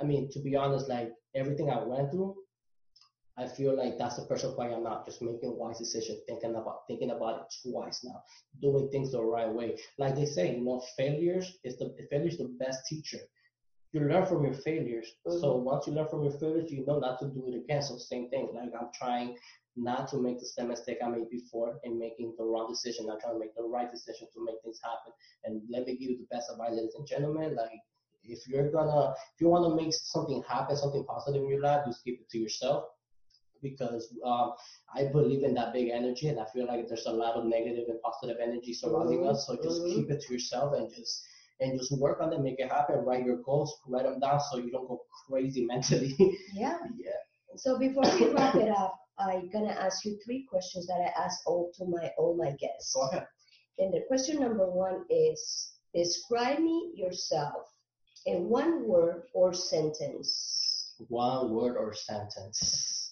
I 0.01 0.05
mean 0.05 0.31
to 0.33 0.41
be 0.41 0.57
honest, 0.57 0.89
like 0.89 1.13
everything 1.35 1.71
I 1.71 1.83
went 1.83 2.11
through, 2.11 2.35
I 3.39 3.47
feel 3.47 3.77
like 3.77 3.99
that's 3.99 4.17
the 4.17 4.25
person 4.25 4.51
why 4.53 4.69
I'm 4.69 4.83
not 4.83 5.05
just 5.05 5.21
making 5.21 5.59
wise 5.59 5.79
decisions, 5.79 6.21
thinking 6.27 6.55
about 6.55 6.87
thinking 6.89 7.11
about 7.11 7.41
it 7.41 7.55
twice 7.69 8.03
now, 8.03 8.23
doing 8.63 8.89
things 8.89 9.13
the 9.13 9.23
right 9.23 9.53
way. 9.53 9.77
Like 9.99 10.17
they 10.17 10.25
say, 10.25 10.57
you 10.57 10.65
know, 10.65 10.83
failures 10.97 11.59
is 11.63 11.77
the 11.77 11.95
failure 12.11 12.29
is 12.29 12.39
the 12.39 12.57
best 12.59 12.87
teacher. 12.87 13.19
You 13.93 14.01
learn 14.01 14.25
from 14.25 14.45
your 14.45 14.55
failures. 14.55 15.13
So 15.27 15.55
mm-hmm. 15.55 15.65
once 15.65 15.87
you 15.87 15.93
learn 15.93 16.09
from 16.09 16.23
your 16.25 16.33
failures, 16.33 16.71
you 16.71 16.85
know 16.87 16.99
not 16.99 17.19
to 17.21 17.27
do 17.27 17.45
it 17.49 17.57
again. 17.57 17.83
So 17.83 17.99
same 17.99 18.31
thing. 18.31 18.53
Like 18.55 18.71
I'm 18.79 18.89
trying 18.95 19.37
not 19.77 20.09
to 20.09 20.17
make 20.17 20.39
the 20.39 20.47
same 20.47 20.69
mistake 20.69 20.99
I 21.05 21.09
made 21.09 21.29
before 21.29 21.79
in 21.85 21.99
making 21.99 22.35
the 22.39 22.45
wrong 22.45 22.69
decision. 22.71 23.09
I'm 23.11 23.21
trying 23.21 23.35
to 23.35 23.41
make 23.41 23.55
the 23.55 23.65
right 23.65 23.91
decision 23.91 24.29
to 24.33 24.45
make 24.45 24.57
things 24.65 24.81
happen. 24.83 25.13
And 25.45 25.61
let 25.71 25.87
me 25.87 25.99
give 25.99 26.11
you 26.11 26.19
the 26.19 26.35
best 26.35 26.51
advice, 26.51 26.73
ladies 26.73 26.95
and 26.97 27.07
gentlemen. 27.07 27.55
Like 27.55 27.81
if 28.25 28.49
you're 28.49 28.71
gonna 28.71 29.11
if 29.11 29.41
you 29.41 29.49
wanna 29.49 29.75
make 29.75 29.93
something 29.93 30.43
happen, 30.49 30.75
something 30.75 31.05
positive 31.05 31.43
in 31.43 31.51
your 31.51 31.61
life, 31.61 31.85
just 31.85 32.03
keep 32.03 32.21
it 32.21 32.31
to 32.31 32.39
yourself 32.39 32.85
because 33.63 34.13
um, 34.25 34.53
I 34.95 35.05
believe 35.07 35.43
in 35.45 35.55
that 35.55 35.73
big 35.73 35.89
energy, 35.91 36.29
and 36.29 36.39
I 36.41 36.45
feel 36.53 36.67
like 36.67 36.89
there's 36.89 37.07
a 37.07 37.13
lot 37.13 37.35
of 37.35 37.45
negative 37.47 37.85
and 37.89 38.01
positive 38.03 38.37
energy 38.43 38.73
surrounding 38.73 39.21
Mhm, 39.21 39.31
us. 39.31 39.47
So 39.47 39.57
just 39.63 39.83
mhm. 39.83 39.95
keep 39.95 40.11
it 40.11 40.21
to 40.23 40.33
yourself 40.33 40.75
and 40.77 40.93
just 40.95 41.25
and 41.61 41.79
just 41.79 41.93
work 41.99 42.21
on 42.21 42.33
it, 42.35 42.41
make 42.41 42.59
it 42.59 42.71
happen. 42.71 42.97
Write 43.05 43.25
your 43.25 43.39
goals, 43.39 43.81
write 43.89 44.05
them 44.05 44.21
down, 44.21 44.41
so 44.41 44.59
you 44.59 44.71
don't 44.71 44.87
go 44.89 45.01
crazy 45.27 45.65
mentally. 45.73 46.15
Yeah. 46.53 46.79
yeah. 46.99 47.13
So 47.57 47.79
before 47.79 48.05
we 48.21 48.29
wrap 48.29 48.55
it 48.57 48.69
up, 48.69 48.95
I'm 49.19 49.49
gonna 49.49 49.73
ask 49.73 50.05
you 50.05 50.19
three 50.25 50.47
questions 50.51 50.87
that 50.89 51.01
I 51.01 51.25
ask 51.25 51.41
all 51.47 51.73
to 51.77 51.87
my 51.87 52.11
all 52.19 52.37
my 52.37 52.51
guests. 52.53 52.93
Go 52.95 53.09
ahead. 53.09 53.27
And 53.79 53.93
the 53.93 54.03
question 54.09 54.41
number 54.41 54.71
one 54.71 55.05
is 55.11 55.73
describe 55.95 56.59
me 56.59 56.93
yourself 56.95 57.67
in 58.27 58.49
one 58.49 58.87
word 58.87 59.23
or 59.33 59.55
sentence. 59.55 60.93
One 61.09 61.51
word 61.55 61.77
or 61.77 61.95
sentence. 61.95 63.06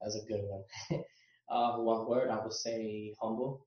That's 0.00 0.16
a 0.16 0.26
good 0.26 0.42
one. 0.44 0.64
uh, 1.50 1.76
one 1.78 2.08
word, 2.08 2.30
I 2.30 2.42
would 2.42 2.52
say 2.52 3.14
humble. 3.20 3.64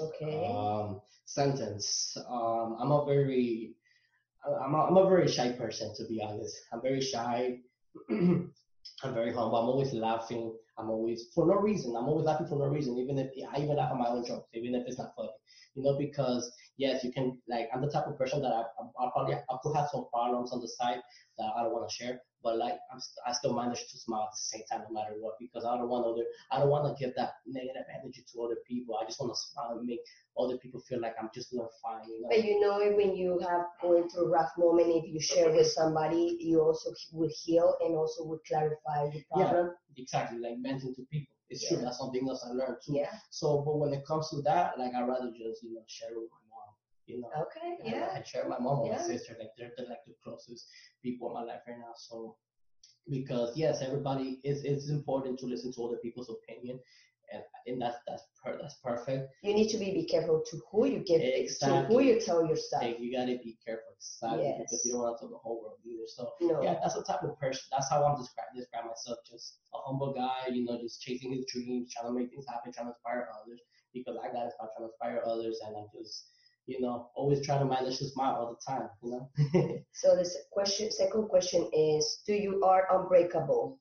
Okay. 0.00 0.46
Um, 0.46 1.00
sentence. 1.26 2.16
Um, 2.28 2.76
I'm 2.80 2.92
a 2.92 3.04
very, 3.04 3.74
I'm 4.64 4.74
a, 4.74 4.86
I'm 4.86 4.96
a 4.96 5.08
very 5.08 5.28
shy 5.28 5.52
person 5.52 5.92
to 5.96 6.04
be 6.06 6.22
honest. 6.22 6.56
I'm 6.72 6.80
very 6.82 7.00
shy. 7.00 7.58
I'm 8.10 9.14
very 9.14 9.32
humble. 9.32 9.56
I'm 9.56 9.68
always 9.68 9.92
laughing. 9.92 10.52
I'm 10.78 10.90
always 10.90 11.26
for 11.34 11.46
no 11.46 11.54
reason. 11.54 11.94
I'm 11.96 12.08
always 12.08 12.26
laughing 12.26 12.46
for 12.46 12.58
no 12.58 12.66
reason. 12.66 12.96
Even 12.98 13.18
if 13.18 13.28
I 13.52 13.58
even 13.58 13.76
laugh 13.76 13.90
at 13.92 13.98
my 13.98 14.08
own 14.08 14.24
jokes, 14.24 14.48
even 14.54 14.74
if 14.74 14.84
it's 14.86 14.98
not 14.98 15.12
funny. 15.16 15.30
You 15.74 15.82
know, 15.82 15.96
because 15.98 16.50
yes, 16.76 17.04
you 17.04 17.12
can 17.12 17.38
like 17.48 17.68
I'm 17.74 17.80
the 17.82 17.90
type 17.90 18.06
of 18.06 18.18
person 18.18 18.42
that 18.42 18.52
I 18.52 18.62
I 19.00 19.10
probably 19.12 19.34
I 19.34 19.56
could 19.62 19.76
have 19.76 19.88
some 19.90 20.06
problems 20.12 20.52
on 20.52 20.60
the 20.60 20.68
side 20.68 21.00
that 21.38 21.50
I 21.56 21.62
don't 21.62 21.72
want 21.72 21.88
to 21.88 21.94
share, 21.94 22.20
but 22.42 22.56
like 22.58 22.78
I'm 22.92 23.00
st- 23.00 23.22
I 23.26 23.32
still 23.32 23.54
manage 23.54 23.82
to 23.90 23.98
smile 23.98 24.28
at 24.28 24.32
the 24.32 24.36
same 24.38 24.62
time 24.70 24.82
no 24.88 24.94
matter 24.94 25.14
what 25.18 25.34
because 25.38 25.64
I 25.64 25.76
don't 25.76 25.88
want 25.88 26.06
other 26.06 26.24
I 26.50 26.58
don't 26.58 26.70
want 26.70 26.84
to 26.86 27.04
give 27.04 27.14
that 27.16 27.34
negative 27.46 27.84
energy 27.98 28.24
to 28.32 28.42
other 28.42 28.56
people. 28.66 28.96
I 29.00 29.04
just 29.04 29.20
want 29.20 29.32
to 29.34 29.38
smile 29.38 29.78
and 29.78 29.86
make 29.86 30.00
other 30.38 30.56
people 30.58 30.80
feel 30.88 31.00
like 31.00 31.14
I'm 31.20 31.30
just 31.34 31.50
doing 31.50 31.68
fine. 31.82 32.08
You 32.08 32.22
know. 32.22 32.28
But 32.30 32.44
you 32.44 32.60
know, 32.60 32.78
when 32.96 33.16
you 33.16 33.38
have 33.48 33.66
going 33.80 34.08
through 34.08 34.26
a 34.26 34.30
rough 34.30 34.52
moment, 34.58 34.88
if 34.90 35.04
you 35.12 35.20
share 35.20 35.50
with 35.52 35.66
somebody, 35.68 36.36
you 36.40 36.60
also 36.62 36.90
would 37.12 37.30
heal 37.44 37.76
and 37.80 37.94
also 37.96 38.24
would 38.24 38.40
clarify 38.48 39.10
the 39.10 39.22
problem. 39.32 39.66
Yeah. 39.94 40.02
exactly 40.02 40.38
like 40.38 40.56
venting 40.62 40.94
to 40.94 41.02
people. 41.10 41.32
It's 41.50 41.68
true. 41.68 41.78
That's 41.82 41.98
something 41.98 42.26
else 42.26 42.44
I 42.48 42.52
learned 42.52 42.78
too. 42.84 42.94
Yeah. 42.96 43.12
So, 43.30 43.60
but 43.66 43.78
when 43.78 43.92
it 43.92 44.06
comes 44.06 44.30
to 44.30 44.40
that, 44.42 44.78
like 44.78 44.94
I'd 44.94 45.06
rather 45.06 45.30
just 45.30 45.62
you 45.62 45.74
know 45.74 45.82
share 45.86 46.08
with. 46.16 46.30
You 47.06 47.20
know. 47.20 47.28
Okay. 47.42 47.76
I- 47.84 47.88
Yeah. 47.90 48.08
I, 48.14 48.22
share 48.22 48.48
my 48.48 48.58
mom 48.58 48.82
and 48.82 48.92
my 48.92 48.98
sister. 48.98 49.36
Like 49.38 49.50
they're, 49.58 49.72
they're 49.76 49.88
like 49.88 50.04
the 50.06 50.14
closest 50.22 50.66
people 51.02 51.28
in 51.28 51.34
my 51.34 51.42
life 51.42 51.62
right 51.66 51.78
now. 51.78 51.94
So 51.96 52.36
because 53.10 53.56
yes, 53.56 53.82
everybody 53.82 54.40
is 54.44 54.64
it's 54.64 54.88
important 54.88 55.38
to 55.40 55.46
listen 55.46 55.72
to 55.72 55.84
other 55.84 55.96
people's 55.96 56.30
opinion 56.30 56.78
and, 57.32 57.42
and 57.66 57.80
that's 57.82 57.96
that's 58.06 58.22
per, 58.42 58.58
that's 58.60 58.74
perfect. 58.84 59.32
You 59.42 59.54
need 59.54 59.68
to 59.70 59.78
be, 59.78 59.92
be 59.92 60.04
careful 60.04 60.42
to 60.50 60.60
who 60.70 60.86
you 60.86 61.00
give 61.00 61.20
Exactly. 61.22 61.80
to 61.80 61.86
who 61.86 62.00
you 62.00 62.20
tell 62.20 62.46
your 62.46 62.56
stuff. 62.56 62.82
Like 62.82 63.00
you 63.00 63.12
gotta 63.12 63.38
be 63.42 63.56
careful, 63.64 63.92
exactly, 63.96 64.44
Yes. 64.44 64.58
because 64.60 64.82
you 64.84 64.92
don't 64.92 65.02
want 65.02 65.16
to 65.18 65.20
tell 65.20 65.30
the 65.30 65.38
whole 65.38 65.62
world 65.62 65.78
either. 65.84 66.06
So 66.06 66.32
no. 66.40 66.62
yeah, 66.62 66.76
that's 66.82 66.94
the 66.94 67.02
type 67.04 67.22
of 67.22 67.38
person. 67.38 67.62
That's 67.70 67.88
how 67.90 68.04
I'm 68.04 68.18
describe 68.20 68.46
describe 68.54 68.84
myself. 68.86 69.18
Just 69.28 69.58
a 69.74 69.78
humble 69.78 70.12
guy, 70.12 70.48
you 70.52 70.64
know, 70.64 70.78
just 70.80 71.00
chasing 71.02 71.32
his 71.32 71.46
dreams, 71.46 71.92
trying 71.92 72.12
to 72.12 72.18
make 72.18 72.30
things 72.30 72.46
happen, 72.48 72.72
trying 72.72 72.86
to 72.86 72.92
inspire 72.92 73.28
others. 73.42 73.60
Because 73.94 74.16
I 74.22 74.28
gotta 74.28 74.50
start 74.52 74.70
trying 74.76 74.88
to 74.88 74.92
inspire 74.92 75.22
others, 75.26 75.60
and 75.66 75.76
I'm 75.76 75.88
just, 75.92 76.28
you 76.66 76.80
know, 76.80 77.10
always 77.14 77.44
try 77.44 77.58
to 77.58 77.64
manage 77.64 77.98
to 77.98 78.06
smile 78.06 78.34
all 78.34 78.56
the 78.56 78.72
time. 78.72 78.88
You 79.02 79.10
know. 79.10 79.78
So 79.92 80.16
the 80.16 80.28
question, 80.50 80.90
second 80.90 81.28
question 81.28 81.68
is, 81.72 82.22
do 82.26 82.34
you 82.34 82.62
are 82.64 82.86
unbreakable? 82.90 83.78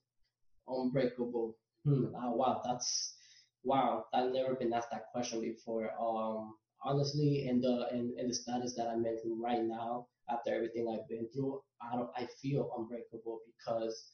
Unbreakable. 0.68 1.56
Hmm. 1.86 2.14
ah, 2.16 2.32
wow, 2.32 2.62
that's 2.64 3.16
wow. 3.64 4.06
I've 4.14 4.32
never 4.32 4.56
been 4.56 4.74
asked 4.74 4.92
that 4.92 5.06
question 5.12 5.42
before. 5.42 5.90
Um, 6.00 6.56
honestly, 6.84 7.48
in 7.48 7.60
the 7.62 7.88
in, 7.92 8.14
in 8.18 8.28
the 8.28 8.34
status 8.34 8.76
that 8.76 8.88
I'm 8.88 9.06
in 9.06 9.42
right 9.42 9.64
now, 9.64 10.08
after 10.30 10.54
everything 10.54 10.88
I've 10.88 11.08
been 11.08 11.28
through, 11.34 11.62
I 11.82 11.96
don't. 11.96 12.10
I 12.16 12.28
feel 12.42 12.72
unbreakable 12.78 13.40
because 13.48 14.12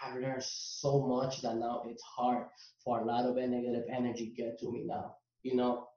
I 0.00 0.16
learned 0.18 0.42
so 0.42 1.06
much 1.06 1.40
that 1.42 1.56
now 1.56 1.82
it's 1.86 2.02
hard 2.02 2.46
for 2.84 3.00
a 3.00 3.04
lot 3.04 3.24
of 3.24 3.36
negative 3.36 3.84
energy 3.90 4.32
get 4.36 4.58
to 4.60 4.70
me 4.70 4.84
now. 4.84 5.16
You 5.42 5.56
know, 5.56 5.88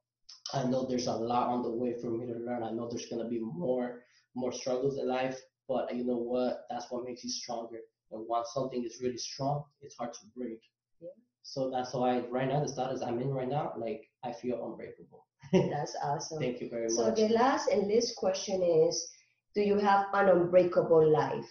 I 0.54 0.64
know 0.66 0.86
there's 0.86 1.08
a 1.08 1.14
lot 1.14 1.48
on 1.48 1.62
the 1.64 1.72
way 1.72 1.96
for 2.02 2.10
me 2.10 2.26
to 2.28 2.34
learn. 2.34 2.64
I 2.64 2.72
know 2.72 2.90
there's 2.90 3.08
gonna 3.08 3.28
be 3.28 3.40
more 3.40 4.04
more 4.36 4.52
struggles 4.52 4.98
in 4.98 5.08
life, 5.08 5.40
but 5.68 5.96
you 5.96 6.06
know 6.06 6.18
what? 6.18 6.66
That's 6.70 6.90
what 6.90 7.06
makes 7.06 7.24
you 7.24 7.30
stronger. 7.30 7.80
And 8.12 8.28
once 8.28 8.50
something 8.54 8.84
is 8.84 9.00
really 9.02 9.18
strong, 9.18 9.64
it's 9.82 9.96
hard 9.98 10.14
to 10.14 10.20
break. 10.36 10.60
Yeah. 11.00 11.10
So 11.44 11.70
that's 11.70 11.94
why 11.94 12.20
right 12.30 12.48
now 12.48 12.62
the 12.62 12.68
status 12.68 13.02
I'm 13.02 13.20
in 13.20 13.30
right 13.30 13.48
now, 13.48 13.74
like 13.78 14.10
I 14.24 14.32
feel 14.32 14.64
unbreakable. 14.66 15.26
That's 15.52 15.96
awesome. 16.04 16.40
Thank 16.40 16.62
you 16.62 16.70
very 16.70 16.90
So 16.90 17.04
much. 17.04 17.18
So 17.18 17.28
the 17.28 17.34
last 17.34 17.68
and 17.68 17.88
least 17.88 18.16
question 18.16 18.62
is, 18.62 19.10
do 19.56 19.62
you 19.62 19.78
have 19.78 20.06
an 20.14 20.30
unbreakable 20.30 21.12
life? 21.12 21.50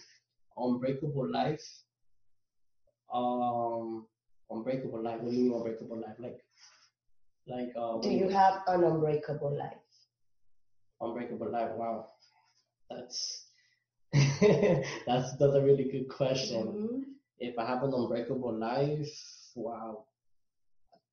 Unbreakable 0.57 1.29
life. 1.31 1.61
Um, 3.13 4.07
unbreakable 4.49 5.03
life. 5.03 5.19
What 5.21 5.31
do 5.31 5.37
you 5.37 5.43
mean 5.49 5.53
unbreakable 5.53 6.01
life? 6.01 6.15
Like, 6.19 6.37
like 7.47 7.71
uh, 7.77 7.97
Do 7.99 8.09
you 8.11 8.29
have 8.29 8.61
an 8.67 8.83
unbreakable 8.83 9.57
life? 9.57 9.77
unbreakable 11.01 11.51
life? 11.51 11.71
Wow, 11.75 12.09
that's 12.89 13.47
that's 14.13 15.33
that's 15.37 15.55
a 15.55 15.61
really 15.61 15.85
good 15.91 16.09
question. 16.09 16.67
Mhm. 16.67 17.01
if 17.39 17.57
I 17.57 17.65
have 17.65 17.83
an 17.83 17.93
unbreakable 17.93 18.53
life, 18.53 19.09
wow. 19.55 20.05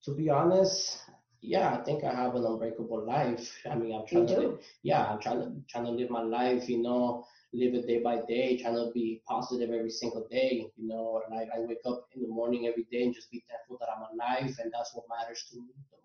To 0.04 0.14
be 0.14 0.28
honest, 0.30 0.98
yeah, 1.40 1.72
I 1.78 1.82
think 1.84 2.04
I 2.04 2.12
have 2.14 2.34
an 2.34 2.44
unbreakable 2.44 3.04
life. 3.06 3.56
I 3.70 3.74
mean, 3.76 3.94
I'm 3.94 4.02
You 4.02 4.06
trying 4.08 4.26
to 4.26 4.40
live, 4.40 4.60
yeah, 4.82 5.06
I'm 5.06 5.20
trying 5.20 5.40
to 5.40 5.48
trying 5.70 5.84
to 5.86 5.90
live 5.92 6.10
my 6.10 6.22
life, 6.22 6.68
you 6.68 6.82
know, 6.82 7.24
live 7.52 7.74
it 7.74 7.86
day 7.86 8.00
by 8.00 8.16
day, 8.28 8.58
trying 8.58 8.74
to 8.76 8.90
be 8.92 9.22
positive 9.26 9.70
every 9.70 9.90
single 9.90 10.26
day, 10.30 10.66
you 10.76 10.86
know, 10.88 11.22
like 11.30 11.48
I 11.54 11.60
wake 11.60 11.84
up 11.86 12.06
in 12.14 12.22
the 12.22 12.28
morning 12.28 12.66
every 12.66 12.86
day 12.92 13.04
and 13.04 13.14
just 13.14 13.30
be 13.30 13.42
thankful 13.48 13.78
that 13.80 13.88
I'm 13.94 14.04
alive, 14.12 14.54
and 14.60 14.70
that's 14.72 14.94
what 14.94 15.04
matters 15.08 15.44
to 15.50 15.56
me 15.56 15.72
the 15.90 15.98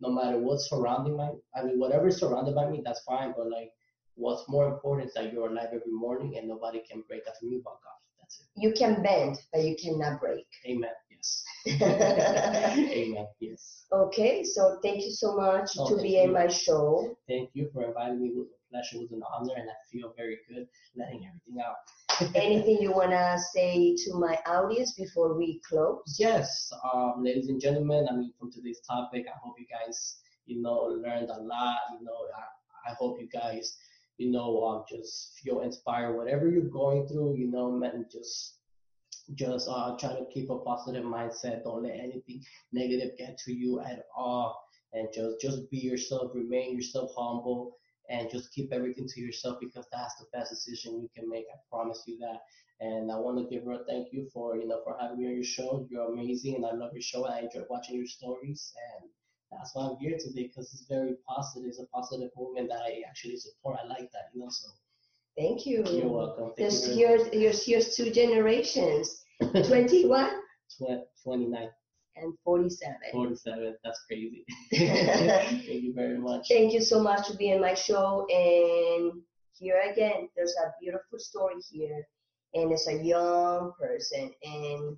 No 0.00 0.10
matter 0.10 0.38
what's 0.38 0.68
surrounding 0.70 1.16
my, 1.16 1.30
I 1.54 1.64
mean, 1.64 1.78
whatever 1.78 2.08
is 2.08 2.18
surrounded 2.18 2.54
by 2.54 2.68
me, 2.70 2.80
that's 2.84 3.02
fine, 3.02 3.34
but 3.36 3.50
like, 3.50 3.70
what's 4.14 4.48
more 4.48 4.68
important 4.68 5.08
is 5.08 5.14
that 5.14 5.32
you're 5.32 5.48
alive 5.48 5.68
every 5.68 5.92
morning 5.92 6.36
and 6.36 6.48
nobody 6.48 6.80
can 6.90 7.02
break 7.08 7.24
that 7.24 7.38
from 7.38 7.50
you 7.50 7.60
but 7.64 7.72
God. 7.82 7.98
That's 8.20 8.40
it. 8.40 8.46
You 8.56 8.72
can 8.72 9.02
bend, 9.02 9.38
but 9.52 9.62
you 9.64 9.76
cannot 9.82 10.20
break. 10.20 10.46
Amen. 10.66 10.90
Yes. 11.10 11.44
Amen. 11.82 13.26
Yes. 13.40 13.84
okay, 13.92 14.42
so 14.42 14.78
thank 14.82 15.04
you 15.04 15.10
so 15.10 15.36
much 15.36 15.70
Oh, 15.78 15.88
to 15.88 16.02
be 16.02 16.18
in 16.18 16.32
my 16.32 16.48
show. 16.48 17.14
Thank 17.28 17.50
you 17.52 17.68
for 17.72 17.84
inviting 17.84 18.22
me. 18.22 18.28
It 18.28 18.36
was 18.36 18.48
a 18.48 18.70
pleasure. 18.72 18.96
It 18.96 19.10
was 19.10 19.12
an 19.12 19.22
honor, 19.34 19.54
and 19.56 19.68
I 19.68 19.74
feel 19.92 20.14
very 20.16 20.38
good 20.48 20.66
letting 20.96 21.26
everything 21.26 21.62
out. 21.62 21.76
Anything 22.34 22.82
you 22.82 22.92
wanna 22.92 23.38
say 23.54 23.96
to 23.96 24.14
my 24.18 24.38
audience 24.44 24.92
before 24.92 25.38
we 25.38 25.58
close? 25.66 26.16
Yes, 26.18 26.70
um, 26.92 27.24
ladies 27.24 27.48
and 27.48 27.58
gentlemen. 27.58 28.06
I 28.10 28.14
mean, 28.14 28.34
from 28.38 28.52
today's 28.52 28.80
topic, 28.80 29.24
I 29.26 29.38
hope 29.42 29.54
you 29.58 29.64
guys, 29.66 30.20
you 30.44 30.60
know, 30.60 30.80
learned 31.02 31.30
a 31.30 31.40
lot. 31.40 31.78
You 31.98 32.04
know, 32.04 32.26
I, 32.36 32.90
I 32.90 32.94
hope 32.98 33.18
you 33.20 33.26
guys, 33.26 33.78
you 34.18 34.30
know, 34.30 34.62
um, 34.64 34.84
just 34.86 35.40
feel 35.42 35.62
inspired. 35.62 36.14
Whatever 36.14 36.50
you're 36.50 36.64
going 36.64 37.08
through, 37.08 37.36
you 37.38 37.50
know, 37.50 37.70
man, 37.72 38.04
just 38.12 38.58
just 39.34 39.66
uh, 39.70 39.96
try 39.96 40.10
to 40.10 40.26
keep 40.30 40.50
a 40.50 40.58
positive 40.58 41.04
mindset. 41.04 41.64
Don't 41.64 41.84
let 41.84 41.94
anything 41.94 42.42
negative 42.70 43.16
get 43.16 43.38
to 43.46 43.52
you 43.54 43.80
at 43.80 44.04
all, 44.14 44.62
and 44.92 45.08
just 45.14 45.40
just 45.40 45.70
be 45.70 45.78
yourself. 45.78 46.32
Remain 46.34 46.76
yourself 46.76 47.12
humble, 47.16 47.78
and 48.10 48.30
just 48.30 48.52
keep 48.52 48.72
everything 48.72 49.06
to 49.08 49.20
yourself 49.20 49.58
because 49.60 49.86
that's 49.92 50.16
the 50.16 50.26
best 50.32 50.50
decision 50.50 51.00
you 51.00 51.08
can 51.14 51.28
make. 51.28 51.46
I 51.52 51.58
promise 51.70 52.02
you 52.06 52.18
that. 52.18 52.40
And 52.80 53.12
I 53.12 53.16
want 53.16 53.38
to 53.38 53.54
give 53.54 53.64
her 53.66 53.72
a 53.72 53.84
thank 53.84 54.08
you 54.12 54.28
for 54.32 54.56
you 54.56 54.66
know 54.66 54.80
for 54.84 54.96
having 55.00 55.18
me 55.18 55.26
on 55.28 55.34
your 55.34 55.44
show. 55.44 55.86
You're 55.90 56.12
amazing, 56.12 56.56
and 56.56 56.66
I 56.66 56.72
love 56.72 56.92
your 56.92 57.02
show. 57.02 57.24
And 57.24 57.34
I 57.34 57.40
enjoy 57.40 57.64
watching 57.70 57.96
your 57.96 58.06
stories, 58.06 58.72
and 58.98 59.10
that's 59.52 59.74
why 59.74 59.88
I'm 59.88 59.96
here 59.98 60.16
today 60.18 60.48
because 60.48 60.72
it's 60.72 60.86
very 60.88 61.14
positive. 61.28 61.68
It's 61.68 61.78
a 61.78 61.86
positive 61.86 62.30
movement 62.36 62.68
that 62.70 62.80
I 62.80 63.02
actually 63.08 63.36
support. 63.36 63.78
I 63.82 63.86
like 63.86 64.10
that, 64.12 64.30
you 64.34 64.40
know. 64.40 64.48
So 64.50 64.68
Thank 65.36 65.66
you. 65.66 65.84
you're 65.86 66.08
welcome. 66.08 66.46
Thank 66.46 66.56
There's 66.58 66.88
you 66.88 67.06
here's, 67.06 67.26
here's, 67.32 67.64
here's 67.64 67.96
two 67.96 68.10
generations, 68.10 69.24
21 69.40 70.30
Tw- 70.78 71.06
29, 71.24 71.68
and 72.16 72.34
47. 72.44 72.94
47. 73.12 73.76
That's 73.84 74.00
crazy. 74.06 74.44
Thank 74.72 75.66
you 75.66 75.92
very 75.94 76.18
much. 76.18 76.46
Thank 76.48 76.72
you 76.72 76.80
so 76.80 77.00
much 77.02 77.26
to 77.28 77.36
be 77.36 77.50
in 77.50 77.60
my 77.60 77.74
show. 77.74 78.26
And 78.30 79.22
here 79.52 79.80
again, 79.92 80.28
there's 80.36 80.54
a 80.64 80.72
beautiful 80.80 81.18
story 81.18 81.54
here. 81.70 82.06
And 82.54 82.72
it's 82.72 82.88
a 82.88 83.02
young 83.02 83.72
person. 83.80 84.32
And 84.42 84.96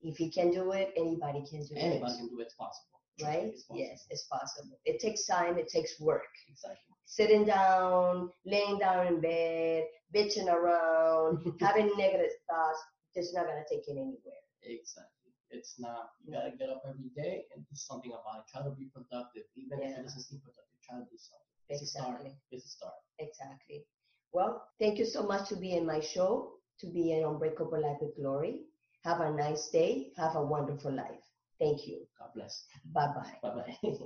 if 0.00 0.16
he 0.16 0.30
can 0.30 0.50
do 0.50 0.72
it, 0.72 0.92
anybody 0.96 1.44
can 1.48 1.60
do 1.62 1.74
Anybody 1.76 2.12
it. 2.12 2.16
can 2.16 2.28
do 2.28 2.40
it. 2.40 2.44
It's 2.44 2.54
possible. 2.54 3.00
Right? 3.22 3.44
It's 3.52 3.64
possible. 3.64 3.86
Yes, 3.86 4.06
it's 4.10 4.24
possible. 4.24 4.78
It 4.86 5.00
takes 5.00 5.26
time, 5.26 5.58
it 5.58 5.68
takes 5.68 6.00
work. 6.00 6.24
Exactly. 6.48 6.78
Sitting 7.04 7.44
down, 7.44 8.30
laying 8.46 8.78
down 8.78 9.06
in 9.06 9.20
bed, 9.20 9.84
bitching 10.16 10.48
around, 10.48 11.52
having 11.60 11.92
negative 11.98 12.30
thoughts, 12.48 12.80
it's 13.14 13.34
not 13.34 13.46
gonna 13.46 13.64
take 13.70 13.86
it 13.86 13.92
anywhere. 13.92 14.42
Exactly. 14.62 15.11
It's 15.52 15.78
not, 15.78 16.10
you 16.24 16.32
gotta 16.32 16.52
get 16.56 16.70
up 16.70 16.82
every 16.88 17.10
day 17.14 17.44
and 17.54 17.64
do 17.68 17.74
something 17.74 18.10
about 18.10 18.40
it. 18.40 18.50
Try 18.50 18.62
to 18.62 18.70
be 18.70 18.88
productive. 18.92 19.44
Even 19.54 19.80
yeah. 19.80 19.88
if 19.88 19.98
it 19.98 20.02
doesn't 20.04 20.22
seem 20.22 20.40
productive, 20.40 20.80
try 20.82 20.96
to 20.96 21.04
do 21.04 21.18
something. 21.20 21.52
It's 21.68 21.82
exactly. 21.82 22.08
a 22.08 22.18
start. 22.18 22.36
It's 22.50 22.64
a 22.64 22.68
start. 22.68 22.94
Exactly. 23.18 23.84
Well, 24.32 24.66
thank 24.80 24.98
you 24.98 25.04
so 25.04 25.22
much 25.22 25.50
to 25.50 25.56
be 25.56 25.76
in 25.76 25.84
my 25.86 26.00
show, 26.00 26.54
to 26.80 26.86
be 26.86 27.12
an 27.12 27.24
Unbreakable 27.24 27.82
Life 27.82 27.98
with 28.00 28.16
Glory. 28.16 28.62
Have 29.04 29.20
a 29.20 29.30
nice 29.30 29.68
day. 29.68 30.12
Have 30.16 30.36
a 30.36 30.42
wonderful 30.42 30.92
life. 30.92 31.20
Thank 31.60 31.86
you. 31.86 32.06
God 32.18 32.30
bless. 32.34 32.64
Bye 32.94 33.12
bye. 33.14 33.36
Bye 33.42 33.54
bye. 33.54 33.76
Thank 33.82 34.00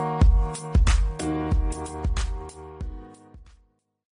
you. 0.00 0.12